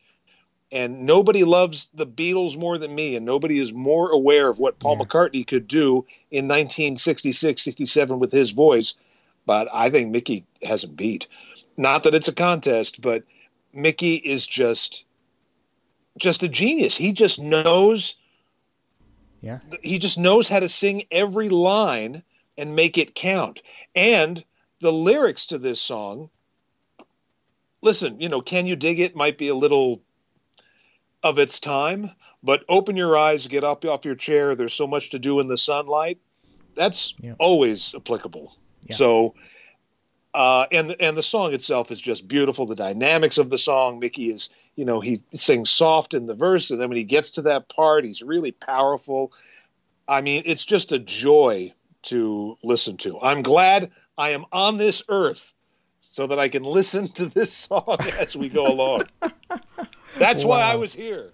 And 0.72 1.05
nobody 1.05 1.45
loves 1.45 1.89
the 1.93 2.05
Beatles 2.05 2.57
more 2.57 2.78
than 2.78 2.93
me, 2.93 3.15
and 3.15 3.26
nobody 3.26 3.59
is 3.59 3.72
more 3.72 4.11
aware 4.11 4.49
of 4.49 4.59
what 4.59 4.80
Paul 4.80 4.97
mm. 4.97 5.07
McCartney 5.07 5.47
could 5.47 5.68
do 5.68 6.05
in 6.30 6.45
1966, 6.45 7.61
67 7.61 8.20
with 8.20 8.34
his 8.34 8.51
voice. 8.51 8.93
But 9.45 9.70
I 9.74 9.89
think 9.89 10.11
Mickey 10.11 10.45
has 10.63 10.84
him 10.84 10.93
beat. 10.95 11.28
Not 11.78 12.03
that 12.03 12.15
it's 12.15 12.28
a 12.28 12.34
contest, 12.34 12.99
but 12.99 13.24
Mickey 13.72 14.15
is 14.15 14.45
just 14.45 15.05
just 16.18 16.43
a 16.43 16.47
genius. 16.47 16.97
He 16.97 17.11
just 17.11 17.39
knows 17.39 18.15
Yeah. 19.41 19.59
he 19.84 19.99
just 19.99 20.18
knows 20.18 20.47
how 20.47 20.59
to 20.59 20.68
sing 20.68 21.03
every 21.11 21.47
line 21.47 22.24
and 22.57 22.76
make 22.76 22.97
it 22.97 23.15
count. 23.15 23.61
And 23.95 24.43
the 24.80 24.91
lyrics 24.91 25.45
to 25.47 25.57
this 25.57 25.80
song, 25.80 26.30
listen, 27.82 28.20
you 28.20 28.30
know, 28.30 28.41
Can 28.41 28.65
You 28.65 28.76
Dig 28.76 28.99
It 28.99 29.15
might 29.15 29.38
be 29.38 29.47
a 29.47 29.55
little 29.55 30.01
of 31.28 31.38
its 31.38 31.59
time, 31.59 32.11
but 32.41 32.63
open 32.69 32.95
your 32.95 33.17
eyes, 33.17 33.47
get 33.47 33.63
up 33.65 33.84
off 33.84 34.05
your 34.05 34.15
chair. 34.15 34.55
There's 34.55 34.73
so 34.73 34.88
much 34.88 35.09
to 35.09 35.19
do 35.19 35.39
in 35.41 35.49
the 35.49 35.57
sunlight. 35.57 36.19
That's 36.75 37.13
always 37.38 37.93
applicable. 37.93 38.55
So, 38.95 39.36
uh, 40.34 40.67
and 40.71 40.95
and 41.01 41.17
the 41.17 41.23
song 41.23 41.53
itself 41.53 41.91
is 41.91 41.99
just 41.99 42.28
beautiful. 42.28 42.65
The 42.65 42.75
dynamics 42.75 43.38
of 43.38 43.49
the 43.49 43.57
song, 43.57 43.99
Mickey 43.99 44.30
is, 44.30 44.49
you 44.75 44.86
know, 44.86 45.01
he 45.01 45.21
sings 45.34 45.69
soft 45.69 46.13
in 46.13 46.28
the 46.28 46.36
verse, 46.36 46.71
and 46.71 46.80
then 46.80 46.88
when 46.88 46.97
he 46.97 47.03
gets 47.03 47.32
to 47.32 47.41
that 47.43 47.67
part, 47.67 48.05
he's 48.05 48.21
really 48.21 48.53
powerful. 48.53 49.34
I 50.07 50.21
mean, 50.21 50.43
it's 50.45 50.65
just 50.65 50.93
a 50.93 50.99
joy 50.99 51.73
to 52.03 52.57
listen 52.63 52.95
to. 52.97 53.19
I'm 53.19 53.41
glad 53.41 53.91
I 54.17 54.30
am 54.30 54.45
on 54.53 54.78
this 54.78 55.03
earth 55.09 55.53
so 56.10 56.28
that 56.28 56.39
I 56.39 56.49
can 56.49 56.64
listen 56.64 57.08
to 57.10 57.26
this 57.26 57.53
song 57.68 57.97
as 58.20 58.36
we 58.36 58.49
go 58.49 58.68
along. 58.68 59.03
That's 60.18 60.43
why 60.43 60.62
I 60.62 60.76
was 60.76 60.93
here. 60.93 61.32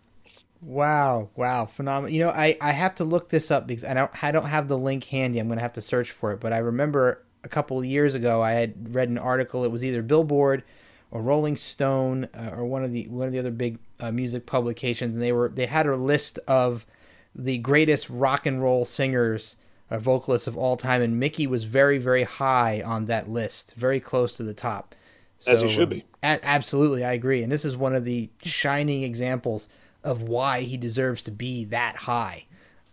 Wow, 0.62 1.30
wow, 1.36 1.66
phenomenal. 1.66 2.14
You 2.14 2.20
know, 2.20 2.30
I, 2.30 2.58
I 2.62 2.72
have 2.72 2.96
to 2.96 3.04
look 3.04 3.30
this 3.30 3.52
up 3.52 3.68
because 3.68 3.84
I 3.84 3.94
don't 3.94 4.24
I 4.24 4.32
don't 4.32 4.46
have 4.46 4.68
the 4.68 4.78
link 4.78 5.04
handy. 5.04 5.40
I'm 5.40 5.50
gonna 5.50 5.62
have 5.62 5.74
to 5.74 5.82
search 5.82 6.12
for 6.12 6.32
it. 6.32 6.40
But 6.40 6.54
I 6.54 6.60
remember 6.60 7.24
a 7.44 7.50
couple 7.50 7.78
of 7.78 7.86
years 7.86 8.16
ago 8.16 8.42
I 8.42 8.52
had 8.52 8.96
read 8.96 9.10
an 9.10 9.18
article. 9.18 9.66
It 9.66 9.72
was 9.72 9.84
either 9.84 10.02
Billboard 10.02 10.64
or 11.12 11.22
Rolling 11.22 11.58
Stone 11.58 12.30
uh, 12.34 12.52
or 12.56 12.66
one 12.66 12.84
of 12.84 12.94
the 12.94 13.08
one 13.10 13.28
of 13.28 13.34
the 13.34 13.40
other 13.40 13.52
big 13.52 13.78
uh, 14.00 14.12
music 14.12 14.46
publications, 14.46 15.14
and 15.14 15.22
they 15.22 15.34
were 15.34 15.50
they 15.50 15.66
had 15.66 15.86
a 15.86 15.96
list 15.96 16.40
of 16.48 16.86
the 17.36 17.58
greatest 17.58 18.10
rock 18.10 18.46
and 18.46 18.62
roll 18.62 18.86
singers, 18.86 19.56
uh, 19.90 20.00
vocalists 20.00 20.48
of 20.48 20.58
all 20.58 20.76
time, 20.78 21.02
and 21.02 21.20
Mickey 21.20 21.48
was 21.48 21.64
very 21.66 21.98
very 21.98 22.24
high 22.24 22.82
on 22.82 23.06
that 23.06 23.30
list, 23.30 23.74
very 23.76 24.00
close 24.00 24.36
to 24.38 24.44
the 24.44 24.54
top. 24.54 24.96
As 25.46 25.62
he 25.62 25.68
should 25.68 25.90
be. 25.90 26.06
a- 26.24 26.40
absolutely, 26.44 27.04
I 27.04 27.12
agree, 27.14 27.44
and 27.44 27.52
this 27.52 27.66
is 27.66 27.76
one 27.76 27.94
of 27.94 28.06
the 28.06 28.30
shining 28.44 29.04
examples 29.04 29.68
of 30.04 30.22
why 30.22 30.62
he 30.62 30.78
deserves 30.78 31.22
to 31.24 31.32
be 31.32 31.66
that 31.66 31.96
high 31.98 32.46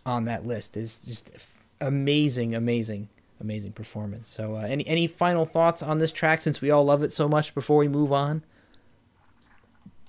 on 0.05 0.25
that 0.25 0.45
list. 0.45 0.75
It's 0.75 0.99
just 0.99 1.31
amazing, 1.79 2.53
amazing, 2.55 3.07
amazing 3.39 3.71
performance. 3.71 4.29
So, 4.29 4.55
uh, 4.55 4.61
any 4.61 4.85
any 4.87 5.07
final 5.07 5.45
thoughts 5.45 5.81
on 5.81 5.99
this 5.99 6.11
track 6.11 6.41
since 6.41 6.59
we 6.59 6.71
all 6.71 6.83
love 6.83 7.03
it 7.03 7.13
so 7.13 7.29
much 7.29 7.55
before 7.55 7.77
we 7.77 7.87
move 7.87 8.11
on? 8.11 8.43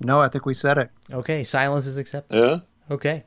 No, 0.01 0.21
I 0.21 0.29
think 0.29 0.45
we 0.45 0.55
said 0.55 0.79
it. 0.79 0.91
Okay, 1.13 1.45
silence 1.45 1.87
is 1.87 1.97
accepted. 1.97 2.37
Yeah. 2.37 2.59
Okay. 2.91 3.23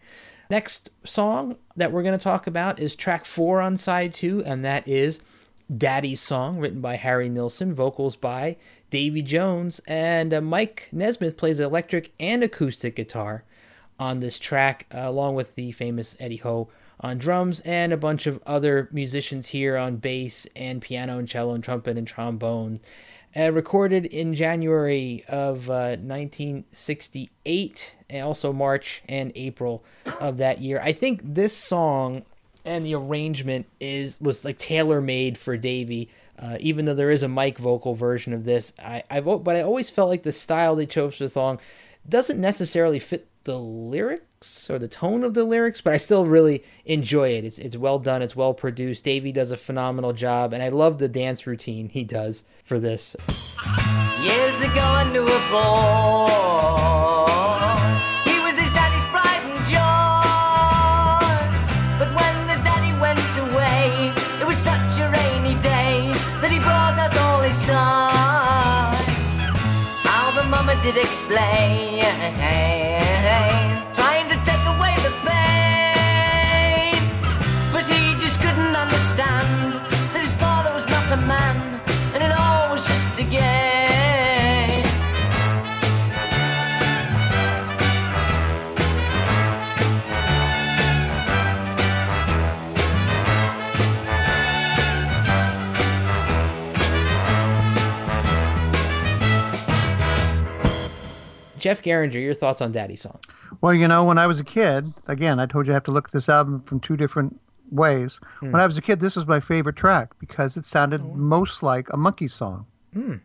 Next 0.49 0.89
song 1.03 1.57
that 1.75 1.91
we're 1.91 2.03
going 2.03 2.17
to 2.17 2.23
talk 2.23 2.45
about 2.45 2.79
is 2.79 2.95
track 2.95 3.25
four 3.25 3.61
on 3.61 3.77
side 3.77 4.13
two, 4.13 4.43
and 4.45 4.63
that 4.63 4.87
is 4.87 5.19
Daddy's 5.75 6.21
Song, 6.21 6.59
written 6.59 6.81
by 6.81 6.95
Harry 6.97 7.29
Nilsson, 7.29 7.73
vocals 7.73 8.15
by 8.15 8.57
Davy 8.91 9.23
Jones, 9.23 9.81
and 9.87 10.33
uh, 10.33 10.41
Mike 10.41 10.89
Nesmith 10.91 11.37
plays 11.37 11.59
electric 11.59 12.13
and 12.19 12.43
acoustic 12.43 12.95
guitar 12.95 13.43
on 13.99 14.19
this 14.19 14.37
track, 14.37 14.85
uh, 14.93 14.99
along 14.99 15.33
with 15.33 15.55
the 15.55 15.71
famous 15.71 16.15
Eddie 16.19 16.37
Hoh 16.37 16.69
on 16.99 17.17
drums, 17.17 17.61
and 17.61 17.91
a 17.91 17.97
bunch 17.97 18.27
of 18.27 18.41
other 18.45 18.87
musicians 18.91 19.47
here 19.47 19.75
on 19.75 19.97
bass 19.97 20.45
and 20.55 20.81
piano 20.81 21.17
and 21.17 21.27
cello 21.27 21.55
and 21.55 21.63
trumpet 21.63 21.97
and 21.97 22.07
trombone. 22.07 22.79
Uh, 23.37 23.51
recorded 23.51 24.05
in 24.05 24.33
January 24.33 25.21
of 25.27 25.69
uh, 25.69 25.97
1968, 25.99 27.97
and 28.09 28.23
also 28.23 28.53
March 28.53 29.03
and 29.09 29.33
April 29.35 29.83
of 30.21 30.37
that 30.37 30.61
year. 30.61 30.79
I 30.81 30.93
think 30.93 31.19
this 31.21 31.53
song 31.53 32.23
and 32.63 32.85
the 32.85 32.95
arrangement 32.95 33.65
is 33.79 34.19
was 34.21 34.45
like 34.45 34.57
tailor 34.57 35.01
made 35.01 35.37
for 35.37 35.57
Davey. 35.57 36.09
Uh, 36.39 36.57
even 36.59 36.85
though 36.85 36.93
there 36.93 37.11
is 37.11 37.23
a 37.23 37.27
Mike 37.27 37.57
vocal 37.57 37.93
version 37.93 38.31
of 38.31 38.45
this, 38.45 38.71
I 38.79 39.03
I've 39.09 39.25
but 39.25 39.55
I 39.55 39.61
always 39.61 39.89
felt 39.89 40.09
like 40.09 40.23
the 40.23 40.31
style 40.31 40.75
they 40.75 40.85
chose 40.85 41.17
for 41.17 41.25
the 41.25 41.29
song 41.29 41.59
doesn't 42.07 42.39
necessarily 42.39 42.99
fit 42.99 43.27
the 43.43 43.57
lyrics 44.45 44.69
or 44.69 44.77
the 44.79 44.87
tone 44.87 45.23
of 45.23 45.33
the 45.33 45.43
lyrics, 45.43 45.81
but 45.81 45.93
I 45.93 45.97
still 45.97 46.25
really 46.25 46.63
enjoy 46.85 47.29
it. 47.29 47.45
It's 47.45 47.57
it's 47.59 47.77
well 47.77 47.99
done, 47.99 48.21
it's 48.21 48.35
well 48.35 48.53
produced. 48.53 49.03
Davey 49.03 49.31
does 49.31 49.51
a 49.51 49.57
phenomenal 49.57 50.13
job, 50.13 50.53
and 50.53 50.61
I 50.61 50.69
love 50.69 50.97
the 50.97 51.07
dance 51.07 51.47
routine 51.47 51.89
he 51.89 52.03
does 52.03 52.43
for 52.63 52.79
this. 52.79 53.15
Years 54.21 54.57
ago 54.61 54.85
I 55.01 55.09
knew 55.11 55.25
a 55.25 55.39
boy. 55.49 56.29
He 58.29 58.37
was 58.45 58.55
his 58.55 58.71
daddy's 58.73 59.05
pride 59.13 59.43
and 59.49 59.65
joy. 59.65 59.81
But 61.99 62.09
when 62.13 62.35
the 62.47 62.57
daddy 62.63 62.93
went 62.99 63.19
away, 63.45 64.13
it 64.41 64.45
was 64.47 64.57
such 64.57 64.99
a 64.99 65.09
rainy 65.09 65.55
day 65.61 66.11
that 66.41 66.51
he 66.51 66.59
brought 66.59 66.97
out 66.97 67.15
all 67.17 67.41
his 67.41 67.55
sons. 67.55 69.37
How 70.05 70.31
the 70.31 70.43
mama 70.47 70.75
did 70.83 70.97
explain, 70.97 72.03
Jeff 101.65 101.81
Geringer, 101.81 102.19
your 102.21 102.35
thoughts 102.35 102.61
on 102.61 102.71
Daddy 102.71 102.95
Song? 102.95 103.17
Well, 103.59 103.73
you 103.73 103.87
know, 103.87 104.03
when 104.03 104.19
I 104.19 104.27
was 104.27 104.39
a 104.39 104.43
kid, 104.43 104.93
again, 105.07 105.39
I 105.39 105.47
told 105.47 105.65
you 105.65 105.73
I 105.73 105.73
have 105.73 105.83
to 105.85 105.91
look 105.91 106.05
at 106.05 106.11
this 106.11 106.29
album 106.29 106.61
from 106.61 106.79
two 106.79 106.95
different 106.95 107.41
ways. 107.71 108.19
Hmm. 108.39 108.51
When 108.51 108.61
I 108.61 108.67
was 108.67 108.77
a 108.77 108.83
kid, 108.83 108.99
this 108.99 109.15
was 109.15 109.25
my 109.25 109.39
favorite 109.39 109.75
track 109.75 110.11
because 110.19 110.57
it 110.57 110.63
sounded 110.63 111.01
Oh. 111.01 111.15
most 111.15 111.63
like 111.63 111.91
a 111.91 111.97
Monkee 111.97 112.29
song. 112.29 112.67
Hmm. 112.93 113.15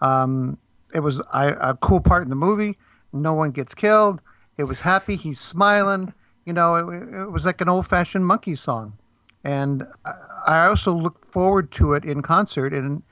Um, 0.00 0.56
it 0.94 1.00
was 1.00 1.20
I, 1.30 1.48
a 1.60 1.74
cool 1.74 2.00
part 2.00 2.22
in 2.22 2.30
the 2.30 2.36
movie. 2.36 2.78
No 3.12 3.34
one 3.34 3.50
gets 3.50 3.74
killed. 3.74 4.22
It 4.56 4.64
was 4.64 4.80
happy. 4.80 5.16
He's 5.16 5.38
smiling. 5.38 6.14
You 6.46 6.54
know, 6.54 6.76
it, 6.76 7.20
it 7.20 7.30
was 7.30 7.44
like 7.44 7.60
an 7.60 7.68
old 7.68 7.86
fashioned 7.86 8.24
Monkee 8.24 8.56
song. 8.56 8.96
And 9.44 9.86
I, 10.06 10.12
I 10.46 10.66
also 10.68 10.94
looked 10.94 11.26
forward 11.26 11.70
to 11.72 11.92
it 11.92 12.06
in 12.06 12.22
concert. 12.22 12.72
And 12.72 13.02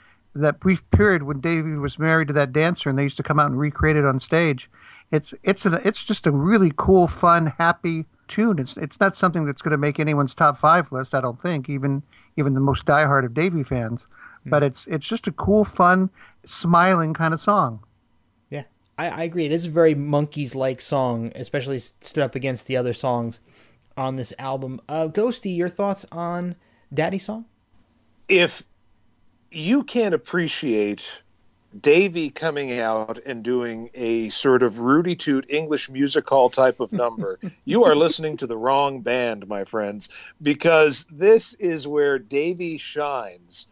that 0.40 0.60
brief 0.60 0.88
period 0.90 1.22
when 1.24 1.40
Davey 1.40 1.74
was 1.74 1.98
married 1.98 2.28
to 2.28 2.34
that 2.34 2.52
dancer 2.52 2.88
and 2.88 2.98
they 2.98 3.04
used 3.04 3.16
to 3.16 3.22
come 3.22 3.38
out 3.38 3.50
and 3.50 3.58
recreate 3.58 3.96
it 3.96 4.04
on 4.04 4.20
stage, 4.20 4.70
it's 5.10 5.34
it's 5.42 5.66
an, 5.66 5.80
it's 5.84 6.04
just 6.04 6.26
a 6.26 6.30
really 6.30 6.72
cool, 6.76 7.06
fun, 7.06 7.46
happy 7.58 8.06
tune. 8.28 8.58
It's 8.58 8.76
it's 8.76 9.00
not 9.00 9.16
something 9.16 9.44
that's 9.44 9.62
going 9.62 9.72
to 9.72 9.78
make 9.78 10.00
anyone's 10.00 10.34
top 10.34 10.56
five 10.56 10.90
list. 10.92 11.14
I 11.14 11.20
don't 11.20 11.40
think 11.40 11.68
even 11.68 12.02
even 12.36 12.54
the 12.54 12.60
most 12.60 12.84
diehard 12.84 13.24
of 13.24 13.34
Davy 13.34 13.62
fans. 13.62 14.06
But 14.48 14.62
it's 14.62 14.86
it's 14.86 15.06
just 15.06 15.26
a 15.26 15.32
cool, 15.32 15.64
fun, 15.64 16.08
smiling 16.44 17.14
kind 17.14 17.34
of 17.34 17.40
song. 17.40 17.80
Yeah, 18.48 18.62
I, 18.96 19.08
I 19.08 19.22
agree. 19.24 19.44
It 19.44 19.50
is 19.50 19.66
a 19.66 19.70
very 19.70 19.96
Monkees 19.96 20.54
like 20.54 20.80
song, 20.80 21.32
especially 21.34 21.80
stood 21.80 22.22
up 22.22 22.36
against 22.36 22.68
the 22.68 22.76
other 22.76 22.92
songs 22.92 23.40
on 23.96 24.14
this 24.14 24.32
album. 24.38 24.80
Uh, 24.88 25.08
Ghosty, 25.08 25.56
your 25.56 25.68
thoughts 25.68 26.06
on 26.12 26.54
Daddy 26.94 27.18
Song? 27.18 27.46
if 28.28 28.62
you 29.56 29.82
can't 29.84 30.14
appreciate 30.14 31.22
Davy 31.80 32.28
coming 32.28 32.78
out 32.78 33.18
and 33.24 33.42
doing 33.42 33.88
a 33.94 34.28
sort 34.28 34.62
of 34.62 34.80
Rudy 34.80 35.16
Toot 35.16 35.46
English 35.48 35.88
music 35.88 36.28
hall 36.28 36.50
type 36.50 36.78
of 36.78 36.92
number, 36.92 37.38
you 37.64 37.84
are 37.84 37.96
listening 37.96 38.36
to 38.36 38.46
the 38.46 38.56
wrong 38.56 39.00
band, 39.00 39.48
my 39.48 39.64
friends, 39.64 40.10
because 40.42 41.06
this 41.10 41.54
is 41.54 41.88
where 41.88 42.18
Davy 42.18 42.76
shines. 42.76 43.66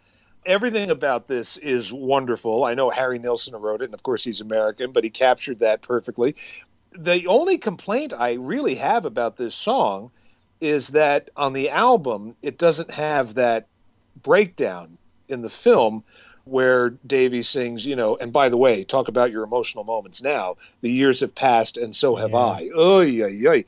Everything 0.46 0.90
about 0.90 1.26
this 1.26 1.58
is 1.58 1.92
wonderful. 1.92 2.64
I 2.64 2.72
know 2.72 2.88
Harry 2.88 3.18
Nilsson 3.18 3.54
wrote 3.54 3.82
it, 3.82 3.86
and 3.86 3.94
of 3.94 4.02
course 4.02 4.24
he's 4.24 4.40
American, 4.40 4.90
but 4.90 5.04
he 5.04 5.10
captured 5.10 5.58
that 5.58 5.82
perfectly. 5.82 6.34
The 6.92 7.26
only 7.26 7.58
complaint 7.58 8.14
I 8.14 8.34
really 8.34 8.76
have 8.76 9.04
about 9.04 9.36
this 9.36 9.54
song 9.54 10.10
is 10.60 10.88
that 10.88 11.28
on 11.36 11.52
the 11.52 11.68
album, 11.68 12.36
it 12.40 12.56
doesn't 12.56 12.90
have 12.90 13.34
that 13.34 13.66
breakdown 14.22 14.96
in 15.28 15.42
the 15.42 15.50
film 15.50 16.04
where 16.44 16.90
Davy 17.06 17.42
sings, 17.42 17.86
you 17.86 17.96
know, 17.96 18.16
and 18.16 18.32
by 18.32 18.48
the 18.48 18.56
way, 18.56 18.84
talk 18.84 19.08
about 19.08 19.30
your 19.30 19.44
emotional 19.44 19.84
moments 19.84 20.22
now. 20.22 20.56
The 20.82 20.90
years 20.90 21.20
have 21.20 21.34
passed 21.34 21.76
and 21.76 21.94
so 21.94 22.16
have 22.16 22.34
I. 22.34 22.68
Oy, 22.76 23.22
oy, 23.22 23.44
oy. 23.48 23.64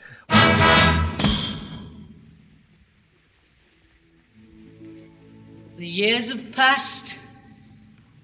The 5.76 5.86
years 5.86 6.30
have 6.30 6.52
passed, 6.52 7.16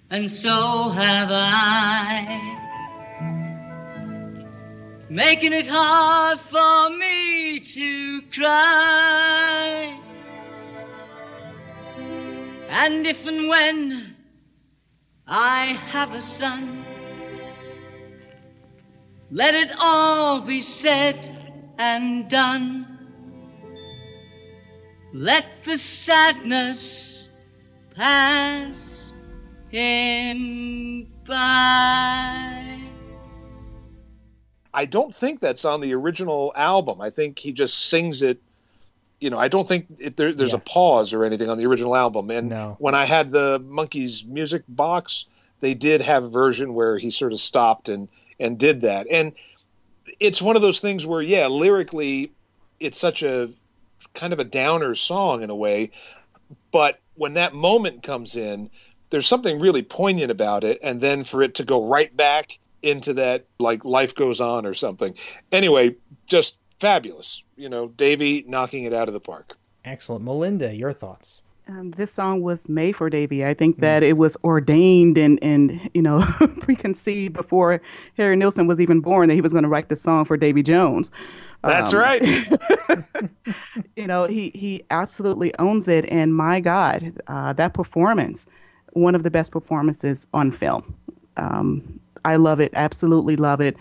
and 0.09 0.31
so 0.31 0.89
have 0.89 1.29
I. 1.31 2.59
Making 5.11 5.53
it 5.53 5.67
hard 5.67 6.41
for 6.41 6.97
me 6.97 7.61
to 7.61 8.23
cry. 8.35 10.02
And 12.75 13.07
if 13.07 13.27
and 13.27 13.49
when 13.49 14.17
I 15.29 15.79
have 15.91 16.15
a 16.15 16.23
son, 16.23 16.83
let 19.31 19.53
it 19.55 19.75
all 19.79 20.41
be 20.41 20.63
said 20.63 21.29
and 21.77 22.31
done. 22.31 22.87
Let 25.13 25.45
the 25.65 25.77
sadness 25.77 27.29
pass 27.95 29.13
him 29.69 31.13
by. 31.27 32.81
I 34.73 34.87
don't 34.87 35.15
think 35.15 35.41
that's 35.41 35.67
on 35.67 35.83
the 35.83 35.93
original 35.93 36.55
album. 36.57 37.03
I 37.03 37.11
think 37.11 37.39
he 37.39 37.53
just 37.53 37.91
sings 37.91 38.23
it. 38.23 38.41
You 39.23 39.31
know, 39.31 39.39
I 39.39 39.49
don't 39.49 39.67
think 39.69 39.87
it, 39.99 40.17
there, 40.17 40.33
there's 40.33 40.53
a 40.53 40.59
pause 40.59 41.13
or 41.13 41.25
anything 41.25 41.49
on 41.49 41.57
the 41.57 41.67
original 41.67 41.95
album. 41.95 42.31
And 42.31 42.51
when 42.79 42.95
I 42.95 43.05
had 43.05 43.31
the 43.31 43.61
Monkees 43.61 44.27
music 44.27 44.65
box, 44.69 45.27
they 45.61 45.75
did 45.75 46.03
have 46.03 46.25
a 46.25 46.29
version 46.29 46.75
where 46.75 46.99
he 46.99 47.11
sort 47.11 47.33
of 47.33 47.41
stopped 47.41 47.89
and 47.89 48.09
and 48.41 48.59
did 48.59 48.81
that. 48.81 49.07
And 49.11 49.33
it's 50.19 50.43
one 50.43 50.57
of 50.57 50.63
those 50.63 50.81
things 50.81 51.07
where, 51.07 51.23
yeah, 51.23 51.47
lyrically, 51.47 52.33
it's 52.81 52.99
such 52.99 53.23
a 53.23 53.51
kind 54.15 54.33
of 54.33 54.41
a 54.41 54.45
downer 54.45 54.95
song 54.95 55.43
in 55.43 55.51
a 55.51 55.55
way, 55.55 55.91
but 56.73 56.99
when 57.15 57.35
that 57.35 57.55
moment 57.55 58.03
comes 58.03 58.37
in, 58.37 58.71
there's 59.11 59.27
something 59.27 59.61
really 59.61 59.83
poignant 59.83 60.31
about 60.31 60.65
it, 60.65 60.79
and 60.83 61.01
then 61.01 61.25
for 61.25 61.43
it 61.43 61.55
to 61.57 61.65
go 61.65 61.87
right 61.87 62.15
back 62.17 62.59
into 62.83 63.15
that 63.15 63.47
like 63.59 63.85
life 63.85 64.15
goes 64.15 64.41
on 64.41 64.67
or 64.67 64.75
something. 64.75 65.15
Anyway, 65.53 65.95
just 66.27 66.57
fabulous. 66.79 67.43
You 67.57 67.69
know, 67.69 67.89
Davey 67.89 68.45
knocking 68.47 68.85
it 68.85 68.93
out 68.95 69.09
of 69.09 69.15
the 69.15 69.21
park. 69.21 69.57
Excellent. 69.85 70.25
Melinda, 70.25 70.75
your 70.77 70.93
thoughts? 70.93 71.41
Um, 71.69 71.93
this 71.93 72.13
song 72.13 72.43
was 72.43 72.69
made 72.69 72.97
for 72.97 73.09
Davy. 73.09 73.47
I 73.47 73.55
think 73.55 73.79
that 73.79 74.03
it 74.03 74.17
was 74.17 74.37
ordained 74.43 75.17
and, 75.17 75.39
and 75.43 75.89
you 75.95 76.03
know 76.03 76.25
preconceived 76.61 77.35
before 77.35 77.81
Harry 78.17 78.35
Nilsson 78.37 78.67
was 78.67 78.81
even 78.81 79.01
born 79.01 79.29
that 79.29 79.35
he 79.35 79.41
was 79.41 79.53
going 79.53 79.63
to 79.63 79.69
write 79.69 79.89
the 79.89 79.97
song 79.97 80.25
for 80.25 80.37
Davy 80.37 80.63
Jones. 80.63 81.11
That's 81.63 81.95
Um, 81.95 82.01
right. 82.01 82.23
you 83.97 84.07
know 84.09 84.27
he 84.27 84.51
he 84.55 84.83
absolutely 84.91 85.57
owns 85.61 85.87
it, 85.87 86.05
and 86.11 86.35
my 86.35 86.59
God, 86.59 87.13
uh, 87.29 87.53
that 87.53 87.75
performance, 87.75 88.47
one 88.95 89.15
of 89.15 89.23
the 89.23 89.31
best 89.31 89.53
performances 89.53 90.27
on 90.35 90.51
film. 90.51 90.95
Um, 91.37 92.01
I 92.25 92.37
love 92.37 92.59
it, 92.61 92.73
absolutely 92.75 93.37
love 93.37 93.61
it. 93.61 93.77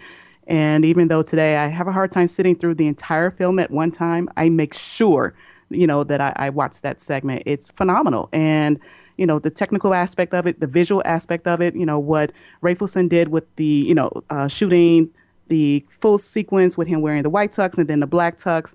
And 0.48 0.84
even 0.84 1.08
though 1.08 1.22
today 1.24 1.58
I 1.58 1.68
have 1.68 1.88
a 1.88 1.92
hard 1.92 2.12
time 2.12 2.28
sitting 2.28 2.56
through 2.56 2.76
the 2.76 2.88
entire 2.88 3.32
film 3.32 3.60
at 3.60 3.72
one 3.72 3.92
time, 3.92 4.30
I 4.38 4.50
make 4.50 4.74
sure, 4.74 5.34
you 5.70 5.88
know, 5.88 6.04
that 6.04 6.20
I, 6.20 6.34
I 6.36 6.50
watch 6.50 6.82
that 6.82 7.00
segment. 7.00 7.44
It's 7.46 7.72
phenomenal. 7.72 8.30
And, 8.34 8.80
you 9.18 9.26
know, 9.26 9.39
the 9.39 9.52
technical 9.52 9.94
aspect 9.94 10.34
of 10.34 10.48
it, 10.48 10.60
the 10.60 10.68
visual 10.68 11.02
aspect 11.06 11.48
of 11.48 11.62
it, 11.62 11.76
you 11.76 11.86
know, 11.86 12.00
what 12.00 12.32
Rafelson 12.62 13.08
did 13.08 13.28
with 13.30 13.56
the, 13.56 13.64
you 13.66 13.96
know, 13.96 14.12
uh, 14.30 14.48
shooting 14.48 15.10
the 15.48 15.86
full 16.00 16.18
sequence 16.18 16.78
with 16.78 16.88
him 16.88 17.02
wearing 17.02 17.24
the 17.24 17.30
white 17.30 17.52
tux 17.52 17.78
and 17.78 17.88
then 17.88 18.00
the 18.00 18.08
black 18.08 18.38
tux 18.38 18.74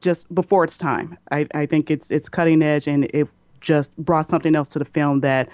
just 0.00 0.32
before 0.34 0.64
its 0.64 0.78
time. 0.78 1.18
I, 1.30 1.46
I 1.54 1.66
think 1.66 1.90
it's 1.90 2.10
it's 2.10 2.28
cutting 2.28 2.62
edge 2.62 2.86
and 2.86 3.04
it 3.12 3.28
just 3.60 3.96
brought 3.96 4.26
something 4.26 4.54
else 4.54 4.68
to 4.68 4.78
the 4.78 4.84
film 4.84 5.20
that 5.20 5.48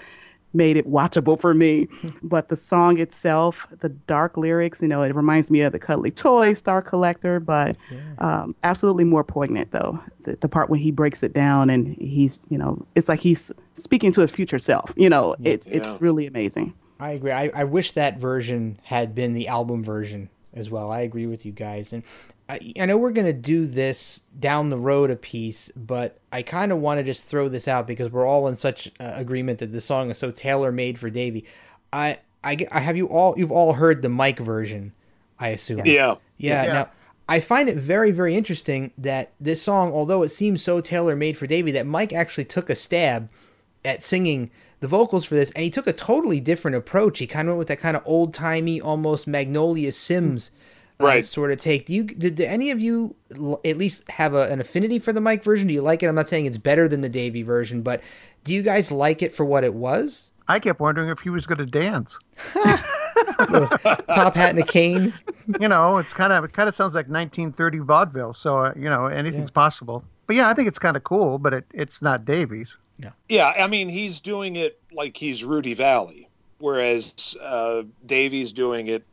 made 0.53 0.77
it 0.77 0.89
watchable 0.89 1.39
for 1.39 1.53
me. 1.53 1.87
but 2.23 2.49
the 2.49 2.55
song 2.57 2.99
itself, 2.99 3.67
the 3.79 3.89
dark 3.89 4.37
lyrics, 4.37 4.81
you 4.81 4.87
know, 4.87 5.01
it 5.01 5.15
reminds 5.15 5.49
me 5.51 5.61
of 5.61 5.71
the 5.71 5.79
Cuddly 5.79 6.11
Toy 6.11 6.53
Star 6.53 6.81
Collector, 6.81 7.39
but 7.39 7.75
um, 8.19 8.55
absolutely 8.63 9.03
more 9.03 9.23
poignant 9.23 9.71
though. 9.71 9.99
The, 10.23 10.35
the 10.41 10.49
part 10.49 10.69
when 10.69 10.79
he 10.79 10.91
breaks 10.91 11.23
it 11.23 11.33
down 11.33 11.69
and 11.69 11.95
he's, 11.97 12.39
you 12.49 12.57
know, 12.57 12.85
it's 12.95 13.09
like 13.09 13.19
he's 13.19 13.51
speaking 13.75 14.11
to 14.13 14.21
his 14.21 14.31
future 14.31 14.59
self. 14.59 14.93
You 14.95 15.09
know, 15.09 15.35
it's 15.43 15.65
it's 15.67 15.89
Yeah. 15.91 15.97
really 15.99 16.27
amazing. 16.27 16.73
I 16.99 17.11
agree. 17.11 17.31
I, 17.31 17.49
I 17.55 17.63
wish 17.63 17.93
that 17.93 18.19
version 18.19 18.79
had 18.83 19.15
been 19.15 19.33
the 19.33 19.47
album 19.47 19.83
version 19.83 20.29
as 20.53 20.69
well. 20.69 20.91
I 20.91 20.99
agree 21.01 21.25
with 21.25 21.45
you 21.45 21.51
guys. 21.51 21.93
And 21.93 22.03
I, 22.49 22.73
I 22.79 22.85
know 22.85 22.97
we're 22.97 23.11
going 23.11 23.27
to 23.27 23.33
do 23.33 23.65
this 23.65 24.23
down 24.39 24.69
the 24.69 24.77
road 24.77 25.09
a 25.09 25.15
piece, 25.15 25.71
but 25.75 26.19
I 26.31 26.41
kind 26.41 26.71
of 26.71 26.79
want 26.79 26.99
to 26.99 27.03
just 27.03 27.23
throw 27.23 27.47
this 27.47 27.67
out 27.67 27.87
because 27.87 28.11
we're 28.11 28.27
all 28.27 28.47
in 28.47 28.55
such 28.55 28.91
uh, 28.99 29.13
agreement 29.15 29.59
that 29.59 29.71
the 29.71 29.81
song 29.81 30.11
is 30.11 30.17
so 30.17 30.31
tailor 30.31 30.71
made 30.71 30.99
for 30.99 31.09
Davey. 31.09 31.45
I, 31.93 32.17
I, 32.43 32.57
I 32.71 32.79
have 32.79 32.97
you 32.97 33.07
all, 33.07 33.35
you've 33.37 33.51
all 33.51 33.73
heard 33.73 34.01
the 34.01 34.09
Mike 34.09 34.39
version, 34.39 34.93
I 35.39 35.49
assume. 35.49 35.83
Yeah. 35.85 36.15
Yeah. 36.37 36.65
Yeah. 36.65 36.73
Now, 36.73 36.89
I 37.29 37.39
find 37.39 37.69
it 37.69 37.77
very, 37.77 38.11
very 38.11 38.35
interesting 38.35 38.91
that 38.97 39.31
this 39.39 39.61
song, 39.61 39.93
although 39.93 40.21
it 40.23 40.29
seems 40.29 40.61
so 40.61 40.81
tailor 40.81 41.15
made 41.15 41.37
for 41.37 41.47
Davey, 41.47 41.71
that 41.71 41.85
Mike 41.85 42.11
actually 42.11 42.45
took 42.45 42.69
a 42.69 42.75
stab 42.75 43.29
at 43.85 44.03
singing 44.03 44.51
the 44.81 44.87
vocals 44.87 45.23
for 45.23 45.35
this, 45.35 45.51
and 45.51 45.63
he 45.63 45.69
took 45.69 45.87
a 45.87 45.93
totally 45.93 46.41
different 46.41 46.75
approach. 46.75 47.19
He 47.19 47.27
kind 47.27 47.47
of 47.47 47.53
went 47.53 47.59
with 47.59 47.67
that 47.69 47.79
kind 47.79 47.95
of 47.95 48.03
old 48.05 48.33
timey, 48.33 48.81
almost 48.81 49.27
Magnolia 49.27 49.91
Simms 49.91 50.51
Right. 51.03 51.25
sort 51.25 51.51
of 51.51 51.59
take. 51.59 51.85
Do 51.85 51.93
you 51.93 52.03
did, 52.03 52.35
did 52.35 52.45
any 52.47 52.71
of 52.71 52.79
you 52.79 53.15
l- 53.35 53.59
at 53.65 53.77
least 53.77 54.09
have 54.09 54.33
a, 54.33 54.47
an 54.51 54.59
affinity 54.61 54.99
for 54.99 55.13
the 55.13 55.21
Mike 55.21 55.43
version? 55.43 55.67
Do 55.67 55.73
you 55.73 55.81
like 55.81 56.03
it? 56.03 56.07
I'm 56.07 56.15
not 56.15 56.29
saying 56.29 56.45
it's 56.45 56.57
better 56.57 56.87
than 56.87 57.01
the 57.01 57.09
Davey 57.09 57.43
version, 57.43 57.81
but 57.81 58.01
do 58.43 58.53
you 58.53 58.61
guys 58.63 58.91
like 58.91 59.21
it 59.21 59.33
for 59.33 59.45
what 59.45 59.63
it 59.63 59.73
was? 59.73 60.31
I 60.47 60.59
kept 60.59 60.79
wondering 60.79 61.09
if 61.09 61.19
he 61.19 61.29
was 61.29 61.45
going 61.45 61.59
to 61.59 61.65
dance. 61.65 62.17
Top 64.13 64.35
hat 64.35 64.49
and 64.51 64.59
a 64.59 64.65
cane. 64.65 65.13
You 65.59 65.67
know, 65.67 65.97
it's 65.97 66.13
kind 66.13 66.33
of 66.33 66.43
it 66.43 66.53
kind 66.53 66.69
of 66.69 66.75
sounds 66.75 66.93
like 66.93 67.07
1930 67.07 67.79
vaudeville. 67.79 68.33
So 68.33 68.57
uh, 68.57 68.73
you 68.75 68.89
know, 68.89 69.05
anything's 69.05 69.51
possible. 69.51 70.03
But 70.27 70.35
yeah, 70.35 70.49
I 70.49 70.53
think 70.53 70.67
it's 70.67 70.79
kind 70.79 70.95
of 70.95 71.03
cool. 71.03 71.37
But 71.37 71.53
it, 71.53 71.65
it's 71.73 72.01
not 72.01 72.25
Davy's. 72.25 72.77
Yeah, 72.99 73.11
Yeah, 73.29 73.47
I 73.47 73.67
mean, 73.67 73.89
he's 73.89 74.19
doing 74.19 74.55
it 74.55 74.79
like 74.91 75.17
he's 75.17 75.43
Rudy 75.43 75.73
Vallee, 75.73 76.29
whereas 76.59 77.35
uh, 77.41 77.83
Davey's 78.05 78.53
doing 78.53 78.87
it 78.87 79.05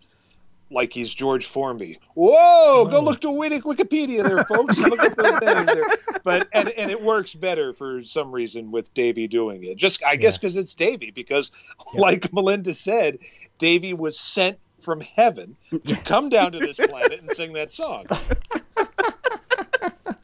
like 0.71 0.93
he's 0.93 1.15
George 1.15 1.47
Formby. 1.47 1.99
Whoa, 2.15 2.87
go 2.91 3.01
look 3.01 3.21
to 3.23 3.31
Wiki- 3.31 3.61
Wikipedia 3.61 4.23
there, 4.23 4.45
folks. 4.45 4.77
look 4.79 5.01
at 5.01 5.17
those 5.17 5.41
names 5.41 5.67
there. 5.67 5.85
But 6.25 6.49
and, 6.53 6.69
and 6.71 6.91
it 6.91 7.03
works 7.03 7.33
better 7.35 7.73
for 7.73 8.03
some 8.03 8.33
reason 8.33 8.71
with 8.71 8.93
Davey 8.93 9.29
doing 9.29 9.65
it. 9.65 9.77
Just 9.77 10.05
I 10.05 10.17
guess 10.17 10.37
because 10.37 10.57
it's 10.57 10.75
Davey. 10.75 11.11
Because 11.11 11.51
like 11.95 12.31
Melinda 12.35 12.75
said, 12.75 13.19
Davey 13.57 13.95
was 13.95 14.19
sent 14.19 14.59
from 14.81 15.01
heaven 15.01 15.57
to 15.71 15.97
come 16.05 16.29
down 16.29 16.53
to 16.53 16.59
this 16.59 16.77
planet 16.77 17.21
and 17.21 17.31
sing 17.31 17.55
that 17.55 17.71
song. 17.71 18.05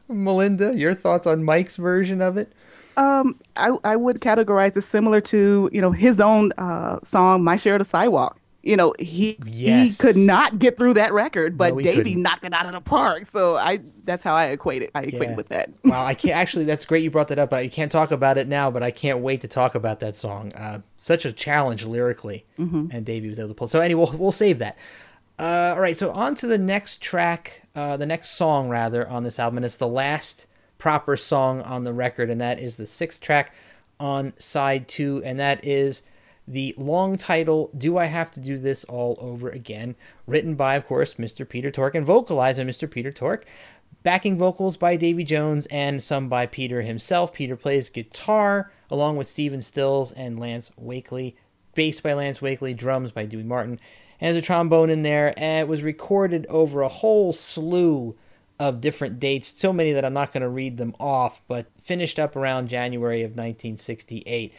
Melinda, 0.07 0.77
your 0.77 0.93
thoughts 0.93 1.25
on 1.25 1.43
Mike's 1.43 1.77
version 1.77 2.21
of 2.21 2.37
it? 2.37 2.53
Um, 2.97 3.39
I, 3.55 3.75
I 3.83 3.95
would 3.95 4.21
categorize 4.21 4.77
it 4.77 4.81
similar 4.81 5.19
to 5.21 5.69
you 5.73 5.81
know 5.81 5.91
his 5.91 6.21
own 6.21 6.51
uh, 6.57 6.99
song 7.03 7.43
"My 7.43 7.55
Share 7.55 7.75
of 7.75 7.79
the 7.79 7.85
Sidewalk." 7.85 8.39
You 8.65 8.75
know 8.75 8.93
he 8.99 9.37
Yes. 9.45 9.91
he 9.91 9.95
could 9.97 10.17
not 10.17 10.57
get 10.59 10.75
through 10.75 10.95
that 10.95 11.13
record, 11.13 11.55
but 11.57 11.73
No, 11.75 11.79
Davey 11.81 11.97
couldn't. 11.97 12.21
knocked 12.23 12.43
it 12.45 12.53
out 12.53 12.65
of 12.65 12.71
the 12.73 12.81
park. 12.81 13.27
So 13.27 13.55
I 13.55 13.79
that's 14.03 14.23
how 14.23 14.33
I 14.33 14.45
equate 14.47 14.81
it. 14.81 14.89
I 14.95 15.03
equate 15.03 15.21
Yeah. 15.21 15.29
it 15.31 15.37
with 15.37 15.49
that. 15.49 15.69
wow, 15.85 16.03
I 16.03 16.15
can't 16.15 16.35
actually. 16.35 16.65
That's 16.65 16.83
great 16.83 17.03
you 17.03 17.11
brought 17.11 17.27
that 17.29 17.37
up. 17.39 17.51
But 17.51 17.59
I 17.59 17.67
can't 17.67 17.91
talk 17.91 18.11
about 18.11 18.37
it 18.39 18.47
now, 18.47 18.71
but 18.71 18.81
I 18.83 18.89
can't 18.91 19.19
wait 19.19 19.41
to 19.41 19.47
talk 19.47 19.75
about 19.75 19.99
that 20.01 20.15
song. 20.15 20.51
Uh, 20.57 20.79
such 20.97 21.25
a 21.25 21.31
challenge 21.31 21.85
lyrically, 21.85 22.43
Mhm. 22.59 22.91
and 22.91 23.05
Davey 23.05 23.29
was 23.29 23.37
able 23.39 23.49
to 23.49 23.53
pull. 23.53 23.67
So 23.67 23.79
anyway, 23.81 24.05
we'll, 24.09 24.17
we'll 24.19 24.31
save 24.31 24.57
that. 24.59 24.77
Uh, 25.37 25.73
all 25.75 25.81
right, 25.81 25.97
so 25.97 26.11
on 26.11 26.33
to 26.35 26.47
the 26.47 26.57
next 26.57 27.01
track, 27.01 27.61
uh, 27.75 27.97
the 27.97 28.05
next 28.05 28.29
song 28.31 28.67
rather 28.69 29.07
on 29.07 29.23
this 29.23 29.37
album, 29.37 29.57
and 29.57 29.65
it's 29.65 29.77
the 29.77 29.87
last 29.87 30.47
proper 30.79 31.15
song 31.15 31.61
on 31.61 31.83
the 31.83 31.93
record, 31.93 32.29
and 32.31 32.41
that 32.41 32.59
is 32.59 32.77
the 32.77 32.85
sixth 32.87 33.21
track 33.21 33.53
on 33.99 34.33
side 34.39 34.87
two, 34.87 35.21
and 35.23 35.39
that 35.39 35.63
is 35.63 36.01
the 36.47 36.73
long 36.77 37.17
title 37.17 37.71
"Do 37.77 37.97
I 37.97 38.05
Have 38.05 38.31
to 38.31 38.39
Do 38.39 38.57
This 38.57 38.83
All 38.85 39.17
Over 39.19 39.49
Again?" 39.49 39.95
written 40.27 40.55
by, 40.55 40.75
of 40.75 40.85
course, 40.87 41.15
Mr. 41.15 41.47
Peter 41.47 41.71
Tork 41.71 41.95
and 41.95 42.05
vocalized 42.05 42.57
by 42.57 42.63
Mr. 42.65 42.89
Peter 42.89 43.11
Tork. 43.11 43.45
Backing 44.03 44.37
vocals 44.37 44.77
by 44.77 44.95
Davy 44.95 45.23
Jones 45.23 45.65
and 45.71 46.03
some 46.03 46.29
by 46.29 46.45
Peter 46.45 46.83
himself. 46.83 47.33
Peter 47.33 47.55
plays 47.55 47.89
guitar 47.89 48.71
along 48.91 49.17
with 49.17 49.27
Stephen 49.27 49.61
Stills 49.61 50.11
and 50.11 50.39
Lance 50.39 50.69
Wakely. 50.77 51.35
Bass 51.73 51.99
by 51.99 52.13
Lance 52.13 52.39
Wakely, 52.39 52.73
drums 52.73 53.11
by 53.11 53.25
Dewey 53.25 53.43
Martin, 53.43 53.79
and 54.21 54.33
there's 54.33 54.43
a 54.43 54.45
trombone 54.45 54.89
in 54.89 55.03
there. 55.03 55.33
And 55.37 55.61
it 55.61 55.67
was 55.67 55.83
recorded 55.83 56.45
over 56.47 56.81
a 56.81 56.87
whole 56.87 57.33
slew 57.33 58.15
of 58.59 58.79
different 58.79 59.19
dates, 59.19 59.59
so 59.59 59.73
many 59.73 59.91
that 59.91 60.05
I'm 60.05 60.13
not 60.13 60.31
going 60.31 60.41
to 60.41 60.49
read 60.49 60.77
them 60.77 60.95
off, 60.99 61.41
but 61.47 61.67
finished 61.77 62.17
up 62.17 62.35
around 62.35 62.69
January 62.69 63.23
of 63.23 63.31
1968. 63.31 64.53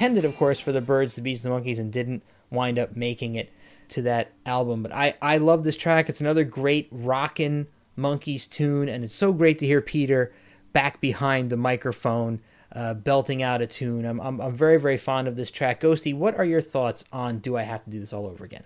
Intended, 0.00 0.24
of 0.24 0.34
course, 0.38 0.58
for 0.58 0.72
the 0.72 0.80
Birds, 0.80 1.14
the 1.14 1.20
Bees, 1.20 1.44
and 1.44 1.52
the 1.52 1.60
Monkees, 1.60 1.78
and 1.78 1.92
didn't 1.92 2.22
wind 2.48 2.78
up 2.78 2.96
making 2.96 3.34
it 3.34 3.52
to 3.90 4.00
that 4.00 4.32
album. 4.46 4.82
But 4.82 4.94
I, 4.94 5.14
I 5.20 5.36
love 5.36 5.62
this 5.62 5.76
track. 5.76 6.08
It's 6.08 6.22
another 6.22 6.42
great 6.42 6.88
rockin' 6.90 7.66
Monkees 7.98 8.48
tune, 8.48 8.88
and 8.88 9.04
it's 9.04 9.14
so 9.14 9.30
great 9.30 9.58
to 9.58 9.66
hear 9.66 9.82
Peter 9.82 10.32
back 10.72 11.02
behind 11.02 11.50
the 11.50 11.58
microphone 11.58 12.40
uh, 12.72 12.94
belting 12.94 13.42
out 13.42 13.60
a 13.60 13.66
tune. 13.66 14.06
I'm, 14.06 14.22
I'm, 14.22 14.40
I'm 14.40 14.54
very, 14.54 14.80
very 14.80 14.96
fond 14.96 15.28
of 15.28 15.36
this 15.36 15.50
track. 15.50 15.82
Ghosty, 15.82 16.14
what 16.14 16.34
are 16.34 16.46
your 16.46 16.62
thoughts 16.62 17.04
on 17.12 17.40
Do 17.40 17.58
I 17.58 17.62
Have 17.62 17.84
to 17.84 17.90
Do 17.90 18.00
This 18.00 18.14
All 18.14 18.26
Over 18.26 18.46
Again? 18.46 18.64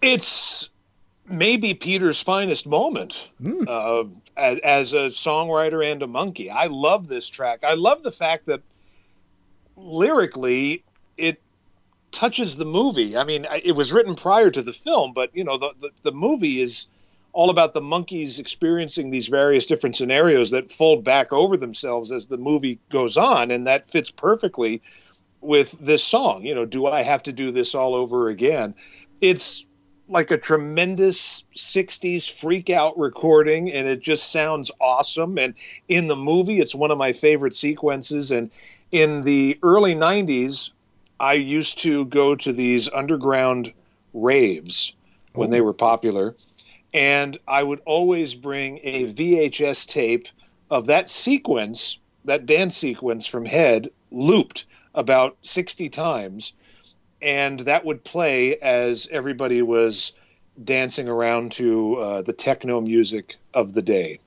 It's 0.00 0.70
maybe 1.26 1.74
Peter's 1.74 2.22
finest 2.22 2.66
moment 2.66 3.28
uh, 3.68 4.04
as, 4.38 4.58
as 4.60 4.92
a 4.94 5.08
songwriter 5.08 5.84
and 5.84 6.02
a 6.02 6.06
Monkee. 6.06 6.48
I 6.48 6.68
love 6.68 7.08
this 7.08 7.28
track. 7.28 7.62
I 7.62 7.74
love 7.74 8.02
the 8.02 8.12
fact 8.12 8.46
that 8.46 8.62
lyrically 9.76 10.82
it 11.16 11.40
touches 12.12 12.56
the 12.56 12.64
movie. 12.64 13.16
I 13.16 13.24
mean, 13.24 13.46
it 13.62 13.72
was 13.72 13.92
written 13.92 14.14
prior 14.14 14.50
to 14.50 14.62
the 14.62 14.72
film, 14.72 15.12
but 15.12 15.30
you 15.34 15.44
know, 15.44 15.58
the, 15.58 15.72
the, 15.80 15.90
the 16.02 16.12
movie 16.12 16.60
is 16.60 16.88
all 17.32 17.50
about 17.50 17.74
the 17.74 17.82
Monkees 17.82 18.38
experiencing 18.38 19.10
these 19.10 19.28
various 19.28 19.66
different 19.66 19.94
scenarios 19.96 20.50
that 20.50 20.70
fold 20.70 21.04
back 21.04 21.32
over 21.32 21.56
themselves 21.56 22.10
as 22.10 22.26
the 22.26 22.38
movie 22.38 22.78
goes 22.88 23.18
on, 23.18 23.50
and 23.50 23.66
that 23.66 23.90
fits 23.90 24.10
perfectly 24.10 24.80
with 25.42 25.72
this 25.72 26.02
song. 26.02 26.44
You 26.46 26.54
know, 26.54 26.64
do 26.64 26.86
I 26.86 27.02
have 27.02 27.22
to 27.24 27.32
do 27.32 27.50
this 27.50 27.74
all 27.74 27.94
over 27.94 28.30
again? 28.30 28.74
It's 29.20 29.66
like 30.08 30.30
a 30.30 30.38
tremendous 30.38 31.44
60s 31.56 32.30
freak 32.30 32.70
out 32.70 32.96
recording 32.98 33.72
and 33.72 33.88
it 33.88 34.00
just 34.00 34.30
sounds 34.30 34.70
awesome 34.80 35.36
and 35.36 35.54
in 35.88 36.06
the 36.06 36.14
movie 36.14 36.60
it's 36.60 36.76
one 36.76 36.92
of 36.92 36.98
my 36.98 37.12
favorite 37.12 37.56
sequences 37.56 38.30
and 38.30 38.50
in 38.92 39.22
the 39.22 39.58
early 39.62 39.94
90s 39.94 40.70
I 41.18 41.34
used 41.34 41.78
to 41.78 42.04
go 42.06 42.34
to 42.36 42.52
these 42.52 42.88
underground 42.88 43.72
raves 44.12 44.92
when 45.34 45.50
they 45.50 45.60
were 45.60 45.72
popular 45.72 46.34
and 46.92 47.36
I 47.46 47.62
would 47.62 47.80
always 47.84 48.34
bring 48.34 48.80
a 48.82 49.04
VHS 49.04 49.86
tape 49.86 50.28
of 50.70 50.86
that 50.86 51.08
sequence 51.08 51.98
that 52.24 52.46
dance 52.46 52.76
sequence 52.76 53.26
from 53.26 53.44
Head 53.44 53.88
looped 54.10 54.66
about 54.94 55.36
60 55.42 55.88
times 55.88 56.52
and 57.22 57.60
that 57.60 57.84
would 57.84 58.04
play 58.04 58.56
as 58.58 59.08
everybody 59.10 59.62
was 59.62 60.12
dancing 60.62 61.08
around 61.08 61.52
to 61.52 61.96
uh, 61.96 62.22
the 62.22 62.32
techno 62.32 62.80
music 62.80 63.36
of 63.54 63.74
the 63.74 63.82
day. 63.82 64.18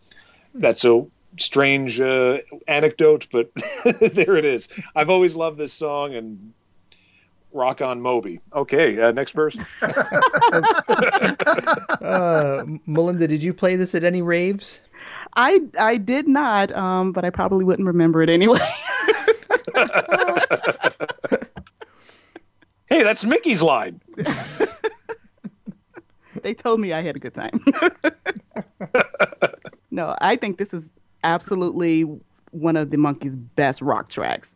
That's 0.53 0.86
a 0.86 1.06
strange 1.38 1.99
uh, 1.99 2.39
anecdote, 2.68 3.27
but 3.31 3.51
there 4.01 4.35
it 4.35 4.45
is. 4.45 4.69
I've 4.95 5.10
always 5.10 5.35
loved 5.35 5.57
this 5.57 5.73
song 5.73 6.14
and 6.15 6.53
rock 7.51 7.81
on 7.81 8.01
Moby. 8.01 8.39
Okay, 8.53 8.99
uh, 9.01 9.11
next 9.11 9.34
person. 9.34 9.65
Uh, 12.01 12.64
Melinda, 12.85 13.27
did 13.27 13.43
you 13.43 13.53
play 13.53 13.76
this 13.76 13.93
at 13.93 14.03
any 14.06 14.22
raves? 14.22 14.80
I 15.35 15.61
I 15.80 15.97
did 15.97 16.27
not, 16.27 16.72
um, 16.72 17.11
but 17.11 17.26
I 17.26 17.30
probably 17.30 17.65
wouldn't 17.65 17.85
remember 17.88 18.23
it 18.23 18.30
anyway. 18.30 18.60
hey, 22.88 23.03
that's 23.03 23.26
Mickey's 23.26 23.61
line. 23.61 23.99
they 26.41 26.53
told 26.53 26.80
me 26.80 26.93
I 26.93 27.01
had 27.01 27.15
a 27.18 27.19
good 27.19 27.34
time. 27.34 27.64
no, 29.91 30.15
I 30.22 30.35
think 30.38 30.57
this 30.57 30.73
is 30.73 30.99
absolutely 31.24 32.04
one 32.52 32.76
of 32.76 32.90
the 32.90 32.98
Monkees' 32.98 33.38
best 33.56 33.82
rock 33.82 34.10
tracks. 34.10 34.56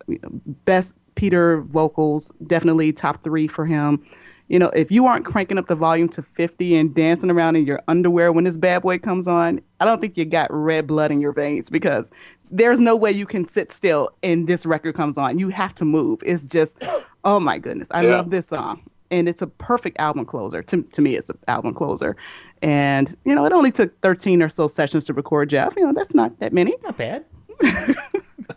Best 0.66 0.94
Peter 1.16 1.62
vocals, 1.62 2.32
definitely 2.48 2.92
top 2.92 3.24
three 3.24 3.48
for 3.48 3.66
him. 3.66 4.04
You 4.50 4.60
know, 4.60 4.70
if 4.70 4.92
you 4.92 5.06
aren't 5.06 5.26
cranking 5.26 5.58
up 5.58 5.68
the 5.68 5.76
volume 5.76 6.10
to 6.10 6.22
50 6.22 6.76
and 6.76 6.94
dancing 6.94 7.32
around 7.32 7.56
in 7.56 7.66
your 7.66 7.82
underwear 7.88 8.32
when 8.32 8.44
this 8.44 8.58
bad 8.58 8.82
boy 8.82 9.00
comes 9.00 9.28
on, 9.28 9.62
I 9.80 9.86
don't 9.86 10.02
think 10.02 10.18
you 10.18 10.26
got 10.26 10.52
red 10.52 10.86
blood 10.86 11.12
in 11.12 11.22
your 11.22 11.32
veins 11.32 11.70
because 11.70 12.12
there's 12.52 12.80
no 12.80 12.96
way 12.96 13.12
you 13.12 13.26
can 13.26 13.46
sit 13.46 13.72
still 13.72 14.10
and 14.22 14.48
this 14.48 14.66
record 14.66 14.96
comes 14.96 15.18
on. 15.18 15.40
You 15.40 15.50
have 15.50 15.74
to 15.76 15.86
move. 15.86 16.20
It's 16.26 16.44
just, 16.44 16.78
oh 17.24 17.40
my 17.40 17.58
goodness. 17.58 17.88
I 17.92 18.04
Yeah. 18.04 18.12
love 18.18 18.30
this 18.32 18.48
song. 18.48 18.84
And 19.12 19.30
it's 19.30 19.42
a 19.44 19.48
perfect 19.48 19.98
album 20.00 20.26
closer. 20.26 20.62
To, 20.64 20.82
to 20.82 21.02
me, 21.02 21.16
it's 21.16 21.30
an 21.30 21.38
album 21.48 21.74
closer. 21.74 22.16
And, 22.64 23.16
you 23.26 23.36
know, 23.36 23.46
it 23.46 23.52
only 23.52 23.72
took 23.72 24.00
13 24.02 24.42
or 24.42 24.48
so 24.50 24.68
sessions 24.68 25.04
to 25.06 25.14
record 25.14 25.50
Jeff. 25.50 25.76
You 25.76 25.86
know, 25.86 25.94
that's 25.94 26.16
not 26.16 26.40
that 26.40 26.54
many. 26.54 26.74
Not 26.84 26.98
bad. 26.98 27.26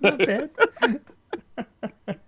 Not 0.01 0.19
bad. 0.19 0.51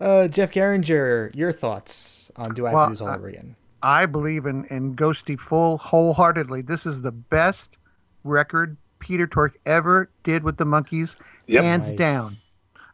uh, 0.00 0.28
Jeff 0.28 0.50
Geringer, 0.52 1.30
your 1.34 1.52
thoughts 1.52 2.30
on 2.36 2.54
Do 2.54 2.66
I 2.66 2.70
Have 2.70 2.74
Well, 2.74 2.86
to 2.86 2.90
Do 2.90 2.94
This 2.94 3.00
All 3.00 3.08
I- 3.08 3.14
Over 3.16 3.28
Again? 3.28 3.56
I 3.84 4.06
believe 4.06 4.46
in, 4.46 4.64
in 4.66 4.94
Ghosty 4.94 5.38
full 5.38 5.76
wholeheartedly. 5.78 6.62
This 6.62 6.86
is 6.86 7.02
the 7.02 7.10
best 7.10 7.78
record 8.22 8.76
Peter 9.00 9.26
Tork 9.26 9.58
ever 9.66 10.08
did 10.22 10.44
with 10.44 10.56
the 10.58 10.64
Monkees, 10.64 11.16
Yep. 11.46 11.64
hands 11.64 11.88
Nice. 11.88 11.98
down. 11.98 12.36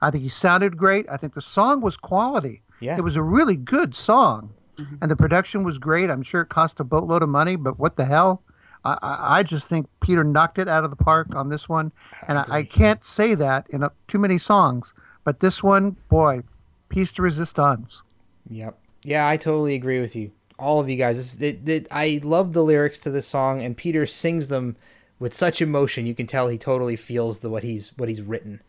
I 0.00 0.10
think 0.10 0.22
he 0.22 0.28
sounded 0.30 0.78
great. 0.78 1.06
I 1.10 1.16
think 1.18 1.34
the 1.34 1.42
song 1.42 1.82
was 1.82 1.96
quality. 1.98 2.62
Yeah. 2.80 2.96
It 2.96 3.02
was 3.02 3.16
a 3.16 3.22
really 3.22 3.56
good 3.56 3.94
song. 3.94 4.54
Mm-hmm. 4.78 4.96
And 5.02 5.10
the 5.10 5.16
production 5.16 5.64
was 5.64 5.78
great. 5.78 6.10
I'm 6.10 6.22
sure 6.22 6.42
it 6.42 6.48
cost 6.48 6.80
a 6.80 6.84
boatload 6.84 7.22
of 7.22 7.28
money, 7.28 7.56
but 7.56 7.78
what 7.78 7.96
the 7.96 8.04
hell? 8.04 8.42
I, 8.84 8.98
I, 9.02 9.38
I 9.38 9.42
just 9.42 9.68
think 9.68 9.88
Peter 10.00 10.22
knocked 10.22 10.58
it 10.58 10.68
out 10.68 10.84
of 10.84 10.90
the 10.90 10.96
park 10.96 11.34
on 11.34 11.48
this 11.48 11.68
one. 11.68 11.92
And 12.28 12.38
I, 12.38 12.44
I 12.48 12.62
can't 12.62 13.02
say 13.02 13.34
that 13.34 13.66
in 13.70 13.82
a, 13.82 13.92
too 14.06 14.18
many 14.18 14.38
songs. 14.38 14.94
But 15.24 15.40
this 15.40 15.62
one, 15.62 15.96
boy, 16.08 16.42
piece 16.88 17.12
de 17.12 17.22
resistance. 17.22 18.02
Yep. 18.48 18.78
Yeah, 19.02 19.28
I 19.28 19.36
totally 19.36 19.74
agree 19.74 20.00
with 20.00 20.16
you. 20.16 20.32
All 20.58 20.80
of 20.80 20.88
you 20.88 20.96
guys. 20.96 21.16
This, 21.16 21.42
it, 21.42 21.68
it, 21.68 21.86
I 21.90 22.20
love 22.22 22.52
the 22.52 22.64
lyrics 22.64 22.98
to 23.00 23.10
this 23.10 23.26
song, 23.26 23.62
and 23.62 23.76
Peter 23.76 24.06
sings 24.06 24.48
them 24.48 24.76
with 25.18 25.34
such 25.34 25.60
emotion. 25.60 26.06
You 26.06 26.14
can 26.14 26.26
tell 26.26 26.48
he 26.48 26.58
totally 26.58 26.96
feels 26.96 27.40
the 27.40 27.50
what 27.50 27.62
he's 27.62 27.92
what 27.96 28.08
he's 28.08 28.22
written. 28.22 28.60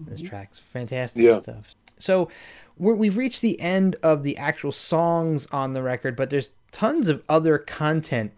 This 0.00 0.20
mm-hmm. 0.20 0.28
track's 0.28 0.58
fantastic 0.58 1.24
Yeah. 1.24 1.40
stuff. 1.40 1.74
So 2.02 2.28
we're, 2.76 2.94
we've 2.94 3.16
reached 3.16 3.40
the 3.40 3.60
end 3.60 3.96
of 4.02 4.22
the 4.22 4.36
actual 4.36 4.72
songs 4.72 5.46
on 5.52 5.72
the 5.72 5.82
record, 5.82 6.16
but 6.16 6.30
there's 6.30 6.50
tons 6.70 7.08
of 7.08 7.22
other 7.28 7.58
content 7.58 8.32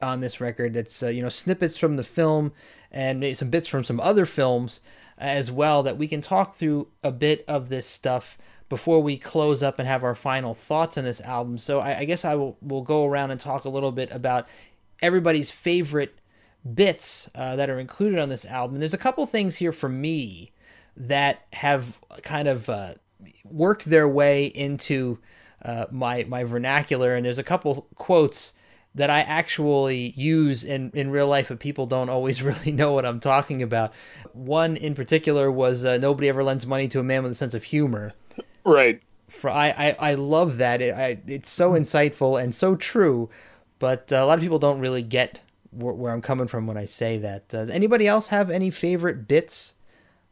on 0.00 0.20
this 0.20 0.40
record. 0.40 0.74
That's 0.74 1.02
uh, 1.02 1.08
you 1.08 1.22
know 1.22 1.28
snippets 1.28 1.76
from 1.76 1.96
the 1.96 2.04
film 2.04 2.52
and 2.90 3.36
some 3.36 3.50
bits 3.50 3.68
from 3.68 3.84
some 3.84 4.00
other 4.00 4.26
films 4.26 4.80
as 5.16 5.50
well 5.50 5.82
that 5.82 5.98
we 5.98 6.06
can 6.06 6.20
talk 6.20 6.54
through 6.54 6.88
a 7.02 7.10
bit 7.10 7.44
of 7.48 7.68
this 7.68 7.86
stuff 7.86 8.38
before 8.68 9.02
we 9.02 9.16
close 9.16 9.62
up 9.62 9.78
and 9.78 9.88
have 9.88 10.04
our 10.04 10.14
final 10.14 10.54
thoughts 10.54 10.96
on 10.96 11.04
this 11.04 11.20
album. 11.22 11.58
So 11.58 11.80
I, 11.80 12.00
I 12.00 12.04
guess 12.04 12.24
I 12.24 12.34
will 12.34 12.56
will 12.60 12.82
go 12.82 13.06
around 13.06 13.30
and 13.30 13.40
talk 13.40 13.64
a 13.64 13.70
little 13.70 13.92
bit 13.92 14.10
about 14.12 14.48
everybody's 15.00 15.50
favorite 15.50 16.18
bits 16.74 17.30
uh, 17.34 17.56
that 17.56 17.70
are 17.70 17.78
included 17.78 18.18
on 18.18 18.28
this 18.28 18.44
album. 18.44 18.78
There's 18.78 18.94
a 18.94 18.98
couple 18.98 19.24
things 19.26 19.56
here 19.56 19.72
for 19.72 19.88
me 19.88 20.52
that 20.98 21.46
have 21.52 21.98
kind 22.22 22.48
of 22.48 22.68
uh, 22.68 22.94
worked 23.44 23.84
their 23.84 24.08
way 24.08 24.46
into 24.46 25.18
uh, 25.64 25.86
my 25.90 26.24
my 26.24 26.44
vernacular, 26.44 27.14
and 27.14 27.24
there's 27.24 27.38
a 27.38 27.44
couple 27.44 27.86
quotes 27.94 28.54
that 28.94 29.10
I 29.10 29.20
actually 29.20 30.10
use 30.16 30.64
in, 30.64 30.90
in 30.92 31.10
real 31.10 31.28
life, 31.28 31.48
but 31.48 31.60
people 31.60 31.86
don't 31.86 32.08
always 32.08 32.42
really 32.42 32.72
know 32.72 32.92
what 32.92 33.06
I'm 33.06 33.20
talking 33.20 33.62
about. 33.62 33.92
One 34.32 34.76
in 34.76 34.94
particular 34.94 35.50
was 35.50 35.84
uh, 35.84 35.98
"Nobody 35.98 36.28
ever 36.28 36.42
lends 36.42 36.66
money 36.66 36.88
to 36.88 37.00
a 37.00 37.04
man 37.04 37.22
with 37.22 37.32
a 37.32 37.36
sense 37.36 37.54
of 37.54 37.64
humor." 37.64 38.12
Right. 38.64 39.00
For 39.28 39.50
I, 39.50 39.68
I, 39.68 39.96
I 40.10 40.14
love 40.14 40.56
that. 40.56 40.80
It, 40.80 40.94
I, 40.94 41.20
it's 41.26 41.50
so 41.50 41.72
insightful 41.72 42.42
and 42.42 42.54
so 42.54 42.76
true, 42.76 43.28
but 43.78 44.12
uh, 44.12 44.16
a 44.16 44.24
lot 44.26 44.38
of 44.38 44.42
people 44.42 44.58
don't 44.58 44.80
really 44.80 45.02
get 45.02 45.42
where, 45.70 45.92
where 45.92 46.12
I'm 46.12 46.22
coming 46.22 46.48
from 46.48 46.66
when 46.66 46.78
I 46.78 46.86
say 46.86 47.18
that. 47.18 47.48
Does 47.48 47.68
anybody 47.68 48.06
else 48.06 48.28
have 48.28 48.50
any 48.50 48.70
favorite 48.70 49.28
bits 49.28 49.74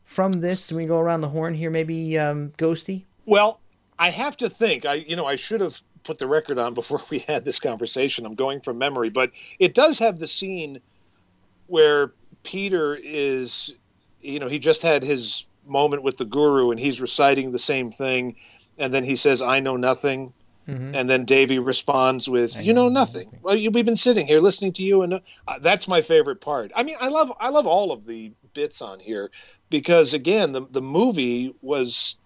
from 0.07 0.33
this? 0.35 0.69
Can 0.69 0.79
we 0.79 0.87
go 0.87 0.99
around 0.99 1.21
the 1.21 1.29
horn 1.29 1.53
here? 1.55 1.71
Maybe 1.71 2.19
um, 2.19 2.53
Ghosty. 2.57 3.05
Well, 3.27 3.61
I 3.99 4.11
have 4.11 4.37
to 4.39 4.49
think. 4.49 4.87
I 4.87 4.95
you 4.95 5.17
know 5.17 5.27
I 5.27 5.37
should 5.37 5.61
have 5.61 5.83
put 6.05 6.19
the 6.19 6.27
record 6.27 6.59
on 6.59 6.73
before 6.81 7.03
we 7.11 7.19
had 7.19 7.45
this 7.45 7.61
conversation. 7.61 8.25
I'm 8.25 8.35
going 8.35 8.61
from 8.61 8.79
memory, 8.79 9.11
but 9.11 9.33
it 9.59 9.75
does 9.75 9.99
have 9.99 10.19
the 10.19 10.27
scene 10.27 10.81
where 11.67 12.13
Peter 12.45 12.95
is, 12.95 13.75
you 14.23 14.39
know, 14.39 14.47
he 14.47 14.59
just 14.59 14.81
had 14.83 15.03
his 15.03 15.45
moment 15.67 16.05
with 16.05 16.17
the 16.17 16.25
guru 16.25 16.71
and 16.71 16.79
he's 16.79 17.01
reciting 17.01 17.51
the 17.51 17.59
same 17.59 17.91
thing, 17.91 18.37
and 18.79 18.95
then 18.95 19.05
he 19.05 19.17
says, 19.17 19.43
"I 19.43 19.61
know 19.61 19.77
nothing." 19.77 20.33
Mm-hmm. 20.69 20.95
And 20.97 21.09
then 21.09 21.25
Davy 21.25 21.61
responds 21.61 22.29
with, 22.29 22.61
"You 22.61 22.73
know 22.73 22.89
nothing. 22.89 23.39
Well, 23.41 23.55
you, 23.55 23.71
we've 23.71 23.85
been 23.85 23.95
sitting 23.95 24.27
here 24.27 24.41
listening 24.41 24.73
to 24.75 24.83
you, 24.83 25.03
and 25.03 25.15
uh, 25.15 25.59
that's 25.61 25.87
my 25.87 26.03
favorite 26.03 26.41
part. 26.41 26.73
I 26.75 26.83
mean, 26.83 26.97
I 27.01 27.09
love 27.09 27.33
I 27.39 27.51
love 27.51 27.69
all 27.69 27.93
of 27.93 28.05
the 28.05 28.33
bits 28.53 28.83
on 28.83 28.99
here 28.99 29.31
because 29.71 30.13
again, 30.13 30.53
the 30.53 30.67
the 30.69 30.83
movie 30.83 31.55
was 31.63 32.17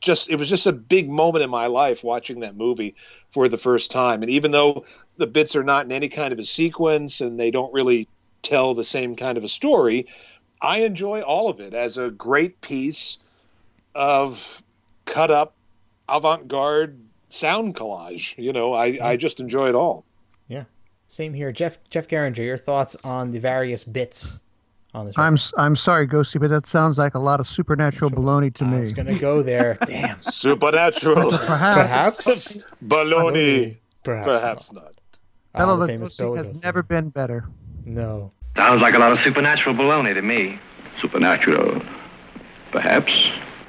just 0.00 0.30
it 0.30 0.36
was 0.36 0.48
just 0.48 0.66
a 0.66 0.72
big 0.72 1.08
moment 1.08 1.42
in 1.42 1.50
my 1.50 1.66
life 1.66 2.04
watching 2.04 2.40
that 2.40 2.56
movie 2.56 2.94
for 3.30 3.48
the 3.48 3.58
first 3.58 3.90
time. 3.90 4.22
And 4.22 4.30
even 4.30 4.52
though 4.52 4.84
the 5.16 5.26
bits 5.26 5.56
are 5.56 5.64
not 5.64 5.86
in 5.86 5.92
any 5.92 6.08
kind 6.08 6.32
of 6.32 6.38
a 6.38 6.44
sequence 6.44 7.20
and 7.20 7.40
they 7.40 7.50
don't 7.50 7.72
really 7.72 8.06
tell 8.42 8.74
the 8.74 8.84
same 8.84 9.16
kind 9.16 9.36
of 9.36 9.42
a 9.42 9.48
story, 9.48 10.06
I 10.60 10.78
enjoy 10.80 11.22
all 11.22 11.48
of 11.48 11.60
it 11.60 11.74
as 11.74 11.98
a 11.98 12.10
great 12.10 12.60
piece 12.60 13.18
of 13.94 14.62
cut 15.04 15.30
up 15.30 15.54
avant 16.08 16.46
garde 16.46 17.00
sound 17.36 17.74
collage. 17.76 18.36
You 18.42 18.52
know, 18.52 18.74
I, 18.74 18.98
I 19.02 19.16
just 19.16 19.38
enjoy 19.40 19.68
it 19.68 19.74
all. 19.74 20.04
Yeah, 20.48 20.64
same 21.08 21.32
here. 21.34 21.52
Jeff 21.52 21.78
Jeff 21.90 22.08
Geringer, 22.08 22.42
your 22.44 22.56
thoughts 22.56 22.96
on 23.04 23.30
the 23.30 23.38
various 23.40 23.84
bits 23.84 24.40
on 24.94 25.06
this? 25.06 25.18
I'm 25.18 25.34
s- 25.34 25.52
I'm 25.58 25.76
sorry, 25.76 26.06
Ghosty, 26.08 26.40
but 26.40 26.50
that 26.50 26.66
sounds 26.66 26.98
like 26.98 27.14
a 27.14 27.18
lot 27.18 27.40
of 27.40 27.46
supernatural 27.46 28.10
baloney 28.10 28.52
to 28.54 28.64
me. 28.64 28.76
I 28.78 28.80
was 28.80 28.92
gonna 28.92 29.18
go 29.18 29.42
there. 29.42 29.78
Damn. 29.86 30.20
Supernatural. 30.22 31.30
Perhaps. 31.46 32.58
Baloney. 32.84 33.76
Perhaps 34.04 34.26
Perhaps 34.28 34.72
not. 34.72 34.92
Bela 35.54 35.76
the 35.78 35.86
famous 35.86 36.18
has 36.18 36.52
Lugosi. 36.52 36.62
never 36.62 36.82
been 36.82 37.08
better. 37.08 37.44
No. 37.84 38.30
Sounds 38.56 38.80
like 38.82 38.94
a 38.94 38.98
lot 38.98 39.12
of 39.12 39.18
supernatural 39.20 39.74
baloney 39.74 40.14
to 40.14 40.22
me. 40.22 40.58
Supernatural, 41.00 41.82
perhaps. 42.72 43.28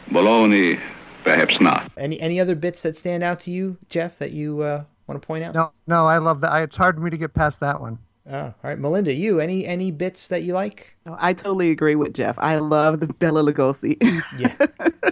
Baloney, 0.09 0.79
perhaps 1.27 1.59
not. 1.61 1.91
Any 1.97 2.19
any 2.21 2.39
other 2.39 2.55
bits 2.55 2.81
that 2.83 2.95
stand 2.97 3.23
out 3.23 3.39
to 3.41 3.51
you, 3.51 3.77
Jeff, 3.89 4.17
that 4.19 4.31
you 4.31 4.61
uh, 4.61 4.83
want 5.07 5.21
to 5.21 5.25
point 5.25 5.43
out? 5.43 5.53
No, 5.53 5.71
no, 5.87 6.05
I 6.05 6.17
love 6.17 6.41
that. 6.41 6.55
It's 6.63 6.75
hard 6.77 6.95
for 6.95 7.01
me 7.01 7.09
to 7.09 7.17
get 7.17 7.33
past 7.33 7.59
that 7.59 7.79
one. 7.81 7.99
Oh, 8.29 8.37
all 8.39 8.53
right, 8.61 8.77
Melinda, 8.77 9.13
you 9.13 9.39
any 9.39 9.65
any 9.65 9.89
bits 9.91 10.27
that 10.27 10.43
you 10.43 10.53
like? 10.53 10.95
No, 11.05 11.15
I 11.19 11.33
totally 11.33 11.71
agree 11.71 11.95
with 11.95 12.13
Jeff. 12.13 12.37
I 12.39 12.57
love 12.57 12.99
the 12.99 13.07
Bela 13.07 13.41
Lugosi. 13.43 13.97
Yeah. 14.37 14.53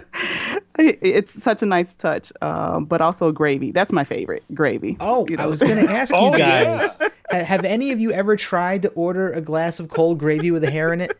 It's 0.78 1.32
such 1.42 1.62
a 1.62 1.66
nice 1.66 1.96
touch, 1.96 2.30
um, 2.42 2.84
but 2.84 3.00
also 3.00 3.32
gravy. 3.32 3.72
That's 3.72 3.92
my 3.92 4.04
favorite 4.04 4.44
gravy. 4.52 4.98
Oh, 5.00 5.26
you 5.26 5.36
know? 5.38 5.44
I 5.44 5.46
was 5.46 5.60
going 5.60 5.76
to 5.86 5.90
ask 5.90 6.10
you 6.12 6.18
Oh, 6.18 6.36
guys. 6.36 6.96
ha- 7.00 7.10
Have 7.44 7.64
any 7.64 7.92
of 7.92 7.98
you 7.98 8.12
ever 8.12 8.36
tried 8.36 8.82
to 8.82 8.88
order 8.90 9.30
a 9.32 9.40
glass 9.40 9.80
of 9.80 9.88
cold 9.88 10.18
gravy 10.18 10.50
with 10.50 10.62
a 10.64 10.70
hair 10.70 10.92
in 10.92 11.00
it? 11.00 11.18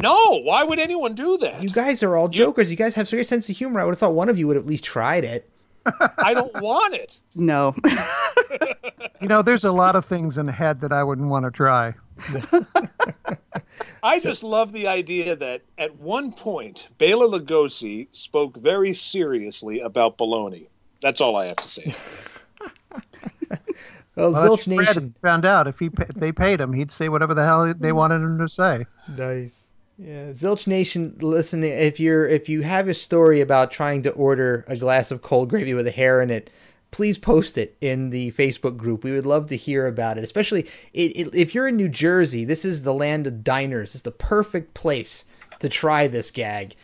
No, 0.00 0.40
why 0.42 0.64
would 0.64 0.78
anyone 0.78 1.14
do 1.14 1.36
that? 1.38 1.62
You 1.62 1.68
guys 1.70 2.02
are 2.02 2.16
all 2.16 2.28
jokers. 2.28 2.70
You 2.70 2.76
guys 2.76 2.94
have 2.94 3.06
such 3.08 3.20
a 3.20 3.24
sense 3.24 3.48
of 3.48 3.56
humor. 3.56 3.80
I 3.80 3.84
would 3.84 3.92
have 3.92 3.98
thought 3.98 4.14
one 4.14 4.28
of 4.28 4.38
you 4.38 4.46
would 4.48 4.56
have 4.56 4.64
at 4.64 4.68
least 4.68 4.84
tried 4.84 5.24
it. 5.24 5.48
I 6.18 6.34
don't 6.34 6.54
want 6.60 6.94
it. 6.94 7.18
no. 7.34 7.74
You 9.20 9.28
know, 9.28 9.40
there's 9.40 9.62
a 9.62 9.70
lot 9.70 9.94
of 9.94 10.04
things 10.04 10.36
in 10.36 10.46
the 10.46 10.52
head 10.52 10.80
that 10.80 10.92
I 10.92 11.04
wouldn't 11.04 11.28
want 11.28 11.44
to 11.44 11.52
try. 11.52 11.94
I 14.02 14.18
just 14.18 14.42
love 14.42 14.72
the 14.72 14.88
idea 14.88 15.36
that 15.36 15.62
at 15.78 15.94
one 16.00 16.32
point, 16.32 16.88
Bela 16.98 17.28
Lugosi 17.28 18.08
spoke 18.10 18.56
very 18.56 18.92
seriously 18.92 19.78
about 19.78 20.18
baloney. 20.18 20.66
That's 21.02 21.20
all 21.20 21.36
I 21.36 21.46
have 21.46 21.56
to 21.56 21.68
say. 21.68 21.94
Well, 24.16 24.32
Well, 24.32 24.32
Zilch 24.32 24.64
that's 24.64 24.64
Fred 24.64 24.96
Nation. 24.96 25.14
found 25.22 25.46
out 25.46 25.68
if 25.68 25.78
he 25.78 25.86
if 26.00 26.14
they 26.16 26.32
paid 26.32 26.60
him, 26.60 26.72
he'd 26.72 26.90
say 26.90 27.08
whatever 27.08 27.32
the 27.32 27.44
hell 27.44 27.72
they 27.72 27.92
wanted 27.92 28.16
him 28.16 28.38
to 28.38 28.48
say. 28.48 28.84
Nice. 29.16 29.52
Yeah, 30.04 30.30
Zilch 30.32 30.66
Nation, 30.66 31.16
listen, 31.20 31.62
if 31.62 32.00
you're 32.00 32.26
if 32.26 32.48
you 32.48 32.62
have 32.62 32.88
a 32.88 32.94
story 32.94 33.40
about 33.40 33.70
trying 33.70 34.02
to 34.02 34.10
order 34.12 34.64
a 34.66 34.76
glass 34.76 35.12
of 35.12 35.22
cold 35.22 35.48
gravy 35.48 35.74
with 35.74 35.86
a 35.86 35.92
hair 35.92 36.20
in 36.20 36.30
it, 36.30 36.50
please 36.90 37.18
post 37.18 37.56
it 37.56 37.76
in 37.80 38.10
the 38.10 38.32
Facebook 38.32 38.76
group. 38.76 39.04
We 39.04 39.12
would 39.12 39.26
love 39.26 39.46
to 39.48 39.56
hear 39.56 39.86
about 39.86 40.18
it. 40.18 40.24
Especially 40.24 40.62
it, 40.92 41.16
it, 41.16 41.34
if 41.34 41.54
you're 41.54 41.68
in 41.68 41.76
New 41.76 41.88
Jersey, 41.88 42.44
this 42.44 42.64
is 42.64 42.82
the 42.82 42.94
land 42.94 43.28
of 43.28 43.44
diners. 43.44 43.94
It's 43.94 44.02
the 44.02 44.10
perfect 44.10 44.74
place 44.74 45.24
to 45.60 45.68
try 45.68 46.08
this 46.08 46.32
gag, 46.32 46.74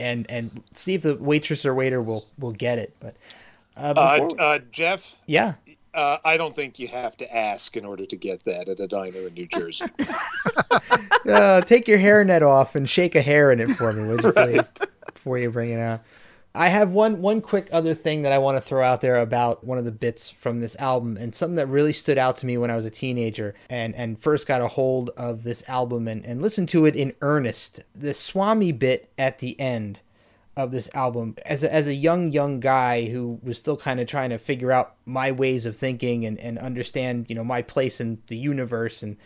and 0.00 0.24
and 0.30 0.62
see 0.72 0.94
if 0.94 1.02
the 1.02 1.16
waitress 1.16 1.66
or 1.66 1.74
waiter 1.74 2.00
will 2.00 2.26
will 2.38 2.52
get 2.52 2.78
it. 2.78 2.96
But 3.00 3.16
uh, 3.76 3.92
Uh, 4.38 4.42
uh, 4.42 4.58
Jeff, 4.70 5.16
yeah, 5.26 5.54
uh, 5.94 6.18
I 6.24 6.36
don't 6.36 6.54
think 6.56 6.78
you 6.78 6.88
have 6.88 7.16
to 7.18 7.36
ask 7.36 7.76
in 7.76 7.84
order 7.84 8.06
to 8.06 8.16
get 8.16 8.44
that 8.44 8.68
at 8.68 8.80
a 8.80 8.86
diner 8.88 9.26
in 9.26 9.34
New 9.34 9.46
Jersey. 9.46 9.84
uh, 11.28 11.60
take 11.62 11.86
your 11.88 11.98
hairnet 11.98 12.42
off 12.42 12.74
and 12.74 12.88
shake 12.88 13.14
a 13.14 13.22
hair 13.22 13.52
in 13.52 13.60
it 13.60 13.70
for 13.76 13.92
me, 13.92 14.08
would 14.08 14.22
you 14.22 14.30
Right. 14.36 14.54
please, 14.54 14.72
before 15.12 15.38
you 15.38 15.50
bring 15.50 15.70
it 15.70 15.78
out. 15.78 16.02
I 16.54 16.68
have 16.68 16.90
one 16.90 17.22
one 17.22 17.40
quick 17.40 17.70
other 17.72 17.94
thing 17.94 18.22
that 18.22 18.32
I 18.32 18.36
want 18.38 18.58
to 18.58 18.60
throw 18.60 18.82
out 18.84 19.00
there 19.00 19.16
about 19.16 19.64
one 19.64 19.78
of 19.78 19.86
the 19.86 19.92
bits 19.92 20.30
from 20.30 20.60
this 20.60 20.76
album, 20.76 21.16
and 21.16 21.34
something 21.34 21.56
that 21.56 21.66
really 21.66 21.94
stood 21.94 22.18
out 22.18 22.36
to 22.38 22.46
me 22.46 22.58
when 22.58 22.70
I 22.70 22.76
was 22.76 22.84
a 22.84 22.90
teenager 22.90 23.54
and 23.70 23.94
and 23.94 24.20
first 24.20 24.46
got 24.46 24.60
a 24.60 24.68
hold 24.68 25.10
of 25.16 25.44
this 25.44 25.66
album 25.66 26.08
and 26.08 26.24
and 26.26 26.42
listened 26.42 26.68
to 26.70 26.84
it 26.84 26.94
in 26.94 27.14
earnest. 27.22 27.80
The 27.94 28.12
Swami 28.12 28.70
bit 28.72 29.10
at 29.16 29.38
the 29.38 29.58
end 29.58 30.00
of 30.56 30.70
this 30.70 30.88
album. 30.94 31.36
As 31.46 31.64
a, 31.64 31.72
as 31.72 31.86
a 31.86 31.94
young 31.94 32.32
young 32.32 32.60
guy 32.60 33.06
who 33.06 33.38
was 33.42 33.58
still 33.58 33.76
kind 33.76 34.00
of 34.00 34.06
trying 34.06 34.30
to 34.30 34.38
figure 34.38 34.72
out 34.72 34.94
my 35.06 35.32
ways 35.32 35.66
of 35.66 35.76
thinking 35.76 36.26
and, 36.26 36.38
and 36.38 36.58
understand 36.58 37.26
you 37.28 37.34
know 37.34 37.44
my 37.44 37.62
place 37.62 38.00
in 38.00 38.20
the 38.26 38.36
universe. 38.36 39.02
And 39.02 39.16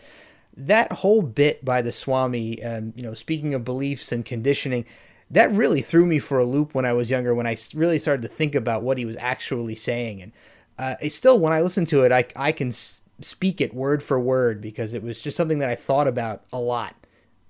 that 0.55 0.91
whole 0.91 1.21
bit 1.21 1.63
by 1.63 1.81
the 1.81 1.91
Swami, 1.91 2.63
um, 2.63 2.93
you 2.95 3.03
know, 3.03 3.13
speaking 3.13 3.53
of 3.53 3.65
beliefs 3.65 4.11
and 4.11 4.25
conditioning, 4.25 4.85
that 5.29 5.51
really 5.51 5.81
threw 5.81 6.05
me 6.05 6.19
for 6.19 6.39
a 6.39 6.45
loop 6.45 6.73
when 6.73 6.85
I 6.85 6.93
was 6.93 7.11
younger. 7.11 7.35
when 7.35 7.47
i 7.47 7.57
really 7.75 7.99
started 7.99 8.21
to 8.21 8.27
think 8.29 8.55
about 8.55 8.83
what 8.83 8.97
he 8.97 9.05
was 9.05 9.17
actually 9.17 9.75
saying, 9.75 10.21
and 10.21 10.31
uh, 10.79 10.95
it's 11.01 11.15
still 11.15 11.39
when 11.39 11.53
I 11.53 11.61
listen 11.61 11.85
to 11.87 12.03
it, 12.03 12.11
I 12.11 12.25
I 12.35 12.51
can 12.53 12.71
speak 13.19 13.59
it 13.61 13.73
word 13.73 14.01
for 14.01 14.19
word 14.19 14.61
because 14.61 14.93
it 14.93 15.03
was 15.03 15.21
just 15.21 15.35
something 15.35 15.59
that 15.59 15.69
I 15.69 15.75
thought 15.75 16.07
about 16.07 16.43
a 16.53 16.59
lot, 16.59 16.95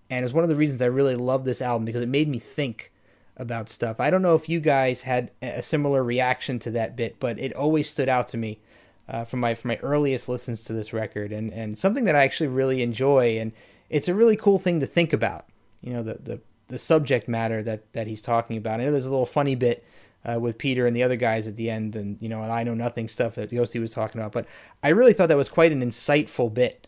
and 0.10 0.26
it's 0.26 0.34
one 0.34 0.44
of 0.44 0.50
the 0.50 0.56
reasons 0.56 0.82
I 0.82 0.88
really 0.88 1.16
love 1.16 1.46
this 1.46 1.62
album 1.62 1.86
because 1.86 2.02
it 2.02 2.10
made 2.10 2.28
me 2.28 2.40
think 2.40 2.92
about 3.38 3.70
stuff. 3.70 4.00
I 4.00 4.10
don't 4.10 4.22
know 4.22 4.36
if 4.36 4.50
you 4.50 4.60
guys 4.60 5.02
had 5.02 5.32
a 5.42 5.62
similar 5.62 6.04
reaction 6.04 6.60
to 6.60 6.72
that 6.72 6.96
bit, 6.96 7.20
but 7.20 7.40
it 7.40 7.54
always 7.54 7.90
stood 7.90 8.10
out 8.10 8.28
to 8.30 8.38
me 8.38 8.60
uh, 9.08 9.24
from 9.24 9.40
my 9.40 9.56
from 9.56 9.70
my 9.70 9.78
earliest 9.78 10.28
listens 10.28 10.64
to 10.66 10.74
this 10.74 10.94
record, 10.94 11.32
and 11.32 11.54
and 11.54 11.78
something 11.78 12.06
that 12.06 12.16
I 12.16 12.24
actually 12.24 12.48
really 12.48 12.82
enjoy, 12.82 13.40
and 13.40 13.54
it's 13.90 14.08
a 14.08 14.14
really 14.14 14.36
cool 14.36 14.58
thing 14.58 14.80
to 14.80 14.86
think 14.86 15.14
about. 15.14 15.46
You 15.82 15.94
know, 15.94 16.04
the 16.04 16.16
the, 16.16 16.42
the 16.68 16.80
subject 16.80 17.28
matter 17.28 17.64
that 17.64 17.94
that 17.94 18.08
he's 18.08 18.22
talking 18.22 18.58
about. 18.58 18.80
I 18.80 18.86
know 18.86 18.92
there's 18.92 19.06
a 19.06 19.12
little 19.12 19.26
funny 19.26 19.56
bit. 19.56 19.86
Uh, 20.26 20.38
with 20.38 20.58
Peter 20.58 20.86
and 20.88 20.94
the 20.94 21.04
other 21.04 21.16
guys 21.16 21.48
at 21.48 21.56
the 21.56 21.70
end, 21.70 21.96
and 21.96 22.18
you 22.20 22.28
know, 22.28 22.42
I 22.42 22.64
know 22.64 22.74
nothing 22.74 23.08
stuff 23.08 23.36
that 23.36 23.52
Ghosty 23.52 23.80
was 23.80 23.92
talking 23.92 24.20
about, 24.20 24.34
but 24.34 24.46
I 24.84 24.90
really 24.90 25.14
thought 25.14 25.30
that 25.30 25.38
was 25.38 25.48
quite 25.48 25.72
an 25.72 25.82
insightful 25.82 26.54
bit 26.54 26.86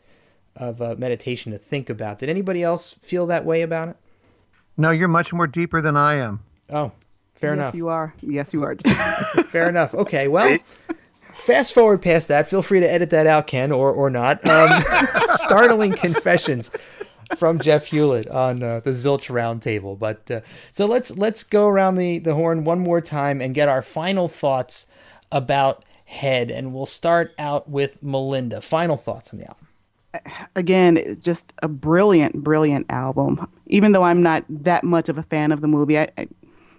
of 0.58 0.82
uh, 0.82 0.96
meditation 0.98 1.54
to 1.54 1.58
think 1.58 1.90
about. 1.90 2.20
Did 2.20 2.28
anybody 2.28 2.64
else 2.64 2.92
feel 2.92 3.28
that 3.28 3.46
way 3.46 3.62
about 3.62 3.90
it? 3.90 3.98
No, 4.80 4.92
you're 4.92 5.10
much 5.10 5.34
more 5.34 5.46
deeper 5.46 5.82
than 5.82 5.98
I 5.98 6.16
am. 6.16 6.40
Oh, 6.70 6.92
fair 7.36 7.52
yes, 7.52 7.60
enough. 7.60 7.76
you 7.76 7.90
are. 7.90 8.14
Yes, 8.22 8.54
you 8.54 8.64
are. 8.64 8.76
Fair 9.50 9.68
enough. 9.68 9.94
Okay, 9.94 10.28
well, 10.28 10.58
fast 11.34 11.74
forward 11.74 12.02
past 12.02 12.30
that. 12.30 12.48
Feel 12.50 12.62
free 12.62 12.80
to 12.80 12.90
edit 12.90 13.10
that 13.10 13.28
out, 13.28 13.48
Ken, 13.48 13.72
or 13.72 13.92
or 13.92 14.10
not. 14.10 14.48
Um, 14.48 14.82
startling 15.34 15.94
confessions 15.94 16.72
from 17.36 17.60
Jeff 17.60 17.88
Hewlett 17.88 18.28
on 18.30 18.64
uh, 18.64 18.80
the 18.80 18.92
Zilch 18.92 19.30
Roundtable. 19.30 20.00
But 20.00 20.32
uh, 20.32 20.42
so 20.72 20.86
let's 20.86 21.12
let's 21.18 21.44
go 21.44 21.68
around 21.68 21.96
the 21.96 22.20
the 22.20 22.34
horn 22.34 22.64
one 22.64 22.80
more 22.80 23.02
time 23.02 23.42
and 23.42 23.54
get 23.54 23.68
our 23.68 23.82
final 23.82 24.28
thoughts 24.30 24.88
about 25.32 25.84
Head, 26.06 26.50
and 26.50 26.74
we'll 26.74 26.88
start 26.88 27.36
out 27.38 27.70
with 27.70 28.02
Melinda. 28.02 28.62
Final 28.62 28.98
thoughts 28.98 29.32
on 29.32 29.40
the 29.40 29.46
album. 29.48 29.68
Again, 30.56 30.98
it's 30.98 31.20
just 31.20 31.54
a 31.62 31.68
brilliant, 31.68 32.44
brilliant 32.44 32.88
album. 32.90 33.48
Even 33.68 33.92
though 33.92 34.04
I'm 34.04 34.24
not 34.24 34.44
that 34.50 34.84
much 34.84 35.10
of 35.10 35.18
a 35.18 35.24
fan 35.24 35.52
of 35.52 35.62
the 35.62 35.68
movie, 35.68 36.00
I, 36.00 36.10
I, 36.18 36.28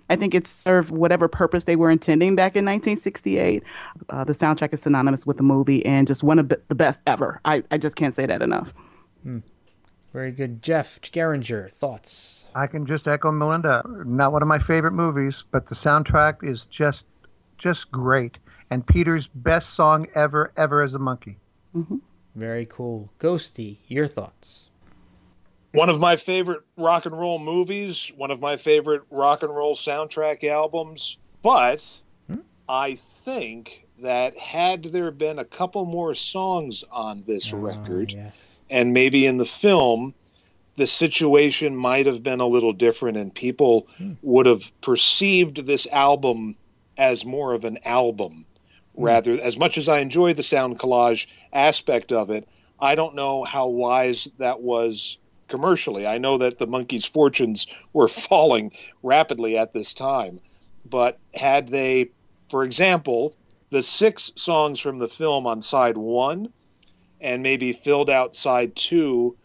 I 0.09 0.17
think 0.17 0.35
it 0.35 0.47
served 0.47 0.91
whatever 0.91 1.29
purpose 1.29 1.65
they 1.65 1.77
were 1.77 1.91
intending 1.91 2.35
back 2.35 2.57
in 2.57 2.65
1968. 2.65 3.63
Uh, 4.09 4.25
the 4.25 4.33
soundtrack 4.33 4.75
is 4.75 4.83
synonymous 4.83 5.27
with 5.27 5.37
the 5.37 5.45
movie 5.45 5.87
and 5.87 6.07
just 6.09 6.25
one 6.25 6.39
of 6.41 6.49
the 6.49 6.61
the 6.69 6.75
best 6.75 7.01
ever. 7.07 7.41
I, 7.45 7.63
I 7.71 7.79
just 7.79 7.95
can't 7.97 8.15
say 8.15 8.27
that 8.27 8.43
enough. 8.43 8.75
Hmm. 9.23 9.39
Very 10.13 10.33
good, 10.33 10.61
Jeff 10.61 11.01
Geringer. 11.01 11.69
Thoughts? 11.71 12.47
I 12.57 12.67
can 12.67 12.85
just 12.85 13.07
echo 13.07 13.31
Melinda. 13.31 13.85
Not 14.05 14.33
one 14.33 14.43
of 14.43 14.49
my 14.49 14.59
favorite 14.59 14.93
movies, 14.93 15.45
but 15.53 15.67
the 15.67 15.77
soundtrack 15.77 16.43
is 16.43 16.67
just 16.67 17.07
just 17.59 17.93
great. 17.93 18.39
And 18.71 18.87
Peter's 18.87 19.29
best 19.29 19.71
song 19.71 20.09
ever, 20.15 20.53
ever 20.57 20.83
as 20.83 20.95
a 20.95 20.99
Monkee. 20.99 21.37
Very 22.35 22.67
cool, 22.67 23.13
Ghosty. 23.19 23.79
Your 23.89 24.07
thoughts? 24.07 24.71
One 25.73 25.89
of 25.89 26.01
my 26.01 26.17
favorite 26.17 26.63
rock 26.77 27.07
and 27.07 27.17
roll 27.17 27.39
movies, 27.39 28.13
one 28.17 28.31
of 28.31 28.41
my 28.41 28.57
favorite 28.57 29.03
rock 29.11 29.43
and 29.43 29.55
roll 29.55 29.75
soundtrack 29.75 30.43
albums. 30.45 31.17
But 31.43 32.01
hmm? 32.27 32.39
I 32.69 32.99
think 33.25 33.87
that 34.01 34.37
had 34.37 34.85
there 34.85 35.11
been 35.11 35.39
a 35.39 35.45
couple 35.45 35.85
more 35.85 36.15
songs 36.15 36.85
on 36.91 37.23
this 37.27 37.53
ah, 37.53 37.57
record, 37.57 38.15
and 38.69 38.93
maybe 38.93 39.27
in 39.27 39.37
the 39.37 39.45
film, 39.45 40.15
the 40.77 40.87
situation 40.87 41.77
might 41.77 42.07
have 42.07 42.23
been 42.23 42.41
a 42.41 42.47
little 42.47 42.73
different, 42.73 43.17
and 43.17 43.33
people 43.33 43.87
hmm. 43.97 44.15
would 44.23 44.47
have 44.47 44.73
perceived 44.81 45.67
this 45.67 45.87
album 45.89 46.57
as 46.97 47.25
more 47.25 47.55
of 47.55 47.65
an 47.65 47.79
album 47.85 48.45
Mm-hmm. 48.95 49.05
rather 49.05 49.41
as 49.41 49.57
much 49.57 49.79
as 49.79 49.89
I 49.89 50.01
enjoy 50.01 50.35
the 50.35 50.43
sound 50.43 50.79
collage 50.79 51.27
aspect 51.53 52.13
of 52.13 52.31
it, 52.31 52.49
I 52.81 52.95
don't 52.95 53.15
know 53.15 53.45
how 53.45 53.69
wise 53.69 54.29
that 54.39 54.63
was 54.63 55.17
commercially. 55.49 56.07
I 56.07 56.19
know 56.19 56.39
that 56.39 56.59
the 56.59 56.67
Monkees' 56.67 57.09
fortunes 57.09 57.67
were 57.93 58.09
falling 58.29 58.73
rapidly 59.03 59.57
at 59.57 59.73
this 59.73 59.93
time, 59.93 60.41
but 60.89 61.19
had 61.35 61.69
they, 61.69 62.11
for 62.49 62.65
example, 62.65 63.35
the 63.71 63.83
six 63.83 64.33
songs 64.35 64.81
from 64.81 64.99
the 64.99 65.09
film 65.09 65.47
on 65.47 65.63
side 65.63 65.97
one 65.97 66.53
and 67.21 67.43
maybe 67.43 67.73
filled 67.73 68.11
out 68.11 68.35
side 68.35 68.75
two 68.75 69.37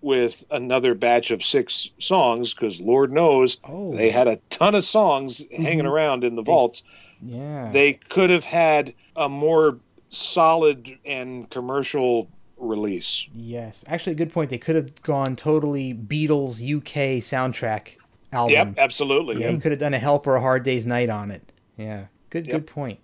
with 0.00 0.44
another 0.50 0.94
batch 0.94 1.30
of 1.30 1.42
six 1.42 1.90
songs 1.98 2.52
because 2.54 2.80
Lord 2.80 3.10
knows 3.10 3.58
oh. 3.64 3.94
they 3.94 4.10
had 4.10 4.28
a 4.28 4.38
ton 4.50 4.74
of 4.74 4.84
songs 4.84 5.44
hanging 5.50 5.80
mm-hmm. 5.80 5.88
around 5.88 6.24
in 6.24 6.36
the 6.36 6.42
vaults. 6.42 6.82
Yeah. 7.20 7.70
They 7.72 7.94
could 7.94 8.30
have 8.30 8.44
had 8.44 8.94
a 9.16 9.28
more 9.28 9.78
solid 10.10 10.98
and 11.04 11.48
commercial 11.50 12.28
release. 12.56 13.26
Yes, 13.34 13.84
actually, 13.88 14.12
a 14.12 14.16
good 14.16 14.32
point. 14.32 14.50
They 14.50 14.58
could 14.58 14.76
have 14.76 15.02
gone 15.02 15.36
totally 15.36 15.92
Beatles 15.94 16.62
UK 16.62 17.20
soundtrack 17.22 17.96
album. 18.32 18.52
Yep, 18.52 18.74
absolutely. 18.78 19.36
Yeah, 19.36 19.46
Yep. 19.46 19.52
you 19.54 19.60
could 19.60 19.72
have 19.72 19.80
done 19.80 19.94
a 19.94 19.98
Help 19.98 20.26
or 20.26 20.36
a 20.36 20.40
Hard 20.40 20.62
Day's 20.62 20.86
Night 20.86 21.10
on 21.10 21.30
it. 21.30 21.42
Yeah, 21.76 22.04
good, 22.30 22.46
Yep. 22.46 22.52
good 22.52 22.66
point. 22.66 23.00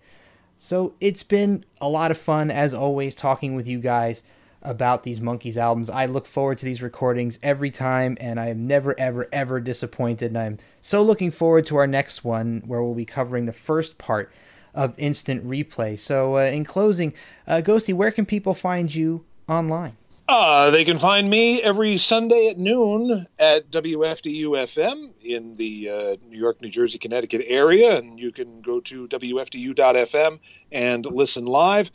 So 0.58 0.94
it's 1.00 1.22
been 1.22 1.64
a 1.80 1.88
lot 1.88 2.10
of 2.10 2.18
fun 2.18 2.50
as 2.50 2.74
always 2.74 3.14
talking 3.14 3.54
with 3.54 3.66
you 3.66 3.78
guys 3.80 4.22
about 4.62 5.02
these 5.02 5.20
Monkees 5.20 5.56
albums. 5.56 5.88
I 5.88 6.06
look 6.06 6.26
forward 6.26 6.58
to 6.58 6.64
these 6.64 6.82
recordings 6.82 7.38
every 7.42 7.70
time, 7.70 8.16
and 8.20 8.38
I 8.38 8.48
am 8.48 8.66
never, 8.66 8.98
ever, 8.98 9.26
ever 9.32 9.60
disappointed. 9.60 10.28
And 10.28 10.38
I'm 10.38 10.58
so 10.80 11.02
looking 11.02 11.30
forward 11.30 11.66
to 11.66 11.76
our 11.76 11.86
next 11.86 12.24
one 12.24 12.62
where 12.66 12.82
we'll 12.82 12.94
be 12.94 13.04
covering 13.04 13.46
the 13.46 13.52
first 13.52 13.98
part 13.98 14.32
of 14.74 14.94
Instant 14.98 15.46
Replay. 15.46 15.98
So, 15.98 16.36
uh, 16.36 16.42
in 16.42 16.64
closing, 16.64 17.14
uh, 17.46 17.62
Ghosty, 17.64 17.94
where 17.94 18.12
can 18.12 18.26
people 18.26 18.54
find 18.54 18.94
you 18.94 19.24
online? 19.48 19.96
Uh, 20.30 20.70
they 20.70 20.84
can 20.84 20.96
find 20.96 21.28
me 21.28 21.60
every 21.60 21.96
Sunday 21.96 22.50
at 22.50 22.56
noon 22.56 23.26
at 23.36 23.68
WFDU 23.68 24.50
FM 24.50 25.10
in 25.24 25.54
the 25.54 25.90
uh, 25.90 26.16
New 26.28 26.38
York, 26.38 26.62
New 26.62 26.68
Jersey, 26.68 26.98
Connecticut 26.98 27.42
area. 27.48 27.98
And 27.98 28.20
you 28.20 28.30
can 28.30 28.60
go 28.60 28.78
to 28.78 29.08
WFDU.FM 29.08 30.38
and 30.70 31.04
listen 31.04 31.46
live, 31.46 31.90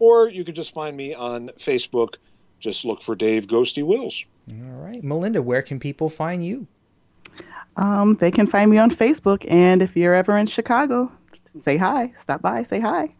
or 0.00 0.28
you 0.28 0.42
can 0.42 0.56
just 0.56 0.74
find 0.74 0.96
me 0.96 1.14
on 1.14 1.50
Facebook. 1.50 2.16
Just 2.58 2.84
look 2.84 3.00
for 3.00 3.14
Dave 3.14 3.46
Ghosty 3.46 3.84
Wills. 3.84 4.24
All 4.50 4.56
right, 4.56 5.02
Melinda, 5.04 5.40
where 5.40 5.62
can 5.62 5.78
people 5.78 6.08
find 6.08 6.44
you? 6.44 6.66
Um, 7.76 8.14
they 8.14 8.32
can 8.32 8.48
find 8.48 8.70
me 8.70 8.78
on 8.78 8.90
Facebook, 8.90 9.46
and 9.48 9.80
if 9.80 9.96
you're 9.96 10.14
ever 10.14 10.36
in 10.36 10.46
Chicago, 10.46 11.10
say 11.58 11.76
hi. 11.76 12.12
Stop 12.18 12.42
by, 12.42 12.64
say 12.64 12.80
hi. 12.80 13.14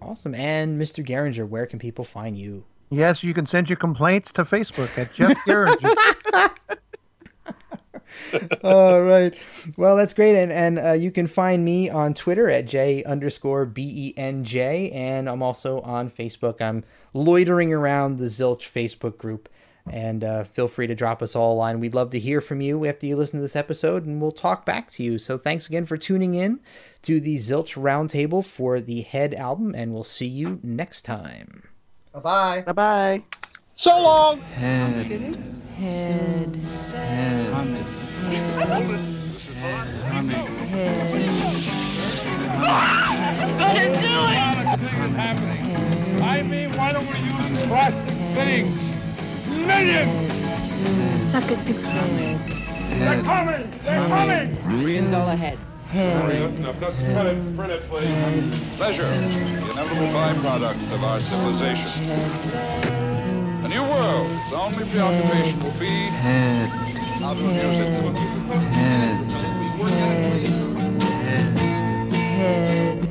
Awesome. 0.00 0.34
And 0.34 0.80
Mr. 0.80 1.04
Geringer, 1.04 1.46
where 1.46 1.66
can 1.66 1.78
people 1.78 2.04
find 2.04 2.36
you? 2.36 2.64
Yes, 2.90 3.22
you 3.22 3.34
can 3.34 3.46
send 3.46 3.68
your 3.68 3.76
complaints 3.76 4.32
to 4.32 4.44
Facebook 4.44 4.96
at 4.98 5.12
Jeff 5.12 5.36
Geringer. 5.46 5.94
All 8.64 9.02
right. 9.02 9.36
Well, 9.76 9.96
that's 9.96 10.14
great. 10.14 10.36
And, 10.36 10.52
and 10.52 10.78
uh, 10.78 10.92
you 10.92 11.10
can 11.10 11.26
find 11.26 11.64
me 11.64 11.90
on 11.90 12.14
Twitter 12.14 12.48
at 12.48 12.66
J 12.66 13.04
underscore 13.04 13.66
B 13.66 13.82
E 13.82 14.14
N 14.16 14.44
J. 14.44 14.90
And 14.90 15.28
I'm 15.28 15.42
also 15.42 15.80
on 15.80 16.10
Facebook. 16.10 16.60
I'm 16.60 16.84
loitering 17.14 17.72
around 17.72 18.18
the 18.18 18.26
Zilch 18.26 18.70
Facebook 18.70 19.18
group. 19.18 19.48
And 19.88 20.22
uh, 20.22 20.44
feel 20.44 20.68
free 20.68 20.86
to 20.86 20.94
drop 20.94 21.22
us 21.22 21.34
all 21.34 21.54
a 21.54 21.58
line. 21.58 21.80
We'd 21.80 21.94
love 21.94 22.10
to 22.10 22.18
hear 22.18 22.40
from 22.40 22.60
you 22.60 22.84
after 22.86 23.06
you 23.06 23.16
listen 23.16 23.38
to 23.38 23.42
this 23.42 23.56
episode, 23.56 24.04
and 24.04 24.20
we'll 24.20 24.30
talk 24.30 24.64
back 24.66 24.90
to 24.92 25.02
you. 25.02 25.18
So 25.18 25.38
thanks 25.38 25.66
again 25.66 25.86
for 25.86 25.96
tuning 25.96 26.34
in 26.34 26.60
to 27.02 27.20
the 27.20 27.36
Zilch 27.36 27.80
Roundtable 27.80 28.44
for 28.44 28.80
the 28.80 29.00
Head 29.00 29.34
album, 29.34 29.74
and 29.74 29.92
we'll 29.92 30.04
see 30.04 30.28
you 30.28 30.60
next 30.62 31.02
time. 31.02 31.64
Bye 32.12 32.20
bye. 32.20 32.62
Bye 32.66 32.72
bye. 32.72 33.39
So 33.80 33.96
long. 33.98 34.42
Head. 34.60 35.06
Head. 35.06 35.36
Head. 35.78 36.52
Head. 36.92 37.48
Humming. 37.54 37.86
Humming. 40.10 40.46
I 46.20 46.42
mean, 46.42 46.72
why 46.74 46.92
don't 46.92 47.06
we 47.06 47.18
use 47.20 47.48
classic 47.68 48.12
things? 48.36 48.76
Millions! 49.48 50.32
Suck 51.30 51.50
it 51.50 51.64
before. 51.64 51.90
They're 52.98 53.22
coming! 53.22 53.70
They're 53.82 54.06
coming! 54.08 54.58
Go 55.10 55.22
ahead. 55.28 55.58
That's 55.94 56.58
enough. 56.58 56.78
Let's 56.82 57.06
cut 57.06 57.26
it. 57.28 57.56
Print 57.56 57.72
it, 57.72 57.82
please. 57.84 58.60
Pleasure, 58.76 59.04
the 59.04 59.14
inevitable 59.14 60.10
byproduct 60.12 60.92
of 60.92 61.02
our 61.02 61.16
civilization. 61.16 63.29
New 63.70 63.82
world, 63.84 64.28
its 64.32 64.52
only 64.52 64.84
preoccupation 64.84 65.62
will 65.62 65.70
be 65.78 65.86
Head. 65.86 66.70
how 67.20 67.34
to 67.34 67.40
amuse 67.40 67.78
it. 67.78 68.62
Head. 68.74 69.22
Head. 72.18 73.04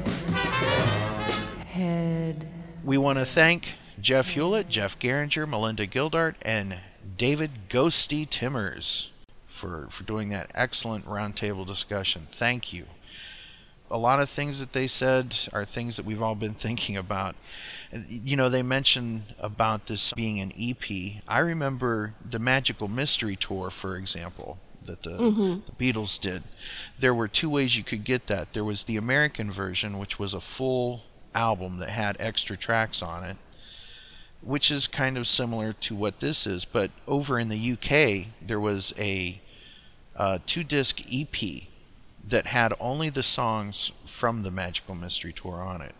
Head. 1.65 2.47
We 2.83 2.97
want 2.97 3.19
to 3.19 3.25
thank 3.25 3.75
Jeff 4.01 4.31
Hewlett, 4.31 4.67
Jeff 4.67 4.99
Geringer, 4.99 5.47
Melinda 5.47 5.87
Gildart, 5.87 6.35
and 6.41 6.77
David 7.17 7.51
Ghosty 7.69 8.29
Timmers 8.29 9.13
for, 9.47 9.87
for 9.89 10.03
doing 10.03 10.27
that 10.31 10.51
excellent 10.53 11.05
roundtable 11.05 11.65
discussion. 11.65 12.27
Thank 12.29 12.73
you. 12.73 12.83
A 13.89 13.97
lot 13.97 14.19
of 14.19 14.29
things 14.29 14.59
that 14.59 14.73
they 14.73 14.87
said 14.87 15.37
are 15.53 15.63
things 15.63 15.95
that 15.95 16.05
we've 16.05 16.21
all 16.21 16.35
been 16.35 16.53
thinking 16.65 16.97
about. 16.97 17.37
You 17.91 18.35
know, 18.35 18.49
they 18.49 18.61
mentioned 18.61 19.23
about 19.39 19.87
this 19.87 20.13
being 20.13 20.39
an 20.39 20.53
EP. 20.55 21.21
I 21.27 21.39
remember 21.39 22.13
the 22.29 22.37
Magical 22.39 22.87
Mystery 22.87 23.35
Tour, 23.35 23.71
for 23.71 23.95
example, 23.97 24.59
that 24.85 25.01
the, 25.01 25.17
Mhm. 25.17 25.61
the 25.65 25.71
Beatles 25.93 26.19
did. 26.21 26.43
There 26.99 27.15
were 27.15 27.27
two 27.27 27.49
ways 27.49 27.75
you 27.77 27.83
could 27.83 28.03
get 28.03 28.27
that. 28.27 28.53
There 28.53 28.63
was 28.63 28.83
the 28.83 28.97
American 28.97 29.51
version, 29.51 29.97
which 29.97 30.19
was 30.19 30.33
a 30.35 30.39
full 30.41 31.03
album 31.33 31.77
that 31.79 31.89
had 31.89 32.15
extra 32.19 32.55
tracks 32.57 33.01
on 33.01 33.23
it, 33.23 33.37
which 34.41 34.69
is 34.69 34.85
kind 34.85 35.17
of 35.17 35.27
similar 35.27 35.73
to 35.73 35.95
what 35.95 36.19
this 36.19 36.45
is. 36.45 36.65
But 36.65 36.91
over 37.07 37.39
in 37.39 37.49
the 37.49 37.57
UK, 37.57 38.27
there 38.41 38.59
was 38.59 38.93
a 38.99 39.41
uh, 40.15 40.37
two 40.45 40.63
disc 40.63 41.01
EP 41.11 41.67
that 42.27 42.45
had 42.45 42.73
only 42.79 43.09
the 43.09 43.23
songs 43.23 43.91
from 44.05 44.43
the 44.43 44.51
Magical 44.51 44.93
Mystery 44.93 45.33
Tour 45.33 45.61
on 45.63 45.81
it. 45.81 45.95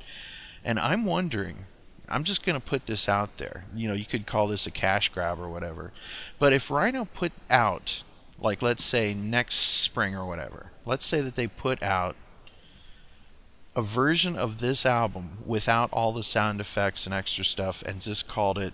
And 0.63 0.77
I'm 0.79 1.05
wondering, 1.05 1.65
I'm 2.09 2.23
just 2.23 2.45
going 2.45 2.59
to 2.59 2.65
put 2.65 2.85
this 2.85 3.07
out 3.07 3.37
there. 3.37 3.65
You 3.75 3.87
know, 3.87 3.93
you 3.93 4.05
could 4.05 4.25
call 4.25 4.47
this 4.47 4.67
a 4.67 4.71
cash 4.71 5.09
grab 5.09 5.39
or 5.39 5.49
whatever. 5.49 5.91
But 6.37 6.53
if 6.53 6.71
Rhino 6.71 7.05
put 7.05 7.31
out, 7.49 8.03
like, 8.39 8.61
let's 8.61 8.83
say 8.83 9.13
next 9.13 9.55
spring 9.55 10.15
or 10.15 10.25
whatever, 10.25 10.71
let's 10.85 11.05
say 11.05 11.21
that 11.21 11.35
they 11.35 11.47
put 11.47 11.81
out 11.83 12.15
a 13.75 13.81
version 13.81 14.35
of 14.35 14.59
this 14.59 14.85
album 14.85 15.37
without 15.45 15.91
all 15.93 16.11
the 16.11 16.23
sound 16.23 16.59
effects 16.59 17.05
and 17.05 17.13
extra 17.13 17.45
stuff 17.45 17.81
and 17.83 18.01
just 18.01 18.27
called 18.27 18.57
it 18.57 18.73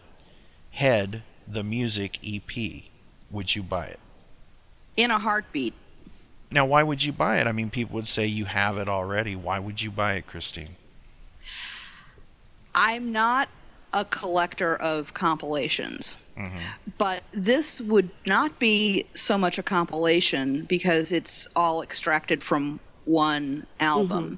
Head 0.72 1.24
the 1.48 1.64
Music 1.64 2.20
EP, 2.26 2.84
would 3.30 3.56
you 3.56 3.64
buy 3.64 3.86
it? 3.86 4.00
In 4.98 5.12
a 5.12 5.20
heartbeat. 5.20 5.74
Now, 6.52 6.66
why 6.66 6.84
would 6.84 7.04
you 7.04 7.12
buy 7.12 7.38
it? 7.38 7.48
I 7.48 7.52
mean, 7.52 7.70
people 7.70 7.96
would 7.96 8.08
say 8.08 8.26
you 8.26 8.46
have 8.46 8.78
it 8.78 8.88
already. 8.88 9.36
Why 9.36 9.60
would 9.60 9.82
you 9.82 9.92
buy 9.92 10.14
it, 10.14 10.28
Christine? 10.28 10.76
I'm 12.76 13.12
not 13.12 13.50
a 13.94 14.04
collector 14.06 14.76
of 14.76 15.14
compilations, 15.14 16.18
Mm-hmm. 16.38 16.60
but 16.98 17.24
this 17.32 17.80
would 17.80 18.10
not 18.28 18.60
be 18.60 19.06
so 19.14 19.38
much 19.38 19.58
a 19.58 19.64
compilation 19.64 20.66
because 20.66 21.14
it's 21.14 21.48
all 21.56 21.82
extracted 21.82 22.44
from 22.44 22.82
one 23.06 23.66
album. 23.80 24.38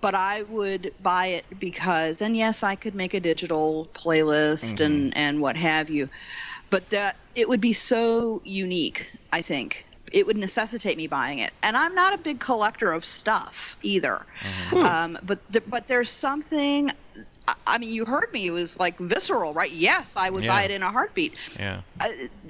But 0.00 0.16
I 0.16 0.42
would 0.42 0.92
buy 1.00 1.26
it 1.26 1.44
because, 1.60 2.22
and 2.22 2.36
yes, 2.36 2.64
I 2.64 2.74
could 2.74 2.96
make 2.96 3.14
a 3.14 3.20
digital 3.20 3.88
playlist 3.94 4.84
and, 4.84 5.16
and 5.16 5.40
what 5.40 5.56
have 5.56 5.90
you, 5.90 6.08
but 6.70 6.90
that 6.90 7.16
it 7.36 7.48
would 7.48 7.60
be 7.60 7.72
so 7.72 8.42
unique, 8.44 9.12
I 9.32 9.42
think. 9.42 9.86
It 10.12 10.26
would 10.26 10.36
necessitate 10.36 10.96
me 10.96 11.06
buying 11.06 11.38
it. 11.38 11.52
And 11.62 11.76
I'm 11.76 11.94
not 11.94 12.14
a 12.14 12.18
big 12.18 12.38
collector 12.40 12.92
of 12.92 13.04
stuff 13.04 13.76
either. 13.82 14.24
Um, 14.72 15.18
but, 15.22 15.44
th- 15.52 15.64
but 15.66 15.88
there's 15.88 16.10
something, 16.10 16.90
I- 17.48 17.54
I 17.66 17.78
mean, 17.78 17.90
you 17.92 18.04
heard 18.04 18.32
me, 18.32 18.46
it 18.46 18.50
was 18.50 18.78
like 18.78 18.98
visceral, 18.98 19.54
right? 19.54 19.70
Yes, 19.70 20.14
I 20.16 20.30
would 20.30 20.46
buy 20.46 20.62
it 20.64 20.70
in 20.70 20.82
a 20.82 20.90
heartbeat 20.90 21.36
Yeah. 21.58 21.80
uh, 22.00 22.08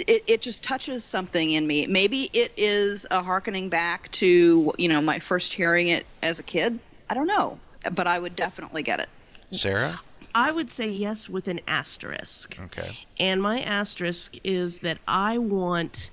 it, 0.09 0.25
it 0.27 0.43
just 0.43 0.65
touches 0.65 1.05
something 1.05 1.51
in 1.51 1.67
me. 1.67 1.87
Maybe 1.87 2.31
it 2.33 2.53
is 2.57 3.07
a 3.11 3.23
harkening 3.23 3.69
back 3.69 4.11
to 4.13 4.73
you 4.79 4.89
know 4.89 5.01
my 5.01 5.19
first 5.21 5.53
hearing 5.53 5.89
it 5.89 6.05
as 6.23 6.41
a 6.41 6.43
kid. 6.43 6.79
I 7.11 7.15
don't 7.15 7.27
know, 7.27 7.59
but 7.93 8.07
I 8.07 8.19
would 8.19 8.35
definitely 8.37 8.83
get 8.83 9.01
it. 9.01 9.09
Sarah? 9.53 10.01
I 10.35 10.51
would 10.51 10.71
say 10.71 10.89
yes 10.91 11.29
with 11.29 11.47
an 11.49 11.61
asterisk. 11.69 12.59
Okay. 12.59 12.99
And 13.21 13.43
my 13.43 13.61
asterisk 13.61 14.35
is 14.45 14.79
that 14.81 14.99
I 15.07 15.39
want 15.39 16.11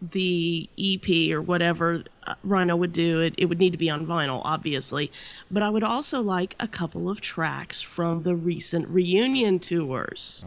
the 0.00 0.68
EP 0.78 1.32
or 1.32 1.42
whatever 1.42 2.04
uh, 2.26 2.34
Rhino 2.44 2.76
would 2.76 2.92
do. 2.92 3.20
It, 3.20 3.34
it 3.38 3.46
would 3.46 3.58
need 3.58 3.70
to 3.72 3.78
be 3.78 3.90
on 3.90 4.06
vinyl, 4.06 4.40
obviously. 4.44 5.10
But 5.50 5.62
I 5.62 5.70
would 5.70 5.82
also 5.82 6.20
like 6.22 6.54
a 6.60 6.68
couple 6.68 7.10
of 7.10 7.20
tracks 7.20 7.80
from 7.80 8.22
the 8.22 8.36
recent 8.36 8.88
reunion 8.88 9.58
tours. 9.58 10.44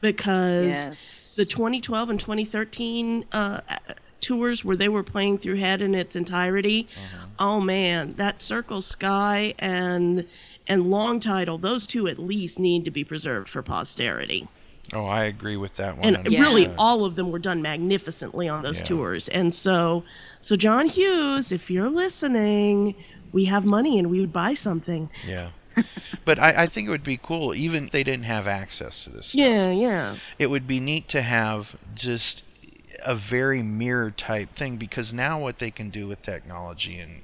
Because 0.00 0.86
Yes. 0.88 1.34
the 1.36 1.44
2012 1.44 2.10
and 2.10 2.20
2013 2.20 3.24
uh, 3.32 3.60
tours 4.20 4.64
where 4.64 4.76
they 4.76 4.88
were 4.88 5.02
playing 5.02 5.38
through 5.38 5.56
Head 5.56 5.80
in 5.82 5.94
its 5.94 6.16
entirety, 6.16 6.88
oh 7.38 7.60
man, 7.60 8.14
that 8.16 8.40
Circle 8.40 8.82
Sky 8.82 9.54
and 9.58 10.26
and 10.68 10.90
Long 10.90 11.20
Title, 11.20 11.58
those 11.58 11.86
two 11.86 12.08
at 12.08 12.18
least 12.18 12.58
need 12.58 12.84
to 12.86 12.90
be 12.90 13.04
preserved 13.04 13.48
for 13.48 13.62
posterity. 13.62 14.48
Oh, 14.92 15.06
I 15.06 15.24
agree 15.24 15.56
with 15.56 15.76
that 15.76 15.96
one. 15.98 16.14
and 16.14 16.38
really 16.38 16.68
all 16.78 17.04
of 17.04 17.16
them 17.16 17.30
were 17.30 17.38
done 17.40 17.60
magnificently 17.60 18.48
on 18.48 18.62
those 18.62 18.78
Yeah. 18.78 18.84
tours 18.84 19.28
and 19.28 19.52
so 19.52 20.04
so 20.40 20.56
john 20.56 20.86
hughes 20.86 21.50
if 21.52 21.70
you're 21.70 21.90
listening 21.90 22.94
we 23.32 23.44
have 23.46 23.64
money 23.66 23.98
and 23.98 24.10
we 24.10 24.20
would 24.20 24.32
buy 24.32 24.54
something 24.54 25.10
Yeah. 25.24 25.50
But 26.24 26.38
I, 26.38 26.62
I 26.62 26.66
think 26.66 26.88
it 26.88 26.90
would 26.90 27.04
be 27.04 27.18
cool, 27.18 27.54
even 27.54 27.84
if 27.84 27.90
they 27.90 28.02
didn't 28.02 28.24
have 28.24 28.46
access 28.46 29.04
to 29.04 29.10
this. 29.10 29.34
yeah 29.34 29.70
yeah 29.70 30.16
It 30.38 30.48
would 30.50 30.66
be 30.66 30.80
neat 30.80 31.08
to 31.08 31.22
have 31.22 31.76
just 31.94 32.42
a 33.04 33.14
very 33.14 33.62
mirror 33.62 34.10
type 34.10 34.50
thing 34.54 34.76
because 34.76 35.12
now 35.12 35.40
what 35.40 35.58
they 35.58 35.70
can 35.70 35.90
do 35.90 36.06
with 36.08 36.22
technology 36.22 36.98
and 36.98 37.22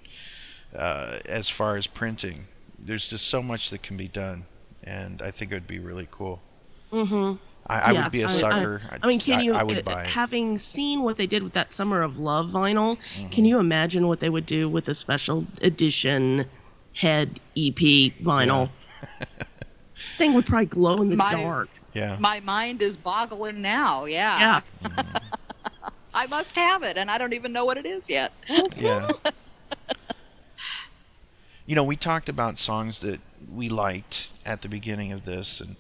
uh, 0.77 1.19
as 1.27 1.49
far 1.51 1.77
as 1.77 1.87
printing, 1.87 2.47
there's 2.79 3.11
just 3.11 3.29
so 3.29 3.43
much 3.43 3.71
that 3.71 3.83
can 3.83 3.97
be 3.97 4.09
done, 4.09 4.45
and 4.85 5.23
I 5.23 5.31
think 5.31 5.53
it 5.53 5.55
would 5.55 5.67
be 5.67 5.79
really 5.79 6.09
cool. 6.11 6.43
mm-hmm 6.93 7.37
I, 7.69 7.79
I 7.79 7.93
Yeah, 7.93 8.03
would 8.05 8.13
be 8.13 8.21
a 8.23 8.25
I- 8.25 8.29
I- 8.29 8.31
sucker. 8.33 8.83
I, 9.03 9.07
mean, 9.07 9.21
can 9.21 9.39
I- 9.39 9.43
you, 9.43 9.55
I 9.55 9.63
would 9.63 9.79
uh, 9.79 9.83
buy 9.83 10.03
it. 10.03 10.07
having 10.09 10.59
seen 10.59 11.03
what 11.03 11.17
they 11.17 11.27
did 11.27 11.43
with 11.43 11.53
that 11.55 11.71
Summer 11.73 12.03
of 12.03 12.19
Love 12.19 12.51
vinyl, 12.51 12.97
Mm-hmm. 13.17 13.29
can 13.31 13.45
you 13.45 13.59
imagine 13.59 14.09
what 14.09 14.21
they 14.21 14.29
would 14.31 14.47
do 14.47 14.69
with 14.69 14.89
a 14.89 14.95
special 14.95 15.47
edition 15.63 16.45
head 16.95 17.39
EP 17.57 17.77
vinyl? 17.77 18.69
Thing 20.17 20.35
would 20.35 20.47
probably 20.47 20.67
glow 20.67 20.97
in 20.97 21.09
the 21.09 21.17
My- 21.17 21.35
dark. 21.35 21.69
Yeah. 21.95 22.17
My 22.21 22.41
mind 22.41 22.81
is 22.83 22.97
boggling 22.97 23.61
now. 23.63 24.07
Yeah. 24.07 24.61
I 26.15 26.27
must 26.27 26.57
have 26.57 26.83
it, 26.83 26.97
and 26.97 27.11
I 27.11 27.19
don't 27.19 27.33
even 27.35 27.53
know 27.53 27.65
what 27.65 27.77
it 27.79 27.87
is 27.87 28.09
yet. 28.11 28.33
Yeah. 28.77 29.09
you 31.67 31.75
know, 31.77 31.85
we 31.85 31.97
talked 31.97 32.29
about 32.29 32.59
songs 32.59 33.01
that 33.01 33.21
we 33.51 33.69
liked 33.69 34.31
at 34.45 34.63
the 34.63 34.69
beginning 34.69 35.13
of 35.13 35.25
this, 35.25 35.61
and 35.61 35.77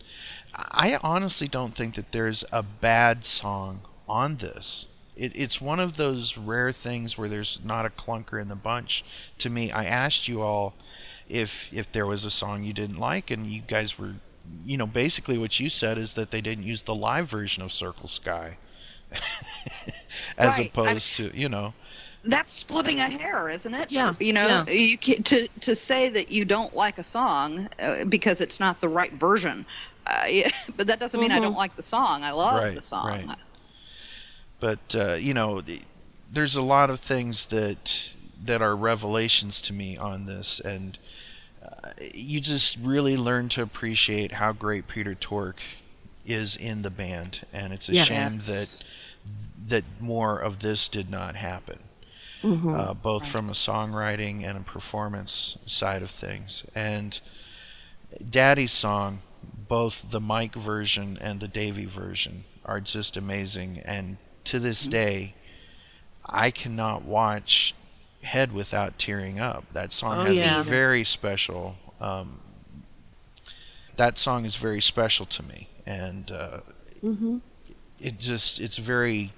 I 0.54 0.98
honestly 1.02 1.48
don't 1.48 1.74
think 1.74 1.94
that 1.94 2.12
there's 2.12 2.44
a 2.52 2.62
bad 2.62 3.24
song 3.24 3.82
on 4.08 4.36
this. 4.36 4.86
It, 5.16 5.32
it's 5.34 5.60
one 5.60 5.80
of 5.80 5.96
those 5.96 6.36
rare 6.38 6.72
things 6.72 7.16
where 7.16 7.28
there's 7.28 7.60
not 7.64 7.86
a 7.86 7.90
clunker 7.90 8.40
in 8.40 8.48
the 8.48 8.56
bunch. 8.56 9.04
To 9.38 9.50
me, 9.50 9.70
I 9.70 9.84
asked 9.84 10.28
you 10.28 10.42
all 10.42 10.74
if 11.28 11.72
if 11.72 11.90
there 11.92 12.06
was 12.06 12.24
a 12.24 12.30
song 12.30 12.64
you 12.64 12.72
didn't 12.72 12.98
like, 12.98 13.30
and 13.30 13.46
you 13.46 13.62
guys 13.62 13.98
were, 13.98 14.14
you 14.64 14.76
know, 14.76 14.86
basically 14.86 15.38
what 15.38 15.58
you 15.60 15.68
said 15.68 15.96
is 15.98 16.14
that 16.14 16.30
they 16.30 16.40
didn't 16.40 16.64
use 16.64 16.82
the 16.82 16.94
live 16.94 17.28
version 17.28 17.62
of 17.62 17.72
Circle 17.72 18.08
Sky, 18.08 18.56
as 20.38 20.58
Right. 20.58 20.66
opposed 20.68 21.16
to 21.16 21.30
you 21.34 21.48
know. 21.48 21.74
That's 22.24 22.52
splitting 22.52 23.00
a 23.00 23.08
hair, 23.10 23.48
isn't 23.48 23.74
it? 23.74 23.90
Yeah, 23.90 24.14
You 24.20 24.32
know, 24.32 24.46
yeah. 24.68 24.72
you 24.72 24.96
can, 24.96 25.24
to 25.24 25.48
to 25.60 25.74
say 25.74 26.08
that 26.10 26.30
you 26.30 26.44
don't 26.44 26.72
like 26.74 26.98
a 26.98 27.02
song 27.02 27.68
uh, 27.80 28.04
because 28.04 28.40
it's 28.40 28.60
not 28.60 28.80
the 28.80 28.88
right 28.88 29.12
version. 29.12 29.66
Uh, 30.06 30.24
yeah, 30.28 30.48
but 30.76 30.86
that 30.86 30.98
doesn't 31.00 31.20
mean 31.20 31.30
I 31.32 31.38
Mhm. 31.38 31.42
don't 31.42 31.54
like 31.56 31.76
the 31.76 31.82
song. 31.82 32.22
I 32.22 32.30
love 32.32 32.62
Right, 32.62 32.74
the 32.74 32.82
song. 32.82 33.06
right. 33.28 33.38
but 34.60 34.94
uh, 34.94 35.14
you 35.14 35.34
know 35.34 35.60
the- 35.60 35.82
there's 36.32 36.56
a 36.56 36.62
lot 36.62 36.88
of 36.90 37.00
things 37.00 37.46
that 37.46 38.14
that 38.44 38.62
are 38.62 38.74
revelations 38.76 39.60
to 39.62 39.72
me 39.72 39.96
on 39.96 40.26
this 40.26 40.58
and 40.60 40.98
uh, 41.64 41.90
you 42.14 42.40
just 42.40 42.76
really 42.80 43.16
learn 43.16 43.48
to 43.48 43.62
appreciate 43.62 44.32
how 44.32 44.52
great 44.52 44.88
Peter 44.88 45.14
Tork 45.14 45.60
is 46.26 46.56
in 46.56 46.82
the 46.82 46.90
band 46.90 47.44
and 47.52 47.72
it's 47.72 47.88
a 47.88 47.94
Yes. 47.94 48.06
shame 48.08 48.38
that 48.38 48.82
that 49.68 49.84
more 50.00 50.38
of 50.38 50.58
this 50.60 50.88
did 50.88 51.08
not 51.10 51.36
happen 51.36 51.78
Mhm. 52.42 52.76
uh, 52.76 52.94
both 52.94 53.26
from 53.26 53.48
a 53.48 53.52
songwriting 53.52 54.42
and 54.44 54.58
a 54.58 54.62
performance 54.62 55.56
side 55.66 56.02
of 56.02 56.10
things 56.10 56.64
and 56.74 57.20
Daddy's 58.30 58.72
song 58.72 59.20
both 59.72 60.10
the 60.10 60.20
Mike 60.20 60.52
version 60.54 61.16
and 61.22 61.40
the 61.40 61.48
Davy 61.48 61.86
version 61.86 62.44
are 62.66 62.78
just 62.78 63.16
amazing 63.16 63.78
and 63.86 64.18
to 64.44 64.58
this 64.58 64.86
day 64.86 65.32
I 66.26 66.50
cannot 66.50 67.04
watch 67.04 67.74
Head 68.22 68.52
without 68.52 68.98
tearing 68.98 69.40
up. 69.40 69.64
That 69.72 69.90
song 69.90 70.18
Oh, 70.18 70.24
has 70.26 70.36
yeah. 70.36 70.60
a 70.60 70.62
very 70.62 71.04
special 71.04 71.76
um, 72.02 72.38
that 73.96 74.18
song 74.18 74.44
is 74.44 74.56
very 74.56 74.82
special 74.82 75.24
to 75.26 75.42
me 75.44 75.68
and 75.86 76.30
uh, 76.30 76.60
Mm-hmm. 77.02 77.38
it 77.98 78.18
just 78.20 78.60
it's 78.60 78.76
very 78.76 79.32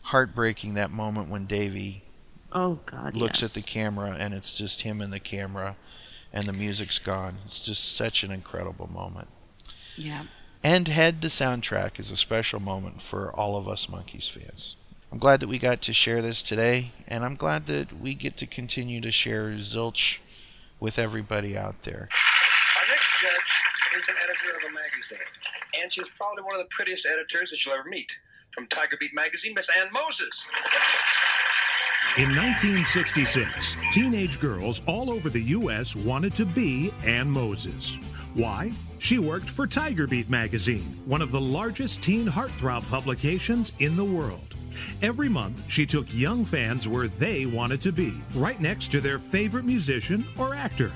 heartbreaking 0.00 0.72
that 0.74 0.90
moment 0.90 1.28
when 1.28 1.44
Davy 1.44 2.02
Oh 2.50 2.78
God, 2.86 3.14
looks 3.14 3.42
yes. 3.42 3.50
at 3.54 3.62
the 3.62 3.68
camera 3.68 4.16
and 4.18 4.32
it's 4.32 4.56
just 4.56 4.80
him 4.80 5.02
and 5.02 5.12
the 5.12 5.20
camera 5.20 5.76
and 6.32 6.46
the 6.46 6.54
music's 6.54 6.98
gone. 6.98 7.34
It's 7.44 7.60
just 7.60 7.94
such 7.94 8.24
an 8.24 8.30
incredible 8.30 8.90
moment. 8.90 9.28
Yeah. 9.96 10.24
And 10.62 10.88
Head 10.88 11.20
the 11.20 11.28
soundtrack 11.28 12.00
is 12.00 12.10
a 12.10 12.16
special 12.16 12.60
moment 12.60 13.00
for 13.00 13.30
all 13.32 13.56
of 13.56 13.68
us 13.68 13.86
Monkees 13.86 14.28
fans. 14.28 14.76
I'm 15.12 15.18
glad 15.18 15.40
that 15.40 15.48
we 15.48 15.58
got 15.58 15.80
to 15.82 15.92
share 15.92 16.20
this 16.20 16.42
today, 16.42 16.90
and 17.06 17.24
I'm 17.24 17.36
glad 17.36 17.66
that 17.68 18.00
we 18.00 18.14
get 18.14 18.36
to 18.38 18.46
continue 18.46 19.00
to 19.00 19.12
share 19.12 19.50
Zilch 19.52 20.18
with 20.80 20.98
everybody 20.98 21.56
out 21.56 21.84
there. 21.84 22.08
Our 22.10 22.88
next 22.90 23.20
judge 23.20 24.00
is 24.00 24.08
an 24.08 24.16
editor 24.22 24.56
of 24.56 24.70
a 24.70 24.74
magazine, 24.74 25.18
and 25.80 25.92
she's 25.92 26.08
probably 26.08 26.42
one 26.42 26.54
of 26.54 26.60
the 26.60 26.68
prettiest 26.70 27.06
editors 27.06 27.50
that 27.50 27.64
you'll 27.64 27.74
ever 27.74 27.88
meet. 27.88 28.10
From 28.52 28.66
Tiger 28.66 28.96
Beat 28.98 29.14
magazine, 29.14 29.52
Miss 29.54 29.68
Ann 29.80 29.92
Moses. 29.92 30.44
In 32.18 32.34
1966, 32.34 33.76
teenage 33.92 34.40
girls 34.40 34.80
all 34.86 35.10
over 35.10 35.28
the 35.28 35.42
U.S. 35.42 35.94
wanted 35.94 36.34
to 36.34 36.46
be 36.46 36.90
Ann 37.04 37.30
Moses. 37.30 37.96
Why? 38.34 38.72
She 38.98 39.18
worked 39.18 39.48
for 39.48 39.66
Tiger 39.66 40.06
Beat 40.06 40.30
magazine, 40.30 40.96
one 41.04 41.22
of 41.22 41.30
the 41.30 41.40
largest 41.40 42.02
teen 42.02 42.26
heartthrob 42.26 42.88
publications 42.88 43.72
in 43.78 43.96
the 43.96 44.04
world. 44.04 44.54
Every 45.02 45.28
month, 45.28 45.70
she 45.70 45.86
took 45.86 46.06
young 46.12 46.44
fans 46.44 46.88
where 46.88 47.08
they 47.08 47.46
wanted 47.46 47.80
to 47.82 47.92
be, 47.92 48.14
right 48.34 48.60
next 48.60 48.88
to 48.92 49.00
their 49.00 49.18
favorite 49.18 49.64
musician 49.64 50.24
or 50.38 50.54
actor. 50.54 50.90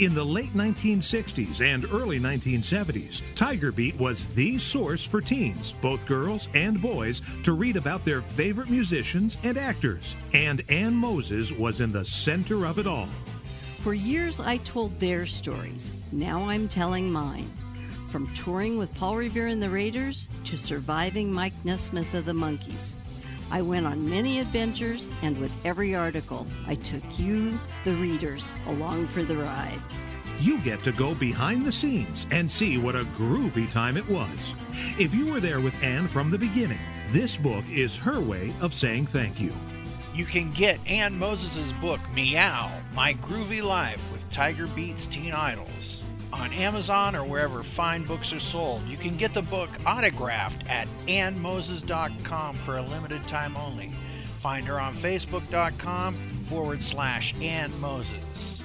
In 0.00 0.14
the 0.14 0.24
late 0.24 0.50
1960s 0.50 1.60
and 1.60 1.84
early 1.92 2.18
1970s, 2.18 3.22
Tiger 3.34 3.70
Beat 3.70 3.98
was 3.98 4.26
the 4.34 4.58
source 4.58 5.06
for 5.06 5.20
teens, 5.20 5.72
both 5.72 6.06
girls 6.06 6.48
and 6.54 6.80
boys, 6.80 7.22
to 7.44 7.52
read 7.52 7.76
about 7.76 8.04
their 8.04 8.20
favorite 8.20 8.70
musicians 8.70 9.36
and 9.44 9.56
actors. 9.56 10.16
And 10.32 10.62
Ann 10.68 10.94
Moses 10.94 11.52
was 11.52 11.80
in 11.80 11.92
the 11.92 12.04
center 12.04 12.66
of 12.66 12.78
it 12.78 12.86
all. 12.86 13.08
For 13.80 13.94
years, 13.94 14.40
I 14.40 14.58
told 14.58 15.00
their 15.00 15.24
stories. 15.24 15.90
Now 16.12 16.42
I'm 16.50 16.68
telling 16.68 17.10
mine. 17.10 17.48
From 18.10 18.26
touring 18.34 18.76
with 18.76 18.94
Paul 18.94 19.16
Revere 19.16 19.46
and 19.46 19.62
the 19.62 19.70
Raiders 19.70 20.28
to 20.44 20.58
surviving 20.58 21.32
Mike 21.32 21.54
Nesmith 21.64 22.12
of 22.12 22.26
the 22.26 22.34
Monkees. 22.34 22.96
I 23.50 23.62
went 23.62 23.86
on 23.86 24.08
many 24.08 24.38
adventures, 24.38 25.10
and 25.22 25.38
with 25.38 25.50
every 25.64 25.94
article, 25.94 26.46
I 26.66 26.74
took 26.74 27.02
you, 27.18 27.58
the 27.84 27.94
readers, 27.94 28.52
along 28.68 29.06
for 29.06 29.22
the 29.22 29.36
ride. 29.36 29.80
You 30.40 30.60
get 30.60 30.82
to 30.82 30.92
go 30.92 31.14
behind 31.14 31.62
the 31.62 31.72
scenes 31.72 32.26
and 32.30 32.50
see 32.50 32.76
what 32.76 32.96
a 32.96 33.04
groovy 33.16 33.70
time 33.70 33.96
it 33.96 34.08
was. 34.10 34.54
If 34.98 35.14
you 35.14 35.32
were 35.32 35.40
there 35.40 35.60
with 35.60 35.82
Ann 35.82 36.06
from 36.06 36.30
the 36.30 36.38
beginning, 36.38 36.78
this 37.08 37.38
book 37.38 37.64
is 37.70 37.96
her 37.96 38.20
way 38.20 38.52
of 38.60 38.74
saying 38.74 39.06
thank 39.06 39.40
you. 39.40 39.54
You 40.14 40.24
can 40.24 40.50
get 40.50 40.78
Ann 40.88 41.18
Moses' 41.18 41.72
book, 41.72 42.00
Meow 42.14 42.70
My 42.94 43.14
Groovy 43.14 43.62
Life 43.62 44.12
with 44.12 44.30
Tiger 44.32 44.66
Beat's 44.68 45.06
Teen 45.06 45.32
Idols 45.32 46.02
on 46.32 46.52
Amazon 46.52 47.14
or 47.16 47.24
wherever 47.24 47.62
fine 47.62 48.04
books 48.04 48.32
are 48.32 48.40
sold. 48.40 48.82
You 48.86 48.96
can 48.96 49.16
get 49.16 49.34
the 49.34 49.42
book 49.42 49.70
autographed 49.86 50.68
at 50.68 50.86
annmoses.com 51.06 52.54
for 52.54 52.78
a 52.78 52.82
limited 52.82 53.26
time 53.26 53.56
only. 53.56 53.88
Find 54.38 54.66
her 54.66 54.80
on 54.80 54.92
facebook.com 54.92 56.14
forward 56.14 56.82
slash 56.82 57.34
Ann 57.42 57.70
Moses. 57.80 58.62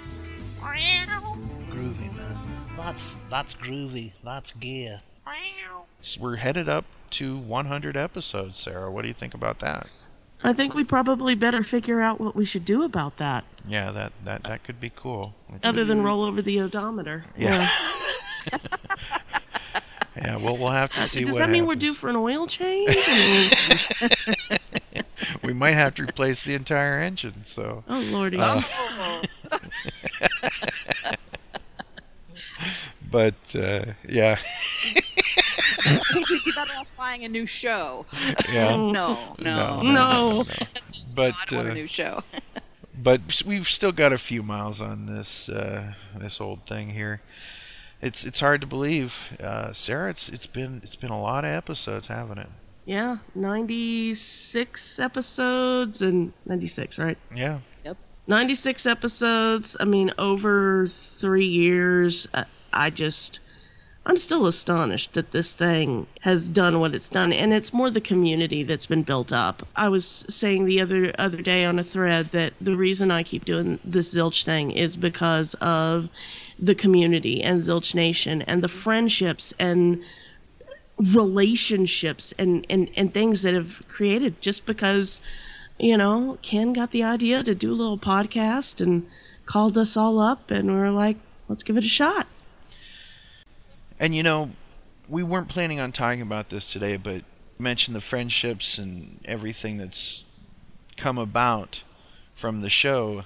Groovy, 1.70 2.16
man. 2.16 2.38
That's, 2.78 3.18
that's 3.30 3.56
groovy. 3.56 4.12
That's 4.24 4.52
gear. 4.52 5.02
So 6.02 6.22
we're 6.22 6.36
headed 6.38 6.70
up 6.70 6.86
to 7.12 7.38
100 7.38 7.98
episodes, 7.98 8.58
Sarah. 8.58 8.92
What 8.92 9.02
do 9.02 9.08
you 9.08 9.14
think 9.14 9.34
about 9.34 9.60
that? 9.60 9.88
I 10.46 10.54
think 10.54 10.74
we 10.76 10.84
probably 10.84 11.34
better 11.36 11.64
figure 11.64 12.02
out 12.02 12.20
what 12.22 12.36
we 12.36 12.46
should 12.46 12.66
do 12.66 12.84
about 12.84 13.18
that, 13.18 13.44
Yeah, 13.68 13.92
that, 13.92 14.14
that, 14.26 14.44
that 14.44 14.64
could 14.64 14.80
be 14.80 14.92
cool. 14.96 15.34
other 15.64 15.84
than 15.84 16.04
roll 16.04 16.24
over 16.24 16.42
the 16.42 16.60
odometer. 16.62 17.26
Yeah. 17.38 17.68
Yeah, 20.18 20.38
well, 20.38 20.58
we'll 20.58 20.70
have 20.70 20.92
to 20.92 21.02
see 21.04 21.26
Does 21.26 21.34
what 21.34 21.40
that 21.40 21.50
mean 21.50 21.66
happens. 21.66 21.68
we're 21.84 21.88
due 21.90 21.94
for 21.94 22.10
an 22.10 22.16
oil 22.16 22.48
change? 22.48 22.96
We 25.44 25.54
might 25.54 25.72
have 25.74 25.94
to 25.96 26.04
replace 26.04 26.44
the 26.44 26.54
entire 26.56 27.00
engine. 27.00 27.44
So. 27.44 27.84
Oh, 27.90 28.00
lordy. 28.12 28.38
Uh, 28.40 28.62
but 33.12 33.34
uh, 33.56 33.86
yeah, 34.08 34.38
You'd 36.16 36.44
be 36.45 36.52
better 36.56 36.72
off 36.80 36.88
buying 36.98 37.24
a 37.26 37.30
new 37.30 37.45
show. 37.45 38.06
Yeah. 38.52 38.76
no, 38.76 38.91
No, 38.91 39.36
no, 39.40 39.82
no, 39.82 39.82
no, 39.82 39.91
no. 39.91 40.45
but 41.16 41.34
I 41.52 41.56
want 41.56 41.68
uh, 41.68 41.72
a 41.72 41.74
new 41.74 41.88
show. 41.88 42.22
but 43.03 43.44
we've 43.45 43.68
still 43.68 43.91
got 43.91 44.14
a 44.14 44.18
few 44.18 44.41
miles 44.44 44.82
on 44.82 45.06
this 45.06 45.49
uh, 45.49 45.94
this 46.16 46.41
old 46.41 46.66
thing 46.66 46.90
here. 46.90 47.22
It's 48.02 48.24
it's 48.26 48.40
hard 48.40 48.62
to 48.62 48.68
believe, 48.68 49.38
uh, 49.41 49.72
Sarah. 49.74 50.10
It's 50.10 50.30
it's 50.30 50.48
been 50.48 50.82
it's 50.84 50.95
been 50.95 51.12
a 51.12 51.22
lot 51.22 51.45
of 51.45 51.52
episodes, 51.52 52.07
haven't 52.07 52.40
it? 52.40 52.49
Yeah, 52.86 53.18
96 53.34 54.99
episodes 54.99 56.03
and 56.03 56.32
96, 56.45 56.99
right? 56.99 57.18
Yeah. 57.36 57.60
Yep. 57.84 57.98
96 58.28 58.86
episodes. 58.86 59.76
I 59.80 59.86
mean, 59.86 60.12
over 60.20 60.88
three 60.88 61.48
years. 61.48 62.28
I, 62.36 62.45
I 62.74 62.90
just, 62.91 63.40
I'm 64.07 64.18
still 64.18 64.45
astonished 64.45 65.14
that 65.14 65.32
this 65.32 65.56
thing 65.56 66.06
has 66.19 66.52
done 66.52 66.80
what 66.80 66.94
it's 66.94 67.10
done, 67.10 67.34
and 67.34 67.52
it's 67.52 67.73
more 67.73 67.90
the 67.90 67.99
community 67.99 68.61
that's 68.61 68.86
been 68.86 69.02
built 69.02 69.34
up. 69.34 69.68
I 69.76 69.90
was 69.90 70.26
saying 70.30 70.65
the 70.65 70.82
other 70.82 71.11
other 71.18 71.41
day 71.41 71.65
on 71.65 71.80
a 71.80 71.84
thread 71.84 72.27
that 72.27 72.53
the 72.61 72.77
reason 72.77 73.10
I 73.10 73.23
keep 73.23 73.45
doing 73.45 73.80
this 73.84 74.14
Zilch 74.14 74.45
thing 74.45 74.69
is 74.69 74.95
because 74.95 75.56
of 75.56 76.10
the 76.60 76.76
community 76.76 77.41
and 77.41 77.61
Zilch 77.61 77.95
Nation 77.95 78.44
and 78.44 78.61
the 78.61 78.68
friendships 78.68 79.56
and 79.57 80.02
relationships 80.98 82.32
and, 82.38 82.65
and, 82.69 82.90
and 82.95 83.11
things 83.11 83.41
that 83.41 83.56
have 83.56 83.82
created 83.90 84.40
just 84.40 84.68
because, 84.68 85.22
you 85.80 85.98
know, 85.98 86.38
Ken 86.44 86.73
got 86.73 86.91
the 86.91 87.03
idea 87.03 87.44
to 87.44 87.56
do 87.56 87.73
a 87.73 87.76
little 87.76 87.98
podcast 87.98 88.82
and 88.82 89.07
called 89.48 89.77
us 89.80 89.98
all 89.98 90.19
up 90.19 90.52
and 90.52 90.68
we 90.68 90.77
are 90.80 90.91
like, 90.91 91.18
let's 91.49 91.64
give 91.64 91.76
it 91.76 91.84
a 91.84 91.90
shot. 91.90 92.27
And 94.00 94.14
you 94.14 94.24
know, 94.24 94.52
we 95.08 95.24
weren't 95.24 95.48
planning 95.48 95.80
on 95.80 95.92
talking 95.92 96.22
about 96.22 96.50
this 96.50 96.72
today, 96.72 96.98
but 96.98 97.24
mention 97.58 97.94
the 97.94 98.02
friendships 98.02 98.78
and 98.78 99.22
everything 99.26 99.78
that's 99.78 100.26
come 100.98 101.18
about 101.18 101.84
from 102.34 102.62
the 102.62 102.70
show. 102.70 103.24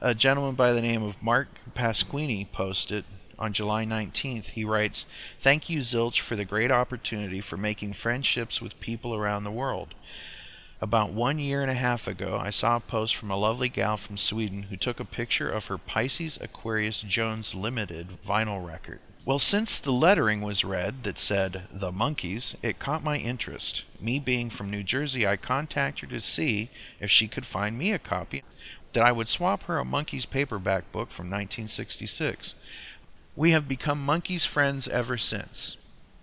A 0.00 0.14
gentleman 0.14 0.56
by 0.56 0.72
the 0.72 0.82
name 0.82 1.02
of 1.02 1.22
Mark 1.22 1.48
Pasquini 1.74 2.50
posted 2.52 3.04
on 3.38 3.54
July 3.54 3.86
19th. 3.86 4.50
He 4.50 4.64
writes, 4.64 5.06
Thank 5.38 5.70
you, 5.70 5.78
Zilch, 5.78 6.20
for 6.20 6.36
the 6.36 6.44
great 6.44 6.70
opportunity 6.70 7.40
for 7.40 7.56
making 7.56 7.94
friendships 7.94 8.60
with 8.60 8.78
people 8.78 9.14
around 9.14 9.44
the 9.44 9.50
world. 9.50 9.94
About 10.82 11.14
one 11.14 11.38
year 11.38 11.62
and 11.62 11.70
a 11.70 11.74
half 11.74 12.06
ago, 12.06 12.38
I 12.38 12.50
saw 12.50 12.76
a 12.76 12.80
post 12.80 13.16
from 13.16 13.30
a 13.30 13.36
lovely 13.36 13.70
gal 13.70 13.96
from 13.96 14.18
Sweden 14.18 14.64
who 14.64 14.76
took 14.76 15.00
a 15.00 15.06
picture 15.06 15.48
of 15.48 15.66
her 15.66 15.78
Pisces 15.78 16.38
Aquarius 16.42 17.00
Jones 17.00 17.54
Limited 17.54 18.08
vinyl 18.26 18.64
record. 18.66 19.00
Well, 19.26 19.40
since 19.40 19.80
the 19.80 19.90
lettering 19.90 20.40
was 20.40 20.64
red 20.64 21.02
that 21.02 21.18
said 21.18 21.64
The 21.72 21.90
Monkees, 21.90 22.54
it 22.62 22.78
caught 22.78 23.02
my 23.02 23.16
interest. 23.16 23.82
Me 24.00 24.20
being 24.20 24.50
from 24.50 24.70
New 24.70 24.84
Jersey, 24.84 25.26
I 25.26 25.34
contacted 25.34 26.10
her 26.10 26.14
to 26.14 26.20
see 26.20 26.70
if 27.00 27.10
she 27.10 27.26
could 27.26 27.44
find 27.44 27.76
me 27.76 27.90
a 27.90 27.98
copy, 27.98 28.44
that 28.92 29.04
I 29.04 29.10
would 29.10 29.26
swap 29.26 29.64
her 29.64 29.80
a 29.80 29.84
Monkees' 29.84 30.30
paperback 30.30 30.92
book 30.92 31.10
from 31.10 31.26
1966. 31.26 32.54
We 33.34 33.50
have 33.50 33.66
become 33.66 34.06
Monkees 34.06 34.46
friends 34.46 34.86
ever 34.86 35.16
since. 35.16 35.76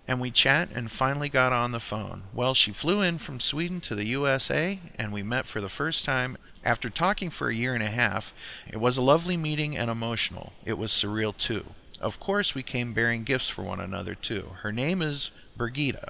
And 0.08 0.18
we 0.18 0.30
chat 0.30 0.70
and 0.74 0.90
finally 0.90 1.28
got 1.28 1.52
on 1.52 1.72
the 1.72 1.80
phone. 1.80 2.22
Well, 2.32 2.54
she 2.54 2.72
flew 2.72 3.02
in 3.02 3.18
from 3.18 3.38
Sweden 3.38 3.82
to 3.82 3.94
the 3.94 4.06
USA 4.06 4.78
and 4.98 5.12
we 5.12 5.22
met 5.22 5.44
for 5.44 5.60
the 5.60 5.68
first 5.68 6.06
time. 6.06 6.38
After 6.64 6.88
talking 6.88 7.28
for 7.28 7.50
a 7.50 7.54
year 7.54 7.74
and 7.74 7.82
a 7.82 7.90
half, 7.90 8.32
it 8.66 8.80
was 8.80 8.96
a 8.96 9.02
lovely 9.02 9.36
meeting 9.36 9.76
and 9.76 9.90
emotional. 9.90 10.54
It 10.64 10.78
was 10.78 10.90
surreal 10.90 11.36
too. 11.36 11.66
Of 12.04 12.20
course, 12.20 12.54
we 12.54 12.62
came 12.62 12.92
bearing 12.92 13.24
gifts 13.24 13.48
for 13.48 13.62
one 13.62 13.80
another 13.80 14.14
too. 14.14 14.50
Her 14.62 14.70
name 14.72 15.00
is 15.00 15.30
Birgitta. 15.58 16.08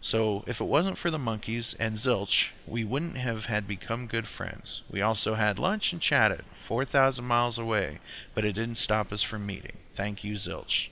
So, 0.00 0.44
if 0.46 0.60
it 0.60 0.64
wasn't 0.66 0.98
for 0.98 1.10
the 1.10 1.18
Monkees 1.18 1.74
and 1.80 1.96
Zilch, 1.96 2.50
we 2.66 2.84
wouldn't 2.84 3.16
have 3.16 3.46
had 3.46 3.66
become 3.66 4.06
good 4.08 4.26
friends. 4.28 4.82
We 4.90 5.00
also 5.02 5.34
had 5.34 5.58
lunch 5.58 5.92
and 5.92 6.02
chatted, 6.02 6.42
4,000 6.64 7.24
miles 7.24 7.58
away, 7.58 7.98
but 8.34 8.44
it 8.44 8.54
didn't 8.54 8.76
stop 8.76 9.12
us 9.12 9.22
from 9.22 9.46
meeting. 9.46 9.76
Thank 9.92 10.22
you, 10.22 10.34
Zilch. 10.34 10.90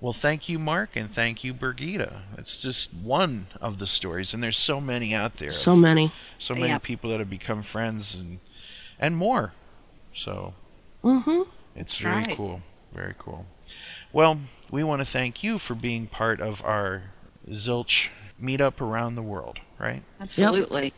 Well, 0.00 0.12
thank 0.12 0.48
you, 0.48 0.58
Mark, 0.58 0.90
and 0.94 1.10
thank 1.10 1.42
you, 1.42 1.52
Birgitta. 1.54 2.20
It's 2.36 2.60
just 2.60 2.92
one 2.94 3.46
of 3.60 3.78
the 3.78 3.86
stories, 3.86 4.34
and 4.34 4.42
there's 4.42 4.58
so 4.58 4.80
many 4.80 5.14
out 5.14 5.36
there. 5.38 5.50
So 5.50 5.74
many. 5.74 6.12
So 6.38 6.54
many 6.54 6.68
Yeah. 6.68 6.78
people 6.78 7.10
that 7.10 7.18
have 7.20 7.30
become 7.30 7.62
friends 7.62 8.14
and 8.16 8.40
and 9.00 9.16
more. 9.16 9.52
So 10.14 10.54
Mm-hmm. 11.04 11.42
it's 11.76 11.94
very 11.96 12.16
Right. 12.24 12.36
cool. 12.36 12.62
Very 12.92 13.14
cool. 13.18 13.46
Well, 14.12 14.38
we 14.70 14.82
want 14.84 15.00
to 15.00 15.06
thank 15.06 15.42
you 15.42 15.58
for 15.58 15.74
being 15.74 16.06
part 16.06 16.40
of 16.40 16.64
our 16.64 17.02
Zilch 17.50 18.10
meetup 18.40 18.80
around 18.80 19.14
the 19.14 19.22
world, 19.22 19.58
right? 19.78 20.02
Absolutely. 20.20 20.92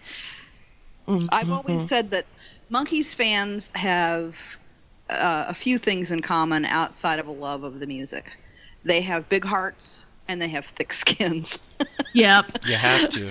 Mm-hmm. 1.09 1.27
I've 1.31 1.51
always 1.51 1.87
said 1.89 2.13
that 2.13 2.25
Monkees 2.71 3.15
fans 3.15 3.73
have 3.75 4.59
uh, 5.09 5.47
a 5.49 5.55
few 5.55 5.79
things 5.79 6.13
in 6.13 6.23
common 6.23 6.65
outside 6.65 7.19
of 7.19 7.27
a 7.27 7.33
love 7.33 7.65
of 7.65 7.81
the 7.81 7.87
music. 7.87 8.37
They 8.85 9.01
have 9.03 9.29
big 9.29 9.45
hearts 9.45 10.07
and 10.29 10.41
they 10.41 10.49
have 10.49 10.65
thick 10.65 10.93
skins. 10.93 11.59
Yep. 12.15 12.65
You 12.67 12.77
have 12.77 13.11
to. 13.11 13.31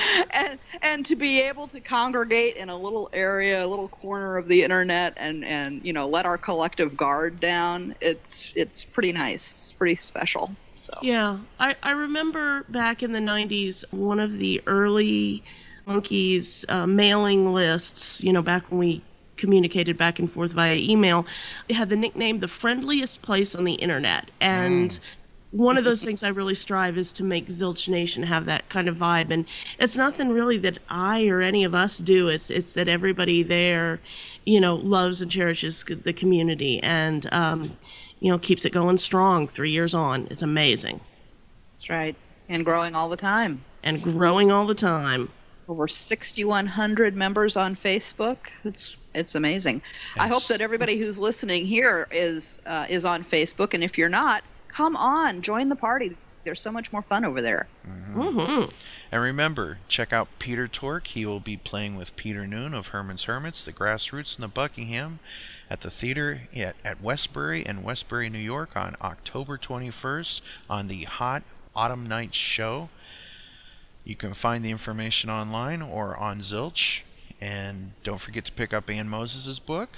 and 0.32 0.58
and 0.82 1.06
to 1.06 1.16
be 1.16 1.40
able 1.40 1.68
to 1.68 1.80
congregate 1.80 2.56
in 2.56 2.68
a 2.68 2.76
little 2.76 3.10
area, 3.12 3.64
a 3.64 3.66
little 3.66 3.88
corner 3.88 4.36
of 4.36 4.48
the 4.48 4.62
internet, 4.62 5.14
and 5.16 5.44
and 5.44 5.84
you 5.84 5.92
know 5.92 6.08
let 6.08 6.26
our 6.26 6.38
collective 6.38 6.96
guard 6.96 7.40
down, 7.40 7.94
it's 8.00 8.52
it's 8.56 8.84
pretty 8.84 9.12
nice. 9.12 9.50
It's 9.50 9.72
pretty 9.72 9.96
special. 9.96 10.54
So 10.76 10.94
Yeah, 11.02 11.38
I, 11.60 11.76
I 11.84 11.92
remember 11.92 12.64
back 12.68 13.02
in 13.02 13.12
the 13.12 13.20
90s, 13.20 13.84
one 13.92 14.18
of 14.18 14.32
the 14.38 14.60
early 14.66 15.44
Monkees 15.86 16.64
uh, 16.68 16.86
mailing 16.86 17.52
lists, 17.52 18.22
you 18.22 18.32
know, 18.32 18.42
back 18.42 18.70
when 18.70 18.78
we 18.78 19.02
communicated 19.36 19.96
back 19.96 20.18
and 20.18 20.30
forth 20.30 20.52
via 20.52 20.76
email, 20.76 21.26
it 21.68 21.74
had 21.74 21.88
the 21.88 21.96
nickname 21.96 22.38
the 22.38 22.48
friendliest 22.48 23.22
place 23.22 23.54
on 23.54 23.64
the 23.64 23.74
internet. 23.74 24.30
And 24.40 24.98
one 25.52 25.76
of 25.76 25.84
those 25.84 26.02
things 26.02 26.22
I 26.22 26.28
really 26.28 26.54
strive 26.54 26.96
is 26.96 27.12
to 27.12 27.24
make 27.24 27.48
Zilch 27.48 27.86
Nation 27.86 28.22
have 28.22 28.46
that 28.46 28.68
kind 28.70 28.88
of 28.88 28.96
vibe. 28.96 29.30
And 29.30 29.44
it's 29.78 29.96
nothing 29.96 30.30
really 30.30 30.58
that 30.58 30.78
I 30.88 31.26
or 31.26 31.42
any 31.42 31.64
of 31.64 31.74
us 31.74 31.98
do. 31.98 32.28
It's 32.28 32.50
it's 32.50 32.74
that 32.74 32.88
everybody 32.88 33.42
there, 33.42 34.00
you 34.44 34.60
know, 34.60 34.76
loves 34.76 35.20
and 35.20 35.30
cherishes 35.30 35.84
the 35.84 36.12
community 36.14 36.82
and 36.82 37.30
um, 37.32 37.76
you 38.20 38.30
know 38.30 38.38
keeps 38.38 38.64
it 38.64 38.70
going 38.70 38.96
strong. 38.96 39.46
Three 39.46 39.70
years 39.70 39.92
on, 39.92 40.26
it's 40.30 40.42
amazing. 40.42 41.00
that's 41.74 41.90
right. 41.90 42.16
And 42.48 42.64
growing 42.64 42.94
all 42.94 43.10
the 43.10 43.16
time. 43.16 43.62
And 43.82 44.02
growing 44.02 44.50
all 44.50 44.66
the 44.66 44.74
time. 44.74 45.28
Over 45.68 45.86
6,100 45.86 47.16
members 47.16 47.56
on 47.56 47.74
Facebook. 47.76 48.38
It's 48.64 48.96
it's 49.14 49.34
amazing. 49.34 49.82
I 50.18 50.28
hope 50.28 50.46
that 50.46 50.62
everybody 50.62 50.98
who's 50.98 51.18
listening 51.18 51.66
here 51.66 52.08
is 52.10 52.62
uh, 52.64 52.86
is 52.88 53.04
on 53.04 53.22
Facebook, 53.22 53.74
and 53.74 53.84
if 53.84 53.98
you're 53.98 54.08
not, 54.08 54.42
come 54.72 54.96
on, 54.96 55.42
join 55.42 55.68
the 55.68 55.76
party. 55.76 56.16
There's 56.44 56.60
so 56.60 56.72
much 56.72 56.92
more 56.92 57.02
fun 57.02 57.24
over 57.24 57.40
there. 57.40 57.68
Mm-hmm. 57.86 58.70
And 59.12 59.22
remember, 59.22 59.78
check 59.86 60.12
out 60.12 60.26
Peter 60.40 60.66
Tork. 60.66 61.06
He 61.06 61.24
will 61.24 61.38
be 61.38 61.56
playing 61.56 61.96
with 61.96 62.16
Peter 62.16 62.46
Noone 62.46 62.74
of 62.74 62.88
Herman's 62.88 63.24
Hermits, 63.24 63.64
the 63.64 63.72
Grassroots, 63.72 64.36
and 64.36 64.42
the 64.42 64.48
Buckinghams 64.48 65.18
at 65.70 65.82
the 65.82 65.90
theater 65.90 66.42
at, 66.56 66.74
at 66.84 67.00
Westbury 67.00 67.64
in 67.64 67.84
Westbury, 67.84 68.28
New 68.28 68.38
York 68.38 68.76
on 68.76 68.96
October 69.00 69.56
21st 69.56 70.40
on 70.68 70.88
the 70.88 71.04
Hot 71.04 71.44
Autumn 71.76 72.08
Nights 72.08 72.36
show. 72.36 72.88
You 74.04 74.16
can 74.16 74.34
find 74.34 74.64
the 74.64 74.70
information 74.70 75.30
online 75.30 75.80
or 75.80 76.16
on 76.16 76.40
Zilch. 76.40 77.02
And 77.40 77.92
don't 78.02 78.20
forget 78.20 78.44
to 78.46 78.52
pick 78.52 78.74
up 78.74 78.90
Ann 78.90 79.08
Moses' 79.08 79.58
book. 79.58 79.90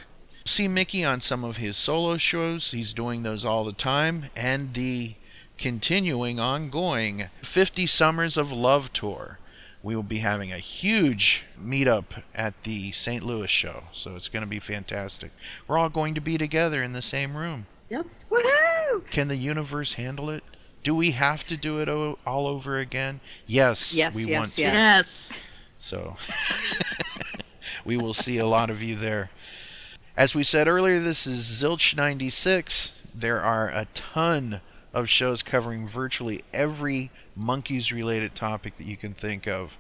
See 0.47 0.69
Mickey 0.69 1.05
on 1.05 1.21
some 1.23 1.43
of 1.43 1.57
his 1.57 1.75
solo 1.77 2.19
shows. 2.19 2.73
He's 2.73 2.93
doing 2.93 3.23
those 3.23 3.45
all 3.47 3.65
the 3.65 3.73
time. 3.73 4.27
And 4.37 4.75
the 4.75 5.15
continuing, 5.57 6.39
ongoing 6.39 7.29
50 7.43 7.87
Summers 7.87 8.37
of 8.37 8.53
Love 8.53 8.93
tour. 8.93 9.39
We 9.83 9.97
will 9.97 10.03
be 10.03 10.19
having 10.19 10.53
a 10.53 10.59
huge 10.59 11.47
meetup 11.62 12.23
at 12.35 12.62
the 12.65 12.93
St. 12.93 13.23
Louis 13.23 13.49
show. 13.51 13.85
So 13.93 14.16
it's 14.16 14.29
going 14.29 14.45
to 14.45 14.49
be 14.49 14.59
fantastic. 14.59 15.31
We're 15.66 15.79
all 15.79 15.89
going 15.91 16.15
to 16.15 16.21
be 16.21 16.37
together 16.37 16.83
in 16.83 16.93
the 16.93 17.03
same 17.03 17.37
room. 17.37 17.66
Yep. 17.89 18.07
Woohoo! 18.31 19.11
Can 19.11 19.29
the 19.29 19.37
universe 19.37 19.95
handle 19.95 20.29
it? 20.31 20.45
Do 20.83 20.95
we 20.95 21.12
have 21.12 21.45
to 21.47 21.57
do 21.57 21.81
it 21.81 21.89
o- 21.89 22.19
all 22.27 22.47
over 22.47 22.77
again? 22.79 23.21
Yes, 23.47 23.95
Yes, 23.95 24.15
we 24.15 24.25
yes, 24.25 24.39
want 24.39 24.51
to. 24.53 24.61
yes. 24.62 24.75
Yes. 25.31 25.47
So 25.79 26.16
we 27.87 27.97
will 27.97 28.15
see 28.15 28.37
a 28.39 28.47
lot 28.47 28.69
of 28.71 28.83
you 28.83 28.95
there. 28.97 29.31
As 30.16 30.35
we 30.35 30.45
said 30.45 30.69
earlier, 30.69 31.01
this 31.01 31.27
is 31.27 31.41
Zilch 31.45 31.97
96. 31.97 33.03
There 33.15 33.41
are 33.41 33.69
a 33.69 33.86
ton 33.95 34.61
of 34.93 35.09
shows 35.09 35.43
covering 35.43 35.89
virtually 35.89 36.45
every 36.53 37.11
Monkees 37.36 37.93
related 37.93 38.35
topic 38.35 38.77
that 38.77 38.86
you 38.86 38.97
can 38.97 39.12
think 39.12 39.49
of. 39.49 39.77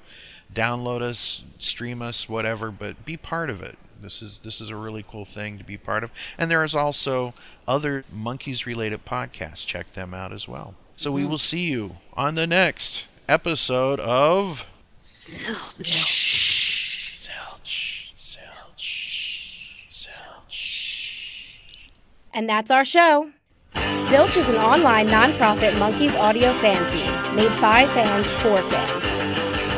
Download 0.52 1.02
us, 1.02 1.44
stream 1.58 2.02
us, 2.02 2.28
whatever, 2.28 2.72
but 2.72 3.04
be 3.04 3.16
part 3.16 3.48
of 3.48 3.62
it. 3.62 3.76
This 4.02 4.22
is 4.22 4.40
this 4.40 4.60
is 4.60 4.70
a 4.70 4.76
really 4.76 5.04
cool 5.08 5.24
thing 5.24 5.56
to 5.58 5.64
be 5.64 5.78
part 5.78 6.02
of. 6.04 6.10
And 6.36 6.50
there 6.50 6.64
is 6.64 6.74
also 6.74 7.32
other 7.66 8.04
Monkees 8.12 8.66
related 8.66 9.04
podcasts. 9.04 9.64
Check 9.64 9.92
them 9.94 10.12
out 10.12 10.32
as 10.32 10.48
well. 10.48 10.74
So 10.96 11.10
we 11.12 11.22
Mhm. 11.22 11.28
will 11.28 11.38
see 11.38 11.70
you 11.70 11.96
on 12.14 12.34
the 12.34 12.46
next 12.46 13.04
episode 13.28 14.00
of 14.00 14.66
And 22.34 22.48
that's 22.48 22.72
our 22.72 22.84
show. 22.84 23.30
Zilch 23.74 24.36
is 24.36 24.48
an 24.48 24.56
online 24.56 25.06
nonprofit 25.06 25.70
Monkees 25.78 26.18
audio 26.18 26.52
fanzine 26.54 27.36
made 27.36 27.60
by 27.60 27.86
fans 27.94 28.28
for 28.42 28.60
fans. 28.70 29.04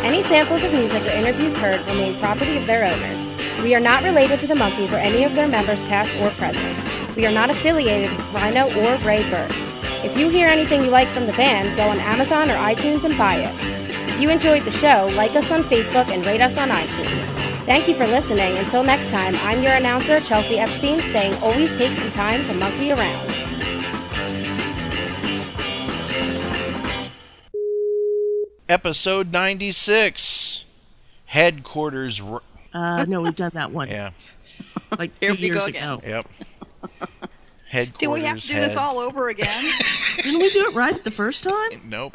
Any 0.03 0.23
samples 0.23 0.65
of 0.65 0.73
music 0.73 1.03
or 1.05 1.11
interviews 1.11 1.57
heard 1.57 1.81
remain 1.87 2.19
property 2.19 2.57
of 2.57 2.67
their 2.67 2.85
owners. 2.85 3.33
We 3.63 3.75
are 3.75 3.81
not 3.81 4.05
related 4.05 4.41
to 4.41 4.47
the 4.47 4.55
Monkees 4.55 4.93
or 4.93 4.97
any 4.97 5.25
of 5.25 5.35
their 5.35 5.49
members, 5.49 5.83
past 5.83 6.15
or 6.17 6.31
present. 6.31 7.15
We 7.15 7.27
are 7.27 7.33
not 7.33 7.51
affiliated 7.51 8.11
with 8.17 8.33
Rhino 8.33 8.67
or 8.67 8.97
Raybert. 8.99 9.51
If 10.03 10.17
you 10.17 10.31
hear 10.31 10.49
anything 10.49 10.83
you 10.83 10.91
like 10.91 11.09
from 11.09 11.27
the 11.27 11.33
band, 11.33 11.77
go 11.77 11.83
on 11.89 11.99
Amazon 11.99 12.51
or 12.51 12.55
iTunes 12.55 13.05
and 13.05 13.19
buy 13.19 13.37
it. 13.37 13.86
If 14.17 14.23
you 14.23 14.31
enjoyed 14.31 14.63
the 14.65 14.71
show, 14.71 15.11
like 15.15 15.37
us 15.37 15.51
on 15.53 15.63
Facebook 15.63 16.07
and 16.09 16.25
rate 16.25 16.41
us 16.41 16.57
on 16.57 16.71
iTunes. 16.71 17.35
Thank 17.67 17.87
you 17.87 17.95
for 17.95 18.07
listening. 18.07 18.57
Until 18.57 18.83
next 18.83 19.11
time, 19.11 19.35
I'm 19.43 19.63
your 19.63 19.73
announcer, 19.75 20.21
Chelsea 20.21 20.59
Epstein, 20.59 21.01
saying 21.01 21.35
always 21.43 21.77
take 21.77 21.93
some 21.95 22.11
time 22.13 22.43
to 22.47 22.55
monkey 22.55 22.93
around. 22.93 23.31
Episode 28.69 29.33
96 29.33 30.65
Headquarters. 31.27 32.21
R- 32.21 32.43
Uh, 32.75 33.05
no, 33.09 33.21
we've 33.23 33.37
done 33.37 33.51
that 33.55 33.71
one. 33.71 33.89
yeah. 33.89 34.11
Like 34.99 35.11
Here 35.21 35.35
two 35.35 35.43
we 35.43 35.49
go 35.49 35.55
years 35.57 35.67
again. 35.67 35.93
ago. 35.95 36.01
Yep. 36.07 36.27
Headquarters. 37.69 37.99
Do 37.99 38.11
we 38.11 38.21
have 38.23 38.39
to 38.41 38.47
do 38.47 38.55
this 38.55 38.77
all 38.77 38.99
over 38.99 39.29
again? 39.29 39.65
Didn't 40.23 40.41
we 40.41 40.51
do 40.51 40.67
it 40.69 40.75
right 40.75 41.03
the 41.03 41.11
first 41.11 41.43
time? 41.45 41.71
Nope. 41.89 42.15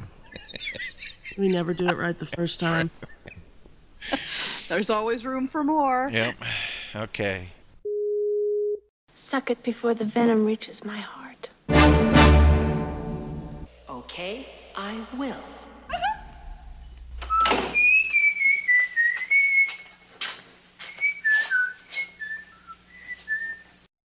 We 1.42 1.50
never 1.50 1.74
do 1.74 1.86
it 1.86 1.98
right 1.98 2.16
the 2.20 2.28
first 2.28 2.60
time. 2.60 2.92
There's 4.70 4.92
always 4.92 5.26
room 5.26 5.48
for 5.48 5.64
more. 5.64 6.08
Yep. 6.14 6.36
Okay. 6.96 7.48
Suck 9.16 9.50
it 9.50 9.64
before 9.64 9.96
the 9.96 10.06
venom 10.06 10.46
reaches 10.46 10.86
my 10.86 11.00
heart. 11.00 11.50
Okay, 13.90 14.48
I 14.76 15.04
will. 15.18 15.51